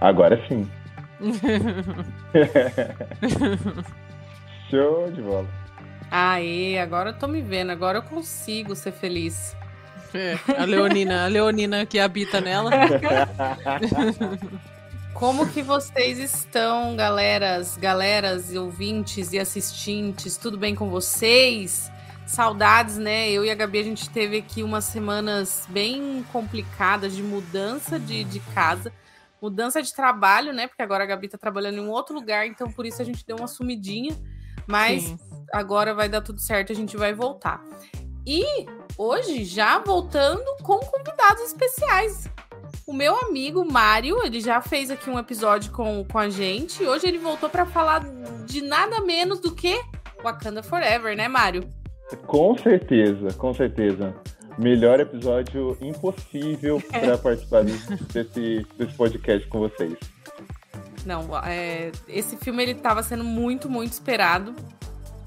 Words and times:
Agora 0.00 0.42
sim. 0.48 0.68
Show 4.70 5.10
de 5.12 5.22
bola. 5.22 5.46
Aê, 6.10 6.78
agora 6.78 7.10
eu 7.10 7.18
tô 7.18 7.26
me 7.26 7.42
vendo, 7.42 7.70
agora 7.70 7.98
eu 7.98 8.02
consigo 8.02 8.76
ser 8.76 8.92
feliz. 8.92 9.56
É, 10.14 10.38
a 10.56 10.64
Leonina, 10.64 11.24
a 11.24 11.28
Leonina 11.28 11.84
que 11.84 11.98
habita 11.98 12.40
nela. 12.40 12.70
Como 15.12 15.48
que 15.48 15.62
vocês 15.62 16.18
estão, 16.18 16.94
galeras, 16.94 17.76
galeras, 17.76 18.54
ouvintes 18.54 19.32
e 19.32 19.38
assistentes? 19.38 20.36
Tudo 20.36 20.58
bem 20.58 20.74
com 20.74 20.90
vocês? 20.90 21.90
Saudades, 22.26 22.98
né? 22.98 23.30
Eu 23.30 23.44
e 23.44 23.50
a 23.50 23.54
Gabi, 23.54 23.78
a 23.78 23.82
gente 23.82 24.10
teve 24.10 24.38
aqui 24.38 24.62
umas 24.62 24.84
semanas 24.84 25.66
bem 25.70 26.24
complicadas 26.30 27.16
de 27.16 27.22
mudança 27.22 27.98
de, 27.98 28.24
de 28.24 28.40
casa, 28.40 28.92
mudança 29.40 29.82
de 29.82 29.94
trabalho, 29.94 30.52
né? 30.52 30.66
Porque 30.66 30.82
agora 30.82 31.04
a 31.04 31.06
Gabi 31.06 31.28
tá 31.28 31.38
trabalhando 31.38 31.78
em 31.78 31.80
um 31.80 31.90
outro 31.90 32.14
lugar, 32.14 32.46
então 32.46 32.70
por 32.70 32.86
isso 32.86 33.00
a 33.00 33.04
gente 33.04 33.24
deu 33.26 33.36
uma 33.36 33.48
sumidinha. 33.48 34.16
Mas 34.66 35.04
Sim. 35.04 35.18
agora 35.52 35.94
vai 35.94 36.08
dar 36.08 36.20
tudo 36.20 36.40
certo, 36.40 36.72
a 36.72 36.74
gente 36.74 36.96
vai 36.96 37.14
voltar. 37.14 37.62
E 38.26 38.44
hoje, 38.98 39.44
já 39.44 39.78
voltando 39.78 40.44
com 40.62 40.78
convidados 40.78 41.42
especiais. 41.42 42.28
O 42.84 42.92
meu 42.92 43.16
amigo 43.16 43.64
Mário, 43.64 44.24
ele 44.24 44.40
já 44.40 44.60
fez 44.60 44.90
aqui 44.90 45.08
um 45.08 45.18
episódio 45.18 45.72
com, 45.72 46.04
com 46.04 46.18
a 46.18 46.28
gente. 46.28 46.82
E 46.82 46.86
hoje 46.86 47.06
ele 47.06 47.18
voltou 47.18 47.48
para 47.48 47.64
falar 47.66 48.04
de 48.44 48.62
nada 48.62 49.00
menos 49.00 49.40
do 49.40 49.54
que 49.54 49.80
Wakanda 50.22 50.62
Forever, 50.62 51.16
né, 51.16 51.28
Mário? 51.28 51.68
Com 52.26 52.56
certeza, 52.56 53.32
com 53.34 53.52
certeza. 53.52 54.14
Melhor 54.58 55.00
episódio 55.00 55.76
impossível 55.80 56.82
para 56.90 57.18
participar 57.18 57.64
desse, 57.64 58.66
desse 58.78 58.94
podcast 58.96 59.46
com 59.48 59.60
vocês. 59.60 59.98
Não, 61.04 61.28
é, 61.44 61.92
esse 62.08 62.36
filme 62.36 62.62
ele 62.62 62.72
estava 62.72 63.02
sendo 63.02 63.22
muito, 63.22 63.68
muito 63.68 63.92
esperado, 63.92 64.54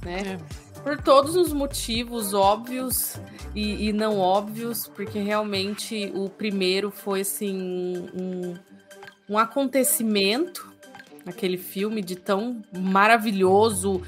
né? 0.04 0.38
É. 0.38 0.80
Por 0.82 1.02
todos 1.02 1.36
os 1.36 1.54
motivos 1.54 2.34
óbvios 2.34 3.20
e, 3.54 3.90
e, 3.90 3.94
não 3.94 4.18
óbvios, 4.18 4.88
porque 4.88 5.20
realmente 5.20 6.12
o 6.16 6.30
primeiro 6.30 6.90
foi 6.90 7.22
assim 7.22 8.10
um, 8.14 8.56
um 9.30 9.38
acontecimento, 9.38 10.72
aquele 11.26 11.58
filme 11.58 12.02
de 12.02 12.16
tão 12.16 12.62
maravilhoso 12.78 14.02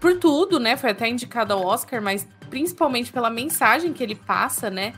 por 0.00 0.18
tudo, 0.18 0.60
né? 0.60 0.76
Foi 0.76 0.90
até 0.90 1.08
indicado 1.08 1.52
ao 1.52 1.64
Oscar, 1.64 2.00
mas 2.00 2.26
principalmente 2.48 3.12
pela 3.12 3.30
mensagem 3.30 3.92
que 3.92 4.02
ele 4.02 4.14
passa, 4.14 4.70
né? 4.70 4.94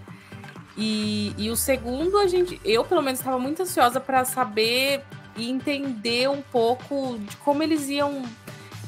E, 0.77 1.35
e 1.37 1.51
o 1.51 1.57
segundo, 1.57 2.19
a 2.19 2.27
gente, 2.27 2.61
eu 2.65 2.85
pelo 2.85 3.03
menos 3.03 3.19
estava 3.19 3.39
muito 3.39 3.63
ansiosa 3.63 4.01
para 4.01 4.25
saber 4.25 5.03
e 5.37 5.51
entender 5.51 6.31
um 6.31 6.41
pouco 6.41 7.19
de 7.19 7.37
como 7.39 7.63
eles 7.63 7.89
iam 7.89 8.23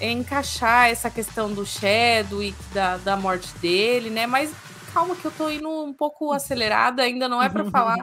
encaixar 0.01 0.89
essa 0.89 1.11
questão 1.11 1.53
do 1.53 1.67
Shadow 1.67 2.43
e 2.43 2.55
da, 2.73 2.97
da 2.99 3.17
morte 3.17 3.53
dele, 3.59 4.09
né? 4.09 4.27
Mas 4.27 4.53
calma 4.93 5.15
que 5.15 5.25
eu 5.25 5.31
tô 5.31 5.51
indo 5.51 5.69
um 5.69 5.93
pouco 5.93 6.33
acelerada, 6.33 7.03
ainda 7.03 7.29
não 7.29 7.43
é 7.43 7.49
para 7.49 7.65
falar 7.71 7.99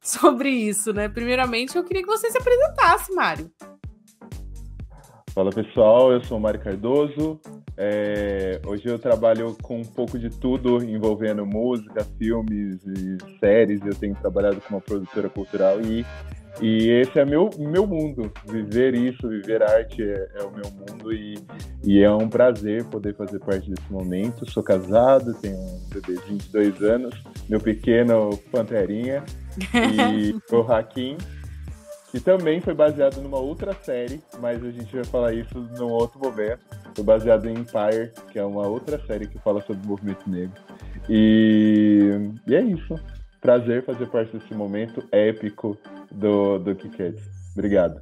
sobre 0.00 0.50
isso, 0.50 0.92
né? 0.92 1.08
Primeiramente, 1.08 1.76
eu 1.76 1.84
queria 1.84 2.02
que 2.02 2.08
você 2.08 2.30
se 2.30 2.38
apresentasse, 2.38 3.12
Mário. 3.12 3.50
Fala 5.34 5.50
pessoal, 5.50 6.12
eu 6.12 6.22
sou 6.24 6.36
o 6.36 6.40
Mário 6.40 6.60
Cardoso. 6.60 7.40
É, 7.74 8.60
hoje 8.66 8.86
eu 8.86 8.98
trabalho 8.98 9.56
com 9.62 9.80
um 9.80 9.84
pouco 9.84 10.18
de 10.18 10.28
tudo 10.28 10.84
envolvendo 10.84 11.46
música, 11.46 12.04
filmes 12.18 12.78
e 12.84 13.16
séries. 13.40 13.80
Eu 13.80 13.94
tenho 13.94 14.14
trabalhado 14.14 14.60
com 14.60 14.74
uma 14.74 14.80
produtora 14.80 15.30
cultural 15.30 15.80
e 15.80 16.04
e 16.60 16.90
esse 16.90 17.18
é 17.18 17.24
meu 17.24 17.48
meu 17.58 17.86
mundo. 17.86 18.30
Viver 18.46 18.94
isso, 18.94 19.26
viver 19.26 19.62
arte 19.62 20.02
é, 20.02 20.28
é, 20.34 20.42
o 20.42 20.50
meu 20.50 20.70
mundo 20.70 21.10
e, 21.10 21.38
e 21.82 22.02
é 22.02 22.10
um 22.10 22.28
prazer 22.28 22.84
poder 22.84 23.14
fazer 23.16 23.38
parte 23.38 23.70
desse 23.70 23.90
momento. 23.90 24.48
Sou 24.50 24.62
casado, 24.62 25.32
tenho 25.40 25.56
um 25.56 25.80
bebezinho 25.88 26.38
de 26.38 26.48
dois 26.50 26.82
anos, 26.82 27.14
meu 27.48 27.58
pequeno 27.58 28.36
Panterinha 28.50 29.24
e 29.72 30.54
o 30.54 30.60
Hakim, 30.60 31.16
que 32.12 32.20
também 32.20 32.60
foi 32.60 32.74
baseado 32.74 33.22
numa 33.22 33.38
outra 33.38 33.72
série, 33.72 34.22
mas 34.38 34.62
a 34.62 34.70
gente 34.70 34.94
vai 34.94 35.04
falar 35.04 35.32
isso 35.32 35.58
num 35.78 35.88
outro 35.88 36.20
momento. 36.20 36.60
Foi 36.94 37.02
baseado 37.02 37.48
em 37.48 37.54
Empire, 37.54 38.12
que 38.30 38.38
é 38.38 38.44
uma 38.44 38.66
outra 38.68 39.00
série 39.06 39.26
que 39.26 39.38
fala 39.38 39.62
sobre 39.62 39.82
o 39.86 39.88
movimento 39.88 40.28
negro. 40.28 40.60
E, 41.08 42.10
e 42.46 42.54
é 42.54 42.60
isso. 42.60 43.00
Prazer 43.40 43.82
fazer 43.86 44.06
parte 44.08 44.36
desse 44.36 44.52
momento 44.52 45.02
épico 45.10 45.76
do, 46.10 46.58
do 46.58 46.76
Kikets. 46.76 47.24
Obrigado. 47.54 47.98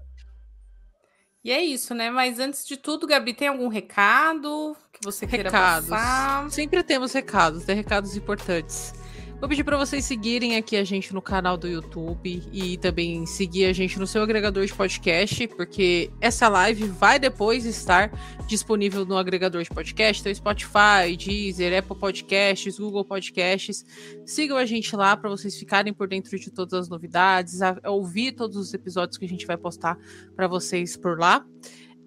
E 1.45 1.53
é 1.53 1.63
isso, 1.63 1.95
né? 1.95 2.11
Mas 2.11 2.41
antes 2.41 2.67
de 2.67 2.77
tudo, 2.77 3.07
Gabi, 3.07 3.33
tem 3.33 3.47
algum 3.47 3.69
recado 3.69 4.77
que 4.93 5.05
você 5.05 5.25
queira 5.25 5.51
recados. 5.51 5.89
passar? 5.89 6.51
Sempre 6.51 6.83
temos 6.83 7.13
recados, 7.13 7.65
tem 7.65 7.77
recados 7.77 8.17
importantes. 8.17 8.93
Vou 9.41 9.49
pedir 9.49 9.65
para 9.65 9.79
vocês 9.79 10.05
seguirem 10.05 10.57
aqui 10.57 10.77
a 10.77 10.85
gente 10.85 11.15
no 11.15 11.23
canal 11.23 11.57
do 11.57 11.67
YouTube 11.67 12.43
e 12.53 12.77
também 12.77 13.25
seguir 13.25 13.65
a 13.65 13.73
gente 13.73 13.99
no 13.99 14.07
seu 14.07 14.23
agregador 14.23 14.67
de 14.67 14.75
podcast, 14.75 15.49
porque 15.49 16.11
essa 16.21 16.47
live 16.47 16.85
vai 16.85 17.19
depois 17.19 17.65
estar 17.65 18.13
disponível 18.47 19.07
no 19.07 19.17
agregador 19.17 19.63
de 19.63 19.71
podcast, 19.71 20.21
então 20.21 20.35
Spotify, 20.35 21.17
Deezer, 21.17 21.79
Apple 21.79 21.99
Podcasts, 21.99 22.79
Google 22.79 23.03
Podcasts. 23.03 23.83
Sigam 24.27 24.59
a 24.59 24.67
gente 24.67 24.95
lá 24.95 25.17
para 25.17 25.31
vocês 25.31 25.57
ficarem 25.57 25.95
por 25.95 26.07
dentro 26.07 26.39
de 26.39 26.51
todas 26.51 26.75
as 26.75 26.89
novidades, 26.91 27.63
a, 27.63 27.79
a 27.83 27.91
ouvir 27.91 28.33
todos 28.33 28.59
os 28.59 28.75
episódios 28.75 29.17
que 29.17 29.25
a 29.25 29.29
gente 29.29 29.47
vai 29.47 29.57
postar 29.57 29.97
para 30.37 30.49
vocês 30.49 30.99
por 30.99 31.19
lá. 31.19 31.43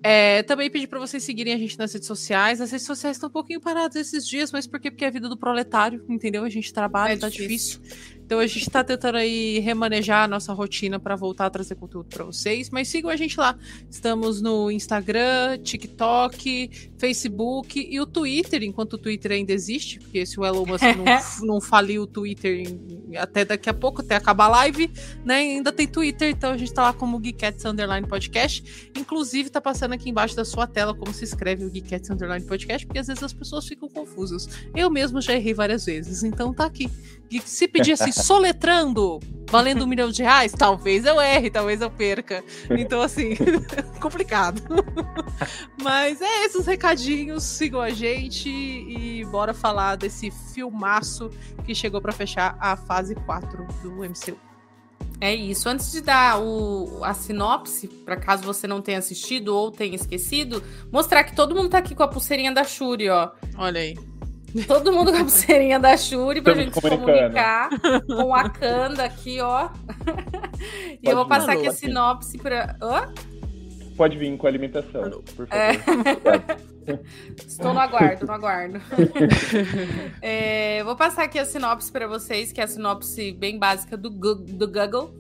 É, 0.06 0.44
também 0.44 0.70
pedi 0.70 0.86
para 0.86 1.00
vocês 1.00 1.24
seguirem 1.24 1.54
a 1.54 1.58
gente 1.58 1.80
nas 1.80 1.94
redes 1.94 2.08
sociais. 2.08 2.60
As 2.60 2.72
redes 2.72 2.86
sociais 2.86 3.16
estão 3.16 3.30
um 3.30 3.32
pouquinho 3.32 3.62
paradas 3.62 3.96
esses 3.96 4.28
dias, 4.28 4.52
mas 4.52 4.68
por 4.68 4.78
quê? 4.80 4.92
Porque 4.92 5.06
é 5.06 5.08
a 5.08 5.12
vida 5.12 5.30
do 5.30 5.38
proletário, 5.38 6.04
entendeu? 6.10 6.44
A 6.44 6.50
gente 6.50 6.74
trabalha, 6.74 7.14
é 7.14 7.18
tá 7.18 7.30
difícil. 7.30 7.80
difícil. 7.80 8.04
Então 8.26 8.40
a 8.40 8.48
gente 8.48 8.68
está 8.68 8.84
tentando 8.84 9.18
aí 9.18 9.60
remanejar 9.60 10.24
a 10.24 10.28
nossa 10.28 10.54
rotina 10.54 11.00
para 11.00 11.16
voltar 11.16 11.46
a 11.46 11.50
trazer 11.50 11.76
conteúdo 11.76 12.08
para 12.10 12.24
vocês. 12.24 12.70
Mas 12.70 12.88
sigam 12.88 13.10
a 13.12 13.16
gente 13.16 13.40
lá. 13.40 13.58
Estamos 13.90 14.42
no 14.42 14.72
Instagram, 14.72 15.58
TikTok, 15.64 16.70
Facebook 16.98 17.86
e 17.90 18.00
o 18.00 18.06
Twitter, 18.06 18.64
enquanto 18.64 18.94
o 18.94 18.98
Twitter 18.98 19.34
ainda 19.34 19.52
existe, 19.52 20.00
porque 20.00 20.26
se 20.26 20.40
o 20.40 20.46
Elon 20.46 20.66
Musk 20.66 20.84
não, 20.84 21.06
não 21.56 21.62
faliu 21.62 22.04
o 22.04 22.08
Twitter 22.08 22.64
até 23.18 23.46
daqui 23.46 23.70
a 23.70 23.74
pouco, 23.74 24.02
até 24.02 24.16
acabar 24.16 24.46
a 24.46 24.50
live, 24.50 24.90
né? 25.24 25.36
Ainda 25.36 25.72
tem 25.72 25.88
Twitter, 25.88 26.30
então 26.30 26.52
a 26.52 26.58
gente 26.58 26.70
está 26.70 26.84
lá 26.84 26.94
como 26.94 27.20
Geekets 27.20 27.66
Underline 27.66 28.08
Podcast. 28.08 28.92
Inclusive, 28.98 29.50
tá 29.50 29.62
passando 29.62 29.94
aqui 29.94 30.10
embaixo 30.10 30.36
da 30.36 30.46
sua 30.46 30.66
tela 30.66 30.94
como 30.94 31.14
se 31.14 31.24
escreve 31.24 31.66
o 31.66 31.70
Geekets 31.70 32.10
Underline 32.10 32.46
Podcast, 32.46 32.86
porque 32.86 33.00
às 33.00 33.08
vezes 33.08 33.22
as 33.22 33.34
pessoas 33.34 33.68
ficam 33.68 33.90
confusas. 33.90 34.48
Eu 34.76 34.90
mesmo 34.90 35.22
já 35.22 35.34
errei 35.34 35.54
várias 35.54 35.86
vezes, 35.86 36.24
então 36.24 36.54
tá 36.54 36.66
aqui. 36.66 36.90
Se 37.42 37.68
pedir 37.68 37.94
assim, 37.94 38.12
soletrando, 38.14 39.20
valendo 39.50 39.84
um 39.84 39.88
milhão 39.88 40.10
de 40.10 40.24
reais, 40.24 40.52
talvez 40.52 41.06
eu 41.06 41.20
erre, 41.22 41.50
talvez 41.50 41.82
eu 41.82 41.90
perca. 41.90 42.44
Então, 42.70 43.02
assim, 43.02 43.36
complicado. 44.02 44.62
Mas 45.82 46.22
é 46.22 46.46
esses 46.46 46.66
recadinhos, 46.66 47.44
sigam 47.44 47.82
a 47.82 47.90
gente 47.90 48.50
e 48.50 49.26
bora 49.26 49.54
falar 49.54 49.96
desse 49.96 50.32
filmaço 50.54 51.30
que 51.66 51.76
chegou 51.76 52.02
para 52.02 52.12
fechar 52.12 52.58
a 52.60 52.76
fase 52.76 53.16
4 53.16 53.68
do 53.84 53.92
MCU. 53.92 54.54
É 55.24 55.34
isso. 55.34 55.70
Antes 55.70 55.92
de 55.92 56.02
dar 56.02 56.42
o, 56.42 57.02
a 57.04 57.14
sinopse, 57.14 57.88
para 57.88 58.18
caso 58.18 58.44
você 58.44 58.68
não 58.68 58.82
tenha 58.82 58.98
assistido 58.98 59.56
ou 59.56 59.72
tenha 59.72 59.96
esquecido, 59.96 60.62
mostrar 60.92 61.24
que 61.24 61.34
todo 61.34 61.56
mundo 61.56 61.70
tá 61.70 61.78
aqui 61.78 61.96
com 61.96 62.04
a 62.04 62.08
pulseirinha 62.08 62.52
da 62.52 62.64
Shuri, 62.64 63.10
ó. 63.10 63.32
Olha 63.58 63.80
aí. 63.80 63.98
Todo 64.68 64.94
mundo 64.94 65.12
com 65.12 65.18
a 65.18 65.22
pulseirinha 65.22 65.80
da 65.80 65.98
Shuri 65.98 66.42
pra 66.42 66.54
Estamos 66.54 66.76
gente 66.76 66.76
se 66.76 67.00
comunicar 67.00 67.70
com 68.06 68.36
a 68.36 68.50
Kanda 68.50 69.04
aqui, 69.04 69.42
ó. 69.42 69.70
e 71.02 71.10
eu 71.10 71.16
vou 71.16 71.28
passar 71.28 71.54
aqui 71.54 71.68
a 71.68 71.72
sinopse 71.72 72.38
pra. 72.38 72.76
Hã? 72.82 73.12
Pode 73.98 74.18
vir 74.18 74.36
com 74.38 74.48
a 74.48 74.50
alimentação, 74.50 75.24
por 75.36 75.48
favor. 75.48 75.50
É. 75.52 75.74
Estou 77.48 77.74
no 77.74 77.80
aguardo, 77.80 78.26
no 78.26 78.34
aguardo. 78.34 78.82
é, 80.22 80.84
vou 80.84 80.96
passar 80.96 81.24
aqui 81.24 81.40
a 81.40 81.46
sinopse 81.46 81.92
para 81.92 82.08
vocês, 82.08 82.52
que 82.52 82.60
é 82.60 82.64
a 82.64 82.68
sinopse 82.68 83.32
bem 83.32 83.58
básica 83.58 83.96
do, 83.96 84.10
do 84.10 84.68
Google, 84.68 85.14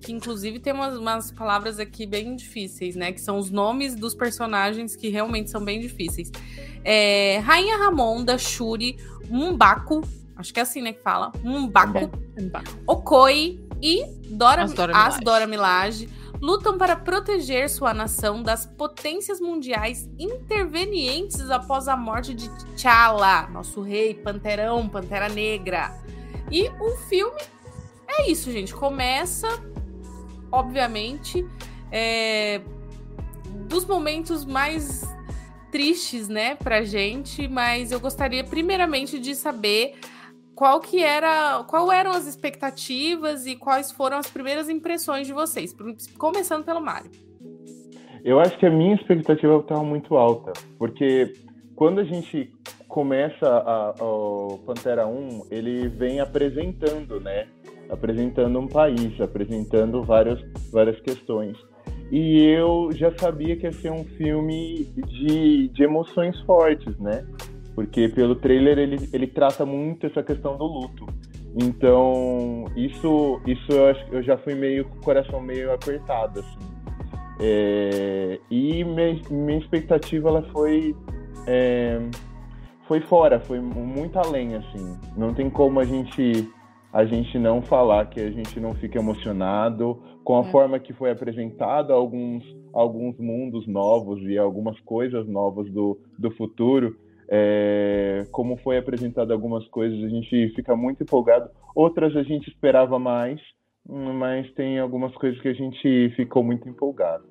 que 0.00 0.12
inclusive 0.12 0.58
tem 0.58 0.72
umas, 0.72 0.96
umas, 0.96 1.30
palavras 1.30 1.78
aqui 1.78 2.06
bem 2.06 2.36
difíceis, 2.36 2.96
né? 2.96 3.12
Que 3.12 3.20
são 3.20 3.38
os 3.38 3.50
nomes 3.50 3.94
dos 3.94 4.14
personagens 4.14 4.94
que 4.94 5.08
realmente 5.08 5.50
são 5.50 5.64
bem 5.64 5.80
difíceis. 5.80 6.30
É, 6.84 7.38
Rainha 7.38 7.76
Ramonda, 7.76 8.38
Shuri, 8.38 8.96
Mumbaku, 9.28 10.02
acho 10.36 10.52
que 10.52 10.60
é 10.60 10.62
assim, 10.62 10.82
né, 10.82 10.92
que 10.92 11.02
fala. 11.02 11.32
Mumbaku, 11.42 12.10
Okoi 12.86 13.60
e 13.82 14.04
Dora, 14.30 14.62
As 14.62 14.72
Dora 14.72 14.96
As 14.96 15.20
Dora 15.20 15.46
Milaje 15.46 16.08
lutam 16.40 16.76
para 16.76 16.96
proteger 16.96 17.68
sua 17.68 17.94
nação 17.94 18.42
das 18.42 18.66
potências 18.66 19.40
mundiais 19.40 20.08
intervenientes 20.18 21.50
após 21.50 21.88
a 21.88 21.96
morte 21.96 22.34
de 22.34 22.48
T'Challa, 22.48 23.48
nosso 23.48 23.80
rei, 23.82 24.14
Panterão, 24.14 24.88
Pantera 24.88 25.28
Negra. 25.28 25.94
E 26.50 26.68
o 26.80 26.96
filme 27.08 27.40
é 28.08 28.30
isso, 28.30 28.50
gente. 28.52 28.74
Começa, 28.74 29.48
obviamente, 30.50 31.46
é, 31.90 32.60
dos 33.68 33.84
momentos 33.84 34.44
mais 34.44 35.02
tristes, 35.70 36.28
né, 36.28 36.54
pra 36.54 36.82
gente, 36.82 37.46
mas 37.48 37.92
eu 37.92 38.00
gostaria 38.00 38.42
primeiramente 38.44 39.18
de 39.18 39.34
saber 39.34 39.94
qual 40.54 40.80
que 40.80 41.02
era, 41.02 41.62
qual 41.64 41.92
eram 41.92 42.12
as 42.12 42.26
expectativas 42.26 43.46
e 43.46 43.54
quais 43.56 43.92
foram 43.92 44.16
as 44.16 44.30
primeiras 44.30 44.68
impressões 44.70 45.26
de 45.26 45.32
vocês, 45.32 45.76
começando 46.16 46.64
pelo 46.64 46.80
Mário. 46.80 47.10
Eu 48.24 48.40
acho 48.40 48.58
que 48.58 48.66
a 48.66 48.70
minha 48.70 48.94
expectativa 48.94 49.56
estava 49.56 49.84
muito 49.84 50.16
alta, 50.16 50.52
porque 50.78 51.34
quando 51.76 52.00
a 52.00 52.04
gente 52.04 52.50
começa 52.88 53.46
a, 53.46 53.94
o 54.02 54.58
Pantera 54.64 55.06
1, 55.06 55.48
ele 55.50 55.88
vem 55.88 56.18
apresentando, 56.18 57.20
né? 57.20 57.46
Apresentando 57.90 58.58
um 58.58 58.66
país, 58.66 59.20
apresentando 59.20 60.02
várias, 60.02 60.40
várias 60.72 61.00
questões. 61.00 61.56
E 62.10 62.40
eu 62.42 62.90
já 62.92 63.12
sabia 63.18 63.56
que 63.56 63.66
ia 63.66 63.72
ser 63.72 63.90
um 63.90 64.04
filme 64.04 64.84
de, 65.08 65.68
de 65.68 65.82
emoções 65.82 66.38
fortes, 66.42 66.96
né? 66.98 67.26
Porque 67.74 68.08
pelo 68.08 68.36
trailer 68.36 68.78
ele, 68.78 69.08
ele 69.12 69.26
trata 69.26 69.66
muito 69.66 70.06
essa 70.06 70.22
questão 70.22 70.56
do 70.56 70.64
luto. 70.64 71.06
Então, 71.54 72.66
isso, 72.76 73.40
isso 73.46 73.72
eu, 73.72 73.88
acho, 73.88 74.06
eu 74.12 74.22
já 74.22 74.36
fui 74.36 74.54
meio 74.54 74.84
com 74.84 74.98
o 74.98 75.00
coração 75.00 75.40
meio 75.40 75.72
apertado, 75.72 76.40
assim. 76.40 76.76
É, 77.40 78.38
e 78.50 78.84
minha, 78.84 79.20
minha 79.30 79.58
expectativa 79.58 80.28
ela 80.28 80.42
foi 80.52 80.94
é, 81.46 81.98
foi 82.86 83.00
fora, 83.00 83.40
foi 83.40 83.60
muito 83.60 84.18
além, 84.18 84.54
assim. 84.54 84.96
Não 85.16 85.34
tem 85.34 85.50
como 85.50 85.80
a 85.80 85.84
gente 85.84 86.48
a 86.96 87.04
gente 87.04 87.38
não 87.38 87.60
falar 87.60 88.06
que 88.06 88.18
a 88.18 88.30
gente 88.30 88.58
não 88.58 88.74
fica 88.74 88.98
emocionado 88.98 90.02
com 90.24 90.38
a 90.38 90.40
é. 90.40 90.50
forma 90.50 90.80
que 90.80 90.94
foi 90.94 91.10
apresentado 91.10 91.92
alguns, 91.92 92.42
alguns 92.72 93.18
mundos 93.18 93.66
novos 93.66 94.22
e 94.22 94.38
algumas 94.38 94.80
coisas 94.80 95.28
novas 95.28 95.70
do, 95.70 96.00
do 96.18 96.30
futuro. 96.30 96.96
É, 97.28 98.26
como 98.32 98.56
foi 98.56 98.78
apresentado 98.78 99.30
algumas 99.30 99.68
coisas, 99.68 100.02
a 100.02 100.08
gente 100.08 100.54
fica 100.54 100.74
muito 100.74 101.02
empolgado. 101.02 101.50
Outras 101.74 102.16
a 102.16 102.22
gente 102.22 102.48
esperava 102.48 102.98
mais, 102.98 103.42
mas 103.86 104.50
tem 104.54 104.78
algumas 104.78 105.14
coisas 105.16 105.38
que 105.42 105.48
a 105.48 105.54
gente 105.54 106.14
ficou 106.16 106.42
muito 106.42 106.66
empolgado. 106.66 107.24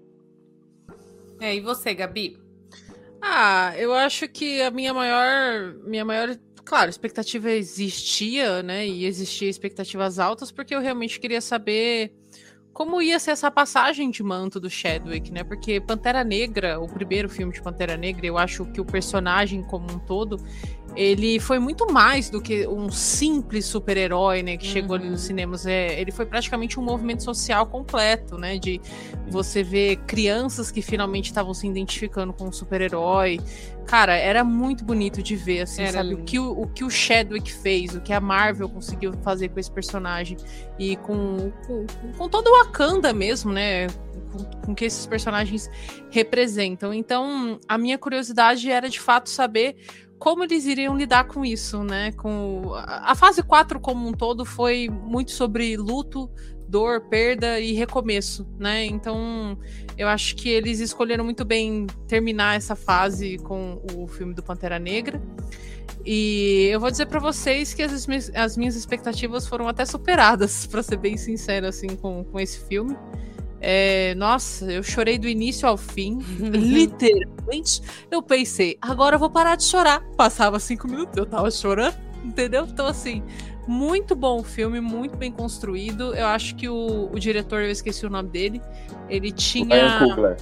É, 1.41 1.55
e 1.55 1.59
você, 1.59 1.91
Gabi? 1.95 2.37
Ah, 3.19 3.73
eu 3.79 3.95
acho 3.95 4.27
que 4.27 4.61
a 4.61 4.69
minha 4.69 4.93
maior, 4.93 5.73
minha 5.87 6.05
maior 6.05 6.35
claro, 6.65 6.89
expectativa 6.89 7.51
existia, 7.51 8.63
né? 8.63 8.85
E 8.87 9.05
existia 9.05 9.49
expectativas 9.49 10.19
altas, 10.19 10.51
porque 10.51 10.75
eu 10.75 10.81
realmente 10.81 11.19
queria 11.19 11.39
saber 11.39 12.11
como 12.73 13.01
ia 13.01 13.17
ser 13.19 13.31
essa 13.31 13.49
passagem 13.49 14.11
de 14.11 14.21
manto 14.21 14.59
do 14.59 14.69
Chadwick, 14.69 15.31
né? 15.31 15.45
Porque 15.45 15.79
Pantera 15.79 16.25
Negra, 16.25 16.77
o 16.77 16.87
primeiro 16.87 17.29
filme 17.29 17.53
de 17.53 17.61
Pantera 17.61 17.95
Negra, 17.95 18.25
eu 18.25 18.37
acho 18.37 18.65
que 18.65 18.81
o 18.81 18.85
personagem 18.85 19.63
como 19.63 19.89
um 19.89 19.99
todo, 19.99 20.37
ele 20.95 21.39
foi 21.39 21.59
muito 21.59 21.91
mais 21.91 22.29
do 22.29 22.41
que 22.41 22.67
um 22.67 22.89
simples 22.89 23.65
super-herói, 23.65 24.41
né, 24.41 24.57
que 24.57 24.65
uhum. 24.67 24.73
chegou 24.73 24.95
ali 24.95 25.09
nos 25.09 25.21
uhum. 25.21 25.27
cinemas. 25.27 25.65
É, 25.65 25.99
ele 25.99 26.11
foi 26.11 26.25
praticamente 26.25 26.79
um 26.79 26.83
movimento 26.83 27.23
social 27.23 27.65
completo, 27.65 28.37
né, 28.37 28.57
de 28.57 28.79
você 29.27 29.63
ver 29.63 29.97
crianças 30.07 30.71
que 30.71 30.81
finalmente 30.81 31.25
estavam 31.25 31.53
se 31.53 31.67
identificando 31.67 32.31
com 32.33 32.45
um 32.45 32.51
super-herói, 32.51 33.39
Cara, 33.85 34.15
era 34.15 34.43
muito 34.43 34.83
bonito 34.83 35.21
de 35.21 35.35
ver, 35.35 35.61
assim, 35.61 35.83
era 35.83 35.99
sabe? 35.99 36.15
O 36.15 36.23
que 36.23 36.39
o, 36.39 36.61
o 36.61 36.67
que 36.67 36.83
o 36.83 36.89
Chadwick 36.89 37.53
fez, 37.53 37.95
o 37.95 38.01
que 38.01 38.11
a 38.11 38.19
Marvel 38.19 38.67
conseguiu 38.67 39.13
fazer 39.21 39.49
com 39.49 39.59
esse 39.59 39.71
personagem. 39.71 40.37
E 40.79 40.95
com, 40.97 41.51
com, 41.67 41.85
com 42.17 42.27
todo 42.27 42.47
o 42.47 42.57
Wakanda 42.63 43.13
mesmo, 43.13 43.53
né? 43.53 43.87
Com, 44.31 44.43
com 44.65 44.75
que 44.75 44.85
esses 44.85 45.05
personagens 45.05 45.69
representam. 46.09 46.93
Então, 46.93 47.59
a 47.67 47.77
minha 47.77 47.97
curiosidade 47.97 48.69
era 48.71 48.89
de 48.89 48.99
fato 48.99 49.29
saber 49.29 49.75
como 50.17 50.43
eles 50.43 50.65
iriam 50.65 50.95
lidar 50.95 51.25
com 51.25 51.45
isso, 51.45 51.83
né? 51.83 52.11
Com 52.13 52.73
a 52.75 53.13
fase 53.15 53.43
4 53.43 53.79
como 53.79 54.07
um 54.07 54.11
todo 54.11 54.45
foi 54.45 54.89
muito 54.89 55.31
sobre 55.31 55.75
luto, 55.77 56.29
dor, 56.67 57.01
perda 57.01 57.59
e 57.59 57.73
recomeço, 57.73 58.47
né? 58.57 58.85
Então, 58.85 59.57
eu 59.97 60.07
acho 60.07 60.35
que 60.35 60.49
eles 60.49 60.79
escolheram 60.79 61.23
muito 61.23 61.45
bem 61.45 61.87
terminar 62.07 62.55
essa 62.55 62.75
fase 62.75 63.37
com 63.39 63.81
o 63.95 64.07
filme 64.07 64.33
do 64.33 64.41
Pantera 64.41 64.79
Negra. 64.79 65.21
E 66.05 66.67
eu 66.71 66.79
vou 66.79 66.91
dizer 66.91 67.07
para 67.07 67.19
vocês 67.19 67.73
que 67.73 67.81
as, 67.81 68.07
as, 68.35 68.57
minhas 68.57 68.75
expectativas 68.75 69.47
foram 69.47 69.67
até 69.67 69.85
superadas, 69.85 70.65
para 70.67 70.83
ser 70.83 70.97
bem 70.97 71.17
sincero, 71.17 71.67
assim, 71.67 71.87
com, 71.95 72.23
com 72.23 72.39
esse 72.39 72.59
filme. 72.59 72.95
É, 73.67 74.13
nossa, 74.13 74.71
eu 74.71 74.83
chorei 74.83 75.17
do 75.17 75.27
início 75.27 75.67
ao 75.67 75.75
fim, 75.75 76.19
literalmente. 76.37 77.81
Eu 78.11 78.21
pensei, 78.21 78.77
agora 78.79 79.15
eu 79.15 79.19
vou 79.19 79.27
parar 79.27 79.55
de 79.55 79.63
chorar. 79.63 80.03
Passava 80.15 80.59
cinco 80.59 80.87
minutos, 80.87 81.17
eu 81.17 81.25
tava 81.25 81.49
chorando, 81.49 81.97
entendeu? 82.23 82.67
Então, 82.69 82.85
assim, 82.85 83.23
muito 83.67 84.15
bom 84.15 84.41
o 84.41 84.43
filme, 84.43 84.79
muito 84.79 85.17
bem 85.17 85.31
construído. 85.31 86.13
Eu 86.13 86.27
acho 86.27 86.55
que 86.55 86.69
o, 86.69 87.09
o 87.11 87.19
diretor, 87.19 87.63
eu 87.63 87.71
esqueci 87.71 88.05
o 88.05 88.09
nome 88.09 88.29
dele, 88.29 88.61
ele 89.09 89.31
tinha. 89.31 89.75
Ryan 89.75 89.99
Coogler. 89.99 90.37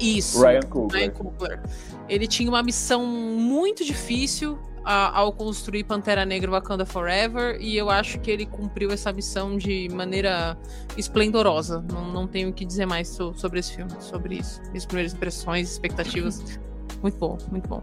Isso. 0.00 0.42
Ryan 0.42 0.60
Coogler. 0.62 1.02
Ryan 1.02 1.10
Coogler. 1.12 1.62
Ele 2.08 2.26
tinha 2.26 2.48
uma 2.48 2.64
missão 2.64 3.06
muito 3.06 3.84
difícil 3.84 4.58
a, 4.86 5.18
ao 5.18 5.32
construir 5.32 5.82
Pantera 5.82 6.24
Negra 6.24 6.48
Wakanda 6.48 6.86
Forever, 6.86 7.58
e 7.60 7.76
eu 7.76 7.90
acho 7.90 8.20
que 8.20 8.30
ele 8.30 8.46
cumpriu 8.46 8.92
essa 8.92 9.12
missão 9.12 9.56
de 9.56 9.88
maneira 9.88 10.56
esplendorosa. 10.96 11.84
Não, 11.92 12.12
não 12.12 12.26
tenho 12.28 12.50
o 12.50 12.52
que 12.52 12.64
dizer 12.64 12.86
mais 12.86 13.08
so, 13.08 13.34
sobre 13.34 13.58
esse 13.58 13.74
filme, 13.74 13.90
sobre 13.98 14.36
isso. 14.36 14.62
Minhas 14.68 14.86
primeiras 14.86 15.12
impressões, 15.12 15.72
expectativas. 15.72 16.60
muito 17.02 17.18
bom, 17.18 17.36
muito 17.50 17.68
bom. 17.68 17.82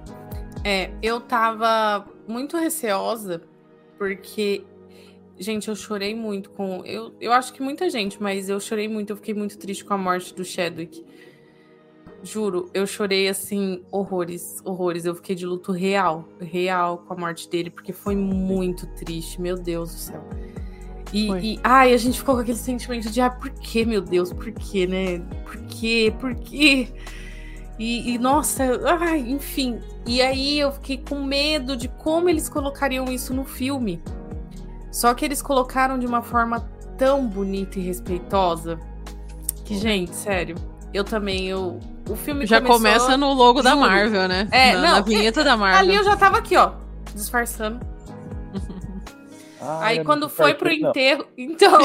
É, 0.64 0.92
eu 1.02 1.20
tava 1.20 2.08
muito 2.26 2.56
receosa, 2.58 3.42
porque 3.98 4.64
Gente, 5.40 5.68
eu 5.68 5.76
chorei 5.76 6.14
muito 6.14 6.52
com. 6.52 6.86
Eu, 6.86 7.12
eu 7.20 7.34
acho 7.34 7.52
que 7.54 7.62
muita 7.62 7.90
gente, 7.90 8.22
mas 8.22 8.50
eu 8.50 8.60
chorei 8.60 8.88
muito. 8.88 9.10
Eu 9.10 9.16
fiquei 9.16 9.34
muito 9.34 9.58
triste 9.58 9.84
com 9.84 9.94
a 9.96 9.98
morte 9.98 10.34
do 10.34 10.46
Chadwick. 10.46 11.04
Juro, 12.24 12.70
eu 12.74 12.88
chorei 12.88 13.28
assim, 13.28 13.84
horrores, 13.92 14.62
horrores. 14.64 15.04
Eu 15.04 15.14
fiquei 15.14 15.36
de 15.36 15.46
luto 15.46 15.74
real, 15.74 16.26
real 16.40 17.00
com 17.00 17.14
a 17.14 17.18
morte 17.18 17.50
dele, 17.50 17.70
porque 17.70 17.92
foi 17.92 18.16
muito 18.16 18.88
triste, 18.96 19.42
meu 19.42 19.58
Deus 19.58 19.92
do 19.92 19.98
céu. 19.98 20.24
E, 21.12 21.30
e 21.32 21.60
ai, 21.64 21.94
a 21.94 21.98
gente 21.98 22.18
ficou 22.18 22.36
com 22.36 22.42
aquele 22.42 22.58
sentimento 22.58 23.12
de, 23.12 23.22
ah, 23.22 23.30
por 23.30 23.50
que, 23.52 23.86
meu 23.86 24.02
Deus, 24.02 24.32
por 24.32 24.52
que, 24.52 24.88
né? 24.88 25.20
Por 25.44 25.58
que, 25.66 26.12
por 26.12 26.34
que? 26.34 26.88
E, 27.78 28.14
e, 28.14 28.18
nossa, 28.18 28.64
ai, 29.00 29.20
enfim. 29.20 29.80
E 30.08 30.22
aí 30.22 30.60
eu 30.60 30.72
fiquei 30.72 30.98
com 30.98 31.24
medo 31.24 31.76
de 31.76 31.88
como 31.88 32.30
eles 32.30 32.48
colocariam 32.48 33.06
isso 33.06 33.34
no 33.34 33.44
filme. 33.44 34.02
Só 34.92 35.14
que 35.14 35.26
eles 35.26 35.42
colocaram 35.42 36.00
de 36.00 36.06
uma 36.06 36.22
forma 36.22 36.62
tão 36.98 37.28
bonita 37.28 37.80
e 37.80 37.82
respeitosa 37.82 38.80
que, 39.66 39.78
gente, 39.78 40.16
sério, 40.16 40.56
eu 40.94 41.04
também, 41.04 41.48
eu, 41.48 41.80
o 42.10 42.16
filme 42.16 42.46
já 42.46 42.60
começou, 42.60 42.78
começa 42.78 43.18
no 43.18 43.34
logo 43.34 43.62
juro. 43.62 43.64
da 43.64 43.76
Marvel, 43.76 44.28
né? 44.28 44.48
É, 44.52 44.74
na, 44.74 44.82
não, 44.82 44.92
na 44.94 45.02
vinheta 45.02 45.42
é, 45.42 45.44
da 45.44 45.58
Marvel. 45.58 45.80
Ali 45.80 45.96
eu 45.96 46.04
já 46.04 46.18
tava 46.18 46.38
aqui, 46.38 46.58
ó, 46.58 46.74
disfarçando. 47.14 47.80
Ah, 49.66 49.86
Aí 49.86 50.04
quando 50.04 50.28
foi 50.28 50.54
pro 50.54 50.70
enterro, 50.70 51.26
então. 51.38 51.72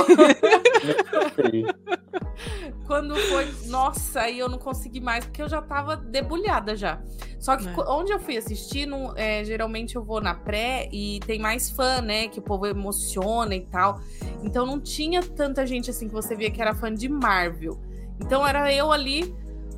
quando 2.88 3.14
foi, 3.14 3.46
nossa, 3.66 4.22
aí 4.22 4.36
eu 4.36 4.48
não 4.48 4.58
consegui 4.58 5.00
mais 5.00 5.24
porque 5.24 5.40
eu 5.40 5.48
já 5.48 5.62
tava 5.62 5.94
debulhada 5.94 6.74
já. 6.74 7.00
Só 7.38 7.56
que 7.56 7.68
é. 7.68 7.72
onde 7.86 8.12
eu 8.12 8.18
fui 8.18 8.36
assistir, 8.36 8.84
não, 8.84 9.16
é, 9.16 9.44
geralmente 9.44 9.94
eu 9.94 10.02
vou 10.02 10.20
na 10.20 10.34
pré 10.34 10.88
e 10.90 11.20
tem 11.20 11.38
mais 11.38 11.70
fã, 11.70 12.00
né? 12.00 12.26
Que 12.26 12.40
o 12.40 12.42
povo 12.42 12.66
emociona 12.66 13.54
e 13.54 13.60
tal. 13.60 14.00
Então 14.42 14.66
não 14.66 14.80
tinha 14.80 15.22
tanta 15.22 15.64
gente 15.64 15.88
assim 15.88 16.08
que 16.08 16.14
você 16.14 16.34
via 16.34 16.50
que 16.50 16.60
era 16.60 16.74
fã 16.74 16.92
de 16.92 17.08
Marvel. 17.08 17.78
Então 18.20 18.44
era 18.44 18.72
eu 18.72 18.90
ali. 18.90 19.32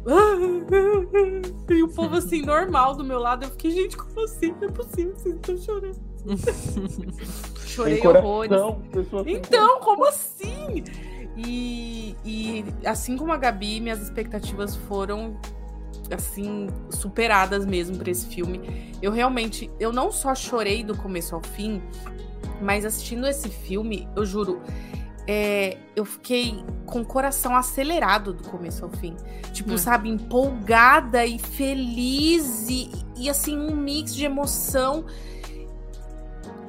E 1.70 1.82
o 1.84 1.88
povo 1.88 2.16
assim, 2.16 2.42
normal 2.42 2.96
do 2.96 3.04
meu 3.04 3.18
lado. 3.18 3.44
Eu 3.44 3.50
fiquei, 3.50 3.70
gente, 3.70 3.96
como 3.96 4.24
assim? 4.24 4.54
Não 4.60 4.68
é 4.68 4.72
possível, 4.72 5.14
vocês 5.14 5.36
estão 5.36 5.56
chorando. 5.56 6.00
Chorei 7.64 8.06
horrores. 8.06 8.50
Então, 9.26 9.78
como 9.80 10.04
assim? 10.06 10.82
E, 11.36 12.16
e 12.24 12.64
assim 12.84 13.16
como 13.16 13.32
a 13.32 13.36
Gabi, 13.36 13.80
minhas 13.80 14.02
expectativas 14.02 14.74
foram 14.74 15.38
assim 16.12 16.68
superadas 16.90 17.64
mesmo 17.64 17.96
para 17.96 18.10
esse 18.10 18.26
filme. 18.26 18.92
Eu 19.00 19.12
realmente, 19.12 19.70
eu 19.78 19.92
não 19.92 20.10
só 20.10 20.34
chorei 20.34 20.82
do 20.82 20.96
começo 20.96 21.34
ao 21.34 21.42
fim, 21.42 21.80
mas 22.60 22.84
assistindo 22.84 23.26
esse 23.26 23.48
filme, 23.48 24.08
eu 24.16 24.26
juro, 24.26 24.60
é, 25.32 25.78
eu 25.94 26.04
fiquei 26.04 26.64
com 26.84 27.02
o 27.02 27.04
coração 27.04 27.54
acelerado 27.54 28.32
do 28.32 28.42
começo 28.48 28.84
ao 28.84 28.90
fim. 28.90 29.14
Tipo, 29.52 29.74
hum. 29.74 29.78
sabe, 29.78 30.08
empolgada 30.08 31.24
e 31.24 31.38
feliz 31.38 32.68
e, 32.68 32.90
e 33.16 33.30
assim, 33.30 33.56
um 33.56 33.76
mix 33.76 34.12
de 34.12 34.24
emoção 34.24 35.04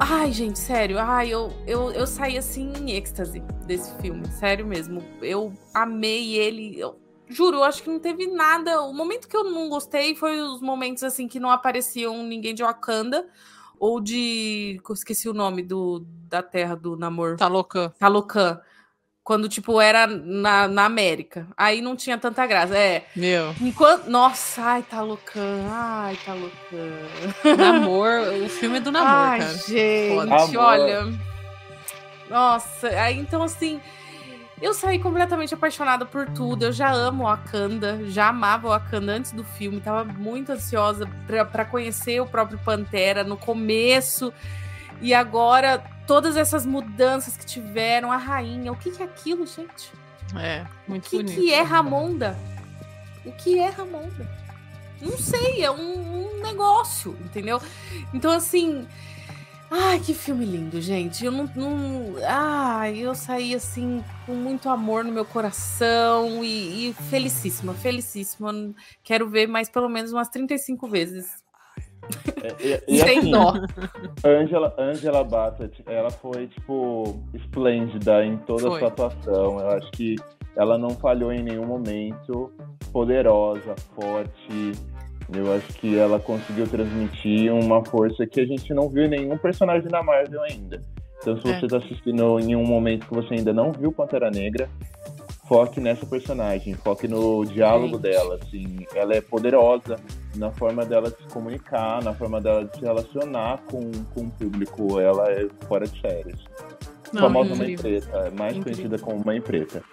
Ai, 0.03 0.31
gente, 0.31 0.57
sério. 0.57 0.97
Ai, 0.99 1.29
eu, 1.29 1.53
eu, 1.67 1.91
eu 1.91 2.07
saí 2.07 2.35
assim 2.35 2.73
em 2.73 2.91
êxtase 2.91 3.39
desse 3.67 3.95
filme. 4.01 4.25
Sério 4.31 4.65
mesmo. 4.65 5.03
Eu 5.21 5.53
amei 5.71 6.35
ele. 6.35 6.79
Eu, 6.79 6.99
juro, 7.27 7.57
eu 7.57 7.63
acho 7.63 7.83
que 7.83 7.89
não 7.89 7.99
teve 7.99 8.25
nada. 8.25 8.81
O 8.81 8.93
momento 8.93 9.27
que 9.27 9.37
eu 9.37 9.43
não 9.43 9.69
gostei 9.69 10.15
foi 10.15 10.41
os 10.41 10.59
momentos 10.59 11.03
assim 11.03 11.27
que 11.27 11.39
não 11.39 11.51
apareciam 11.51 12.23
ninguém 12.23 12.55
de 12.55 12.63
Wakanda 12.63 13.27
ou 13.81 13.99
de. 13.99 14.79
Esqueci 14.93 15.27
o 15.27 15.33
nome 15.33 15.63
do, 15.63 16.05
da 16.29 16.43
terra 16.43 16.75
do 16.75 16.95
namoro. 16.95 17.35
Talocan. 17.35 17.91
Talocan. 17.97 18.61
Quando, 19.23 19.49
tipo, 19.49 19.81
era 19.81 20.05
na, 20.05 20.67
na 20.67 20.85
América. 20.85 21.47
Aí 21.57 21.81
não 21.81 21.95
tinha 21.95 22.17
tanta 22.17 22.45
graça. 22.45 22.77
É. 22.77 23.07
Meu. 23.15 23.55
Enquanto. 23.59 24.07
Nossa, 24.07 24.61
ai, 24.61 24.83
tá 24.83 25.01
loucão. 25.01 25.67
Ai, 25.67 26.15
tá 26.23 26.33
loucão. 26.33 27.57
Namor, 27.57 28.43
o 28.45 28.49
filme 28.49 28.77
é 28.77 28.81
do 28.81 28.91
namoro, 28.91 29.13
ai, 29.13 29.39
cara. 29.39 29.53
Gente, 29.55 30.57
olha. 30.57 31.19
Nossa, 32.29 32.87
aí 32.87 33.17
então 33.17 33.41
assim. 33.41 33.81
Eu 34.61 34.73
saí 34.75 34.99
completamente 34.99 35.53
apaixonada 35.53 36.05
por 36.05 36.27
tudo. 36.29 36.65
Eu 36.65 36.71
já 36.71 36.91
amo 36.91 37.23
Wakanda, 37.23 37.99
já 38.05 38.27
amava 38.27 38.69
Wakanda 38.69 39.13
antes 39.13 39.31
do 39.31 39.43
filme. 39.43 39.81
Tava 39.81 40.03
muito 40.05 40.51
ansiosa 40.51 41.09
para 41.51 41.65
conhecer 41.65 42.21
o 42.21 42.27
próprio 42.27 42.59
Pantera 42.59 43.23
no 43.23 43.35
começo. 43.35 44.31
E 45.01 45.15
agora, 45.15 45.83
todas 46.05 46.37
essas 46.37 46.63
mudanças 46.63 47.35
que 47.35 47.45
tiveram, 47.45 48.11
a 48.11 48.17
rainha, 48.17 48.71
o 48.71 48.75
que, 48.75 48.91
que 48.91 49.01
é 49.01 49.05
aquilo, 49.05 49.47
gente? 49.47 49.91
É, 50.39 50.63
muito 50.87 51.07
O 51.07 51.09
que, 51.09 51.17
bonito. 51.17 51.35
que 51.35 51.51
é 51.51 51.61
Ramonda? 51.63 52.37
O 53.25 53.31
que 53.31 53.57
é 53.57 53.69
Ramonda? 53.69 54.29
Não 55.01 55.17
sei, 55.17 55.63
é 55.63 55.71
um, 55.71 56.37
um 56.37 56.41
negócio, 56.43 57.17
entendeu? 57.25 57.59
Então, 58.13 58.31
assim. 58.31 58.87
Ai, 59.73 60.01
que 60.01 60.13
filme 60.13 60.43
lindo, 60.43 60.81
gente. 60.81 61.23
Eu 61.23 61.31
não. 61.31 61.49
não 61.55 62.15
ai, 62.27 62.97
eu 62.97 63.15
saí 63.15 63.55
assim 63.55 64.03
com 64.25 64.33
muito 64.33 64.67
amor 64.67 65.05
no 65.05 65.13
meu 65.13 65.23
coração 65.23 66.43
e, 66.43 66.89
e 66.89 66.93
felicíssima, 67.09 67.73
felicíssima. 67.73 68.51
Quero 69.01 69.29
ver 69.29 69.47
mais 69.47 69.69
pelo 69.69 69.87
menos 69.87 70.11
umas 70.11 70.27
35 70.27 70.89
vezes. 70.89 71.41
É, 72.43 72.83
e, 72.85 72.95
e 72.95 72.99
Sem 72.99 73.19
assim, 73.19 73.31
dó. 73.31 73.53
Angela, 74.25 74.75
Angela 74.77 75.23
Bassett, 75.23 75.81
ela 75.85 76.09
foi, 76.09 76.47
tipo, 76.47 77.23
esplêndida 77.33 78.25
em 78.25 78.37
toda 78.39 78.63
Foi. 78.63 78.75
a 78.75 78.79
sua 78.79 78.87
atuação. 78.89 79.59
Eu 79.59 79.69
acho 79.69 79.89
que 79.91 80.15
ela 80.57 80.77
não 80.77 80.89
falhou 80.89 81.31
em 81.31 81.43
nenhum 81.43 81.65
momento. 81.65 82.51
Poderosa, 82.91 83.73
forte. 83.95 84.73
Eu 85.33 85.53
acho 85.53 85.67
que 85.73 85.97
ela 85.97 86.19
conseguiu 86.19 86.67
transmitir 86.67 87.53
uma 87.53 87.83
força 87.85 88.25
que 88.27 88.41
a 88.41 88.45
gente 88.45 88.73
não 88.73 88.89
viu 88.89 89.05
em 89.05 89.09
nenhum 89.09 89.37
personagem 89.37 89.87
da 89.89 90.03
Marvel 90.03 90.41
ainda. 90.43 90.81
Então, 91.21 91.39
se 91.39 91.47
É. 91.49 91.59
você 91.59 91.65
está 91.65 91.77
assistindo 91.77 92.39
em 92.39 92.55
um 92.55 92.65
momento 92.65 93.07
que 93.07 93.13
você 93.13 93.35
ainda 93.35 93.53
não 93.53 93.71
viu 93.71 93.91
Pantera 93.91 94.29
Negra, 94.31 94.67
foque 95.47 95.79
nessa 95.79 96.05
personagem, 96.05 96.73
foque 96.73 97.07
no 97.07 97.45
diálogo 97.45 97.93
Gente. 97.93 98.01
dela. 98.01 98.39
Assim, 98.41 98.85
ela 98.95 99.13
é 99.13 99.21
poderosa 99.21 99.97
na 100.35 100.49
forma 100.51 100.83
dela 100.85 101.09
de 101.11 101.17
se 101.17 101.27
comunicar, 101.33 102.03
na 102.03 102.13
forma 102.13 102.41
dela 102.41 102.65
de 102.65 102.75
se 102.77 102.81
relacionar 102.83 103.59
com, 103.69 103.91
com 104.13 104.21
o 104.21 104.31
público. 104.31 104.99
Ela 104.99 105.31
é 105.31 105.47
fora 105.67 105.87
de 105.87 105.99
série. 106.01 106.33
Não, 107.13 107.21
Famosa 107.23 107.55
Mãe. 107.55 107.75
Preta, 107.75 108.17
é 108.17 108.29
mais 108.31 108.55
Incrível. 108.55 108.63
conhecida 108.63 108.97
como 108.99 109.23
Mãe 109.25 109.41
Preta. 109.41 109.83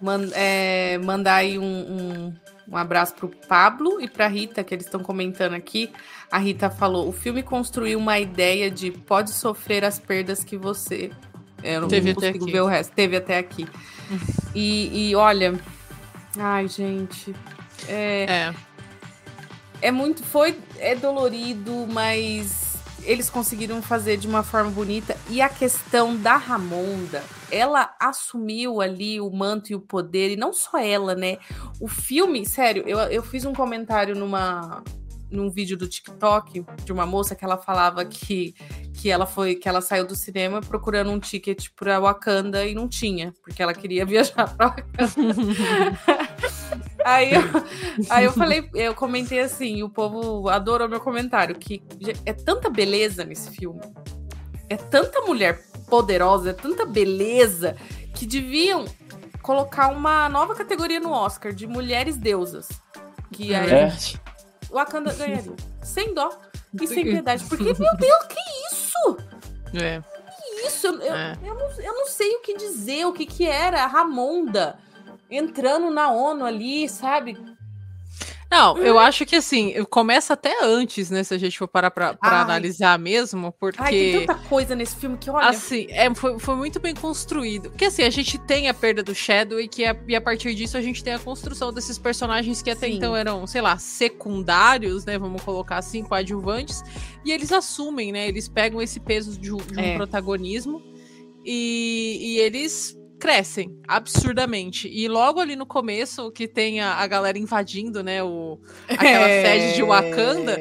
Man- 0.00 0.30
é, 0.34 0.98
mandar 0.98 1.36
aí 1.36 1.58
um, 1.58 1.64
um, 1.64 2.34
um 2.68 2.76
abraço 2.76 3.14
pro 3.14 3.28
Pablo 3.48 4.00
e 4.00 4.08
pra 4.08 4.26
Rita, 4.28 4.62
que 4.62 4.74
eles 4.74 4.86
estão 4.86 5.00
comentando 5.00 5.54
aqui. 5.54 5.90
A 6.30 6.38
Rita 6.38 6.70
falou: 6.70 7.08
o 7.08 7.12
filme 7.12 7.42
construiu 7.42 7.98
uma 7.98 8.18
ideia 8.18 8.70
de 8.70 8.90
pode 8.90 9.30
sofrer 9.30 9.84
as 9.84 9.98
perdas 9.98 10.44
que 10.44 10.56
você. 10.56 11.10
Eu 11.62 11.82
não 11.82 11.88
Teve 11.88 12.14
consigo 12.14 12.46
ver 12.46 12.60
o 12.62 12.66
resto. 12.66 12.92
Teve 12.94 13.16
até 13.16 13.38
aqui. 13.38 13.66
E, 14.54 15.10
e 15.10 15.14
olha. 15.14 15.58
Ai, 16.38 16.68
gente. 16.68 17.34
É, 17.88 18.52
É, 19.82 19.88
é 19.88 19.90
muito. 19.90 20.22
Foi. 20.22 20.56
É 20.78 20.94
dolorido, 20.94 21.86
mas 21.90 22.69
eles 23.04 23.30
conseguiram 23.30 23.80
fazer 23.82 24.16
de 24.16 24.26
uma 24.26 24.42
forma 24.42 24.70
bonita. 24.70 25.16
E 25.28 25.40
a 25.40 25.48
questão 25.48 26.16
da 26.16 26.36
Ramonda, 26.36 27.22
ela 27.50 27.94
assumiu 27.98 28.80
ali 28.80 29.20
o 29.20 29.30
manto 29.30 29.72
e 29.72 29.74
o 29.74 29.80
poder, 29.80 30.30
e 30.30 30.36
não 30.36 30.52
só 30.52 30.78
ela, 30.78 31.14
né? 31.14 31.38
O 31.80 31.88
filme, 31.88 32.46
sério, 32.46 32.84
eu, 32.86 32.98
eu 32.98 33.22
fiz 33.22 33.44
um 33.44 33.52
comentário 33.52 34.14
numa. 34.14 34.82
Num 35.30 35.48
vídeo 35.48 35.76
do 35.76 35.86
TikTok 35.86 36.64
de 36.84 36.92
uma 36.92 37.06
moça 37.06 37.36
que 37.36 37.44
ela 37.44 37.56
falava 37.56 38.04
que, 38.04 38.52
que 38.92 39.08
ela 39.08 39.26
foi 39.26 39.54
que 39.54 39.68
ela 39.68 39.80
saiu 39.80 40.04
do 40.04 40.16
cinema 40.16 40.60
procurando 40.60 41.08
um 41.12 41.20
ticket 41.20 41.68
para 41.76 42.00
Wakanda 42.00 42.66
e 42.66 42.74
não 42.74 42.88
tinha, 42.88 43.32
porque 43.40 43.62
ela 43.62 43.72
queria 43.72 44.04
viajar 44.04 44.56
para 44.56 44.74
Aí 47.04 47.32
eu, 47.34 47.40
aí 48.10 48.24
eu 48.24 48.32
falei, 48.32 48.68
eu 48.74 48.94
comentei 48.94 49.40
assim, 49.40 49.82
o 49.82 49.88
povo 49.88 50.48
adorou 50.48 50.88
meu 50.88 51.00
comentário, 51.00 51.54
que 51.54 51.82
é 52.26 52.32
tanta 52.32 52.68
beleza 52.70 53.24
nesse 53.24 53.50
filme, 53.50 53.80
é 54.68 54.76
tanta 54.76 55.20
mulher 55.22 55.62
poderosa, 55.88 56.50
é 56.50 56.52
tanta 56.52 56.84
beleza, 56.86 57.76
que 58.14 58.26
deviam 58.26 58.84
colocar 59.42 59.88
uma 59.88 60.28
nova 60.28 60.54
categoria 60.54 61.00
no 61.00 61.10
Oscar 61.10 61.52
de 61.52 61.66
mulheres 61.66 62.16
deusas. 62.16 62.68
Que 63.32 63.54
aí 63.54 63.70
É. 63.72 63.92
o 64.70 64.74
Wakanda 64.74 65.12
ganharia. 65.14 65.52
Sem 65.82 66.14
dó 66.14 66.30
e 66.80 66.86
sem 66.86 67.02
piedade. 67.04 67.44
Porque, 67.44 67.64
meu 67.64 67.96
Deus, 67.96 68.26
que 68.28 68.40
isso? 68.72 69.16
é. 69.74 70.00
Que 70.00 70.66
isso? 70.66 70.86
Eu, 70.88 71.00
eu, 71.00 71.14
É. 71.14 71.38
eu 71.42 71.54
não, 71.54 71.70
eu 71.80 71.94
não 71.94 72.06
sei 72.06 72.34
o 72.36 72.40
que 72.42 72.56
dizer, 72.56 73.06
o 73.06 73.12
que 73.12 73.24
que 73.26 73.46
era 73.46 73.82
a 73.84 73.86
Ramonda 73.86 74.78
entrando 75.30 75.90
na 75.90 76.10
ONU 76.10 76.44
ali, 76.44 76.88
sabe? 76.88 77.36
Não, 78.52 78.76
eu 78.78 78.98
acho 78.98 79.24
que 79.24 79.36
assim, 79.36 79.72
começa 79.84 80.32
até 80.32 80.64
antes, 80.64 81.08
né? 81.08 81.22
Se 81.22 81.32
a 81.32 81.38
gente 81.38 81.56
for 81.56 81.68
parar 81.68 81.88
pra, 81.92 82.14
pra 82.14 82.40
analisar 82.40 82.98
mesmo, 82.98 83.52
porque. 83.60 83.80
Ai, 83.80 83.90
tem 83.92 84.26
tanta 84.26 84.34
coisa 84.48 84.74
nesse 84.74 84.96
filme 84.96 85.16
que, 85.16 85.30
olha... 85.30 85.46
Assim, 85.50 85.86
é, 85.88 86.12
foi, 86.12 86.36
foi 86.40 86.56
muito 86.56 86.80
bem 86.80 86.92
construído. 86.92 87.70
Porque 87.70 87.84
assim, 87.84 88.02
a 88.02 88.10
gente 88.10 88.38
tem 88.38 88.68
a 88.68 88.74
perda 88.74 89.04
do 89.04 89.14
Shadow 89.14 89.60
e 89.60 89.68
que 89.68 89.84
a, 89.84 89.96
e 90.08 90.16
a 90.16 90.20
partir 90.20 90.52
disso 90.56 90.76
a 90.76 90.80
gente 90.82 91.04
tem 91.04 91.12
a 91.14 91.18
construção 91.20 91.72
desses 91.72 91.96
personagens 91.96 92.60
que 92.60 92.70
até 92.72 92.88
Sim. 92.88 92.96
então 92.96 93.14
eram, 93.14 93.46
sei 93.46 93.60
lá, 93.60 93.78
secundários, 93.78 95.04
né? 95.04 95.16
Vamos 95.16 95.42
colocar 95.42 95.76
assim, 95.76 96.02
coadjuvantes. 96.02 96.82
E 97.24 97.30
eles 97.30 97.52
assumem, 97.52 98.10
né? 98.10 98.26
Eles 98.26 98.48
pegam 98.48 98.82
esse 98.82 98.98
peso 98.98 99.38
de, 99.38 99.52
um- 99.54 99.58
de 99.58 99.78
um 99.78 99.80
É. 99.80 99.94
protagonismo 99.96 100.82
e, 101.44 102.18
e 102.20 102.38
eles 102.40 102.96
crescem 103.20 103.78
absurdamente. 103.86 104.88
E 104.88 105.06
logo 105.06 105.38
ali 105.40 105.54
no 105.54 105.66
começo, 105.66 106.30
que 106.32 106.48
tem 106.48 106.80
a, 106.80 106.94
a 106.94 107.06
galera 107.06 107.38
invadindo, 107.38 108.02
né? 108.02 108.22
O, 108.24 108.58
aquela 108.88 109.26
sede 109.28 109.74
de 109.74 109.82
Wakanda. 109.82 110.56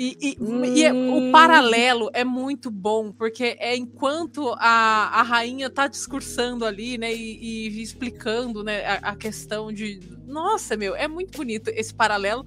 E, 0.00 0.16
e- 0.20 0.38
e 0.78 0.84
é- 0.84 0.92
Hum. 0.92 1.28
o 1.28 1.32
paralelo 1.32 2.08
é 2.12 2.22
muito 2.24 2.70
bom, 2.70 3.10
porque 3.10 3.56
é 3.58 3.76
enquanto 3.76 4.50
a, 4.58 5.10
a 5.20 5.22
rainha 5.22 5.68
tá 5.68 5.88
discursando 5.88 6.64
ali, 6.64 6.96
né, 6.96 7.12
e, 7.12 7.66
e 7.68 7.82
explicando, 7.82 8.62
né, 8.62 8.84
a, 8.86 8.94
a 9.10 9.16
questão 9.16 9.72
de. 9.72 9.98
Nossa, 10.24 10.76
meu, 10.76 10.94
é 10.94 11.08
muito 11.08 11.36
bonito 11.36 11.68
esse 11.70 11.92
paralelo. 11.92 12.46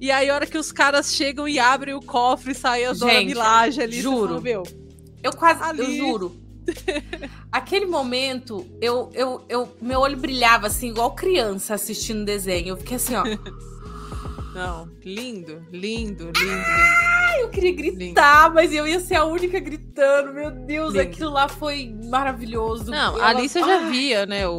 E 0.00 0.10
aí, 0.10 0.28
a 0.28 0.34
hora 0.34 0.46
que 0.46 0.58
os 0.58 0.72
caras 0.72 1.12
chegam 1.14 1.46
e 1.48 1.58
abrem 1.58 1.94
o 1.94 2.00
cofre, 2.00 2.52
sai 2.54 2.84
a 2.84 2.92
Dora 2.92 3.20
Milaje 3.22 3.80
ali. 3.80 4.00
juro. 4.00 4.28
fala, 4.28 4.40
meu, 4.40 4.62
Eu 5.22 5.32
quase, 5.36 5.60
eu 5.60 5.66
Ali. 5.84 5.96
juro. 5.98 6.36
Aquele 7.50 7.86
momento, 7.86 8.66
eu, 8.80 9.10
eu, 9.14 9.44
eu, 9.48 9.68
meu 9.80 10.00
olho 10.00 10.16
brilhava 10.16 10.66
assim, 10.66 10.90
igual 10.90 11.12
criança 11.14 11.74
assistindo 11.74 12.24
desenho. 12.24 12.68
Eu 12.68 12.76
fiquei 12.76 12.96
assim, 12.96 13.14
ó. 13.16 13.24
não, 14.54 14.88
lindo, 15.04 15.62
lindo, 15.70 16.24
lindo, 16.24 16.34
lindo. 16.34 17.08
Eu 17.40 17.48
queria 17.50 17.72
gritar, 17.72 18.52
mas 18.52 18.72
eu 18.72 18.84
ia 18.86 18.98
ser 18.98 19.14
a 19.14 19.24
única 19.24 19.60
gritando. 19.60 20.32
Meu 20.32 20.50
Deus, 20.50 20.88
Lindo. 20.94 21.02
aquilo 21.02 21.30
lá 21.30 21.46
foi 21.48 21.94
maravilhoso. 22.10 22.90
Não, 22.90 23.14
Ela- 23.16 23.28
ali 23.28 23.48
você 23.48 23.60
já 23.60 23.86
Ah, 23.86 23.88
via, 23.90 24.26
né, 24.26 24.48
o, 24.48 24.52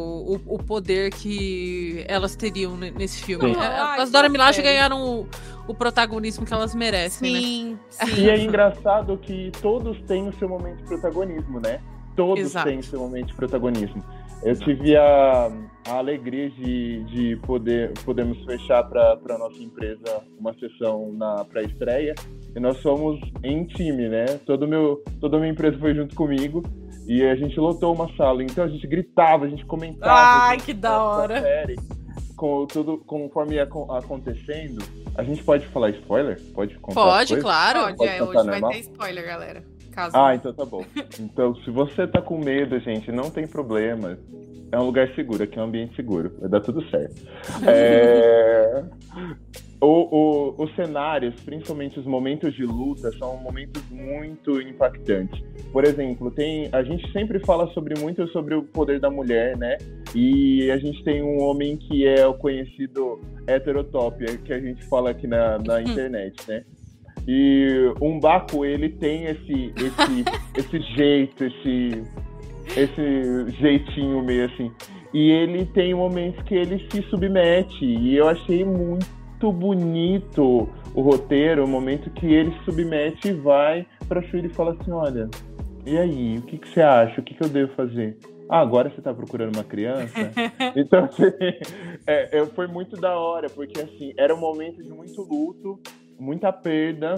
o, 0.46 0.54
o 0.54 0.58
poder 0.62 1.10
que 1.10 2.02
elas 2.08 2.34
teriam 2.36 2.76
ne- 2.78 2.90
nesse 2.90 3.22
filme. 3.22 3.52
É, 3.52 3.56
Ai, 3.58 4.00
As 4.00 4.10
Dora 4.10 4.30
Milaje 4.30 4.62
ganharam 4.62 5.04
o, 5.04 5.28
o 5.68 5.74
protagonismo 5.74 6.46
que 6.46 6.54
elas 6.54 6.74
merecem, 6.74 7.32
né? 7.32 7.40
Sim, 7.42 7.78
sim. 7.90 8.22
E 8.22 8.30
é 8.30 8.38
engraçado 8.42 9.18
que 9.18 9.52
todos 9.60 10.00
têm 10.06 10.26
o 10.28 10.32
seu 10.38 10.48
momento 10.48 10.78
de 10.78 10.84
protagonismo, 10.84 11.60
né? 11.60 11.80
Todos 12.20 12.44
Exato. 12.44 12.68
têm 12.68 12.82
seu 12.82 13.00
momento 13.00 13.28
de 13.28 13.34
protagonismo. 13.34 14.04
Eu 14.42 14.54
tive 14.58 14.94
a, 14.94 15.50
a 15.88 15.94
alegria 15.94 16.50
de, 16.50 17.02
de 17.04 17.36
poder 17.46 17.94
podermos 18.04 18.44
fechar 18.44 18.82
para 18.84 19.18
a 19.30 19.38
nossa 19.38 19.56
empresa 19.56 20.22
uma 20.38 20.52
sessão 20.58 21.14
na 21.14 21.46
pré-estreia. 21.46 22.14
E 22.54 22.60
nós 22.60 22.76
somos 22.82 23.18
em 23.42 23.64
time, 23.64 24.10
né? 24.10 24.26
Todo 24.44 24.68
meu, 24.68 25.02
toda 25.18 25.38
a 25.38 25.40
minha 25.40 25.50
empresa 25.50 25.78
foi 25.78 25.94
junto 25.94 26.14
comigo. 26.14 26.62
E 27.06 27.24
a 27.24 27.34
gente 27.36 27.58
lotou 27.58 27.94
uma 27.94 28.14
sala. 28.18 28.42
Então 28.42 28.64
a 28.64 28.68
gente 28.68 28.86
gritava, 28.86 29.46
a 29.46 29.48
gente 29.48 29.64
comentava. 29.64 30.12
Ai, 30.12 30.48
a 30.48 30.52
gente 30.58 30.66
que 30.66 30.74
da 30.74 31.02
hora. 31.02 31.40
série. 31.40 31.76
com 32.36 32.66
tudo 32.66 32.98
conforme 32.98 33.54
ia 33.54 33.62
acontecendo, 33.62 34.84
a 35.14 35.22
gente 35.24 35.42
pode 35.42 35.66
falar 35.68 35.88
spoiler? 35.88 36.38
Pode 36.52 36.78
contar 36.80 37.00
Pode, 37.00 37.40
claro. 37.40 37.80
Pode, 37.80 37.96
pode 37.96 38.10
é, 38.10 38.22
hoje 38.22 38.34
normal? 38.34 38.60
vai 38.60 38.72
ter 38.72 38.80
spoiler, 38.80 39.24
galera. 39.24 39.79
Caso 39.90 40.16
ah, 40.16 40.34
então 40.34 40.52
tá 40.52 40.64
bom. 40.64 40.84
Então, 41.18 41.54
se 41.56 41.70
você 41.70 42.06
tá 42.06 42.22
com 42.22 42.38
medo, 42.38 42.78
gente, 42.80 43.10
não 43.10 43.30
tem 43.30 43.46
problema. 43.46 44.18
É 44.72 44.78
um 44.78 44.84
lugar 44.84 45.12
seguro, 45.14 45.42
aqui 45.42 45.58
é 45.58 45.62
um 45.62 45.64
ambiente 45.64 45.96
seguro. 45.96 46.32
Vai 46.40 46.48
dar 46.48 46.60
tudo 46.60 46.82
certo. 46.90 47.22
É... 47.66 48.84
O, 49.80 49.86
o, 49.86 50.62
os 50.62 50.74
cenários, 50.76 51.34
principalmente 51.42 51.98
os 51.98 52.04
momentos 52.04 52.54
de 52.54 52.64
luta, 52.64 53.10
são 53.12 53.38
momentos 53.38 53.82
muito 53.90 54.60
impactantes. 54.60 55.42
Por 55.72 55.84
exemplo, 55.84 56.30
tem 56.30 56.68
a 56.70 56.82
gente 56.82 57.10
sempre 57.12 57.40
fala 57.40 57.66
sobre 57.68 57.98
muito 57.98 58.28
sobre 58.28 58.54
o 58.54 58.62
poder 58.62 59.00
da 59.00 59.10
mulher, 59.10 59.56
né? 59.56 59.78
E 60.14 60.70
a 60.70 60.76
gente 60.76 61.02
tem 61.02 61.22
um 61.22 61.40
homem 61.40 61.78
que 61.78 62.06
é 62.06 62.26
o 62.26 62.34
conhecido 62.34 63.20
heterotopia, 63.46 64.36
que 64.36 64.52
a 64.52 64.60
gente 64.60 64.84
fala 64.84 65.10
aqui 65.10 65.26
na, 65.26 65.58
na 65.58 65.76
hum. 65.76 65.80
internet, 65.80 66.36
né? 66.46 66.62
E 67.26 67.92
um 68.00 68.18
Baco, 68.18 68.64
ele 68.64 68.88
tem 68.88 69.24
esse, 69.24 69.72
esse, 69.76 70.24
esse 70.56 70.80
jeito, 70.94 71.44
esse, 71.44 72.02
esse 72.76 73.50
jeitinho 73.60 74.22
meio 74.22 74.46
assim. 74.46 74.70
E 75.12 75.30
ele 75.30 75.66
tem 75.66 75.94
momentos 75.94 76.42
que 76.44 76.54
ele 76.54 76.86
se 76.90 77.02
submete. 77.10 77.84
E 77.84 78.16
eu 78.16 78.28
achei 78.28 78.64
muito 78.64 79.52
bonito 79.52 80.68
o 80.94 81.02
roteiro, 81.02 81.64
o 81.64 81.68
momento 81.68 82.10
que 82.10 82.26
ele 82.26 82.52
se 82.52 82.64
submete 82.64 83.28
e 83.28 83.32
vai 83.32 83.86
para 84.08 84.22
Shuri 84.22 84.46
e 84.46 84.50
fala 84.50 84.72
assim: 84.72 84.90
Olha, 84.90 85.28
e 85.86 85.96
aí, 85.96 86.38
o 86.38 86.42
que, 86.42 86.58
que 86.58 86.68
você 86.68 86.82
acha? 86.82 87.20
O 87.20 87.24
que, 87.24 87.34
que 87.34 87.42
eu 87.42 87.48
devo 87.48 87.72
fazer? 87.74 88.16
Ah, 88.48 88.60
agora 88.60 88.90
você 88.90 89.00
tá 89.00 89.14
procurando 89.14 89.54
uma 89.54 89.64
criança? 89.64 90.32
então, 90.76 91.04
assim, 91.04 91.22
é, 92.06 92.44
foi 92.46 92.66
muito 92.66 92.96
da 92.96 93.16
hora, 93.16 93.48
porque 93.48 93.80
assim, 93.80 94.12
era 94.16 94.34
um 94.34 94.38
momento 94.38 94.82
de 94.82 94.90
muito 94.90 95.22
luto, 95.22 95.78
muita 96.20 96.52
perda, 96.52 97.14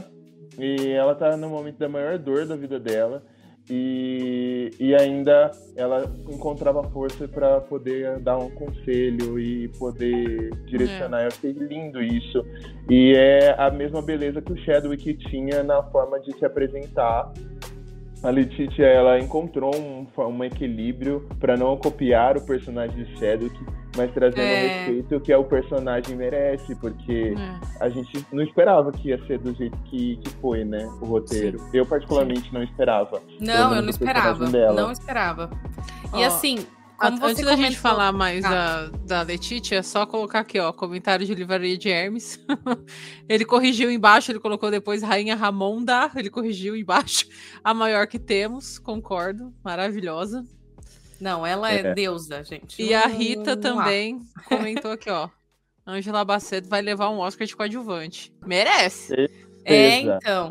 e 0.58 0.90
ela 0.90 1.14
tá 1.14 1.36
no 1.36 1.48
momento 1.48 1.78
da 1.78 1.88
maior 1.88 2.18
dor 2.18 2.46
da 2.46 2.56
vida 2.56 2.78
dela 2.78 3.22
e, 3.70 4.70
e 4.78 4.94
ainda 4.94 5.50
ela 5.76 6.04
encontrava 6.28 6.82
força 6.90 7.28
para 7.28 7.60
poder 7.60 8.18
dar 8.18 8.36
um 8.36 8.50
conselho 8.50 9.38
e 9.38 9.68
poder 9.78 10.50
direcionar. 10.66 11.20
É. 11.20 11.24
Eu 11.24 11.28
achei 11.28 11.52
lindo 11.52 12.02
isso. 12.02 12.44
E 12.90 13.14
é 13.14 13.54
a 13.58 13.70
mesma 13.70 14.02
beleza 14.02 14.42
que 14.42 14.52
o 14.52 14.56
Chadwick 14.56 15.14
tinha 15.14 15.62
na 15.62 15.82
forma 15.84 16.20
de 16.20 16.36
se 16.36 16.44
apresentar 16.44 17.32
a 18.22 18.30
Letitia 18.30 18.86
ela 18.86 19.18
encontrou 19.18 19.74
um, 19.74 20.06
um 20.16 20.44
equilíbrio 20.44 21.28
para 21.40 21.56
não 21.56 21.76
copiar 21.76 22.36
o 22.36 22.40
personagem 22.40 23.04
de 23.04 23.18
Chadwick, 23.18 23.58
mas 23.96 24.12
trazendo 24.12 24.40
é. 24.40 24.64
o 24.64 24.68
respeito 24.68 25.20
que 25.20 25.32
é 25.32 25.36
o 25.36 25.44
personagem 25.44 26.16
merece, 26.16 26.74
porque 26.76 27.34
é. 27.36 27.84
a 27.84 27.88
gente 27.88 28.24
não 28.32 28.42
esperava 28.42 28.90
que 28.92 29.08
ia 29.08 29.26
ser 29.26 29.38
do 29.38 29.54
jeito 29.54 29.76
que, 29.84 30.16
que 30.16 30.30
foi, 30.36 30.64
né? 30.64 30.84
O 31.00 31.06
roteiro. 31.06 31.58
Sim. 31.58 31.66
Eu, 31.74 31.86
particularmente, 31.86 32.48
Sim. 32.48 32.54
não 32.54 32.62
esperava. 32.62 33.22
Não, 33.40 33.74
eu 33.74 33.82
não 33.82 33.90
esperava. 33.90 34.48
Não 34.48 34.92
esperava. 34.92 35.50
E 36.14 36.18
oh. 36.18 36.24
assim, 36.24 36.66
como 37.02 37.26
Antes 37.26 37.44
da 37.44 37.56
gente 37.56 37.76
falar 37.78 38.12
mais 38.12 38.44
ah. 38.44 38.50
da, 38.50 38.88
da 39.06 39.22
Letitia, 39.22 39.78
é 39.78 39.82
só 39.82 40.06
colocar 40.06 40.38
aqui, 40.38 40.60
ó, 40.60 40.72
comentário 40.72 41.26
de 41.26 41.34
livraria 41.34 41.76
de 41.76 41.88
Hermes. 41.88 42.38
ele 43.28 43.44
corrigiu 43.44 43.90
embaixo, 43.90 44.30
ele 44.30 44.38
colocou 44.38 44.70
depois 44.70 45.02
Rainha 45.02 45.34
Ramonda, 45.34 46.12
ele 46.14 46.30
corrigiu 46.30 46.76
embaixo. 46.76 47.26
A 47.64 47.74
maior 47.74 48.06
que 48.06 48.20
temos, 48.20 48.78
concordo, 48.78 49.52
maravilhosa. 49.64 50.44
Não, 51.22 51.46
ela 51.46 51.72
é, 51.72 51.78
é 51.78 51.94
deusa, 51.94 52.42
gente. 52.42 52.82
E 52.82 52.92
a 52.92 53.06
Rita 53.06 53.56
também 53.56 54.20
comentou 54.48 54.90
aqui, 54.90 55.08
ó. 55.08 55.28
Angela 55.86 56.24
Bassett 56.24 56.68
vai 56.68 56.82
levar 56.82 57.10
um 57.10 57.18
Oscar 57.18 57.46
de 57.46 57.56
coadjuvante. 57.56 58.32
Merece. 58.44 59.14
É, 59.64 60.00
então 60.00 60.48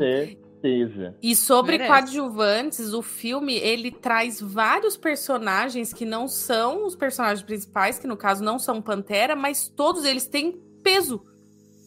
certeza. 0.62 1.16
E 1.20 1.34
sobre 1.34 1.78
Merece. 1.78 1.90
coadjuvantes, 1.90 2.92
o 2.94 3.02
filme 3.02 3.54
ele 3.54 3.90
traz 3.90 4.40
vários 4.40 4.96
personagens 4.96 5.92
que 5.92 6.04
não 6.04 6.28
são 6.28 6.86
os 6.86 6.94
personagens 6.94 7.42
principais, 7.42 7.98
que 7.98 8.06
no 8.06 8.16
caso 8.16 8.44
não 8.44 8.58
são 8.58 8.80
Pantera, 8.80 9.34
mas 9.34 9.68
todos 9.68 10.04
eles 10.04 10.26
têm 10.26 10.52
peso. 10.82 11.24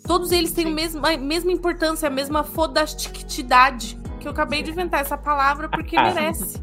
Todos 0.05 0.31
eles 0.31 0.51
têm 0.51 0.67
a 0.67 0.71
mesma, 0.71 1.17
mesma 1.17 1.51
importância, 1.51 2.07
a 2.07 2.12
mesma 2.12 2.43
fodastiquidade. 2.43 3.97
Que 4.19 4.27
eu 4.27 4.31
acabei 4.31 4.62
de 4.62 4.69
inventar 4.69 5.01
essa 5.01 5.17
palavra 5.17 5.69
porque 5.69 5.95
merece. 5.99 6.62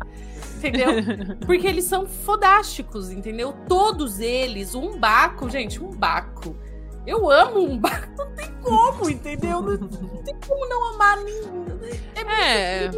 Entendeu? 0.67 0.89
Porque 1.45 1.67
eles 1.67 1.85
são 1.85 2.07
fodásticos, 2.07 3.11
entendeu? 3.11 3.55
Todos 3.69 4.21
eles, 4.21 4.75
um 4.75 4.99
baco, 4.99 5.49
gente, 5.51 5.83
um 5.83 5.91
baco 5.91 6.57
eu 7.07 7.29
amo 7.31 7.61
um 7.61 7.77
bar, 7.77 8.09
não 8.17 8.31
tem 8.33 8.53
como, 8.63 9.11
entendeu? 9.11 9.61
Não, 9.61 9.77
não 9.77 10.23
tem 10.23 10.37
como 10.47 10.69
não 10.69 10.95
amar 10.95 11.23
nenhum. 11.23 11.67
É, 12.15 12.85
é 12.85 12.91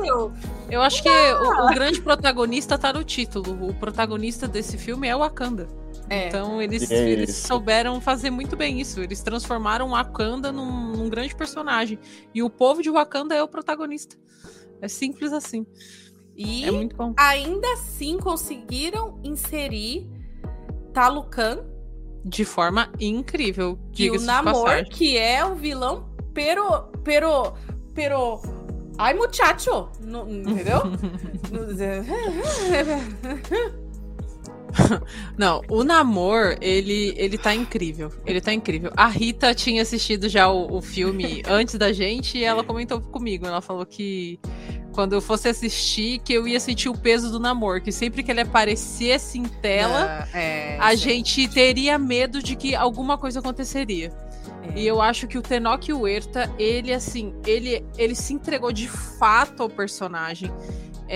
Eu 0.70 0.83
acho 0.83 1.03
que 1.03 1.09
o, 1.09 1.66
o, 1.66 1.74
grande 1.74 2.03
protagonista 2.03 2.77
tá 2.77 2.92
no 2.92 3.03
título. 3.03 3.70
O 3.70 3.74
protagonista 3.74 4.46
desse 4.46 4.77
filme 4.77 5.09
é 5.09 5.16
o 5.16 5.20
Wakanda. 5.20 5.66
É. 6.11 6.29
Então 6.29 6.61
eles, 6.61 6.90
é 6.90 7.09
eles 7.09 7.35
souberam 7.35 7.98
fazer 7.98 8.29
muito 8.29 8.57
bem 8.57 8.79
isso. 8.79 9.00
Eles 9.00 9.22
transformaram 9.22 9.88
o 9.88 9.90
Wakanda 9.92 10.53
num, 10.53 10.92
num 10.92 11.09
grande 11.09 11.35
personagem. 11.35 11.98
E 12.35 12.42
o 12.42 12.50
povo 12.50 12.83
de 12.83 12.90
Wakanda 12.90 13.35
é 13.35 13.42
o 13.42 13.48
protagonista. 13.48 14.16
É 14.83 14.88
simples 14.88 15.33
assim. 15.33 15.66
E 16.37 16.64
é 16.64 16.70
muito 16.70 16.97
bom. 16.97 17.14
ainda 17.16 17.66
assim 17.75 18.18
conseguiram 18.18 19.20
inserir 19.23 20.09
Talucan 20.92 21.64
de 22.25 22.44
forma 22.44 22.90
incrível. 22.99 23.79
E 23.97 24.11
o 24.11 24.20
Namor, 24.20 24.85
que 24.88 25.18
é 25.18 25.44
o 25.44 25.55
vilão, 25.55 26.09
pero. 26.33 26.90
pero. 27.05 27.55
pero. 27.94 28.40
Ai, 28.97 29.12
muchacho! 29.12 29.90
No, 30.01 30.31
entendeu? 30.31 30.81
Não, 35.37 35.62
o 35.68 35.84
Namor, 35.84 36.56
ele, 36.60 37.14
ele 37.16 37.38
tá 37.38 37.54
incrível. 37.54 38.10
Ele 38.26 38.40
tá 38.40 38.52
incrível. 38.52 38.90
A 38.96 39.06
Rita 39.06 39.54
tinha 39.54 39.82
assistido 39.82 40.28
já 40.28 40.48
o, 40.48 40.76
o 40.76 40.82
filme 40.82 41.42
antes 41.48 41.76
da 41.76 41.92
gente 41.92 42.38
e 42.38 42.44
ela 42.44 42.64
comentou 42.64 43.00
comigo. 43.00 43.46
Ela 43.46 43.60
falou 43.60 43.87
que 43.87 44.38
quando 44.92 45.14
eu 45.14 45.20
fosse 45.20 45.48
assistir, 45.48 46.20
que 46.20 46.32
eu 46.32 46.46
ia 46.46 46.60
sentir 46.60 46.88
o 46.88 46.96
peso 46.96 47.30
do 47.30 47.40
namoro, 47.40 47.80
que 47.80 47.90
sempre 47.90 48.22
que 48.22 48.30
ele 48.30 48.40
aparecesse 48.40 49.38
em 49.38 49.44
tela, 49.44 50.26
uh, 50.32 50.37
é, 50.37 50.78
a 50.80 50.90
sim. 50.90 50.96
gente 50.96 51.48
teria 51.48 51.98
medo 51.98 52.42
de 52.42 52.54
que 52.54 52.74
alguma 52.74 53.18
coisa 53.18 53.40
aconteceria. 53.40 54.12
É. 54.62 54.78
E 54.78 54.87
eu 54.87 55.02
acho 55.02 55.26
que 55.26 55.37
o 55.37 55.42
Tenoch 55.42 55.92
Huerta, 55.92 56.50
ele 56.58 56.92
assim, 56.92 57.34
ele, 57.44 57.84
ele 57.98 58.14
se 58.14 58.32
entregou 58.32 58.72
de 58.72 58.88
fato 58.88 59.62
ao 59.62 59.68
personagem. 59.68 60.50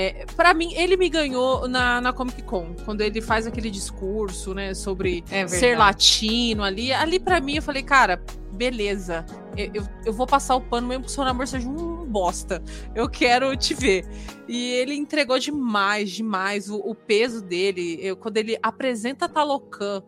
É, 0.00 0.24
para 0.36 0.54
mim, 0.54 0.72
ele 0.74 0.96
me 0.96 1.08
ganhou 1.08 1.66
na, 1.66 2.00
na 2.00 2.12
Comic 2.12 2.44
Con, 2.44 2.72
quando 2.84 3.00
ele 3.00 3.20
faz 3.20 3.48
aquele 3.48 3.68
discurso, 3.68 4.54
né, 4.54 4.72
sobre 4.72 5.24
é 5.28 5.44
ser 5.48 5.76
latino 5.76 6.62
ali. 6.62 6.92
Ali, 6.92 7.18
para 7.18 7.40
mim, 7.40 7.56
eu 7.56 7.62
falei, 7.62 7.82
cara, 7.82 8.22
beleza. 8.52 9.26
Eu, 9.56 9.70
eu, 9.74 9.82
eu, 10.06 10.12
vou 10.12 10.24
passar 10.24 10.54
o 10.54 10.60
pano 10.60 10.86
mesmo 10.86 11.02
que 11.02 11.10
o 11.10 11.12
seu 11.12 11.24
namoro 11.24 11.48
seja 11.48 11.68
um 11.68 12.04
bosta. 12.04 12.62
Eu 12.94 13.08
quero 13.08 13.56
te 13.56 13.74
ver. 13.74 14.06
E 14.46 14.70
ele 14.74 14.94
entregou 14.94 15.36
demais, 15.36 16.12
demais 16.12 16.70
o, 16.70 16.76
o 16.76 16.94
peso 16.94 17.42
dele. 17.42 17.98
Eu, 18.00 18.16
quando 18.16 18.36
ele 18.36 18.56
apresenta 18.62 19.28
Talocan 19.28 20.04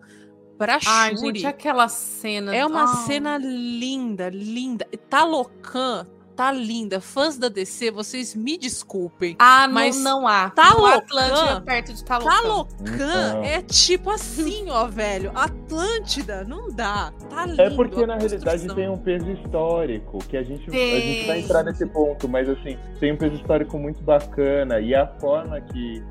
pra 0.57 0.79
Shuri. 0.79 0.95
Ai, 0.95 1.17
gente, 1.17 1.47
aquela 1.47 1.89
cena. 1.89 2.55
É 2.55 2.65
uma 2.65 2.87
cena 2.87 3.39
linda, 3.39 4.29
linda. 4.29 4.87
Talocan 5.09 6.07
tá 6.41 6.51
linda. 6.51 7.03
Fãs 7.03 7.37
da 7.37 7.51
DC, 7.51 7.91
vocês 7.91 8.35
me 8.35 8.57
desculpem. 8.57 9.37
Ah, 9.39 9.69
mas 9.69 9.95
não, 10.03 10.23
não 10.23 10.27
há. 10.27 10.49
Talocan, 10.49 11.59
é 11.59 11.61
perto 11.61 11.93
de 11.93 12.03
Talocan. 12.03 12.31
Talocan 12.31 13.43
é 13.45 13.61
tipo 13.61 14.09
assim, 14.09 14.71
ó, 14.71 14.87
velho. 14.87 15.33
Atlântida, 15.35 16.43
não 16.43 16.71
dá. 16.71 17.13
Tá 17.29 17.45
lindo. 17.45 17.61
É 17.61 17.69
porque 17.69 18.07
na 18.07 18.17
realidade 18.17 18.75
tem 18.75 18.89
um 18.89 18.97
peso 18.97 19.31
histórico, 19.33 20.19
que 20.21 20.37
a 20.39 20.43
gente, 20.43 20.71
a 20.71 20.73
gente 20.73 21.27
vai 21.27 21.41
entrar 21.41 21.63
nesse 21.63 21.85
ponto, 21.85 22.27
mas 22.27 22.49
assim, 22.49 22.79
tem 22.99 23.13
um 23.13 23.19
peso 23.19 23.35
histórico 23.35 23.79
muito 23.79 24.03
bacana. 24.03 24.81
E 24.81 24.95
a 24.95 25.07
forma 25.21 25.61
que 25.61 26.03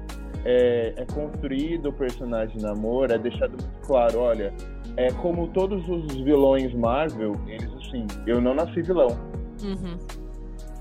é, 0.45 0.93
é 0.95 1.05
construído 1.05 1.89
o 1.89 1.93
personagem 1.93 2.61
Namor 2.61 3.11
é 3.11 3.17
deixado 3.17 3.51
muito 3.51 3.79
claro, 3.87 4.19
olha, 4.19 4.53
é 4.95 5.11
como 5.11 5.47
todos 5.47 5.87
os 5.89 6.13
vilões 6.21 6.71
Marvel, 6.75 7.35
eles 7.47 7.71
assim, 7.73 8.05
eu 8.27 8.39
não 8.39 8.53
nasci 8.53 8.83
vilão. 8.83 9.28
Uhum. 9.63 9.97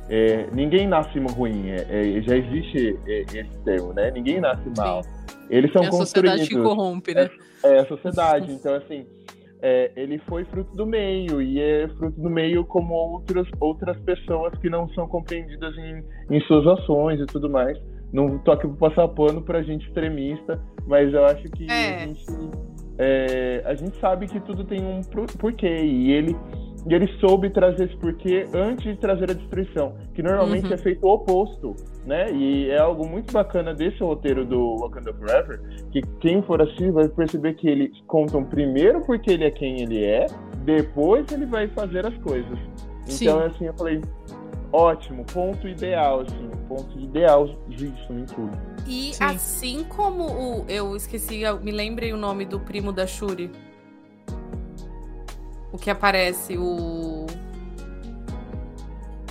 É, 0.08 0.48
ninguém 0.52 0.86
nasce 0.86 1.18
ruim, 1.18 1.68
é, 1.68 1.86
é, 1.88 2.22
já 2.22 2.36
existe 2.36 2.98
é, 3.06 3.20
esse 3.20 3.58
termo, 3.64 3.92
né? 3.92 4.10
Ninguém 4.10 4.40
nasce 4.40 4.62
mal. 4.76 5.02
Sim. 5.02 5.10
Eles 5.50 5.72
são 5.72 5.82
é 5.82 5.86
a 5.86 5.90
construídos. 5.90 6.40
sociedade 6.40 6.48
que 6.48 6.62
corrompe, 6.62 7.14
né? 7.14 7.30
É, 7.62 7.76
é 7.76 7.80
a 7.80 7.86
sociedade. 7.86 8.52
então, 8.52 8.74
assim, 8.74 9.06
ele 9.96 10.18
foi 10.28 10.44
fruto 10.44 10.74
do 10.76 10.86
meio 10.86 11.42
e 11.42 11.60
é 11.60 11.88
fruto 11.96 12.20
do 12.20 12.30
meio 12.30 12.64
como 12.64 12.94
outras, 12.94 13.46
outras 13.60 13.98
pessoas 14.00 14.52
que 14.60 14.70
não 14.70 14.88
são 14.90 15.06
compreendidas 15.08 15.76
em, 15.76 16.04
em 16.30 16.40
suas 16.42 16.66
ações 16.66 17.20
e 17.20 17.26
tudo 17.26 17.50
mais. 17.50 17.78
Não 18.12 18.38
tô 18.38 18.52
aqui 18.52 18.66
pra 18.66 18.88
passar 18.88 19.08
pano 19.08 19.42
pra 19.42 19.62
gente 19.62 19.86
extremista, 19.86 20.58
mas 20.86 21.12
eu 21.12 21.24
acho 21.26 21.42
que 21.50 21.66
a 21.70 22.06
gente 22.06 22.24
é, 22.98 23.62
a 23.64 23.74
gente 23.74 23.96
sabe 23.98 24.26
que 24.26 24.40
tudo 24.40 24.64
tem 24.64 24.84
um 24.84 25.02
porquê 25.38 25.84
e 25.84 26.10
ele 26.10 26.36
e 26.88 26.94
ele 26.94 27.06
soube 27.20 27.50
trazer 27.50 27.84
esse 27.84 27.96
porquê 27.98 28.46
antes 28.54 28.84
de 28.84 28.96
trazer 28.96 29.30
a 29.30 29.34
destruição, 29.34 29.94
que 30.14 30.22
normalmente 30.22 30.68
uhum. 30.68 30.72
é 30.72 30.76
feito 30.78 31.04
o 31.04 31.10
oposto, 31.10 31.76
né? 32.06 32.32
E 32.32 32.70
é 32.70 32.78
algo 32.78 33.06
muito 33.06 33.30
bacana 33.30 33.74
desse 33.74 33.98
roteiro 33.98 34.46
do 34.46 34.76
Wakanda 34.78 35.12
Forever, 35.12 35.60
que 35.92 36.00
quem 36.20 36.42
for 36.42 36.62
assistir 36.62 36.90
vai 36.90 37.06
perceber 37.08 37.54
que 37.54 37.68
eles 37.68 37.90
contam 38.06 38.42
primeiro 38.42 39.02
porque 39.02 39.30
ele 39.30 39.44
é 39.44 39.50
quem 39.50 39.82
ele 39.82 40.02
é, 40.02 40.26
depois 40.64 41.30
ele 41.30 41.44
vai 41.44 41.68
fazer 41.68 42.06
as 42.06 42.16
coisas. 42.18 42.58
Então, 43.02 43.40
Sim. 43.40 43.46
assim, 43.46 43.66
eu 43.66 43.74
falei, 43.74 44.00
ótimo, 44.72 45.24
ponto 45.26 45.68
ideal, 45.68 46.20
assim, 46.20 46.50
ponto 46.68 46.98
ideal 46.98 47.46
disso 47.68 48.12
em 48.12 48.24
tudo. 48.24 48.58
E 48.86 49.12
Sim. 49.12 49.24
assim 49.24 49.84
como 49.84 50.24
o. 50.24 50.64
Eu 50.68 50.96
esqueci, 50.96 51.40
eu 51.40 51.60
me 51.60 51.70
lembrei 51.70 52.14
o 52.14 52.16
nome 52.16 52.46
do 52.46 52.58
primo 52.58 52.92
da 52.92 53.06
Shuri. 53.06 53.50
O 55.72 55.78
que 55.78 55.90
aparece, 55.90 56.56
o. 56.56 57.26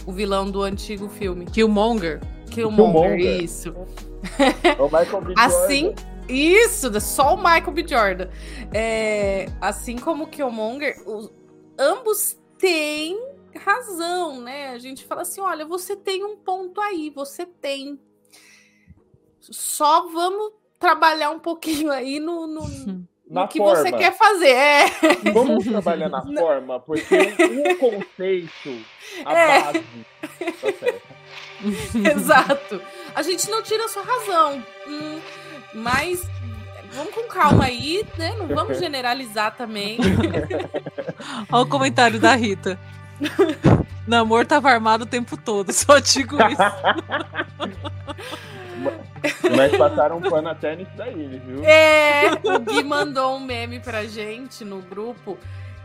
O 0.05 0.11
vilão 0.11 0.49
do 0.49 0.61
antigo 0.61 1.09
filme. 1.09 1.45
Killmonger. 1.45 2.21
Killmonger, 2.49 3.17
Killmonger. 3.17 3.43
isso. 3.43 3.75
o 4.79 4.85
Michael 4.85 5.21
B. 5.21 5.33
Assim. 5.37 5.93
Isso, 6.29 6.99
só 6.99 7.35
o 7.35 7.37
Michael 7.37 7.71
B. 7.71 7.87
Jordan. 7.87 8.29
É, 8.73 9.47
assim 9.61 9.97
como 9.97 10.25
o 10.25 10.27
Killmonger, 10.27 11.01
os, 11.05 11.31
ambos 11.79 12.37
têm 12.57 13.17
razão, 13.55 14.41
né? 14.41 14.69
A 14.69 14.79
gente 14.79 15.05
fala 15.05 15.21
assim: 15.21 15.41
olha, 15.41 15.65
você 15.65 15.95
tem 15.95 16.23
um 16.23 16.37
ponto 16.37 16.79
aí, 16.81 17.09
você 17.09 17.45
tem. 17.45 17.99
Só 19.39 20.07
vamos 20.09 20.53
trabalhar 20.79 21.31
um 21.31 21.39
pouquinho 21.39 21.91
aí 21.91 22.19
no, 22.19 22.45
no, 22.47 22.61
no 23.29 23.47
que 23.47 23.57
forma. 23.57 23.75
você 23.75 23.91
quer 23.91 24.17
fazer. 24.17 24.49
É. 24.49 24.85
Vamos 25.33 25.65
trabalhar 25.65 26.09
na 26.09 26.21
forma, 26.21 26.79
porque 26.79 27.15
o 27.15 27.77
conceito, 27.77 28.85
a 29.25 29.33
é. 29.33 29.61
base, 29.61 29.85
tá 30.61 30.73
certo. 30.79 31.17
Exato. 32.17 32.81
A 33.15 33.21
gente 33.21 33.49
não 33.49 33.61
tira 33.61 33.85
a 33.85 33.87
sua 33.87 34.03
razão. 34.03 34.63
Hum, 34.87 35.19
mas 35.73 36.27
vamos 36.91 37.13
com 37.13 37.23
calma 37.23 37.65
aí, 37.65 38.05
né? 38.17 38.35
Não 38.37 38.47
vamos 38.47 38.77
generalizar 38.79 39.55
também. 39.55 39.97
Olha 41.51 41.63
o 41.63 41.67
comentário 41.67 42.19
da 42.19 42.35
Rita. 42.35 42.79
Namor 44.07 44.45
tava 44.45 44.69
armado 44.69 45.03
o 45.03 45.07
tempo 45.07 45.35
todo, 45.35 45.73
só 45.73 45.99
digo 45.99 46.37
isso. 46.37 46.61
Mas 49.55 49.75
passaram 49.75 50.17
um 50.17 50.21
pano 50.21 50.49
até 50.49 50.75
nisso 50.75 50.91
daí, 50.95 51.41
viu? 51.45 51.63
É, 51.63 52.31
o 52.43 52.59
Gui 52.59 52.83
mandou 52.83 53.35
um 53.35 53.39
meme 53.39 53.79
pra 53.79 54.05
gente 54.05 54.63
no 54.63 54.81
grupo 54.81 55.37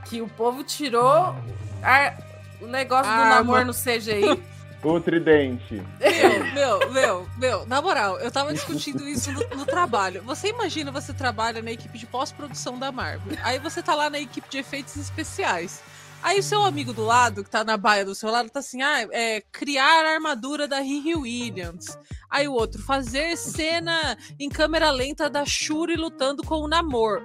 que 0.04 0.20
o 0.20 0.28
povo 0.28 0.62
tirou 0.62 1.34
a, 1.82 2.14
o 2.60 2.66
negócio 2.66 3.10
do 3.10 3.18
namoro 3.18 3.66
no 3.66 3.72
CGI. 3.74 4.42
O 4.84 4.98
tridente. 4.98 5.80
Meu, 6.00 6.80
meu, 6.80 6.92
meu, 6.92 7.28
meu, 7.38 7.66
na 7.66 7.80
moral, 7.80 8.18
eu 8.18 8.32
tava 8.32 8.52
discutindo 8.52 9.08
isso 9.08 9.30
no, 9.30 9.58
no, 9.58 9.64
trabalho. 9.64 10.22
Você 10.22 10.48
imagina 10.48 10.90
você 10.90 11.12
trabalha 11.12 11.62
na 11.62 11.70
equipe 11.70 11.96
de 11.96 12.04
pós-produção 12.04 12.76
da 12.76 12.90
Marvel. 12.90 13.38
Aí 13.44 13.60
você 13.60 13.80
tá 13.80 13.94
lá 13.94 14.10
na 14.10 14.18
equipe 14.18 14.50
de 14.50 14.58
efeitos 14.58 14.96
especiais. 14.96 15.80
Aí 16.22 16.38
o 16.38 16.42
seu 16.42 16.62
amigo 16.62 16.92
do 16.92 17.04
lado, 17.04 17.42
que 17.42 17.50
tá 17.50 17.64
na 17.64 17.76
baia 17.76 18.04
do 18.04 18.14
seu 18.14 18.30
lado, 18.30 18.48
tá 18.48 18.60
assim, 18.60 18.80
ah, 18.80 19.08
é 19.10 19.42
criar 19.52 20.06
a 20.06 20.14
armadura 20.14 20.68
da 20.68 20.78
Riri 20.78 21.16
Williams. 21.16 21.98
Aí 22.30 22.46
o 22.46 22.52
outro, 22.52 22.80
fazer 22.80 23.36
cena 23.36 24.16
em 24.38 24.48
câmera 24.48 24.90
lenta 24.90 25.28
da 25.28 25.44
Shuri 25.44 25.96
lutando 25.96 26.42
com 26.42 26.56
o 26.56 26.68
Namor. 26.68 27.22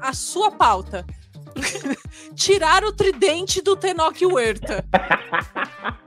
A, 0.00 0.12
sua 0.12 0.50
pauta. 0.50 1.04
Tirar 2.34 2.84
o 2.84 2.92
tridente 2.92 3.60
do 3.60 3.76
Tenoch 3.76 4.24
Huerta. 4.24 4.84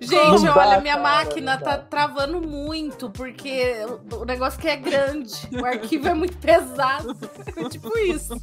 Gente, 0.00 0.48
olha, 0.48 0.80
minha 0.80 0.98
máquina 0.98 1.58
tá 1.58 1.78
travando 1.78 2.40
muito, 2.40 3.10
porque 3.10 3.74
o 4.12 4.24
negócio 4.24 4.60
que 4.60 4.68
é 4.68 4.76
grande, 4.76 5.34
o 5.52 5.64
arquivo 5.64 6.08
é 6.08 6.14
muito 6.14 6.36
pesado. 6.38 7.16
É 7.56 7.68
tipo 7.68 7.96
isso. 7.98 8.34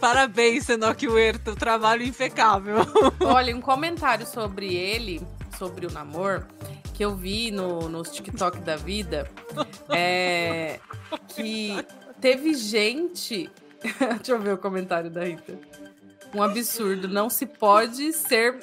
Parabéns, 0.00 0.64
Senoki 0.66 1.08
Huerta, 1.08 1.52
o 1.52 1.56
trabalho 1.56 2.02
impecável. 2.02 2.76
Olha, 3.24 3.56
um 3.56 3.60
comentário 3.60 4.26
sobre 4.26 4.74
ele, 4.74 5.26
sobre 5.58 5.86
o 5.86 5.90
namoro, 5.90 6.46
que 6.92 7.04
eu 7.04 7.16
vi 7.16 7.50
no, 7.50 7.88
nos 7.88 8.10
TikTok 8.10 8.58
da 8.60 8.76
vida, 8.76 9.30
é 9.88 10.78
que 11.28 11.74
teve 12.20 12.54
gente. 12.54 13.50
Deixa 13.82 14.32
eu 14.32 14.40
ver 14.40 14.54
o 14.54 14.58
comentário 14.58 15.10
da 15.10 15.24
Rita 15.24 15.58
um 16.34 16.42
absurdo. 16.42 17.08
Não 17.08 17.30
se 17.30 17.46
pode 17.46 18.12
ser 18.12 18.58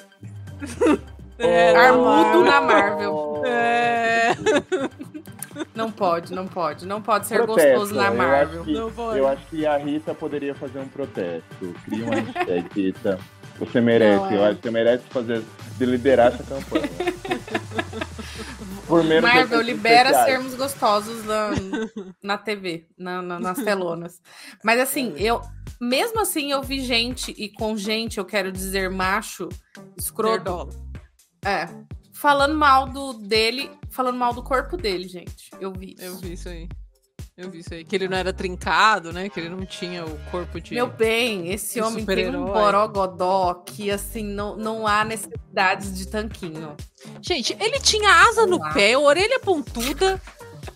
é, 1.38 1.74
armudo 1.76 2.44
na 2.44 2.60
Marvel. 2.60 3.42
É. 3.44 4.32
Não 5.74 5.92
pode, 5.92 6.34
não 6.34 6.46
pode. 6.46 6.86
Não 6.86 7.02
pode 7.02 7.26
ser 7.26 7.42
protesto. 7.42 7.70
gostoso 7.70 7.94
na 7.94 8.10
Marvel. 8.10 8.64
Eu 8.66 8.86
acho, 8.86 8.94
que, 8.94 9.18
eu 9.18 9.28
acho 9.28 9.46
que 9.48 9.66
a 9.66 9.76
Rita 9.76 10.14
poderia 10.14 10.54
fazer 10.54 10.78
um 10.78 10.88
protesto. 10.88 11.74
Cria 11.84 12.04
uma 12.06 12.14
hashtag, 12.14 12.68
Rita. 12.74 13.18
Você 13.58 13.80
merece, 13.80 14.24
não, 14.24 14.30
é. 14.30 14.36
eu 14.36 14.44
acho 14.44 14.56
que 14.56 14.62
você 14.62 14.70
merece 14.70 15.04
fazer, 15.10 15.42
de 15.76 15.84
liderar 15.84 16.28
essa 16.28 16.42
campanha. 16.42 16.88
Por 18.92 19.02
menos 19.02 19.22
Marvel, 19.22 19.62
libera 19.62 20.10
especiais. 20.10 20.26
sermos 20.26 20.54
gostosos 20.54 21.24
na, 21.24 21.48
na 22.22 22.36
TV, 22.36 22.86
na, 22.98 23.22
na, 23.22 23.40
nas 23.40 23.56
telonas. 23.56 24.20
Mas 24.62 24.78
assim, 24.78 25.14
eu 25.16 25.40
mesmo 25.80 26.20
assim 26.20 26.52
eu 26.52 26.62
vi 26.62 26.80
gente, 26.80 27.30
e 27.38 27.48
com 27.48 27.74
gente 27.74 28.18
eu 28.18 28.24
quero 28.26 28.52
dizer 28.52 28.90
macho, 28.90 29.48
escroto. 29.96 30.68
É. 31.42 31.66
Falando 32.12 32.54
mal 32.54 32.86
do 32.86 33.14
dele, 33.14 33.70
falando 33.88 34.18
mal 34.18 34.34
do 34.34 34.42
corpo 34.42 34.76
dele, 34.76 35.08
gente. 35.08 35.50
Eu 35.58 35.72
vi 35.72 35.94
isso. 35.94 36.04
Eu 36.04 36.16
vi 36.18 36.32
isso 36.34 36.50
aí. 36.50 36.68
Eu 37.42 37.50
vi 37.50 37.58
isso 37.58 37.74
aí. 37.74 37.84
Que 37.84 37.96
ele 37.96 38.08
não 38.08 38.16
era 38.16 38.32
trincado, 38.32 39.12
né? 39.12 39.28
Que 39.28 39.40
ele 39.40 39.48
não 39.48 39.66
tinha 39.66 40.04
o 40.04 40.16
corpo 40.30 40.60
de. 40.60 40.74
Meu 40.74 40.86
bem, 40.86 41.52
esse 41.52 41.80
homem 41.80 42.06
tem 42.06 42.34
um 42.36 42.44
borogodó 42.44 43.54
que, 43.66 43.90
assim, 43.90 44.22
não, 44.22 44.56
não 44.56 44.86
há 44.86 45.04
necessidades 45.04 45.92
de 45.96 46.06
tanquinho. 46.06 46.76
Gente, 47.20 47.56
ele 47.58 47.80
tinha 47.80 48.28
asa 48.28 48.46
no 48.46 48.60
pé, 48.72 48.96
orelha 48.96 49.40
pontuda. 49.40 50.20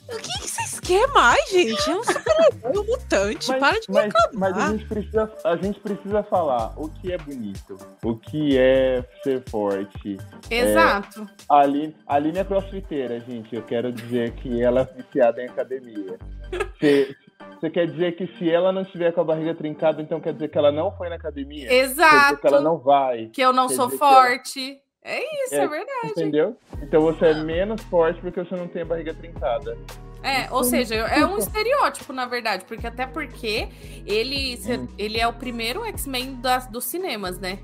O 0.08 0.16
que, 0.18 0.38
que 0.40 0.48
vocês 0.48 0.80
querem 0.80 1.06
mais, 1.12 1.50
gente? 1.50 1.90
É 1.90 1.96
um 1.96 2.04
super-herói, 2.04 2.78
um 2.78 2.84
mutante. 2.84 3.48
Mas, 3.50 3.60
para 3.60 3.78
de 3.78 3.86
mas, 3.88 4.12
mas 4.32 4.58
a, 4.58 4.70
gente 4.70 4.86
precisa, 4.86 5.32
a 5.44 5.56
gente 5.56 5.80
precisa 5.80 6.22
falar 6.22 6.72
o 6.76 6.88
que 6.88 7.12
é 7.12 7.18
bonito, 7.18 7.76
o 8.04 8.16
que 8.16 8.58
é 8.58 9.04
ser 9.22 9.42
forte. 9.48 10.16
Exato. 10.50 11.22
É, 11.22 11.26
a, 11.48 11.60
Aline, 11.60 11.96
a 12.06 12.14
Aline 12.14 12.38
é 12.38 12.44
crossfiteira, 12.44 13.20
gente. 13.20 13.54
Eu 13.54 13.62
quero 13.62 13.92
dizer 13.92 14.32
que 14.34 14.62
ela 14.62 14.80
é 14.80 14.84
viciada 14.84 15.42
em 15.42 15.46
academia. 15.46 16.18
Você, 16.78 17.16
você 17.58 17.70
quer 17.70 17.86
dizer 17.86 18.16
que 18.16 18.26
se 18.38 18.48
ela 18.48 18.70
não 18.70 18.82
estiver 18.82 19.12
com 19.12 19.20
a 19.20 19.24
barriga 19.24 19.54
trincada, 19.54 20.00
então 20.00 20.20
quer 20.20 20.32
dizer 20.32 20.48
que 20.48 20.58
ela 20.58 20.70
não 20.70 20.96
foi 20.96 21.08
na 21.08 21.16
academia? 21.16 21.72
Exato. 21.72 22.40
que 22.40 22.46
ela 22.46 22.60
não 22.60 22.78
vai. 22.78 23.26
Que 23.28 23.40
eu 23.40 23.52
não 23.52 23.68
sou 23.68 23.90
forte. 23.90 24.78
É 25.06 25.20
isso, 25.44 25.54
é, 25.54 25.58
é, 25.58 25.68
verdade. 25.68 26.08
Entendeu? 26.08 26.56
Então 26.82 27.00
você 27.00 27.26
é 27.26 27.34
menos 27.34 27.80
forte 27.84 28.20
porque 28.20 28.42
você 28.42 28.56
não 28.56 28.66
tem 28.66 28.82
a 28.82 28.84
barriga 28.84 29.14
trincada. 29.14 29.78
É, 30.20 30.50
ou 30.50 30.64
seja, 30.64 30.96
é 30.96 31.24
um 31.24 31.38
estereótipo, 31.38 32.12
na 32.12 32.26
verdade, 32.26 32.64
porque 32.64 32.84
até 32.84 33.06
porque 33.06 33.68
ele, 34.04 34.58
hum. 34.68 34.88
ele 34.98 35.20
é 35.20 35.28
o 35.28 35.32
primeiro 35.32 35.84
X-Men 35.84 36.40
dos 36.72 36.84
cinemas, 36.84 37.38
né? 37.38 37.60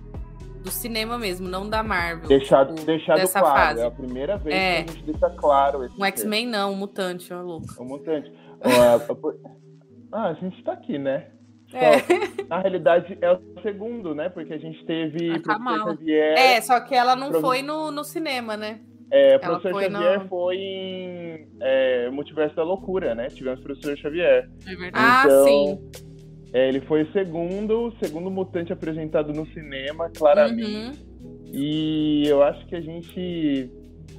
Do 0.63 0.71
cinema 0.71 1.19
mesmo, 1.19 1.49
não 1.49 1.69
da 1.69 1.83
Marvel. 1.83 2.29
Deixado, 2.29 2.77
tipo, 2.77 2.87
deixado 2.87 3.29
claro, 3.33 3.47
fase. 3.47 3.81
é 3.81 3.87
a 3.87 3.91
primeira 3.91 4.37
vez 4.39 4.55
é. 4.55 4.85
que 4.85 4.91
a 4.91 4.93
gente 4.93 5.07
deixa 5.07 5.31
claro 5.31 5.85
esse 5.85 6.01
Um 6.01 6.05
X-Men 6.05 6.47
não, 6.47 6.73
um 6.73 6.77
mutante, 6.77 7.35
ó, 7.35 7.43
louco. 7.43 7.67
Um 7.81 7.85
mutante. 7.85 8.33
ah, 10.13 10.29
a 10.29 10.35
gente 10.35 10.63
tá 10.63 10.75
aqui, 10.75 10.97
né? 10.97 11.27
É. 11.73 11.99
Só, 11.99 12.07
na 12.49 12.59
realidade, 12.61 13.19
é 13.21 13.33
o 13.33 13.39
segundo, 13.63 14.15
né? 14.15 14.29
Porque 14.29 14.55
a 14.55 14.59
gente 14.59 14.85
teve 14.85 15.31
a 15.31 15.41
Professor 15.41 15.97
Xavier. 15.97 16.39
É, 16.39 16.61
só 16.61 16.81
que 16.81 16.95
ela 16.95 17.17
não 17.17 17.41
foi 17.41 17.63
no, 17.63 17.91
no 17.91 18.05
cinema, 18.05 18.57
né? 18.57 18.81
É, 19.11 19.37
o 19.37 19.41
Professor 19.41 19.73
foi 19.73 19.91
Xavier 19.91 20.23
no... 20.23 20.29
foi 20.29 20.57
em 20.57 21.49
é, 21.61 22.11
Multiverso 22.11 22.57
da 22.57 22.63
Loucura, 22.63 23.15
né? 23.15 23.29
Tivemos 23.29 23.61
o 23.61 23.63
Professor 23.63 23.97
Xavier. 23.97 24.49
É 24.67 24.75
verdade. 24.75 24.93
Ah, 24.95 25.23
então, 25.25 25.41
ah, 25.41 25.45
sim. 25.45 26.13
É, 26.53 26.69
ele 26.69 26.81
foi 26.83 27.03
o 27.03 27.13
segundo, 27.13 27.93
segundo 28.03 28.31
mutante 28.31 28.73
apresentado 28.73 29.33
no 29.33 29.47
cinema, 29.49 30.11
claramente. 30.11 30.99
Uhum. 31.23 31.51
E 31.53 32.27
eu 32.27 32.43
acho 32.43 32.67
que 32.67 32.75
a 32.77 32.81
gente 32.81 33.71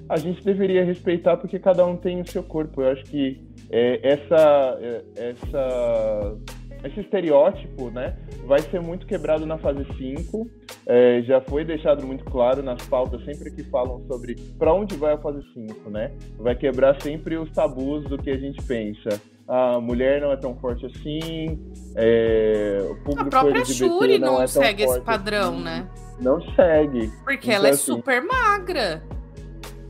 a 0.09 0.17
gente 0.17 0.43
deveria 0.43 0.83
respeitar 0.83 1.37
porque 1.37 1.57
cada 1.59 1.85
um 1.85 1.95
tem 1.95 2.21
o 2.21 2.27
seu 2.27 2.43
corpo. 2.43 2.81
Eu 2.81 2.91
acho 2.91 3.03
que 3.05 3.41
é, 3.71 3.99
essa 4.03 4.79
é, 4.81 5.03
essa 5.15 6.37
esse 6.83 6.99
estereótipo, 6.99 7.89
né, 7.89 8.15
vai 8.45 8.59
ser 8.61 8.81
muito 8.81 9.05
quebrado 9.07 9.45
na 9.45 9.57
fase 9.57 9.85
5. 9.97 10.47
É, 10.85 11.21
já 11.23 11.39
foi 11.41 11.63
deixado 11.63 12.05
muito 12.05 12.25
claro 12.25 12.61
nas 12.61 12.81
pautas 12.87 13.23
sempre 13.23 13.49
que 13.51 13.63
falam 13.65 14.03
sobre 14.07 14.35
para 14.57 14.73
onde 14.73 14.95
vai 14.95 15.13
a 15.13 15.17
fase 15.17 15.41
5, 15.53 15.89
né? 15.89 16.11
Vai 16.37 16.55
quebrar 16.55 17.01
sempre 17.01 17.37
os 17.37 17.49
tabus 17.51 18.03
do 18.05 18.17
que 18.17 18.29
a 18.29 18.37
gente 18.37 18.61
pensa. 18.63 19.21
A 19.47 19.79
mulher 19.79 20.21
não 20.21 20.31
é 20.31 20.37
tão 20.37 20.55
forte 20.55 20.85
assim, 20.85 21.59
é, 21.95 22.79
o 22.89 22.95
público 23.03 23.21
a 23.27 23.29
própria 23.29 23.59
LGBT 23.59 23.73
Shuri 23.73 24.17
não, 24.17 24.33
não, 24.35 24.41
é 24.41 24.47
segue 24.47 24.83
esse 24.83 25.01
padrão, 25.01 25.53
assim. 25.55 25.63
né? 25.63 25.87
Não 26.21 26.41
segue. 26.55 27.11
Porque 27.23 27.47
Então, 27.47 27.55
ela 27.55 27.67
é 27.67 27.71
assim, 27.71 27.83
super 27.93 28.21
magra. 28.21 29.03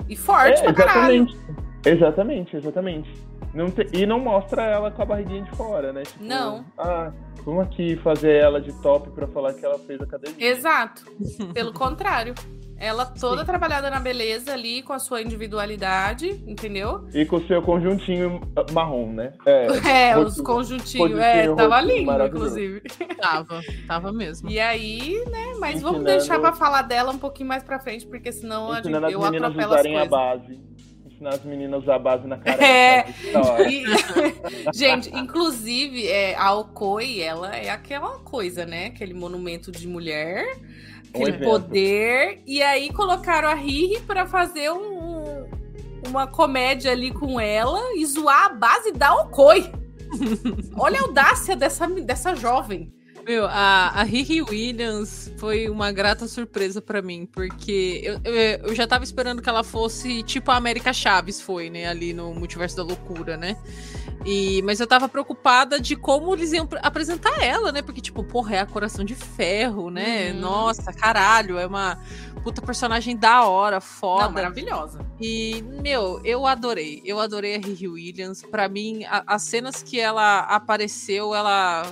E 0.09 0.15
forte 0.15 0.59
É, 0.59 0.63
pra 0.63 0.73
caralho. 0.73 1.27
exatamente. 1.27 1.37
Exatamente, 1.85 2.55
exatamente. 2.57 3.13
Não 3.53 3.69
te- 3.69 3.87
E 3.93 4.05
não 4.05 4.19
mostra 4.19 4.63
ela 4.63 4.89
com 4.91 5.01
a 5.01 5.05
barriguinha 5.05 5.43
de 5.43 5.51
fora, 5.55 5.93
né? 5.93 6.03
Tipo, 6.03 6.23
Não. 6.23 6.65
Ah, 6.77 7.11
vamos 7.45 7.63
aqui 7.63 7.95
fazer 7.97 8.35
ela 8.41 8.59
de 8.59 8.73
top 8.81 9.09
pra 9.11 9.27
falar 9.27 9.53
que 9.53 9.63
ela 9.65 9.77
fez 9.79 10.01
academia. 10.01 10.35
Exato. 10.39 11.03
Pelo 11.53 11.71
contrário. 11.73 12.33
Ela 12.75 13.05
toda 13.05 13.41
Sim. 13.41 13.45
trabalhada 13.45 13.89
na 13.89 13.99
beleza 13.99 14.51
ali, 14.51 14.81
com 14.81 14.91
a 14.91 14.99
sua 14.99 15.21
individualidade, 15.21 16.43
entendeu? 16.45 17.07
E 17.13 17.23
com 17.25 17.37
o 17.37 17.47
seu 17.47 17.61
conjuntinho 17.61 18.41
marrom, 18.73 19.13
né? 19.13 19.31
É, 19.45 19.67
É, 20.11 20.17
os 20.17 20.41
conjuntinhos. 20.41 21.17
É, 21.17 21.53
tava 21.55 21.79
lindo, 21.79 22.11
inclusive. 22.25 22.81
Tava, 23.21 23.61
tava 23.87 24.11
mesmo. 24.11 24.49
E 24.49 24.59
aí, 24.59 25.23
né? 25.31 25.53
Mas 25.59 25.81
vamos 25.81 25.99
Ensinando- 25.99 26.03
deixar 26.03 26.39
pra 26.39 26.51
falar 26.51 26.81
dela 26.81 27.11
um 27.11 27.17
pouquinho 27.17 27.47
mais 27.47 27.63
pra 27.63 27.79
frente, 27.79 28.05
porque 28.05 28.33
senão 28.33 28.69
a 28.69 28.81
gente, 28.81 28.91
eu 28.91 29.23
atropelo 29.23 29.45
as 29.45 29.55
usarem 29.67 29.95
a 29.97 30.07
coisas. 30.07 30.09
base. 30.09 30.59
Ensinar 31.23 31.35
as 31.35 31.43
meninas 31.45 31.87
a 31.87 31.97
base 31.97 32.27
na 32.27 32.37
cara. 32.37 32.57
É. 32.63 33.05
E- 33.69 33.83
gente, 34.73 35.09
inclusive, 35.15 36.07
é, 36.07 36.35
a 36.35 36.53
Okoi, 36.53 37.21
ela 37.21 37.55
é 37.55 37.69
aquela 37.69 38.19
coisa, 38.19 38.65
né? 38.65 38.87
Aquele 38.87 39.13
monumento 39.13 39.71
de 39.71 39.87
mulher, 39.87 40.57
aquele 41.09 41.29
evento. 41.31 41.43
poder. 41.49 42.41
E 42.45 42.61
aí 42.61 42.91
colocaram 42.91 43.47
a 43.47 43.53
Riri 43.53 44.01
pra 44.01 44.25
fazer 44.25 44.71
um- 44.71 44.99
um- 44.99 45.47
uma 46.09 46.27
comédia 46.27 46.91
ali 46.91 47.11
com 47.11 47.39
ela 47.39 47.79
e 47.95 48.05
zoar 48.05 48.45
a 48.47 48.49
base 48.49 48.91
da 48.91 49.15
Okoi. 49.21 49.71
Olha 50.77 50.99
a 50.99 51.03
audácia 51.03 51.55
dessa, 51.55 51.87
dessa 51.87 52.35
jovem. 52.35 52.93
Meu, 53.25 53.45
a, 53.45 53.89
a 53.95 54.03
Riri 54.03 54.41
Williams 54.41 55.31
foi 55.37 55.69
uma 55.69 55.91
grata 55.91 56.27
surpresa 56.27 56.81
pra 56.81 57.01
mim, 57.01 57.25
porque 57.25 58.01
eu, 58.03 58.19
eu, 58.23 58.33
eu 58.67 58.75
já 58.75 58.85
tava 58.85 59.03
esperando 59.03 59.41
que 59.41 59.47
ela 59.47 59.63
fosse 59.63 60.21
tipo 60.23 60.51
a 60.51 60.57
América 60.57 60.91
Chaves 60.91 61.39
foi, 61.39 61.69
né, 61.69 61.87
ali 61.87 62.13
no 62.13 62.33
Multiverso 62.33 62.75
da 62.75 62.83
Loucura, 62.83 63.37
né? 63.37 63.57
E, 64.25 64.61
mas 64.63 64.79
eu 64.79 64.87
tava 64.87 65.09
preocupada 65.09 65.79
de 65.81 65.95
como 65.97 66.33
eles 66.33 66.53
iam 66.53 66.65
pr- 66.65 66.79
apresentar 66.81 67.43
ela, 67.43 67.71
né? 67.73 67.81
Porque, 67.81 67.99
tipo, 67.99 68.23
porra, 68.23 68.55
é 68.55 68.59
a 68.59 68.65
Coração 68.65 69.03
de 69.03 69.15
Ferro, 69.15 69.89
né? 69.89 70.31
Uhum. 70.31 70.39
Nossa, 70.39 70.93
caralho, 70.93 71.57
é 71.57 71.65
uma 71.67 71.99
puta 72.41 72.61
personagem 72.61 73.17
da 73.17 73.45
hora, 73.45 73.81
foda. 73.81 74.25
Não, 74.25 74.31
maravilhosa. 74.31 75.05
E, 75.19 75.61
meu, 75.81 76.21
eu 76.23 76.45
adorei. 76.47 77.01
Eu 77.03 77.19
adorei 77.19 77.55
a 77.55 77.59
Riri 77.59 77.87
Williams. 77.89 78.43
Pra 78.43 78.69
mim, 78.69 79.03
a- 79.05 79.23
as 79.27 79.43
cenas 79.43 79.83
que 79.83 79.99
ela 79.99 80.39
apareceu, 80.39 81.35
ela, 81.35 81.85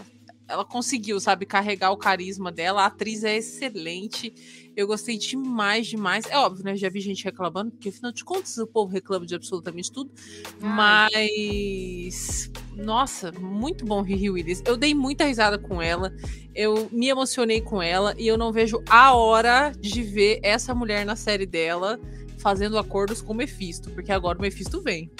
ela 0.52 0.66
conseguiu, 0.66 1.20
sabe, 1.20 1.46
carregar 1.46 1.92
o 1.92 1.98
carisma 1.98 2.52
dela. 2.52 2.84
A 2.84 2.88
atriz 2.88 3.24
é 3.24 3.38
excelente. 3.38 4.34
Eu 4.76 4.86
gostei 4.86 5.18
demais, 5.18 5.88
demais. 5.88 6.26
É 6.30 6.38
óbvio, 6.38 6.66
né? 6.66 6.76
Já 6.76 6.90
vi 6.90 7.00
gente 7.00 7.24
reclamando, 7.24 7.72
porque 7.72 7.90
afinal 7.90 8.12
de 8.12 8.24
contas 8.24 8.58
o 8.58 8.68
povo 8.68 8.92
reclama 8.92 9.26
de 9.26 9.34
absolutamente 9.34 9.92
tudo. 9.92 10.12
Mas. 10.60 12.52
Nossa, 12.76 13.32
muito 13.32 13.86
bom 13.86 14.02
Riri 14.02 14.30
Williams. 14.30 14.62
Eu 14.66 14.76
dei 14.76 14.94
muita 14.94 15.26
risada 15.26 15.58
com 15.58 15.82
ela. 15.82 16.14
Eu 16.54 16.90
me 16.92 17.08
emocionei 17.08 17.62
com 17.62 17.82
ela. 17.82 18.14
E 18.18 18.28
eu 18.28 18.38
não 18.38 18.52
vejo 18.52 18.84
a 18.90 19.14
hora 19.14 19.72
de 19.80 20.04
ver 20.04 20.40
essa 20.44 20.76
mulher 20.76 21.06
na 21.06 21.16
série 21.16 21.46
dela 21.46 22.00
fazendo 22.38 22.78
acordos 22.78 23.22
com 23.22 23.34
o 23.34 23.36
Mephisto, 23.36 23.92
porque 23.92 24.12
agora 24.12 24.38
o 24.38 24.42
Mephisto 24.42 24.82
vem. 24.82 25.12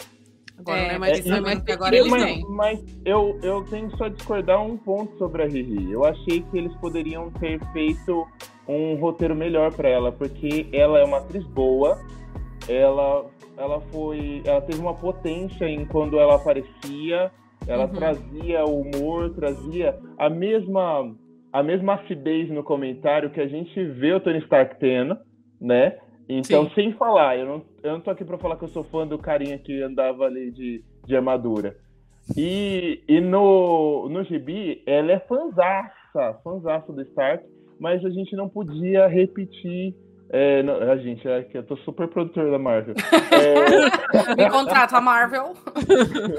Agora 0.62 0.78
É, 0.80 0.88
não 0.88 0.96
é 0.96 0.98
mais, 1.00 1.20
é, 1.20 1.30
não 1.30 1.36
é 1.36 1.40
e- 1.40 1.42
mais 1.44 1.60
agora 1.60 1.74
agora 1.74 1.96
ele 1.96 2.06
ele 2.08 2.10
mas, 2.10 2.50
mas 2.50 3.02
eu, 3.06 3.40
eu 3.44 3.64
tenho 3.66 3.90
que 3.90 3.98
só 3.98 4.08
discordar 4.08 4.62
um 4.64 4.78
ponto 4.78 5.18
sobre 5.18 5.44
a 5.44 5.48
Riri. 5.48 5.92
Eu 5.92 6.06
achei 6.06 6.42
que 6.42 6.58
eles 6.58 6.74
poderiam 6.76 7.30
ter 7.32 7.60
feito 7.74 8.26
um 8.68 8.96
roteiro 8.96 9.36
melhor 9.36 9.74
pra 9.74 9.90
ela, 9.90 10.12
porque 10.12 10.68
ela 10.72 11.00
é 11.00 11.04
uma 11.04 11.18
atriz 11.18 11.44
boa, 11.48 11.98
ela, 12.70 13.26
ela 13.58 13.82
foi. 13.92 14.42
Ela 14.46 14.62
teve 14.62 14.80
uma 14.80 14.94
potência 14.94 15.66
em 15.68 15.86
quando 15.86 16.20
ela 16.20 16.36
aparecia, 16.36 17.32
ela 17.68 17.86
Uhum. 17.86 17.92
trazia 17.92 18.66
o 18.66 18.82
humor, 18.82 19.34
trazia 19.34 19.98
a 20.18 20.30
mesma, 20.30 21.14
a 21.52 21.64
mesma 21.64 21.96
acidez 21.96 22.50
no 22.50 22.64
comentário 22.64 23.32
que 23.32 23.42
a 23.42 23.48
gente 23.48 23.84
vê 23.86 24.14
o 24.14 24.20
Tony 24.20 24.40
Stark 24.40 24.80
tendo, 24.80 25.18
né? 25.60 25.98
Então, 26.38 26.66
Sim. 26.70 26.72
sem 26.76 26.94
falar, 26.94 27.38
eu 27.38 27.46
não, 27.46 27.62
eu 27.84 27.92
não 27.94 28.00
tô 28.00 28.10
aqui 28.10 28.24
pra 28.24 28.38
falar 28.38 28.56
que 28.56 28.64
eu 28.64 28.70
sou 28.70 28.84
fã 28.86 29.06
do 29.06 29.18
carinha 29.18 29.58
que 29.58 29.82
andava 29.82 30.24
ali 30.26 30.50
de, 30.52 30.82
de 31.06 31.16
armadura. 31.16 31.76
E, 32.38 33.04
e 33.08 33.20
no, 33.20 34.08
no 34.08 34.24
gibi, 34.24 34.82
ela 34.86 35.12
é 35.12 35.20
fanzaça, 35.20 36.40
fanzaça 36.44 36.94
do 36.94 37.02
Stark, 37.02 37.44
mas 37.80 38.06
a 38.06 38.10
gente 38.10 38.34
não 38.36 38.48
podia 38.48 39.08
repetir. 39.08 39.94
É, 40.30 40.64
não- 40.64 40.76
a 40.76 40.96
gente, 40.96 41.28
é 41.28 41.44
que 41.44 41.58
eu 41.58 41.64
tô 41.64 41.76
super 41.78 42.08
produtor 42.08 42.50
da 42.50 42.58
Marvel. 42.60 42.96
É, 43.32 44.36
Me 44.38 44.50
contrata 44.50 44.98
a 44.98 45.02
Marvel. 45.02 45.54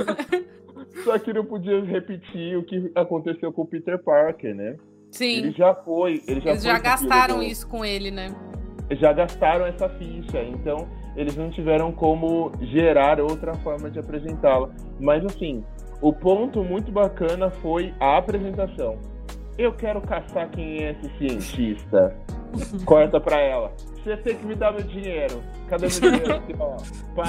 só 1.04 1.18
que 1.18 1.32
não 1.34 1.44
podia 1.44 1.82
repetir 1.84 2.56
o 2.56 2.62
que 2.62 2.90
aconteceu 2.94 3.52
com 3.52 3.62
o 3.62 3.66
Peter 3.66 4.02
Parker, 4.02 4.54
né? 4.54 4.76
Ele 5.20 5.48
Sim. 5.48 5.52
já 5.52 5.74
foi. 5.74 6.22
Ele 6.26 6.40
já 6.40 6.50
Eles 6.50 6.62
foi 6.62 6.72
já 6.72 6.78
gastaram 6.78 7.42
isso 7.42 7.68
com 7.68 7.84
ele, 7.84 8.10
né? 8.10 8.28
Já 8.96 9.12
gastaram 9.12 9.66
essa 9.66 9.88
ficha, 9.88 10.42
então 10.42 10.88
eles 11.16 11.36
não 11.36 11.50
tiveram 11.50 11.92
como 11.92 12.52
gerar 12.60 13.20
outra 13.20 13.54
forma 13.54 13.90
de 13.90 13.98
apresentá-la. 13.98 14.70
Mas 14.98 15.24
assim, 15.24 15.64
o 16.00 16.12
ponto 16.12 16.64
muito 16.64 16.90
bacana 16.90 17.50
foi 17.50 17.94
a 18.00 18.16
apresentação. 18.18 18.98
Eu 19.58 19.72
quero 19.72 20.00
caçar 20.00 20.50
quem 20.50 20.82
é 20.82 20.92
esse 20.92 21.18
cientista. 21.18 22.16
Corta 22.84 23.20
pra 23.20 23.40
ela. 23.40 23.72
Você 24.02 24.16
tem 24.16 24.36
que 24.36 24.44
me 24.44 24.54
dar 24.54 24.72
meu 24.72 24.82
dinheiro. 24.82 25.42
Cadê 25.68 25.86
meu 25.86 26.10
dinheiro? 26.10 26.42
Pá. 27.14 27.24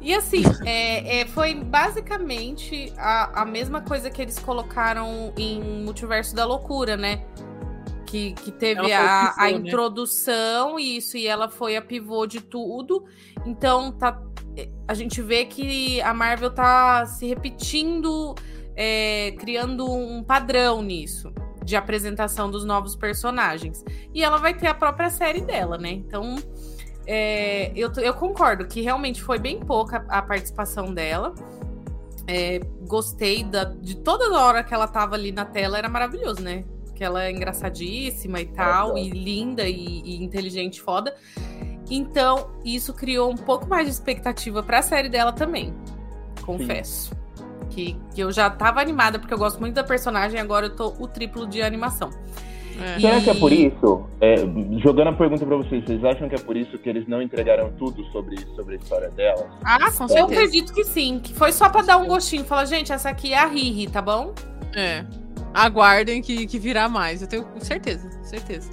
E 0.00 0.14
assim, 0.14 0.42
é, 0.64 1.20
é, 1.20 1.26
foi 1.26 1.54
basicamente 1.54 2.92
a, 2.96 3.42
a 3.42 3.44
mesma 3.44 3.82
coisa 3.82 4.10
que 4.10 4.22
eles 4.22 4.38
colocaram 4.38 5.32
em 5.36 5.60
Multiverso 5.84 6.34
da 6.34 6.44
Loucura, 6.44 6.96
né? 6.96 7.22
Que, 8.10 8.32
que 8.32 8.50
teve 8.50 8.92
a, 8.92 9.28
pivô, 9.28 9.40
a 9.40 9.44
né? 9.44 9.50
introdução 9.52 10.80
e 10.80 10.96
isso, 10.96 11.16
e 11.16 11.28
ela 11.28 11.48
foi 11.48 11.76
a 11.76 11.82
pivô 11.82 12.26
de 12.26 12.40
tudo. 12.40 13.04
Então, 13.46 13.92
tá, 13.92 14.20
a 14.88 14.94
gente 14.94 15.22
vê 15.22 15.44
que 15.44 16.00
a 16.00 16.12
Marvel 16.12 16.50
tá 16.50 17.06
se 17.06 17.24
repetindo, 17.26 18.34
é, 18.74 19.30
criando 19.38 19.88
um 19.88 20.24
padrão 20.24 20.82
nisso, 20.82 21.32
de 21.64 21.76
apresentação 21.76 22.50
dos 22.50 22.64
novos 22.64 22.96
personagens. 22.96 23.84
E 24.12 24.24
ela 24.24 24.38
vai 24.38 24.54
ter 24.54 24.66
a 24.66 24.74
própria 24.74 25.08
série 25.08 25.40
dela, 25.40 25.78
né? 25.78 25.92
Então, 25.92 26.34
é, 27.06 27.70
eu, 27.76 27.92
eu 27.92 28.14
concordo 28.14 28.66
que 28.66 28.80
realmente 28.80 29.22
foi 29.22 29.38
bem 29.38 29.60
pouca 29.60 30.04
a 30.08 30.20
participação 30.20 30.92
dela. 30.92 31.32
É, 32.26 32.58
gostei 32.88 33.44
da, 33.44 33.62
de 33.62 33.96
toda 33.96 34.36
hora 34.36 34.64
que 34.64 34.74
ela 34.74 34.88
tava 34.88 35.14
ali 35.14 35.30
na 35.30 35.44
tela, 35.44 35.78
era 35.78 35.88
maravilhoso, 35.88 36.42
né? 36.42 36.64
Que 37.00 37.04
ela 37.04 37.24
é 37.24 37.30
engraçadíssima 37.30 38.42
e 38.42 38.44
tal, 38.44 38.98
e 38.98 39.08
linda 39.08 39.66
e, 39.66 40.02
e 40.04 40.22
inteligente, 40.22 40.82
foda. 40.82 41.16
Então, 41.90 42.50
isso 42.62 42.92
criou 42.92 43.30
um 43.30 43.36
pouco 43.36 43.66
mais 43.66 43.86
de 43.86 43.92
expectativa 43.94 44.62
pra 44.62 44.82
série 44.82 45.08
dela 45.08 45.32
também. 45.32 45.72
Confesso. 46.44 47.16
Que, 47.70 47.96
que 48.14 48.20
eu 48.20 48.30
já 48.30 48.50
tava 48.50 48.82
animada, 48.82 49.18
porque 49.18 49.32
eu 49.32 49.38
gosto 49.38 49.58
muito 49.60 49.72
da 49.76 49.82
personagem, 49.82 50.38
agora 50.38 50.66
eu 50.66 50.76
tô 50.76 50.88
o 50.98 51.08
triplo 51.08 51.46
de 51.46 51.62
animação. 51.62 52.10
É. 52.78 53.00
Será 53.00 53.18
que 53.22 53.30
é 53.30 53.34
por 53.34 53.50
isso? 53.50 54.04
é, 54.20 54.36
jogando 54.82 55.08
a 55.08 55.12
pergunta 55.14 55.46
pra 55.46 55.56
vocês, 55.56 55.82
vocês 55.82 56.04
acham 56.04 56.28
que 56.28 56.34
é 56.34 56.38
por 56.38 56.54
isso 56.54 56.76
que 56.76 56.86
eles 56.90 57.08
não 57.08 57.22
entregaram 57.22 57.72
tudo 57.78 58.04
sobre, 58.12 58.36
sobre 58.54 58.74
a 58.74 58.76
história 58.76 59.08
dela? 59.12 59.48
Ah, 59.64 59.90
com 59.90 60.04
Eu 60.04 60.08
certeza. 60.08 60.24
acredito 60.24 60.74
que 60.74 60.84
sim, 60.84 61.18
que 61.18 61.32
foi 61.32 61.50
só 61.50 61.70
pra 61.70 61.80
dar 61.80 61.96
um 61.96 62.06
gostinho. 62.06 62.44
Falar, 62.44 62.66
gente, 62.66 62.92
essa 62.92 63.08
aqui 63.08 63.32
é 63.32 63.38
a 63.38 63.46
Riri, 63.46 63.90
tá 63.90 64.02
bom? 64.02 64.34
É. 64.76 65.02
Aguardem 65.54 66.22
que, 66.22 66.46
que 66.46 66.58
virá 66.58 66.88
mais. 66.88 67.22
Eu 67.22 67.28
tenho 67.28 67.46
certeza, 67.60 68.08
certeza. 68.22 68.70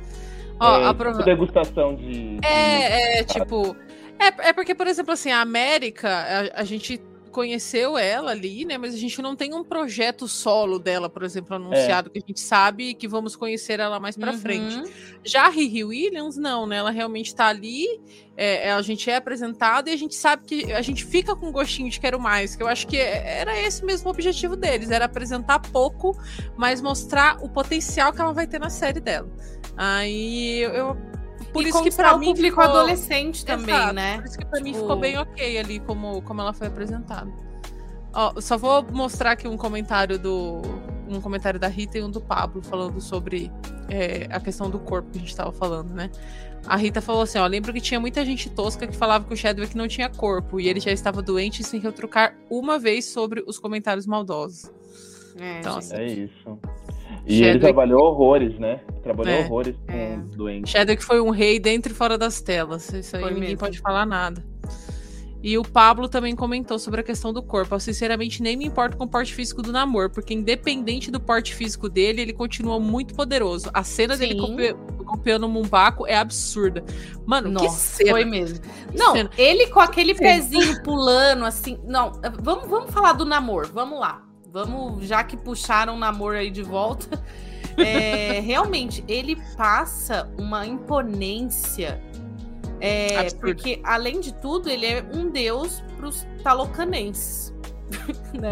Ó, 0.59 0.79
é, 0.81 0.85
aprova- 0.87 1.17
tipo 1.19 1.25
degustação 1.25 1.95
de. 1.95 2.37
de- 2.39 2.45
É, 2.47 3.19
é, 3.19 3.23
tipo. 3.23 3.75
É, 4.19 4.49
é 4.49 4.53
porque, 4.53 4.73
por 4.73 4.87
exemplo, 4.87 5.13
assim, 5.13 5.31
a 5.31 5.41
América, 5.41 6.09
a, 6.55 6.61
a 6.61 6.63
gente 6.63 6.99
conheceu 7.37 7.99
ela 7.99 8.31
ali, 8.31 8.65
né? 8.65 8.79
Mas 8.79 8.95
a 8.95 8.97
gente 8.97 9.21
não 9.21 9.35
tem 9.35 9.53
um 9.53 9.63
projeto 9.63 10.27
solo 10.27 10.79
dela, 10.79 11.07
por 11.07 11.21
exemplo, 11.21 11.55
anunciado, 11.55 12.09
é. 12.09 12.11
que 12.11 12.17
a 12.17 12.27
gente 12.27 12.39
sabe 12.39 12.95
que 12.95 13.07
vamos 13.07 13.35
conhecer 13.35 13.79
ela 13.79 13.99
mais 13.99 14.17
para 14.17 14.31
uhum. 14.31 14.39
frente. 14.39 14.91
Já 15.23 15.45
a 15.45 15.49
Riri 15.49 15.83
Williams, 15.83 16.35
não, 16.35 16.65
né? 16.65 16.77
Ela 16.77 16.89
realmente 16.89 17.35
tá 17.35 17.45
ali, 17.45 17.85
é, 18.35 18.69
é, 18.69 18.71
a 18.71 18.81
gente 18.81 19.07
é 19.07 19.17
apresentado 19.17 19.87
e 19.87 19.91
a 19.91 19.95
gente 19.95 20.15
sabe 20.15 20.47
que 20.47 20.73
a 20.73 20.81
gente 20.81 21.05
fica 21.05 21.35
com 21.35 21.51
gostinho 21.51 21.91
de 21.91 21.99
quero 21.99 22.19
mais, 22.19 22.55
que 22.55 22.63
eu 22.63 22.67
acho 22.67 22.87
que 22.87 22.97
era 22.97 23.55
esse 23.61 23.85
mesmo 23.85 24.07
o 24.07 24.11
objetivo 24.11 24.55
deles, 24.55 24.89
era 24.89 25.05
apresentar 25.05 25.59
pouco, 25.59 26.17
mas 26.57 26.81
mostrar 26.81 27.37
o 27.43 27.47
potencial 27.47 28.11
que 28.11 28.19
ela 28.19 28.33
vai 28.33 28.47
ter 28.47 28.59
na 28.59 28.71
série 28.71 28.99
dela. 28.99 29.29
Aí 29.77 30.61
eu 30.61 30.97
por 31.53 31.63
e 31.63 31.69
isso 31.69 31.81
que 31.83 31.91
para 31.91 32.17
mim 32.17 32.27
público 32.27 32.61
ficou... 32.61 32.63
adolescente 32.63 33.45
também, 33.45 33.75
Exato, 33.75 33.93
né? 33.93 34.15
Por 34.17 34.25
isso 34.25 34.37
que 34.37 34.45
para 34.45 34.57
tipo... 34.57 34.69
mim 34.69 34.73
ficou 34.73 34.95
bem 34.95 35.17
ok 35.17 35.57
ali 35.57 35.79
como, 35.79 36.21
como 36.21 36.41
ela 36.41 36.53
foi 36.53 36.67
apresentada. 36.67 37.31
Ó, 38.13 38.39
só 38.41 38.57
vou 38.57 38.83
mostrar 38.91 39.31
aqui 39.31 39.47
um 39.47 39.57
comentário 39.57 40.17
do 40.17 40.61
um 41.07 41.21
comentário 41.21 41.59
da 41.59 41.67
Rita 41.67 41.97
e 41.97 42.03
um 42.03 42.11
do 42.11 42.19
Pablo 42.19 42.61
falando 42.61 42.99
sobre 42.99 43.51
é, 43.89 44.27
a 44.29 44.39
questão 44.39 44.69
do 44.69 44.77
corpo 44.79 45.09
que 45.11 45.17
a 45.17 45.21
gente 45.21 45.29
estava 45.29 45.51
falando, 45.51 45.93
né? 45.93 46.09
A 46.65 46.75
Rita 46.75 47.01
falou 47.01 47.21
assim: 47.21 47.37
ó, 47.37 47.47
lembro 47.47 47.71
que 47.71 47.79
tinha 47.79 47.99
muita 47.99 48.25
gente 48.25 48.49
tosca 48.49 48.87
que 48.87 48.95
falava 48.95 49.25
que 49.25 49.33
o 49.33 49.37
Chadwick 49.37 49.75
não 49.75 49.87
tinha 49.87 50.09
corpo 50.09 50.59
e 50.59 50.67
ele 50.67 50.79
já 50.79 50.91
estava 50.91 51.21
doente 51.21 51.63
sem 51.63 51.79
retrucar 51.79 52.35
uma 52.49 52.77
vez 52.77 53.05
sobre 53.05 53.43
os 53.47 53.57
comentários 53.57 54.05
maldosos. 54.05 54.71
É, 55.39 55.59
então, 55.59 55.77
assim, 55.77 55.95
é 55.95 56.05
isso. 56.05 56.59
E 57.27 57.39
Chadwick... 57.39 57.49
ele 57.49 57.59
trabalhou 57.59 58.03
horrores, 58.05 58.57
né? 58.57 58.79
Trabalhou 59.03 59.33
é, 59.33 59.39
horrores 59.41 59.75
com 59.85 59.91
é. 59.91 60.17
doentes. 60.35 60.71
Chadwick 60.71 61.03
foi 61.03 61.19
um 61.19 61.29
rei 61.29 61.59
dentro 61.59 61.91
e 61.91 61.95
fora 61.95 62.17
das 62.17 62.41
telas. 62.41 62.91
Isso 62.93 63.17
aí 63.17 63.21
foi 63.21 63.31
ninguém 63.31 63.49
mesmo. 63.49 63.59
pode 63.59 63.79
falar 63.79 64.05
nada. 64.05 64.43
E 65.43 65.57
o 65.57 65.63
Pablo 65.63 66.09
também 66.09 66.35
comentou 66.35 66.79
sobre 66.79 67.01
a 67.01 67.03
questão 67.03 67.31
do 67.31 67.43
corpo. 67.43 67.75
Eu, 67.75 67.79
sinceramente, 67.79 68.41
nem 68.41 68.57
me 68.57 68.65
importo 68.65 68.97
com 68.97 69.03
o 69.03 69.07
porte 69.07 69.33
físico 69.33 69.61
do 69.61 69.71
namoro, 69.71 70.09
porque 70.09 70.33
independente 70.33 71.11
do 71.11 71.19
porte 71.19 71.53
físico 71.53 71.87
dele, 71.87 72.21
ele 72.21 72.33
continua 72.33 72.79
muito 72.79 73.13
poderoso. 73.13 73.69
A 73.73 73.83
cena 73.83 74.15
Sim. 74.15 74.27
dele 74.55 74.75
copiando 75.05 75.43
o 75.43 75.49
Mumbaco 75.49 76.07
é 76.07 76.17
absurda. 76.17 76.83
Mano, 77.25 77.49
Nossa, 77.49 77.97
que 77.97 78.03
cena. 78.03 78.11
Foi 78.11 78.25
mesmo. 78.25 78.59
Não, 78.97 79.13
cena. 79.13 79.29
ele 79.37 79.67
com 79.67 79.79
aquele 79.79 80.15
pezinho 80.15 80.81
pulando, 80.81 81.45
assim. 81.45 81.77
Não, 81.85 82.13
vamos, 82.41 82.67
vamos 82.67 82.91
falar 82.91 83.13
do 83.13 83.23
namoro. 83.23 83.69
Vamos 83.71 83.99
lá. 83.99 84.26
Vamos, 84.51 85.05
já 85.05 85.23
que 85.23 85.35
puxaram 85.35 85.95
o 85.95 85.99
namoro 85.99 86.37
aí 86.37 86.49
de 86.49 86.63
volta. 86.63 87.21
É, 87.79 88.39
realmente, 88.39 89.05
ele 89.07 89.35
passa 89.55 90.27
uma 90.35 90.65
imponência. 90.65 92.01
É, 92.81 93.29
porque, 93.35 93.79
além 93.83 94.19
de 94.19 94.33
tudo, 94.33 94.67
ele 94.67 94.83
é 94.83 95.05
um 95.13 95.29
deus 95.29 95.83
para 95.95 96.07
os 96.07 96.25
talocanenses. 96.41 97.53
né? 98.33 98.49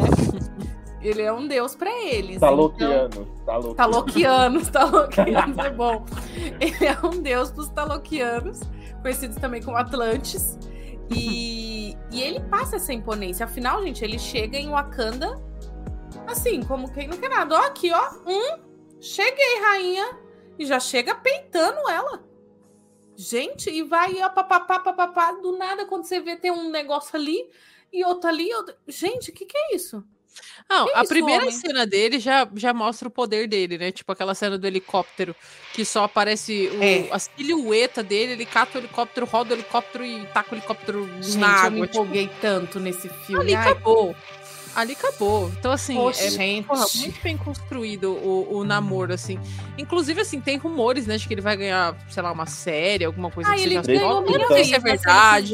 Ele 1.01 1.23
é 1.23 1.34
um 1.34 1.47
deus 1.47 1.75
para 1.75 1.89
eles. 2.03 2.39
Taloquianos. 2.39 3.27
Então... 3.41 3.73
Taloquianos, 3.73 4.69
taloquianos 4.69 5.58
é 5.58 5.69
bom. 5.71 6.05
Ele 6.60 6.86
é 6.86 6.97
um 7.03 7.19
deus 7.19 7.49
para 7.49 7.62
os 7.62 7.69
taloquianos, 7.69 8.60
conhecidos 9.01 9.38
também 9.38 9.60
como 9.60 9.75
Atlantes. 9.75 10.60
E, 11.10 11.97
e 12.12 12.21
ele 12.21 12.41
passa 12.41 12.75
essa 12.75 12.93
imponência. 12.93 13.43
Afinal, 13.45 13.81
gente, 13.81 14.03
ele 14.03 14.19
chega 14.19 14.55
em 14.55 14.69
Wakanda 14.69 15.39
Assim, 16.27 16.63
como 16.63 16.91
quem 16.93 17.07
não 17.07 17.17
quer 17.17 17.29
nada. 17.29 17.55
Ó, 17.55 17.61
aqui, 17.63 17.91
ó. 17.91 18.11
Hum, 18.25 18.59
cheguei, 18.99 19.59
rainha. 19.61 20.17
E 20.57 20.65
já 20.65 20.79
chega 20.79 21.15
peitando 21.15 21.89
ela. 21.89 22.23
Gente, 23.15 23.69
e 23.69 23.83
vai, 23.83 24.21
ó, 24.21 24.29
papapá, 24.29 24.79
papapá. 24.79 25.31
Do 25.33 25.57
nada, 25.57 25.85
quando 25.85 26.05
você 26.05 26.19
vê, 26.19 26.35
tem 26.35 26.51
um 26.51 26.69
negócio 26.69 27.15
ali 27.15 27.49
e 27.91 28.03
outro 28.03 28.29
ali. 28.29 28.53
Outro... 28.53 28.75
Gente, 28.88 29.29
o 29.29 29.33
que, 29.33 29.45
que 29.45 29.57
é 29.57 29.75
isso? 29.75 30.03
Não, 30.69 30.93
a 30.95 31.03
isso, 31.03 31.09
primeira 31.09 31.43
homem? 31.43 31.55
cena 31.55 31.85
dele 31.85 32.19
já, 32.19 32.49
já 32.55 32.73
mostra 32.73 33.07
o 33.07 33.11
poder 33.11 33.47
dele, 33.47 33.77
né? 33.77 33.91
Tipo 33.91 34.11
aquela 34.11 34.35
cena 34.35 34.57
do 34.57 34.67
helicóptero 34.67 35.35
que 35.73 35.85
só 35.85 36.03
aparece 36.03 36.67
o, 36.73 36.83
é. 36.83 37.07
a 37.11 37.19
silhueta 37.19 38.03
dele, 38.03 38.33
ele 38.33 38.45
cata 38.45 38.77
o 38.77 38.81
helicóptero, 38.81 39.25
roda 39.25 39.53
o 39.53 39.57
helicóptero 39.57 40.05
e 40.05 40.25
taca 40.27 40.53
o 40.53 40.57
helicóptero 40.57 41.05
Gente, 41.21 41.38
na 41.38 41.47
água. 41.47 41.67
Eu 41.67 41.71
me 41.71 41.88
tipo 41.88 41.99
empolguei 41.99 42.27
tipo... 42.27 42.41
tanto 42.41 42.79
nesse 42.79 43.07
filme. 43.07 43.43
Ali 43.43 43.55
Ai, 43.55 43.71
acabou 43.71 44.15
ali 44.75 44.93
acabou. 44.93 45.49
Então, 45.57 45.71
assim, 45.71 45.93
é 45.93 46.61
porra, 46.63 46.85
muito 46.95 47.21
bem 47.23 47.38
construído 47.38 48.11
o, 48.11 48.57
o 48.57 48.63
namoro, 48.63 49.13
assim. 49.13 49.39
Inclusive, 49.77 50.21
assim, 50.21 50.41
tem 50.41 50.57
rumores, 50.57 51.07
né, 51.07 51.17
de 51.17 51.27
que 51.27 51.33
ele 51.33 51.41
vai 51.41 51.55
ganhar, 51.55 51.95
sei 52.09 52.21
lá, 52.21 52.31
uma 52.31 52.45
série, 52.45 53.05
alguma 53.05 53.31
coisa 53.31 53.51
ah, 53.51 53.55
que 53.55 53.61
ele 53.61 53.81
ganhou 53.81 54.25
Eu 54.25 54.39
não 54.39 54.47
sei 54.49 54.65
se 54.65 54.75
é 54.75 54.79
verdade. 54.79 55.53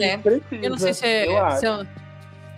Eu 0.51 0.69
não 0.71 0.77
sei 0.77 0.93
se 0.93 1.05
é, 1.05 1.25
se 1.57 1.65
é, 1.67 1.87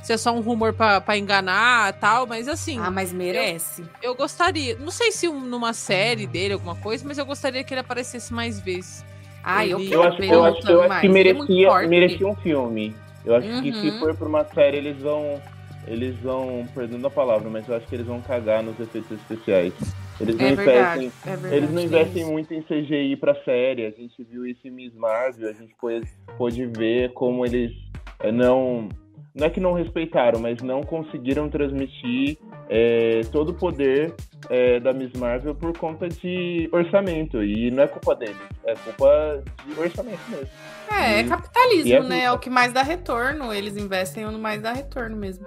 se 0.01 0.13
é 0.13 0.17
só 0.17 0.33
um 0.33 0.39
rumor 0.39 0.73
para 0.73 1.17
enganar 1.17 1.93
tal, 1.93 2.25
mas 2.25 2.47
assim. 2.47 2.79
Ah, 2.79 2.89
mas 2.89 3.11
merece. 3.11 3.81
Eu, 4.01 4.11
eu 4.11 4.15
gostaria. 4.15 4.77
Não 4.77 4.91
sei 4.91 5.11
se 5.11 5.27
um, 5.27 5.39
numa 5.41 5.73
série 5.73 6.25
dele, 6.25 6.53
alguma 6.53 6.75
coisa, 6.75 7.05
mas 7.05 7.17
eu 7.17 7.25
gostaria 7.25 7.63
que 7.63 7.73
ele 7.73 7.81
aparecesse 7.81 8.33
mais 8.33 8.59
vezes. 8.59 9.03
Ah, 9.43 9.67
eu 9.67 9.77
quero 9.79 9.93
eu 9.93 10.03
acho, 10.03 10.23
eu 10.23 10.43
acho, 10.45 10.69
eu 10.69 10.81
acho 10.83 11.01
que 11.01 11.07
é 11.07 11.09
merecia, 11.09 11.87
merecia 11.87 12.27
um 12.27 12.35
filme. 12.35 12.95
Eu 13.25 13.35
acho 13.35 13.47
uhum. 13.47 13.61
que 13.61 13.73
se 13.73 13.89
uhum. 13.89 13.99
for 13.99 14.15
pra 14.15 14.27
uma 14.27 14.45
série, 14.45 14.77
eles 14.77 15.01
vão 15.01 15.41
eles 15.87 16.15
vão, 16.17 16.65
perdendo 16.73 17.05
a 17.05 17.09
palavra, 17.09 17.49
mas 17.49 17.67
eu 17.67 17.75
acho 17.75 17.87
que 17.87 17.95
eles 17.95 18.07
vão 18.07 18.21
cagar 18.21 18.63
nos 18.63 18.79
efeitos 18.79 19.11
especiais. 19.11 19.73
Eles 20.19 20.35
não, 20.35 20.45
é 20.45 20.55
verdade, 20.55 21.05
investem, 21.05 21.11
é 21.25 21.35
verdade, 21.35 21.55
eles 21.55 21.71
não 21.71 21.81
investem 21.81 22.25
muito 22.25 22.53
em 22.53 22.61
CGI 22.61 23.15
para 23.17 23.35
série. 23.43 23.85
A 23.85 23.91
gente 23.91 24.23
viu 24.23 24.45
isso 24.45 24.67
em 24.67 24.71
Miss 24.71 24.93
Marvel, 24.93 25.49
a 25.49 25.53
gente 25.53 25.75
pôde, 25.75 26.07
pôde 26.37 26.65
ver 26.67 27.11
como 27.13 27.45
eles 27.45 27.71
eh, 28.19 28.31
não 28.31 28.89
não 29.35 29.47
é 29.47 29.49
que 29.49 29.59
não 29.59 29.73
respeitaram, 29.73 30.39
mas 30.39 30.61
não 30.61 30.83
conseguiram 30.83 31.49
transmitir 31.49 32.37
é, 32.69 33.21
todo 33.31 33.49
o 33.49 33.53
poder 33.53 34.13
é, 34.47 34.79
da 34.79 34.93
Miss 34.93 35.11
Marvel 35.13 35.55
por 35.55 35.75
conta 35.75 36.07
de 36.07 36.69
orçamento. 36.71 37.43
E 37.43 37.71
não 37.71 37.83
é 37.83 37.87
culpa 37.87 38.15
deles, 38.15 38.37
é 38.63 38.75
culpa 38.75 39.43
de 39.65 39.79
orçamento 39.79 40.21
mesmo. 40.29 40.49
É, 40.91 41.21
é 41.21 41.23
capitalismo, 41.23 41.93
é 41.93 42.03
né? 42.03 42.23
É 42.25 42.31
o 42.31 42.37
que 42.37 42.49
mais 42.49 42.71
dá 42.71 42.83
retorno. 42.83 43.51
Eles 43.51 43.75
investem 43.75 44.23
no 44.25 44.37
mais 44.37 44.61
dá 44.61 44.71
retorno 44.71 45.15
mesmo. 45.15 45.45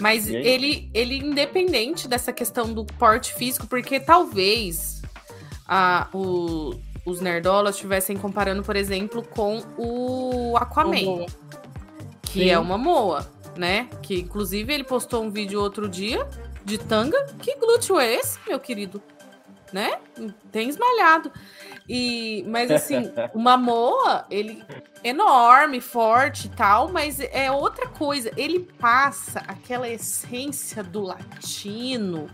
Mas 0.00 0.28
ele, 0.28 0.90
ele, 0.92 1.18
independente 1.18 2.08
dessa 2.08 2.32
questão 2.32 2.72
do 2.72 2.84
porte 2.84 3.32
físico, 3.34 3.68
porque 3.68 4.00
talvez 4.00 5.00
a, 5.68 6.08
o, 6.12 6.74
os 7.06 7.20
nerdolas 7.20 7.76
estivessem 7.76 8.16
comparando, 8.16 8.64
por 8.64 8.74
exemplo, 8.74 9.22
com 9.22 9.62
o 9.76 10.56
Aquaman. 10.56 11.06
Uhum 11.06 11.26
que 12.32 12.40
Sim. 12.40 12.50
é 12.50 12.58
uma 12.58 12.76
moa, 12.76 13.26
né? 13.56 13.88
Que 14.02 14.20
inclusive 14.20 14.72
ele 14.72 14.84
postou 14.84 15.24
um 15.24 15.30
vídeo 15.30 15.60
outro 15.60 15.88
dia 15.88 16.28
de 16.64 16.78
tanga. 16.78 17.26
Que 17.40 17.56
glúteo 17.56 17.98
é 17.98 18.14
esse, 18.14 18.38
meu 18.46 18.60
querido? 18.60 19.02
Né? 19.72 19.98
Tem 20.52 20.68
esmalhado. 20.68 21.30
E, 21.88 22.44
mas 22.46 22.70
assim, 22.70 23.10
uma 23.34 23.56
moa, 23.56 24.26
ele 24.30 24.62
enorme, 25.02 25.80
forte 25.80 26.46
e 26.46 26.50
tal, 26.50 26.88
mas 26.88 27.18
é 27.20 27.50
outra 27.50 27.86
coisa. 27.86 28.30
Ele 28.36 28.60
passa 28.60 29.40
aquela 29.46 29.88
essência 29.88 30.82
do 30.82 31.00
latino 31.00 32.28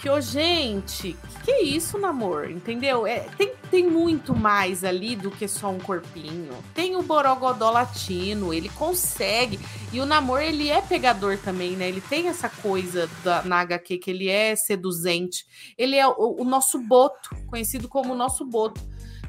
que, 0.00 0.20
gente, 0.20 1.12
que, 1.12 1.44
que 1.44 1.50
é 1.50 1.62
isso, 1.62 1.98
namor? 1.98 2.50
Entendeu? 2.50 3.06
É, 3.06 3.20
tem, 3.36 3.52
tem 3.70 3.90
muito 3.90 4.34
mais 4.34 4.84
ali 4.84 5.16
do 5.16 5.30
que 5.30 5.48
só 5.48 5.70
um 5.70 5.78
corpinho. 5.78 6.52
Tem 6.74 6.96
o 6.96 7.02
Borogodó 7.02 7.70
latino, 7.70 8.54
ele 8.54 8.68
consegue. 8.68 9.58
E 9.92 10.00
o 10.00 10.06
namor, 10.06 10.40
ele 10.40 10.68
é 10.68 10.80
pegador 10.80 11.38
também, 11.38 11.72
né? 11.72 11.88
Ele 11.88 12.00
tem 12.00 12.28
essa 12.28 12.48
coisa 12.48 13.08
da, 13.24 13.42
na 13.42 13.60
HQ 13.60 13.98
que 13.98 14.10
ele 14.10 14.28
é 14.28 14.54
seduzente. 14.54 15.46
Ele 15.76 15.96
é 15.96 16.06
o, 16.06 16.36
o 16.40 16.44
nosso 16.44 16.78
boto, 16.78 17.30
conhecido 17.46 17.88
como 17.88 18.12
o 18.12 18.16
nosso 18.16 18.44
boto 18.44 18.80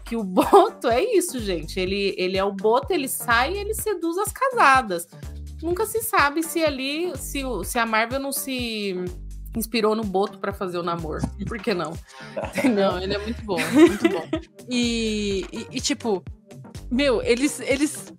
que 0.06 0.16
o 0.16 0.24
Boto 0.26 0.88
é 0.88 1.04
isso, 1.04 1.40
gente. 1.40 1.80
Ele, 1.80 2.16
ele 2.18 2.36
é 2.36 2.44
o 2.44 2.52
Boto, 2.52 2.92
ele 2.92 3.08
sai 3.08 3.54
e 3.54 3.58
ele 3.60 3.76
seduz 3.76 4.18
as 4.18 4.32
casadas. 4.32 5.08
Nunca 5.62 5.86
se 5.86 6.02
sabe 6.02 6.42
se 6.42 6.64
ali, 6.64 7.16
se, 7.16 7.44
se 7.64 7.78
a 7.78 7.86
Marvel 7.86 8.20
não 8.20 8.32
se 8.32 8.96
inspirou 9.56 9.96
no 9.96 10.04
Boto 10.04 10.38
para 10.38 10.54
fazer 10.54 10.78
o 10.78 10.84
namoro. 10.84 11.22
Por 11.48 11.60
que 11.60 11.74
não? 11.74 11.94
não, 12.74 13.00
ele 13.00 13.14
é 13.14 13.18
muito 13.18 13.44
bom, 13.44 13.58
muito 13.72 14.10
bom. 14.10 14.30
E, 14.70 15.46
e, 15.52 15.68
e, 15.72 15.82
tipo, 15.82 16.24
meu, 16.92 17.22
eles, 17.22 17.60
eles, 17.60 18.14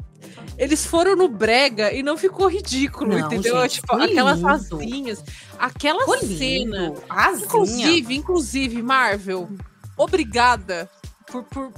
eles 0.59 0.85
foram 0.85 1.17
no 1.17 1.29
brega 1.29 1.93
e 1.93 2.03
não 2.03 2.17
ficou 2.17 2.49
ridículo, 2.49 3.11
não, 3.11 3.27
entendeu? 3.27 3.61
Gente, 3.63 3.75
tipo, 3.75 3.95
aquelas 3.95 4.39
lindo. 4.39 4.49
asinhas, 4.49 5.25
aquela 5.59 6.05
foi 6.05 6.19
cena. 6.21 6.95
Asinha. 7.09 7.45
Inclusive, 7.45 8.15
inclusive, 8.15 8.83
Marvel, 8.83 9.49
obrigada 9.97 10.91
por, 11.27 11.45
por 11.45 11.73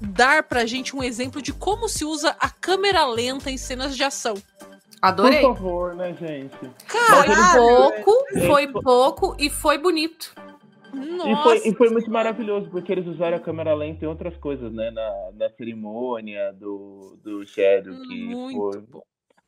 dar 0.00 0.42
pra 0.42 0.66
gente 0.66 0.94
um 0.94 1.02
exemplo 1.02 1.40
de 1.40 1.52
como 1.52 1.88
se 1.88 2.04
usa 2.04 2.36
a 2.38 2.48
câmera 2.48 3.06
lenta 3.06 3.50
em 3.50 3.56
cenas 3.56 3.96
de 3.96 4.04
ação. 4.04 4.34
Adorei. 5.08 5.40
Por 5.40 5.56
favor, 5.56 5.94
né, 5.94 6.14
gente? 6.14 6.58
Cara, 6.86 7.22
foi 7.22 8.02
pouco, 8.02 8.46
foi 8.46 8.82
pouco 8.82 9.36
e 9.38 9.48
foi 9.48 9.78
bonito. 9.78 10.34
Nossa. 10.92 11.28
E 11.28 11.36
foi, 11.42 11.68
e 11.68 11.74
foi 11.74 11.90
muito 11.90 12.10
maravilhoso, 12.10 12.70
porque 12.70 12.90
eles 12.90 13.06
usaram 13.06 13.36
a 13.36 13.40
câmera 13.40 13.74
lenta 13.74 14.04
em 14.04 14.08
outras 14.08 14.36
coisas, 14.36 14.72
né? 14.72 14.90
Na, 14.90 15.30
na 15.34 15.50
cerimônia 15.50 16.52
do, 16.54 17.18
do 17.22 17.46
Shadow, 17.46 17.94
que 18.02 18.24
muito 18.24 18.56
foi... 18.56 18.80
Bom. 18.80 19.02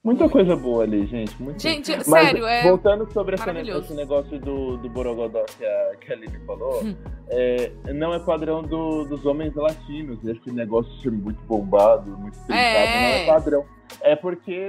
Muita 0.04 0.28
coisa 0.28 0.54
boa 0.54 0.84
ali, 0.84 1.06
gente. 1.06 1.42
Muito 1.42 1.60
gente, 1.60 1.90
Mas, 2.06 2.06
sério, 2.06 2.46
é. 2.46 2.62
Voltando 2.62 3.10
sobre 3.12 3.34
esse 3.34 3.94
negócio 3.94 4.38
do, 4.38 4.76
do 4.76 4.88
Borogodó 4.88 5.44
que 5.44 5.64
a, 5.66 5.96
que 6.00 6.12
a 6.12 6.16
Lili 6.16 6.38
falou, 6.46 6.84
hum. 6.84 6.94
é, 7.28 7.72
não 7.92 8.14
é 8.14 8.20
padrão 8.20 8.62
do, 8.62 9.04
dos 9.04 9.26
homens 9.26 9.54
latinos. 9.54 10.24
Esse 10.24 10.52
negócio 10.52 10.90
de 10.94 11.02
ser 11.02 11.10
muito 11.10 11.42
bombado, 11.42 12.16
muito 12.16 12.38
pensado, 12.38 12.56
é. 12.56 13.00
não 13.00 13.08
é 13.08 13.26
padrão. 13.26 13.77
É 14.00 14.14
porque 14.16 14.68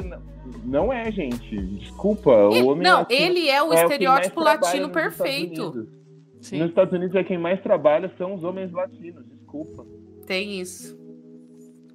não 0.64 0.92
é, 0.92 1.12
gente. 1.12 1.58
Desculpa. 1.78 2.32
Ele, 2.52 2.64
o 2.64 2.70
homem 2.70 2.84
não, 2.84 3.00
latino 3.00 3.22
ele 3.22 3.50
é 3.50 3.62
o 3.62 3.74
é 3.74 3.84
estereótipo 3.84 4.40
o 4.40 4.44
latino 4.44 4.90
perfeito. 4.90 5.88
Nos 6.36 6.70
Estados 6.70 6.94
Unidos 6.94 7.16
é 7.16 7.24
quem 7.24 7.38
mais 7.38 7.62
trabalha 7.62 8.12
são 8.18 8.36
os 8.36 8.44
homens 8.44 8.72
latinos. 8.72 9.26
Desculpa. 9.28 9.86
Tem 10.26 10.62
isso. 10.62 10.98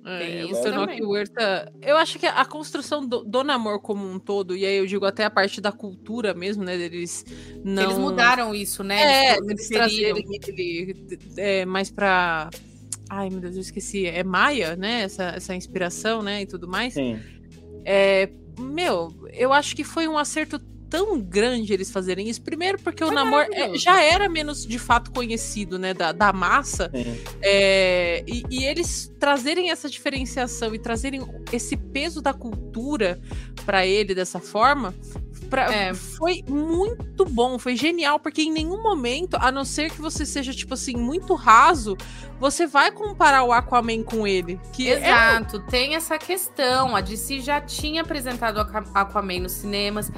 É, 0.07 0.45
o 0.45 0.63
Tenoch 0.63 1.03
Huerta. 1.03 1.73
Eu 1.81 1.97
acho 1.97 2.19
que 2.19 2.27
a 2.27 2.45
construção 2.45 3.07
do, 3.07 3.25
do, 3.25 3.43
namoro 3.43 3.81
como 3.81 4.07
um 4.07 4.19
todo, 4.19 4.55
e 4.55 4.67
aí 4.67 4.77
eu 4.77 4.85
digo 4.85 5.07
até 5.07 5.25
a 5.25 5.31
parte 5.31 5.63
da 5.63 5.73
cultura 5.73 6.35
mesmo, 6.35 6.63
né? 6.63 6.77
Deles 6.77 7.25
não. 7.65 7.85
Eles 7.85 7.97
mudaram 7.97 8.55
isso, 8.55 8.85
né? 8.85 9.01
É, 9.31 9.39
eles 9.39 9.67
trazerem 9.67 10.23
ele 10.47 10.95
é, 11.39 11.65
mais 11.65 11.91
pra. 11.91 12.51
Ai, 13.09 13.31
meu 13.31 13.41
Deus, 13.41 13.55
eu 13.55 13.61
esqueci. 13.61 14.07
É 14.07 14.25
Maia, 14.25 14.77
né? 14.77 15.03
Essa, 15.03 15.25
essa 15.25 15.55
inspiração, 15.55 16.23
né? 16.23 16.43
E 16.43 16.47
tudo 16.47 16.67
mais. 16.67 16.95
Sim. 16.95 17.19
É, 17.85 18.29
meu, 18.59 19.15
eu 19.33 19.53
acho 19.53 19.77
que 19.77 19.85
foi 19.85 20.09
um 20.09 20.17
acerto 20.17 20.59
tão 20.95 21.21
grande 21.21 21.73
eles 21.73 21.91
fazerem 21.91 22.29
isso. 22.29 22.41
Primeiro, 22.41 22.79
porque 22.79 23.03
o 23.03 23.11
namoro 23.11 23.53
é, 23.53 23.77
já 23.77 24.01
era 24.01 24.29
menos 24.29 24.65
de 24.65 24.79
fato 24.79 25.11
conhecido, 25.11 25.77
né, 25.77 25.93
da, 25.93 26.13
da 26.13 26.33
massa. 26.33 26.89
É, 27.43 28.23
e, 28.29 28.45
e, 28.49 28.65
eles 28.65 29.13
trazerem 29.19 29.73
essa 29.73 29.91
diferenciação 29.91 30.73
e 30.73 30.79
trazerem 30.79 31.21
esse 31.53 31.77
peso 31.77 32.23
da 32.23 32.33
cultura 32.33 33.21
para 33.67 33.85
ele 33.85 34.15
dessa 34.15 34.39
forma. 34.39 34.95
Pra, 35.49 35.73
é. 35.73 35.95
Foi 35.95 36.43
muito 36.49 37.25
bom, 37.25 37.59
foi 37.59 37.77
genial, 37.77 38.19
porque 38.19 38.43
em 38.43 38.53
nenhum 38.53 38.83
momento, 38.83 39.37
a 39.37 39.53
não 39.53 39.65
ser 39.65 39.91
que 39.91 40.01
você 40.01 40.25
seja, 40.27 40.53
tipo 40.53 40.75
assim, 40.75 40.97
muito 40.97 41.35
raso, 41.35 41.97
você 42.41 42.67
vai 42.67 42.91
comparar 42.91 43.45
o 43.45 43.53
Aquaman 43.53 44.03
com 44.03 44.27
ele. 44.27 44.61
Que 44.73 44.91
é 44.91 44.99
Exato, 44.99 45.57
é... 45.57 45.71
tem 45.71 45.95
essa 45.95 46.19
questão. 46.19 46.97
A 46.97 47.01
DC 47.01 47.41
já 47.41 47.61
tinha 47.61 48.03
apresentado 48.03 48.59
o 48.59 48.99
Aquaman 48.99 49.41
nos 49.41 49.53
cinemas 49.53 50.11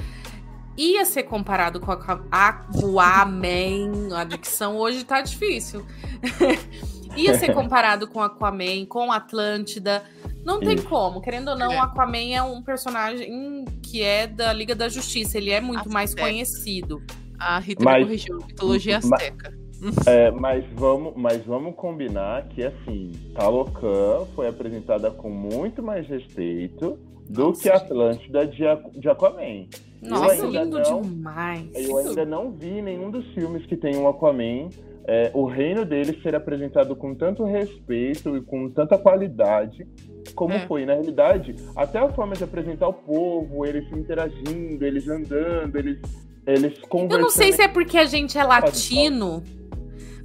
ia 0.77 1.03
ser 1.05 1.23
comparado 1.23 1.79
com 1.79 1.91
a 1.91 1.95
Aquaman. 2.31 4.15
A 4.15 4.23
dicção 4.23 4.77
hoje 4.77 5.03
tá 5.03 5.21
difícil. 5.21 5.83
ia 7.17 7.37
ser 7.37 7.53
comparado 7.53 8.07
com 8.07 8.21
Aquaman, 8.21 8.85
com 8.87 9.11
Atlântida. 9.11 10.03
Não 10.45 10.59
tem 10.59 10.77
como, 10.77 11.19
querendo 11.19 11.49
ou 11.49 11.57
não, 11.57 11.71
é. 11.71 11.77
Aquaman 11.77 12.33
é 12.33 12.41
um 12.41 12.61
personagem 12.61 13.65
que 13.81 14.01
é 14.01 14.27
da 14.27 14.53
Liga 14.53 14.73
da 14.73 14.87
Justiça, 14.87 15.37
ele 15.37 15.51
é 15.51 15.59
muito 15.59 15.79
Azteca. 15.79 15.93
mais 15.93 16.15
conhecido. 16.15 17.01
A 17.39 17.59
Rita 17.59 17.83
mas, 17.83 18.03
corrigiu, 18.03 18.37
mitologia 18.37 18.97
azteca. 18.97 19.53
Mas, 19.79 20.07
é, 20.07 20.31
mas, 20.31 20.65
vamos, 20.73 21.13
mas 21.15 21.45
vamos 21.45 21.75
combinar 21.75 22.47
que, 22.47 22.63
assim, 22.63 23.11
Talocan 23.35 24.25
foi 24.35 24.47
apresentada 24.47 25.11
com 25.11 25.29
muito 25.29 25.83
mais 25.83 26.07
respeito 26.07 26.97
do 27.29 27.47
Nossa, 27.47 27.61
que 27.61 27.69
a 27.69 27.75
Atlântida 27.75 28.47
de, 28.47 28.63
de 28.99 29.09
Aquaman. 29.09 29.67
Nossa, 30.01 30.45
lindo 30.45 30.79
não, 30.79 31.01
demais. 31.01 31.67
Eu 31.75 31.97
ainda 31.97 32.25
não 32.25 32.51
vi 32.51 32.81
nenhum 32.81 33.11
dos 33.11 33.25
filmes 33.33 33.65
que 33.65 33.75
tem 33.75 33.97
um 33.97 34.07
Aquaman. 34.07 34.69
É, 35.09 35.31
o 35.33 35.45
reino 35.45 35.85
dele 35.85 36.19
ser 36.21 36.35
apresentado 36.35 36.93
com 36.93 37.15
tanto 37.15 37.45
respeito 37.45 38.35
e 38.35 38.41
com 38.41 38.69
tanta 38.69 38.97
qualidade 38.97 39.87
como 40.35 40.53
é. 40.53 40.67
foi. 40.67 40.85
Na 40.85 40.93
realidade, 40.93 41.55
até 41.75 41.99
a 41.99 42.09
forma 42.09 42.35
de 42.35 42.43
apresentar 42.43 42.89
o 42.89 42.93
povo, 42.93 43.65
eles 43.65 43.89
interagindo, 43.91 44.85
eles 44.85 45.07
andando, 45.07 45.75
eles, 45.77 45.99
eles 46.45 46.77
conversando. 46.79 47.13
Eu 47.13 47.19
não 47.21 47.29
sei 47.29 47.53
se 47.53 47.61
é 47.61 47.67
porque 47.67 47.97
a 47.97 48.05
gente 48.05 48.37
é 48.37 48.43
latino. 48.43 49.43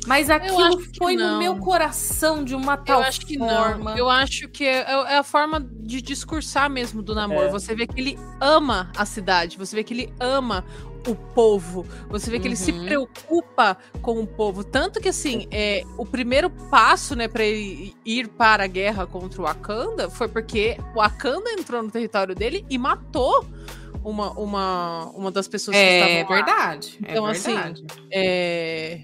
Mas 0.06 0.28
aquilo 0.28 0.80
foi 0.98 1.14
no 1.14 1.38
meu 1.38 1.56
coração 1.58 2.44
de 2.44 2.54
uma 2.54 2.76
tal 2.76 3.00
eu 3.00 3.06
acho 3.06 3.24
que 3.24 3.38
forma. 3.38 3.90
Não. 3.92 3.98
Eu 3.98 4.10
acho 4.10 4.48
que 4.48 4.64
é, 4.64 4.80
é, 4.80 5.14
é, 5.14 5.18
a 5.18 5.22
forma 5.22 5.60
de 5.60 6.02
discursar 6.02 6.68
mesmo 6.68 7.02
do 7.02 7.14
namoro. 7.14 7.46
É. 7.46 7.50
Você 7.50 7.74
vê 7.74 7.86
que 7.86 8.00
ele 8.00 8.18
ama 8.40 8.90
a 8.96 9.06
cidade, 9.06 9.56
você 9.56 9.76
vê 9.76 9.84
que 9.84 9.94
ele 9.94 10.12
ama 10.18 10.64
o 11.08 11.14
povo, 11.14 11.86
você 12.08 12.30
vê 12.30 12.38
que 12.38 12.44
uhum. 12.44 12.48
ele 12.50 12.56
se 12.56 12.72
uhum. 12.72 12.84
preocupa 12.84 13.76
com 14.00 14.20
o 14.20 14.26
povo. 14.26 14.62
Tanto 14.62 15.00
que, 15.00 15.08
assim, 15.08 15.46
é, 15.50 15.82
o 15.96 16.06
primeiro 16.06 16.48
passo, 16.50 17.16
né, 17.16 17.28
pra 17.28 17.44
ele 17.44 17.94
ir 18.04 18.28
para 18.28 18.64
a 18.64 18.66
guerra 18.66 19.06
contra 19.06 19.40
o 19.40 19.44
Wakanda 19.44 20.08
foi 20.10 20.28
porque 20.28 20.76
o 20.94 20.98
Wakanda 20.98 21.50
entrou 21.52 21.82
no 21.82 21.90
território 21.90 22.34
dele 22.34 22.64
e 22.70 22.78
matou 22.78 23.44
uma, 24.04 24.32
uma, 24.32 25.04
uma 25.10 25.30
das 25.30 25.48
pessoas 25.48 25.76
é, 25.76 25.86
que 25.86 25.94
estavam 25.94 26.30
lá. 26.30 26.36
Verdade, 26.36 26.98
é 27.02 27.10
então, 27.10 27.28
é 27.28 27.32
verdade. 27.32 27.84
assim, 27.88 28.00
é, 28.10 29.00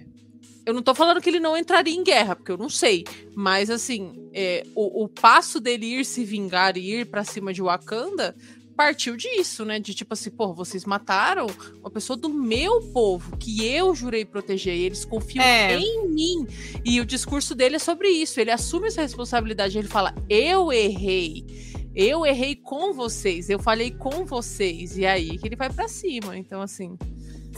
eu 0.68 0.74
não 0.74 0.82
tô 0.82 0.94
falando 0.94 1.20
que 1.20 1.30
ele 1.30 1.40
não 1.40 1.56
entraria 1.56 1.94
em 1.94 2.04
guerra, 2.04 2.36
porque 2.36 2.52
eu 2.52 2.58
não 2.58 2.68
sei. 2.68 3.04
Mas, 3.34 3.70
assim, 3.70 4.28
é, 4.34 4.64
o, 4.74 5.04
o, 5.04 5.08
passo 5.08 5.60
dele 5.60 5.86
ir 5.86 6.04
se 6.04 6.24
vingar 6.24 6.76
e 6.76 7.00
ir 7.00 7.06
para 7.06 7.24
cima 7.24 7.54
de 7.54 7.62
Wakanda 7.62 8.36
partiu 8.78 9.16
disso, 9.16 9.64
né? 9.64 9.80
De 9.80 9.92
tipo 9.92 10.14
assim, 10.14 10.30
pô, 10.30 10.54
vocês 10.54 10.84
mataram 10.84 11.48
uma 11.80 11.90
pessoa 11.90 12.16
do 12.16 12.28
meu 12.28 12.80
povo, 12.92 13.36
que 13.36 13.66
eu 13.66 13.92
jurei 13.92 14.24
proteger, 14.24 14.76
e 14.76 14.84
eles 14.84 15.04
confiam 15.04 15.44
é. 15.44 15.76
em 15.76 16.08
mim. 16.08 16.46
E 16.84 17.00
o 17.00 17.04
discurso 17.04 17.56
dele 17.56 17.74
é 17.74 17.80
sobre 17.80 18.08
isso. 18.08 18.38
Ele 18.38 18.52
assume 18.52 18.86
essa 18.86 19.02
responsabilidade, 19.02 19.76
ele 19.76 19.88
fala: 19.88 20.14
eu 20.30 20.72
errei. 20.72 21.44
Eu 21.92 22.24
errei 22.24 22.54
com 22.54 22.92
vocês, 22.92 23.50
eu 23.50 23.58
falei 23.58 23.90
com 23.90 24.24
vocês. 24.24 24.96
E 24.96 25.04
aí 25.04 25.36
que 25.36 25.48
ele 25.48 25.56
vai 25.56 25.70
para 25.70 25.88
cima. 25.88 26.38
Então, 26.38 26.62
assim. 26.62 26.96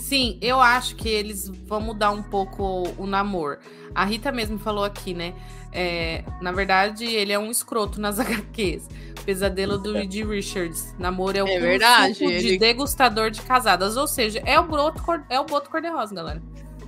Sim, 0.00 0.38
eu 0.40 0.60
acho 0.60 0.96
que 0.96 1.08
eles 1.08 1.48
vão 1.48 1.80
mudar 1.80 2.10
um 2.10 2.22
pouco 2.22 2.84
o 2.96 3.06
namoro. 3.06 3.58
A 3.94 4.04
Rita 4.04 4.32
mesmo 4.32 4.58
falou 4.58 4.82
aqui, 4.82 5.14
né? 5.14 5.34
É, 5.72 6.24
na 6.40 6.50
verdade, 6.50 7.04
ele 7.04 7.32
é 7.32 7.38
um 7.38 7.50
escroto 7.50 8.00
nas 8.00 8.18
HQs. 8.20 8.88
Pesadelo 9.24 9.76
do 9.78 9.92
Reed 9.92 10.14
Richards. 10.26 10.94
Namoro 10.98 11.36
é 11.36 11.44
o 11.44 11.46
é 11.46 11.60
verdade, 11.60 12.24
ele... 12.24 12.38
de 12.38 12.58
degustador 12.58 13.30
de 13.30 13.42
casadas. 13.42 13.96
Ou 13.96 14.08
seja, 14.08 14.42
é 14.46 14.58
o 14.58 14.64
broto, 14.64 15.02
é 15.28 15.38
o 15.38 15.44
boto 15.44 15.68
cor-de-rosa, 15.68 16.14
galera. 16.14 16.42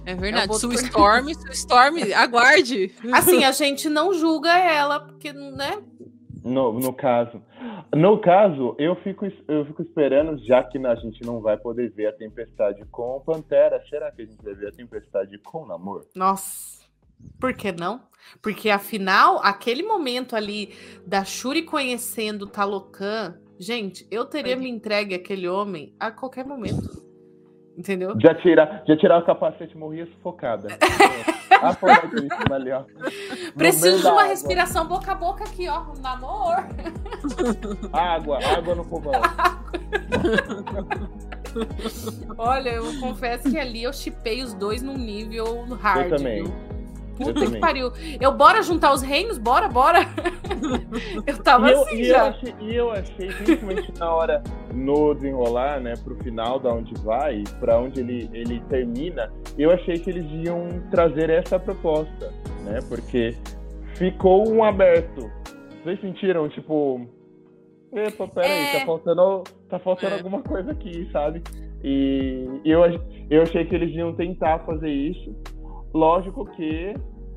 É 0.04 0.14
verdade. 0.14 0.50
É 0.50 0.58
Sue 0.58 0.74
Storm, 0.74 1.32
Sue 1.34 1.52
Storm, 1.52 1.98
aguarde. 2.16 2.92
Assim, 3.12 3.44
a 3.44 3.52
gente 3.52 3.88
não 3.88 4.14
julga 4.14 4.58
ela, 4.58 5.00
porque, 5.00 5.32
né? 5.32 5.78
No, 6.44 6.72
no 6.72 6.92
caso. 6.92 7.40
No 7.94 8.18
caso, 8.20 8.74
eu 8.78 8.96
fico, 8.96 9.26
eu 9.46 9.64
fico 9.66 9.82
esperando, 9.82 10.38
já 10.44 10.62
que 10.62 10.78
a 10.84 10.94
gente 10.96 11.22
não 11.24 11.40
vai 11.40 11.56
poder 11.56 11.90
ver 11.90 12.06
a 12.06 12.12
tempestade 12.12 12.84
com 12.90 13.20
Pantera, 13.20 13.82
será 13.88 14.10
que 14.10 14.22
a 14.22 14.24
gente 14.24 14.42
vai 14.42 14.54
ver 14.54 14.68
a 14.68 14.72
tempestade 14.72 15.38
com 15.38 15.66
Namor? 15.66 16.06
Nossa, 16.14 16.84
por 17.40 17.54
que 17.54 17.70
não? 17.70 18.00
Porque 18.40 18.70
afinal, 18.70 19.40
aquele 19.42 19.82
momento 19.82 20.34
ali 20.34 20.74
da 21.06 21.24
Shuri 21.24 21.62
conhecendo 21.62 22.42
o 22.42 22.48
Talocan, 22.48 23.38
gente, 23.58 24.06
eu 24.10 24.24
teria 24.24 24.56
me 24.56 24.68
entregue 24.68 25.14
aquele 25.14 25.48
homem 25.48 25.94
a 25.98 26.10
qualquer 26.10 26.44
momento. 26.44 27.02
Entendeu? 27.76 28.14
Já 28.20 28.34
tirar, 28.34 28.84
já 28.86 28.96
tirar 28.96 29.18
o 29.18 29.24
capacete 29.24 29.76
morria 29.76 30.06
sufocada. 30.06 30.68
Afundadíssima 31.62 32.54
ali, 32.54 32.72
ó. 32.72 32.84
Preciso 33.56 34.02
de 34.02 34.06
uma 34.06 34.24
respiração 34.24 34.86
boca 34.86 35.12
a 35.12 35.14
boca 35.14 35.44
aqui, 35.44 35.68
ó. 35.68 35.82
Um 35.82 36.00
namor. 36.00 36.64
Água, 37.92 38.38
água 38.44 38.74
no 38.74 38.84
fogão. 38.84 39.12
Olha, 42.38 42.70
eu 42.70 42.98
confesso 42.98 43.50
que 43.50 43.58
ali 43.58 43.82
eu 43.82 43.92
chipei 43.92 44.42
os 44.42 44.54
dois 44.54 44.80
num 44.82 44.96
nível 44.96 45.66
hard. 45.80 46.10
Eu 46.10 46.16
também. 46.16 46.44
Viu? 46.44 46.71
Puta 47.16 47.44
eu 47.44 47.50
que 47.50 47.58
pariu. 47.58 47.92
Eu, 48.20 48.32
bora 48.32 48.62
juntar 48.62 48.92
os 48.92 49.02
reinos? 49.02 49.38
Bora, 49.38 49.68
bora. 49.68 50.00
eu 51.26 51.42
tava 51.42 51.70
e 51.70 51.74
assim 51.74 51.98
eu, 51.98 52.04
já. 52.04 52.18
Eu 52.18 52.30
achei, 52.30 52.54
e 52.60 52.74
eu 52.74 52.90
achei, 52.90 53.26
principalmente 53.28 53.92
na 53.98 54.14
hora, 54.14 54.42
no 54.72 55.14
desenrolar, 55.14 55.80
né, 55.80 55.94
pro 56.02 56.14
final, 56.16 56.58
da 56.58 56.72
onde 56.72 56.94
vai, 57.02 57.44
pra 57.60 57.78
onde 57.78 58.00
ele, 58.00 58.30
ele 58.32 58.60
termina, 58.68 59.32
eu 59.58 59.70
achei 59.70 59.98
que 59.98 60.10
eles 60.10 60.26
iam 60.46 60.68
trazer 60.90 61.30
essa 61.30 61.58
proposta, 61.58 62.32
né, 62.64 62.78
porque 62.88 63.36
ficou 63.94 64.48
um 64.48 64.64
aberto. 64.64 65.30
Vocês 65.82 66.00
sentiram, 66.00 66.48
tipo... 66.48 67.06
Epa, 67.92 68.26
peraí, 68.26 68.50
é... 68.50 68.78
tá 68.78 68.86
faltando, 68.86 69.44
tá 69.68 69.78
faltando 69.78 70.14
é. 70.14 70.18
alguma 70.18 70.40
coisa 70.42 70.70
aqui, 70.70 71.08
sabe? 71.12 71.42
E 71.84 72.60
eu, 72.64 72.80
eu 73.28 73.42
achei 73.42 73.64
que 73.64 73.74
eles 73.74 73.94
iam 73.94 74.14
tentar 74.14 74.60
fazer 74.60 74.88
isso. 74.88 75.34
Lógico 75.94 76.46
que 76.46 76.94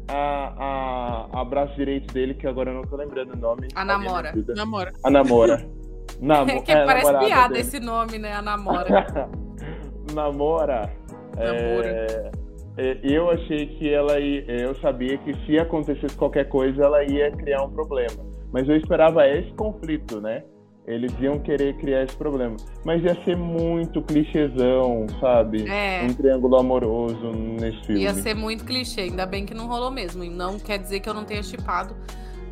a, 0.08 1.28
a, 1.34 1.42
a 1.42 1.46
braço 1.46 1.76
direito 1.76 2.14
dele, 2.14 2.34
que 2.34 2.48
agora 2.48 2.72
eu 2.72 2.76
não 2.76 2.84
tô 2.84 2.96
lembrando 2.96 3.34
o 3.34 3.38
nome. 3.38 3.68
A 3.76 3.84
namora. 3.84 4.34
Namora. 4.56 4.94
A 5.04 5.10
namora. 5.10 5.66
Namo 6.22 6.50
é 6.50 6.62
que 6.62 6.72
é, 6.72 6.86
parece 6.86 7.18
piada 7.20 7.50
dele. 7.50 7.60
esse 7.60 7.80
nome, 7.80 8.18
né? 8.18 8.34
A 8.34 8.42
namora. 8.42 9.30
namora. 10.14 10.94
É, 11.38 12.32
é, 12.78 13.00
eu 13.04 13.30
achei 13.30 13.68
que 13.68 13.92
ela 13.92 14.20
ia. 14.20 14.46
Eu 14.48 14.76
sabia 14.76 15.18
que 15.18 15.34
se 15.46 15.58
acontecesse 15.60 16.16
qualquer 16.16 16.48
coisa, 16.48 16.84
ela 16.84 17.04
ia 17.04 17.32
criar 17.32 17.64
um 17.64 17.72
problema. 17.72 18.24
Mas 18.52 18.70
eu 18.70 18.78
esperava 18.78 19.28
esse 19.28 19.52
conflito, 19.54 20.22
né? 20.22 20.44
Eles 20.88 21.12
iam 21.20 21.40
querer 21.40 21.76
criar 21.78 22.04
esse 22.04 22.16
problema. 22.16 22.56
Mas 22.84 23.04
ia 23.04 23.16
ser 23.24 23.36
muito 23.36 24.02
clichêzão, 24.04 25.08
sabe? 25.20 25.68
É. 25.68 26.04
Um 26.04 26.14
triângulo 26.14 26.58
amoroso 26.58 27.32
nesse 27.32 27.86
filme. 27.86 28.02
Ia 28.02 28.14
ser 28.14 28.36
muito 28.36 28.64
clichê, 28.64 29.02
ainda 29.02 29.26
bem 29.26 29.46
que 29.46 29.54
não 29.54 29.68
rolou 29.68 29.90
mesmo. 29.90 30.24
E 30.24 30.30
não 30.30 30.60
quer 30.60 30.78
dizer 30.78 31.00
que 31.00 31.10
eu 31.10 31.14
não 31.14 31.26
tenha 31.26 31.42
chipado, 31.42 31.96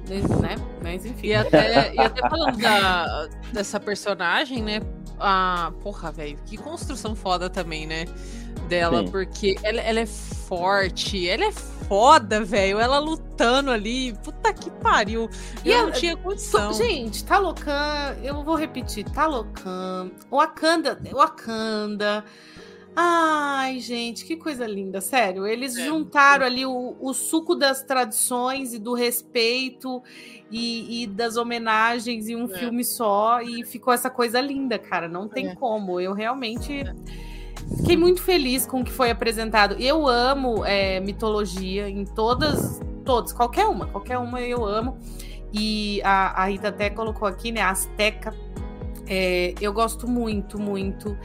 né? 0.10 0.56
Mas 0.82 1.06
enfim. 1.06 1.28
E 1.28 1.36
até, 1.36 1.94
e 1.94 2.00
até 2.00 2.28
falando 2.28 2.58
da, 2.58 3.28
dessa 3.54 3.80
personagem, 3.80 4.64
né? 4.64 4.82
Ah, 5.20 5.72
porra, 5.84 6.12
velho, 6.12 6.38
que 6.46 6.58
construção 6.58 7.16
foda 7.16 7.50
também, 7.50 7.86
né? 7.86 8.06
Dela, 8.68 9.06
Sim. 9.06 9.12
porque 9.12 9.56
ela, 9.62 9.80
ela 9.82 10.00
é 10.00 10.06
forte, 10.06 11.30
ela 11.30 11.46
é 11.46 11.52
foda, 11.94 12.44
velho. 12.44 12.80
Ela 12.80 12.98
lutando 12.98 13.70
ali, 13.70 14.14
puta 14.24 14.52
que 14.52 14.72
pariu. 14.72 15.30
E 15.64 15.70
eu 15.70 15.84
não 15.84 15.92
tinha 15.92 16.18
condição. 16.18 16.74
Gente, 16.74 17.24
Talocan, 17.24 18.16
eu 18.24 18.44
vou 18.44 18.56
repetir, 18.56 19.06
Talocan, 19.12 20.10
Wakanda, 20.32 21.00
Wakanda. 21.12 22.26
Ai, 22.96 23.80
gente, 23.80 24.26
que 24.26 24.36
coisa 24.36 24.66
linda, 24.66 25.02
sério. 25.02 25.46
Eles 25.46 25.78
É. 25.78 25.86
juntaram 25.86 26.46
ali 26.48 26.66
o, 26.66 26.96
o 27.00 27.14
suco 27.14 27.54
das 27.54 27.84
tradições 27.84 28.74
e 28.74 28.80
do 28.80 28.96
respeito 28.96 30.02
e, 30.50 31.04
e 31.04 31.08
das 31.08 31.38
homenagens 31.38 32.28
em 32.28 32.36
um 32.36 32.46
É. 32.52 32.58
filme 32.58 32.84
só 32.84 33.40
e 33.42 33.64
ficou 33.64 33.94
essa 33.94 34.10
coisa 34.10 34.42
linda, 34.42 34.80
cara. 34.80 35.08
Não 35.08 35.28
tem 35.28 35.50
É. 35.50 35.56
como. 35.56 36.00
Eu 36.00 36.14
realmente 36.14 36.84
fiquei 37.78 37.98
muito 37.98 38.22
feliz 38.22 38.66
com 38.66 38.82
o 38.82 38.84
que 38.84 38.92
foi 38.92 39.10
apresentado. 39.10 39.76
Eu 39.80 40.08
amo 40.08 40.66
é, 40.66 41.00
mitologia 41.00 41.90
em 41.90 42.06
todas, 42.06 42.80
todas, 43.06 43.34
qualquer 43.34 43.66
uma, 43.66 43.88
qualquer 43.88 44.18
uma 44.18 44.42
eu 44.42 44.66
amo. 44.66 44.98
E 45.54 46.02
a, 46.04 46.42
a 46.42 46.46
Rita 46.46 46.70
até 46.70 46.90
colocou 46.90 47.28
aqui, 47.28 47.52
né? 47.52 47.62
A 47.62 47.70
Azteca. 47.70 48.34
É, 49.08 49.54
eu 49.62 49.72
gosto 49.72 50.08
muito, 50.08 50.60
muito. 50.60 51.16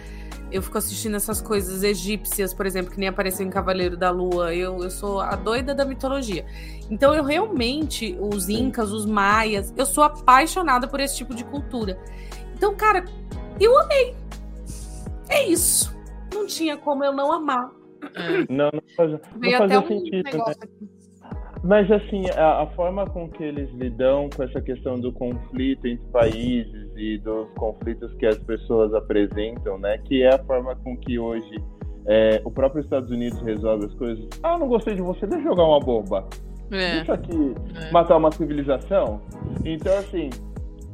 Eu 0.50 0.62
fico 0.62 0.78
assistindo 0.78 1.14
essas 1.14 1.40
coisas 1.40 1.82
egípcias, 1.82 2.54
por 2.54 2.66
exemplo, 2.66 2.90
que 2.90 2.98
nem 2.98 3.08
apareceu 3.08 3.46
em 3.46 3.50
Cavaleiro 3.50 3.96
da 3.96 4.10
Lua. 4.10 4.54
Eu, 4.54 4.82
eu 4.82 4.90
sou 4.90 5.20
a 5.20 5.34
doida 5.34 5.74
da 5.74 5.84
mitologia. 5.84 6.44
Então, 6.90 7.14
eu 7.14 7.24
realmente, 7.24 8.16
os 8.20 8.48
incas, 8.48 8.90
os 8.90 9.04
maias, 9.04 9.72
eu 9.76 9.86
sou 9.86 10.04
apaixonada 10.04 10.86
por 10.86 11.00
esse 11.00 11.16
tipo 11.16 11.34
de 11.34 11.44
cultura. 11.44 11.98
Então, 12.54 12.74
cara, 12.74 13.04
eu 13.60 13.78
amei. 13.78 14.14
É 15.28 15.46
isso. 15.46 15.97
Não 16.32 16.46
tinha 16.46 16.76
como 16.76 17.04
eu 17.04 17.12
não 17.12 17.32
amar. 17.32 17.70
É. 18.14 18.52
Não, 18.52 18.70
não 18.72 18.82
fazia, 18.96 19.20
não 19.32 19.40
Veio 19.40 19.56
até 19.56 19.74
fazia 19.74 19.80
um 19.80 19.86
sentido, 19.86 20.24
né? 20.24 20.32
negócio 20.32 20.62
aqui. 20.62 20.88
Mas 21.64 21.90
assim, 21.90 22.30
a, 22.30 22.62
a 22.62 22.66
forma 22.68 23.04
com 23.06 23.28
que 23.28 23.42
eles 23.42 23.68
lidam 23.74 24.30
com 24.34 24.44
essa 24.44 24.60
questão 24.60 24.98
do 24.98 25.12
conflito 25.12 25.86
entre 25.86 26.06
países 26.12 26.90
e 26.96 27.18
dos 27.18 27.48
conflitos 27.56 28.14
que 28.14 28.26
as 28.26 28.38
pessoas 28.38 28.94
apresentam, 28.94 29.76
né? 29.78 29.98
Que 29.98 30.22
é 30.22 30.34
a 30.34 30.38
forma 30.38 30.76
com 30.76 30.96
que 30.96 31.18
hoje 31.18 31.60
é, 32.06 32.40
o 32.44 32.50
próprio 32.50 32.82
Estados 32.82 33.10
Unidos 33.10 33.40
resolve 33.42 33.86
as 33.86 33.94
coisas. 33.94 34.28
Ah, 34.42 34.56
não 34.56 34.68
gostei 34.68 34.94
de 34.94 35.02
você, 35.02 35.26
deixa 35.26 35.46
eu 35.46 35.50
jogar 35.50 35.64
uma 35.64 35.80
bomba. 35.80 36.26
É, 36.70 36.96
Deixa 36.96 37.14
aqui 37.14 37.54
é. 37.74 37.90
matar 37.90 38.16
uma 38.18 38.30
civilização. 38.30 39.22
Então, 39.64 39.96
assim, 39.98 40.28